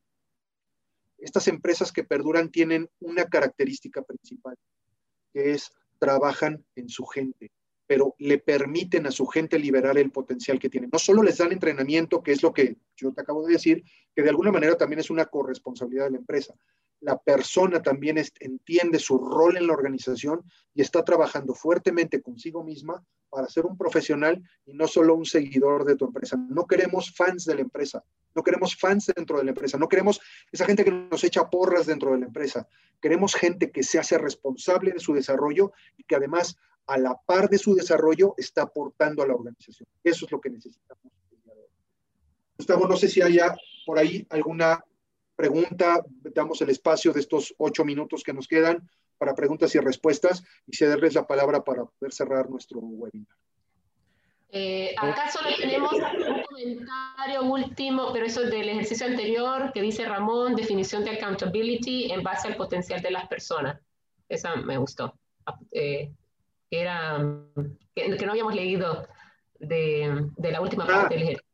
Estas 1.18 1.48
empresas 1.48 1.92
que 1.92 2.04
perduran 2.04 2.50
tienen 2.50 2.90
una 3.00 3.26
característica 3.26 4.02
principal, 4.02 4.56
que 5.34 5.52
es 5.52 5.72
trabajan 6.00 6.66
en 6.76 6.90
su 6.90 7.06
gente, 7.06 7.52
pero 7.86 8.16
le 8.20 8.38
permiten 8.38 9.06
a 9.06 9.12
su 9.12 9.26
gente 9.26 9.60
liberar 9.60 9.98
el 9.98 10.12
potencial 10.12 10.60
que 10.60 10.70
tienen. 10.70 10.90
No 10.92 11.00
solo 11.00 11.24
les 11.24 11.38
dan 11.38 11.52
entrenamiento, 11.52 12.24
que 12.24 12.32
es 12.32 12.42
lo 12.42 12.54
que 12.54 12.78
yo 12.96 13.14
te 13.14 13.22
acabo 13.22 13.46
de 13.46 13.54
decir, 13.54 13.84
que 14.16 14.22
de 14.22 14.30
alguna 14.30 14.52
manera 14.52 14.78
también 14.78 15.00
es 15.00 15.10
una 15.10 15.26
corresponsabilidad 15.26 16.06
de 16.06 16.12
la 16.12 16.18
empresa, 16.18 16.56
la 17.02 17.18
persona 17.18 17.82
también 17.82 18.18
entiende 18.40 19.00
su 19.00 19.18
rol 19.18 19.58
en 19.58 19.68
la 19.68 19.74
organización 19.74 20.44
y 20.74 20.82
está 20.82 21.04
trabajando 21.04 21.54
fuertemente 21.54 22.22
consigo 22.22 22.64
misma 22.64 23.04
para 23.30 23.48
ser 23.48 23.66
un 23.66 23.78
profesional 23.78 24.42
y 24.66 24.74
no 24.74 24.88
solo 24.88 25.16
un 25.16 25.26
seguidor 25.26 25.86
de 25.86 25.96
tu 25.96 26.06
empresa. 26.06 26.36
No 26.38 26.66
queremos 26.66 27.14
fans 27.16 27.46
de 27.46 27.56
la 27.56 27.62
empresa, 27.62 28.04
no 28.36 28.44
queremos 28.44 28.76
fans 28.76 29.12
dentro 29.16 29.38
de 29.38 29.46
la 29.46 29.52
empresa, 29.52 29.78
no 29.78 29.88
queremos 29.88 30.20
esa 30.52 30.66
gente 30.66 30.84
que 30.84 30.92
nos 30.92 31.24
echa 31.24 31.50
porras 31.50 31.86
dentro 31.86 32.12
de 32.12 32.20
la 32.20 32.26
empresa. 32.26 32.68
Queremos 33.02 33.36
gente 33.36 33.72
que 33.72 33.84
se 33.84 34.00
hace 34.00 34.18
responsable 34.18 34.92
de 34.92 35.00
su 35.00 35.14
desarrollo 35.14 35.72
y 35.96 36.04
que 36.04 36.16
además 36.16 36.58
a 36.88 36.98
la 36.98 37.16
par 37.16 37.50
de 37.50 37.60
su 37.60 37.76
desarrollo 37.76 38.34
está 38.38 38.64
aportando 38.64 39.22
a 39.24 39.28
la 39.28 39.36
organización. 39.36 39.88
Eso 40.04 40.26
es 40.26 40.32
lo 40.32 40.42
que 40.42 40.50
necesitamos. 40.50 41.14
Gustavo, 42.58 42.88
no 42.88 42.98
sé 42.98 43.08
si 43.08 43.22
haya 43.22 43.56
por 43.86 44.00
ahí 44.00 44.26
alguna 44.30 44.84
pregunta, 45.40 46.04
damos 46.36 46.62
el 46.62 46.70
espacio 46.70 47.14
de 47.14 47.22
estos 47.22 47.56
ocho 47.58 47.86
minutos 47.86 48.24
que 48.26 48.34
nos 48.34 48.46
quedan 48.46 48.90
para 49.18 49.34
preguntas 49.34 49.74
y 49.74 49.80
respuestas 49.80 50.44
y 50.68 50.76
cederles 50.76 51.14
la 51.14 51.26
palabra 51.26 51.64
para 51.64 51.86
poder 51.86 52.12
cerrar 52.12 52.50
nuestro 52.50 52.80
webinar. 52.82 53.38
Eh, 54.52 54.94
acá 54.98 55.32
solo 55.32 55.48
tenemos 55.58 55.94
un 55.94 56.44
comentario 56.44 57.44
último, 57.44 58.12
pero 58.12 58.26
eso 58.26 58.44
es 58.44 58.52
del 58.52 58.68
ejercicio 58.68 59.08
anterior 59.08 59.72
que 59.74 59.82
dice 59.82 60.04
Ramón, 60.04 60.56
definición 60.56 61.06
de 61.06 61.12
accountability 61.12 62.12
en 62.12 62.22
base 62.22 62.50
al 62.50 62.58
potencial 62.58 63.02
de 63.02 63.12
las 63.12 63.26
personas. 63.30 63.80
Esa 64.28 64.58
me 64.58 64.78
gustó. 64.78 65.14
Eh, 65.72 66.12
era 66.70 67.18
que, 67.96 68.26
no 68.26 68.32
habíamos 68.32 68.56
leído 68.56 69.08
de, 69.58 70.28
de 70.36 70.52
la 70.52 70.60
última 70.60 70.86
parte 70.86 71.14
del 71.16 71.24
ejercicio. 71.24 71.49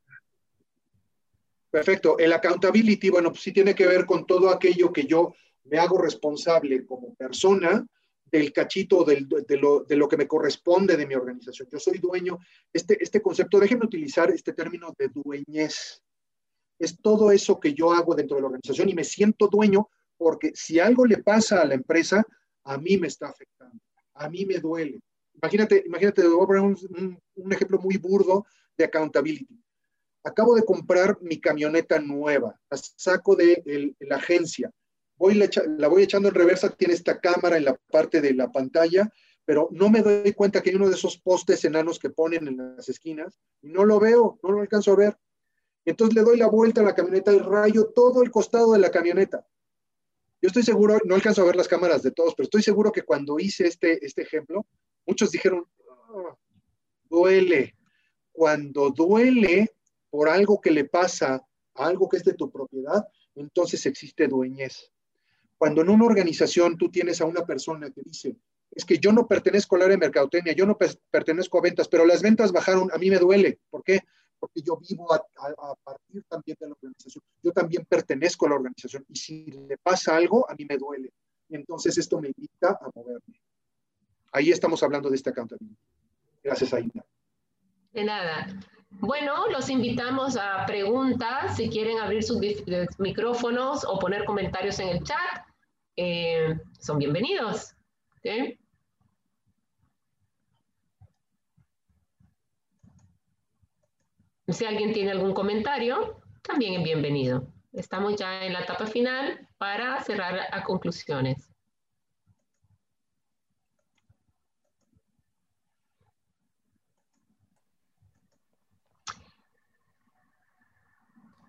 Perfecto. 1.76 2.18
El 2.18 2.32
accountability, 2.32 3.10
bueno, 3.10 3.32
pues 3.32 3.42
sí 3.42 3.52
tiene 3.52 3.76
que 3.76 3.86
ver 3.86 4.06
con 4.06 4.26
todo 4.26 4.50
aquello 4.50 4.94
que 4.94 5.04
yo 5.04 5.34
me 5.66 5.78
hago 5.78 5.98
responsable 5.98 6.86
como 6.86 7.14
persona 7.16 7.86
del 8.24 8.54
cachito 8.54 9.04
de, 9.04 9.28
lo, 9.60 9.84
de, 9.84 9.96
lo, 9.98 10.08
que 10.08 10.16
me 10.16 10.26
corresponde 10.26 10.96
de 10.96 11.06
mi 11.06 11.16
organización. 11.16 11.68
Yo 11.70 11.78
soy 11.78 11.98
dueño. 11.98 12.40
Este, 12.72 12.98
este 13.04 13.22
concepto, 13.22 13.60
déjenme 13.60 13.88
utilizar 13.88 14.32
este 14.32 14.54
término 14.54 14.96
de 14.98 15.10
dueñez. 15.10 16.02
Es 16.80 16.98
todo 17.02 17.30
eso 17.30 17.60
que 17.60 17.74
yo 17.74 17.92
hago 17.92 18.16
dentro 18.16 18.38
de 18.38 18.44
la 18.44 18.48
organización 18.48 18.88
y 18.88 18.94
me 18.94 19.04
siento 19.04 19.50
dueño 19.50 19.90
porque 20.16 20.54
si 20.56 20.80
algo 20.80 21.06
le 21.06 21.18
pasa 21.18 21.62
a 21.62 21.66
la 21.66 21.74
empresa, 21.74 22.24
a 22.64 22.78
mí 22.78 22.98
me 22.98 23.08
está 23.08 23.28
afectando, 23.28 23.84
a 24.14 24.30
mí 24.30 24.46
me 24.46 24.60
duele. 24.60 25.02
Imagínate, 25.34 25.84
imagínate, 25.86 26.26
voy 26.26 26.42
a 26.42 26.48
poner 26.48 26.62
un, 26.62 27.20
un 27.36 27.52
ejemplo 27.52 27.80
muy 27.80 27.98
burdo 27.98 28.46
de 28.78 28.86
accountability. 28.86 29.65
Acabo 30.26 30.56
de 30.56 30.66
comprar 30.66 31.20
mi 31.22 31.40
camioneta 31.40 32.00
nueva, 32.00 32.60
la 32.72 32.78
saco 32.78 33.36
de 33.36 33.96
la 34.00 34.16
agencia, 34.16 34.72
la, 35.20 35.50
la 35.78 35.88
voy 35.88 36.02
echando 36.02 36.30
en 36.30 36.36
reversa, 36.36 36.70
tiene 36.70 36.96
esta 36.96 37.20
cámara 37.20 37.58
en 37.58 37.66
la 37.66 37.76
parte 37.92 38.22
de 38.22 38.34
la 38.34 38.52
pantalla, 38.52 39.08
pero 39.46 39.70
no 39.72 39.90
me 39.90 40.02
doy 40.02 40.34
cuenta 40.34 40.62
que 40.62 40.72
hay 40.72 40.78
uno 40.78 40.90
de 40.90 40.96
esos 40.96 41.20
postes 41.20 41.64
enanos 41.64 42.00
que 42.00 42.10
ponen 42.10 42.48
en 42.48 42.76
las 42.76 42.90
esquinas 42.90 43.40
y 43.62 43.70
no 43.70 43.86
lo 43.86 44.00
veo, 44.00 44.40
no 44.42 44.52
lo 44.52 44.62
alcanzo 44.62 44.94
a 44.94 44.96
ver. 44.96 45.18
Entonces 45.86 46.16
le 46.16 46.24
doy 46.24 46.38
la 46.38 46.48
vuelta 46.48 46.82
a 46.82 46.84
la 46.84 46.96
camioneta 46.96 47.32
y 47.32 47.38
rayo 47.38 47.92
todo 47.94 48.24
el 48.24 48.32
costado 48.32 48.74
de 48.74 48.80
la 48.80 48.90
camioneta. 48.90 49.46
Yo 50.42 50.48
estoy 50.48 50.64
seguro, 50.64 50.98
no 51.06 51.14
alcanzo 51.14 51.44
a 51.44 51.46
ver 51.46 51.56
las 51.56 51.68
cámaras 51.68 52.02
de 52.02 52.12
todos, 52.12 52.34
pero 52.36 52.46
estoy 52.46 52.64
seguro 52.64 52.92
que 52.92 53.04
cuando 53.04 53.38
hice 53.38 53.68
este, 53.68 54.04
este 54.04 54.24
ejemplo, 54.24 54.66
muchos 55.06 55.30
dijeron, 55.30 55.68
ah, 55.88 56.36
duele. 57.04 57.76
Cuando 58.32 58.90
duele 58.90 59.76
por 60.16 60.30
algo 60.30 60.62
que 60.62 60.72
le 60.72 60.86
pasa 60.86 61.46
a 61.76 61.86
algo 61.86 62.08
que 62.08 62.16
es 62.16 62.24
de 62.24 62.36
tu 62.36 62.50
propiedad, 62.50 63.06
entonces 63.36 63.86
existe 63.86 64.30
dueñez. 64.30 64.90
Cuando 65.58 65.82
en 65.82 65.90
una 65.90 66.06
organización 66.06 66.78
tú 66.78 66.90
tienes 66.90 67.20
a 67.20 67.26
una 67.26 67.46
persona 67.46 67.90
que 67.92 68.02
dice, 68.02 68.38
es 68.72 68.86
que 68.86 68.98
yo 68.98 69.12
no 69.12 69.28
pertenezco 69.28 69.76
al 69.76 69.82
área 69.82 69.96
de 69.96 70.06
mercadotecnia, 70.06 70.54
yo 70.54 70.66
no 70.66 70.78
pertenezco 70.78 71.58
a 71.58 71.62
ventas, 71.64 71.90
pero 71.90 72.06
las 72.06 72.22
ventas 72.22 72.54
bajaron, 72.54 72.90
a 72.94 72.98
mí 72.98 73.10
me 73.10 73.18
duele. 73.18 73.60
¿Por 73.70 73.84
qué? 73.84 74.00
Porque 74.40 74.62
yo 74.62 74.78
vivo 74.78 75.14
a, 75.14 75.22
partir 75.84 76.24
también 76.30 76.56
de 76.62 76.68
la 76.68 76.76
organización. 76.76 77.22
Yo 77.44 77.52
también 77.52 77.84
pertenezco 77.84 78.46
a 78.46 78.50
la 78.52 78.56
organización 78.56 79.04
y 79.10 79.18
si 79.18 79.46
le 79.48 79.78
pasa 79.78 80.16
algo, 80.16 80.50
a 80.50 80.56
mí 80.56 80.64
me 80.64 80.78
duele. 80.78 81.12
entonces 81.50 81.98
esto 81.98 82.22
me 82.22 82.30
invita 82.30 82.80
a 82.82 82.90
moverme. 82.96 83.42
Ahí 84.32 84.50
estamos 84.52 84.82
hablando 84.82 85.10
de 85.10 85.18
este 85.18 85.32
accountability. 85.32 85.78
Gracias, 86.42 86.74
Aida. 86.74 87.06
De 87.92 88.06
nada. 88.06 88.48
Bueno, 89.00 89.48
los 89.48 89.70
invitamos 89.70 90.38
a 90.38 90.66
preguntas, 90.66 91.58
si 91.58 91.70
quieren 91.70 92.00
abrir 92.00 92.24
sus 92.24 92.40
micrófonos 92.98 93.86
o 93.86 94.00
poner 94.00 94.24
comentarios 94.26 94.80
en 94.80 94.90
el 94.90 95.04
chat, 95.04 95.46
eh, 95.98 96.58
son 96.80 97.00
bienvenidos. 97.00 97.76
Si 104.48 104.66
alguien 104.66 104.94
tiene 104.94 105.12
algún 105.12 105.34
comentario, 105.34 106.22
también 106.42 106.76
es 106.76 106.84
bienvenido. 106.84 107.48
Estamos 107.74 108.16
ya 108.16 108.46
en 108.46 108.54
la 108.54 108.62
etapa 108.62 108.86
final 108.86 109.48
para 109.58 110.02
cerrar 110.04 110.40
a 110.52 110.64
conclusiones. 110.64 111.55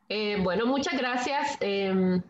Eh, 0.09 0.39
bueno, 0.43 0.67
muchas 0.67 0.97
gracias, 0.97 1.57
em, 1.61 2.23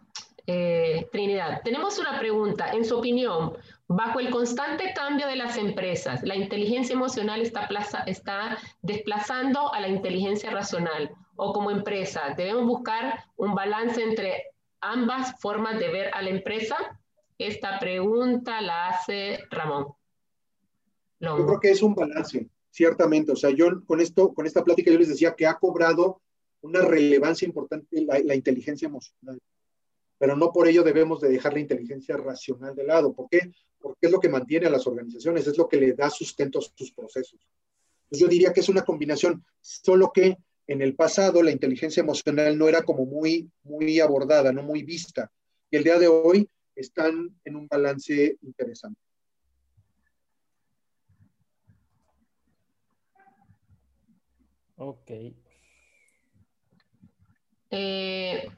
eh, 0.47 1.09
Trinidad. 1.12 1.61
Tenemos 1.62 1.98
una 1.98 2.19
pregunta. 2.19 2.73
En 2.73 2.85
su 2.85 2.97
opinión, 2.98 3.53
bajo 3.89 4.20
el 4.20 4.31
constante 4.31 4.93
cambio 4.94 5.27
de 5.27 5.36
las 5.36 5.57
empresas, 5.57 6.23
la 6.23 6.36
inteligencia 6.36 6.94
emocional 6.94 7.40
está, 7.43 7.69
está 8.07 8.59
desplazando 8.82 9.73
a 9.74 9.81
la 9.81 9.89
inteligencia 9.89 10.51
racional 10.51 11.11
o 11.36 11.53
como 11.53 11.70
empresa, 11.70 12.35
¿debemos 12.36 12.66
buscar 12.66 13.24
un 13.36 13.55
balance 13.55 14.03
entre 14.03 14.44
ambas 14.81 15.39
formas 15.40 15.78
de 15.78 15.89
ver 15.89 16.11
a 16.15 16.23
la 16.23 16.31
empresa? 16.31 16.77
Esta 17.39 17.78
pregunta 17.78 18.62
la 18.62 18.89
hace 18.89 19.40
Ramón. 19.51 19.89
Yo 21.20 21.47
creo 21.47 21.61
que 21.61 21.70
es 21.70 21.82
un 21.82 21.94
balance, 21.94 22.48
ciertamente. 22.70 23.32
O 23.32 23.36
sea, 23.36 23.51
yo 23.51 23.85
con 23.86 24.01
esto, 24.01 24.32
con 24.32 24.47
esta 24.47 24.65
plática 24.65 24.90
yo 24.90 24.98
les 24.98 25.09
decía 25.09 25.35
que 25.35 25.47
ha 25.47 25.55
cobrado 25.55 26.20
una 26.62 26.81
relevancia 26.83 27.47
importante 27.47 28.01
la, 28.03 28.35
inteligencia 28.35 28.87
emocional. 28.87 29.39
Pero 30.19 30.37
no 30.37 30.53
por 30.53 30.66
ello 30.66 30.83
debemos 30.83 31.20
de 31.20 31.28
dejar 31.28 31.53
la 31.53 31.61
inteligencia 31.61 32.16
racional 32.16 32.74
de 32.74 32.85
lado. 32.85 33.15
¿Por 33.15 33.28
qué? 33.28 33.53
Porque 33.78 34.07
es 34.07 34.11
lo 34.11 34.20
que 34.20 34.28
mantiene 34.28 34.66
a 34.66 34.70
las 34.70 34.87
organizaciones, 34.87 35.47
es 35.47 35.59
lo 35.59 35.69
que 35.69 35.77
le 35.77 35.93
da 35.93 36.11
sustento 36.11 36.59
a 36.59 36.62
sus 36.62 36.93
procesos. 36.93 37.41
yo 38.11 38.27
diría 38.28 38.53
que 38.53 38.61
es 38.61 38.69
una 38.69 38.85
combinación, 38.85 39.45
solo 39.61 40.11
que 40.12 40.39
en 40.66 40.83
el 40.83 40.95
pasado 40.95 41.43
la 41.43 41.51
inteligencia 41.51 42.01
emocional 42.01 42.57
no 42.59 42.69
era 42.69 42.83
como 42.83 43.05
muy, 43.05 43.51
muy 43.62 44.01
abordada, 44.01 44.53
no 44.53 44.62
muy 44.62 44.83
vista. 44.83 45.31
Y 45.70 45.77
el 45.77 45.85
día 45.85 45.99
de 45.99 46.09
hoy 46.09 46.49
están 46.74 47.39
en 47.45 47.57
un 47.57 47.69
balance 47.69 48.37
interesante. 48.43 49.01
Ok, 54.78 55.11
eh, 57.70 58.48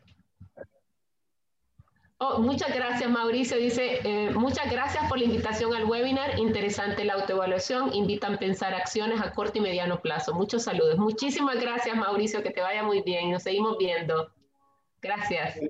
oh, 2.18 2.38
muchas 2.40 2.74
gracias, 2.74 3.10
Mauricio. 3.10 3.56
Dice, 3.56 4.00
eh, 4.04 4.30
muchas 4.30 4.70
gracias 4.70 5.08
por 5.08 5.18
la 5.18 5.24
invitación 5.24 5.74
al 5.74 5.84
webinar. 5.84 6.38
Interesante 6.38 7.04
la 7.04 7.14
autoevaluación. 7.14 7.94
Invitan 7.94 8.34
a 8.34 8.38
pensar 8.38 8.74
acciones 8.74 9.20
a 9.20 9.32
corto 9.32 9.58
y 9.58 9.60
mediano 9.60 10.00
plazo. 10.00 10.34
Muchos 10.34 10.64
saludos. 10.64 10.98
Muchísimas 10.98 11.60
gracias, 11.60 11.96
Mauricio. 11.96 12.42
Que 12.42 12.50
te 12.50 12.60
vaya 12.60 12.82
muy 12.82 13.02
bien. 13.02 13.30
Nos 13.30 13.42
seguimos 13.42 13.78
viendo. 13.78 14.30
Gracias. 15.00 15.60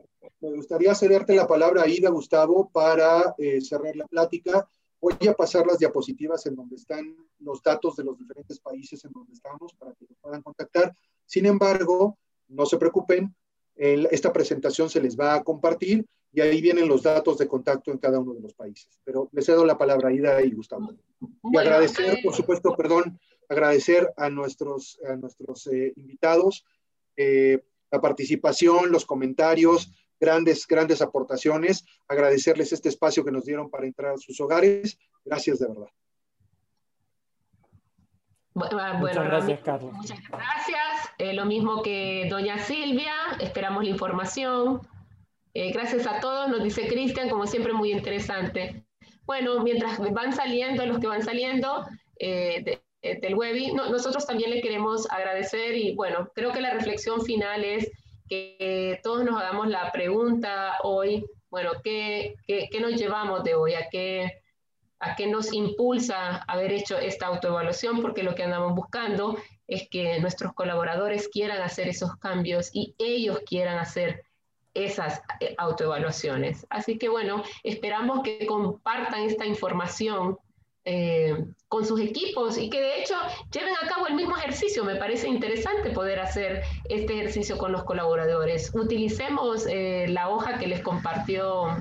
Me 0.40 0.50
gustaría 0.54 0.94
cederte 0.94 1.34
la 1.34 1.46
palabra 1.46 1.86
Ida, 1.86 2.10
Gustavo, 2.10 2.70
para 2.70 3.34
eh, 3.38 3.60
cerrar 3.60 3.96
la 3.96 4.06
plática. 4.06 4.68
Voy 5.00 5.14
a 5.28 5.34
pasar 5.34 5.66
las 5.66 5.78
diapositivas 5.78 6.44
en 6.46 6.56
donde 6.56 6.76
están 6.76 7.16
los 7.40 7.62
datos 7.62 7.96
de 7.96 8.04
los 8.04 8.18
diferentes 8.18 8.58
países 8.58 9.04
en 9.04 9.12
donde 9.12 9.32
estamos 9.32 9.72
para 9.74 9.92
que 9.94 10.06
nos 10.08 10.18
puedan 10.18 10.42
contactar. 10.42 10.94
Sin 11.24 11.46
embargo, 11.46 12.18
no 12.48 12.66
se 12.66 12.78
preocupen, 12.78 13.34
esta 13.76 14.32
presentación 14.32 14.90
se 14.90 15.00
les 15.00 15.16
va 15.18 15.34
a 15.34 15.44
compartir 15.44 16.04
y 16.32 16.40
ahí 16.40 16.60
vienen 16.60 16.88
los 16.88 17.02
datos 17.02 17.38
de 17.38 17.48
contacto 17.48 17.90
en 17.90 17.98
cada 17.98 18.18
uno 18.18 18.34
de 18.34 18.40
los 18.40 18.54
países. 18.54 19.00
Pero 19.04 19.28
les 19.32 19.46
cedo 19.46 19.64
la 19.64 19.78
palabra 19.78 20.08
a 20.08 20.12
Ida 20.12 20.42
y 20.42 20.50
Gustavo. 20.50 20.92
y 21.44 21.56
agradecer, 21.56 22.18
eh, 22.18 22.20
por 22.22 22.34
supuesto, 22.34 22.74
perdón, 22.76 23.18
agradecer 23.48 24.12
a 24.16 24.28
nuestros, 24.28 25.00
a 25.08 25.16
nuestros 25.16 25.66
eh, 25.68 25.92
invitados 25.96 26.64
eh, 27.16 27.64
la 27.90 28.00
participación, 28.00 28.92
los 28.92 29.06
comentarios, 29.06 29.90
grandes, 30.20 30.66
grandes 30.66 31.00
aportaciones, 31.00 31.84
agradecerles 32.06 32.72
este 32.72 32.90
espacio 32.90 33.24
que 33.24 33.32
nos 33.32 33.44
dieron 33.44 33.70
para 33.70 33.86
entrar 33.86 34.12
a 34.12 34.18
sus 34.18 34.38
hogares. 34.40 34.98
Gracias 35.24 35.58
de 35.58 35.68
verdad. 35.68 35.88
muchas 38.54 39.24
gracias, 39.24 39.60
Carlos. 39.60 39.92
Muchas 39.94 40.20
gracias. 40.28 40.97
Eh, 41.18 41.32
lo 41.32 41.46
mismo 41.46 41.82
que 41.82 42.28
doña 42.30 42.58
Silvia, 42.58 43.12
esperamos 43.40 43.82
la 43.82 43.90
información. 43.90 44.80
Eh, 45.52 45.72
gracias 45.72 46.06
a 46.06 46.20
todos, 46.20 46.48
nos 46.48 46.62
dice 46.62 46.86
Cristian, 46.86 47.28
como 47.28 47.44
siempre 47.48 47.72
muy 47.72 47.90
interesante. 47.90 48.84
Bueno, 49.26 49.60
mientras 49.64 49.98
van 50.12 50.32
saliendo 50.32 50.86
los 50.86 51.00
que 51.00 51.08
van 51.08 51.24
saliendo 51.24 51.84
eh, 52.20 52.80
del 53.02 53.34
webinar, 53.34 53.90
nosotros 53.90 54.26
también 54.26 54.50
le 54.50 54.60
queremos 54.60 55.10
agradecer 55.10 55.76
y 55.76 55.94
bueno, 55.96 56.30
creo 56.36 56.52
que 56.52 56.60
la 56.60 56.70
reflexión 56.70 57.20
final 57.22 57.64
es 57.64 57.90
que 58.28 59.00
todos 59.02 59.24
nos 59.24 59.40
hagamos 59.40 59.66
la 59.68 59.90
pregunta 59.90 60.76
hoy, 60.84 61.24
bueno, 61.50 61.72
¿qué, 61.82 62.36
qué, 62.46 62.68
qué 62.70 62.80
nos 62.80 62.94
llevamos 62.94 63.42
de 63.42 63.54
hoy? 63.56 63.74
¿A 63.74 63.88
qué, 63.90 64.40
¿A 65.00 65.16
qué 65.16 65.26
nos 65.26 65.52
impulsa 65.52 66.36
haber 66.46 66.72
hecho 66.72 66.96
esta 66.96 67.26
autoevaluación? 67.26 68.02
Porque 68.02 68.22
lo 68.22 68.36
que 68.36 68.44
andamos 68.44 68.74
buscando 68.74 69.36
es 69.68 69.86
que 69.88 70.18
nuestros 70.18 70.54
colaboradores 70.54 71.28
quieran 71.28 71.60
hacer 71.60 71.88
esos 71.88 72.16
cambios 72.16 72.70
y 72.72 72.94
ellos 72.98 73.40
quieran 73.46 73.78
hacer 73.78 74.24
esas 74.72 75.20
eh, 75.40 75.54
autoevaluaciones. 75.58 76.66
Así 76.70 76.98
que 76.98 77.08
bueno, 77.08 77.42
esperamos 77.62 78.22
que 78.22 78.46
compartan 78.46 79.22
esta 79.22 79.44
información 79.44 80.38
eh, 80.84 81.44
con 81.68 81.84
sus 81.84 82.00
equipos 82.00 82.56
y 82.56 82.70
que 82.70 82.80
de 82.80 83.00
hecho 83.00 83.14
lleven 83.52 83.74
a 83.82 83.86
cabo 83.86 84.06
el 84.06 84.14
mismo 84.14 84.36
ejercicio. 84.38 84.84
Me 84.84 84.96
parece 84.96 85.28
interesante 85.28 85.90
poder 85.90 86.18
hacer 86.18 86.62
este 86.88 87.12
ejercicio 87.14 87.58
con 87.58 87.70
los 87.72 87.84
colaboradores. 87.84 88.74
Utilicemos 88.74 89.66
eh, 89.66 90.06
la 90.08 90.30
hoja 90.30 90.58
que 90.58 90.66
les 90.66 90.80
compartió 90.80 91.76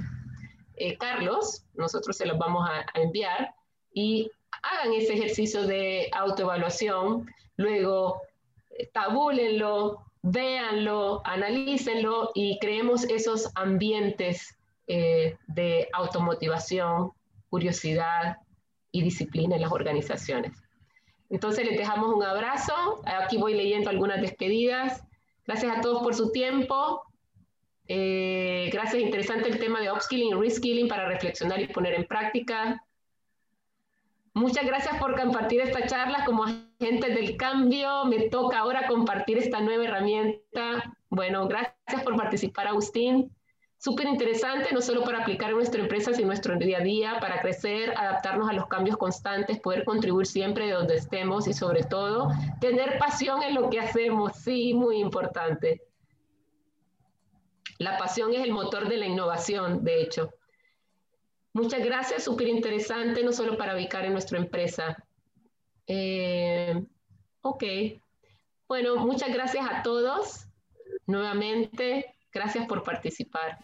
Carlos, 1.00 1.66
nosotros 1.74 2.16
se 2.16 2.28
los 2.28 2.38
vamos 2.38 2.70
a, 2.70 2.86
a 2.94 3.02
enviar 3.02 3.52
y 3.92 4.30
hagan 4.62 4.94
ese 4.94 5.14
ejercicio 5.14 5.66
de 5.66 6.08
autoevaluación 6.14 7.26
Luego, 7.58 8.22
tabúlenlo, 8.94 10.06
véanlo, 10.22 11.22
analícenlo 11.26 12.32
y 12.34 12.58
creemos 12.60 13.04
esos 13.06 13.52
ambientes 13.56 14.58
eh, 14.88 15.38
de 15.48 15.88
automotivación, 15.94 17.12
curiosidad 17.50 18.38
y 18.92 19.02
disciplina 19.02 19.56
en 19.56 19.62
las 19.62 19.72
organizaciones. 19.72 20.54
Entonces 21.30 21.66
les 21.66 21.78
dejamos 21.78 22.14
un 22.14 22.24
abrazo. 22.24 23.02
Aquí 23.06 23.38
voy 23.38 23.54
leyendo 23.54 23.90
algunas 23.90 24.22
despedidas. 24.22 25.04
Gracias 25.46 25.78
a 25.78 25.82
todos 25.82 26.02
por 26.04 26.16
su 26.16 26.32
tiempo. 26.32 27.04
Eh, 27.90 28.70
gracias, 28.72 29.02
interesante 29.02 29.50
el 29.50 29.60
tema 29.60 29.80
de 29.82 29.92
upskilling 29.92 30.30
y 30.30 30.34
reskilling 30.34 30.88
para 30.88 31.08
reflexionar 31.08 31.62
y 31.62 31.68
poner 31.68 31.94
en 31.94 32.06
práctica. 32.06 32.84
Muchas 34.38 34.68
gracias 34.68 34.96
por 35.00 35.20
compartir 35.20 35.62
esta 35.62 35.88
charla 35.88 36.24
como 36.24 36.44
agente 36.44 37.10
del 37.10 37.38
cambio. 37.38 38.06
Me 38.06 38.30
toca 38.30 38.60
ahora 38.60 38.86
compartir 38.88 39.40
esta 39.40 39.62
nueva 39.62 39.86
herramienta. 39.86 40.96
Bueno, 41.10 41.48
gracias 41.48 42.04
por 42.04 42.16
participar, 42.16 42.68
Agustín. 42.68 43.36
Súper 43.80 44.06
interesante, 44.06 44.72
no 44.74 44.82
solo 44.82 45.04
para 45.04 45.22
aplicar 45.22 45.50
en 45.50 45.56
nuestra 45.56 45.82
empresa, 45.82 46.14
sino 46.14 46.28
nuestro 46.28 46.56
día 46.56 46.78
a 46.78 46.82
día, 46.82 47.18
para 47.20 47.42
crecer, 47.42 47.96
adaptarnos 47.98 48.48
a 48.48 48.54
los 48.54 48.68
cambios 48.68 48.98
constantes, 48.98 49.60
poder 49.60 49.84
contribuir 49.84 50.28
siempre 50.28 50.68
de 50.68 50.74
donde 50.74 50.98
estemos 50.98 51.48
y 51.48 51.54
sobre 51.54 51.82
todo 51.82 52.30
tener 52.62 53.00
pasión 53.00 53.42
en 53.42 53.56
lo 53.56 53.72
que 53.72 53.80
hacemos. 53.80 54.34
Sí, 54.36 54.72
muy 54.76 55.00
importante. 55.00 55.82
La 57.80 57.98
pasión 57.98 58.36
es 58.36 58.42
el 58.42 58.52
motor 58.52 58.88
de 58.88 58.98
la 58.98 59.08
innovación, 59.08 59.84
de 59.84 60.04
hecho. 60.04 60.30
Muchas 61.58 61.84
gracias, 61.84 62.24
súper 62.24 62.50
interesante, 62.50 63.24
no 63.24 63.34
solo 63.34 63.58
para 63.58 63.74
ubicar 63.74 64.06
en 64.06 64.12
nuestra 64.12 64.38
empresa. 64.38 64.96
Eh, 65.88 66.84
ok. 67.42 67.64
Bueno, 68.68 68.98
muchas 68.98 69.34
gracias 69.34 69.66
a 69.68 69.82
todos. 69.82 70.46
Nuevamente, 71.08 72.14
gracias 72.32 72.68
por 72.68 72.84
participar. 72.84 73.58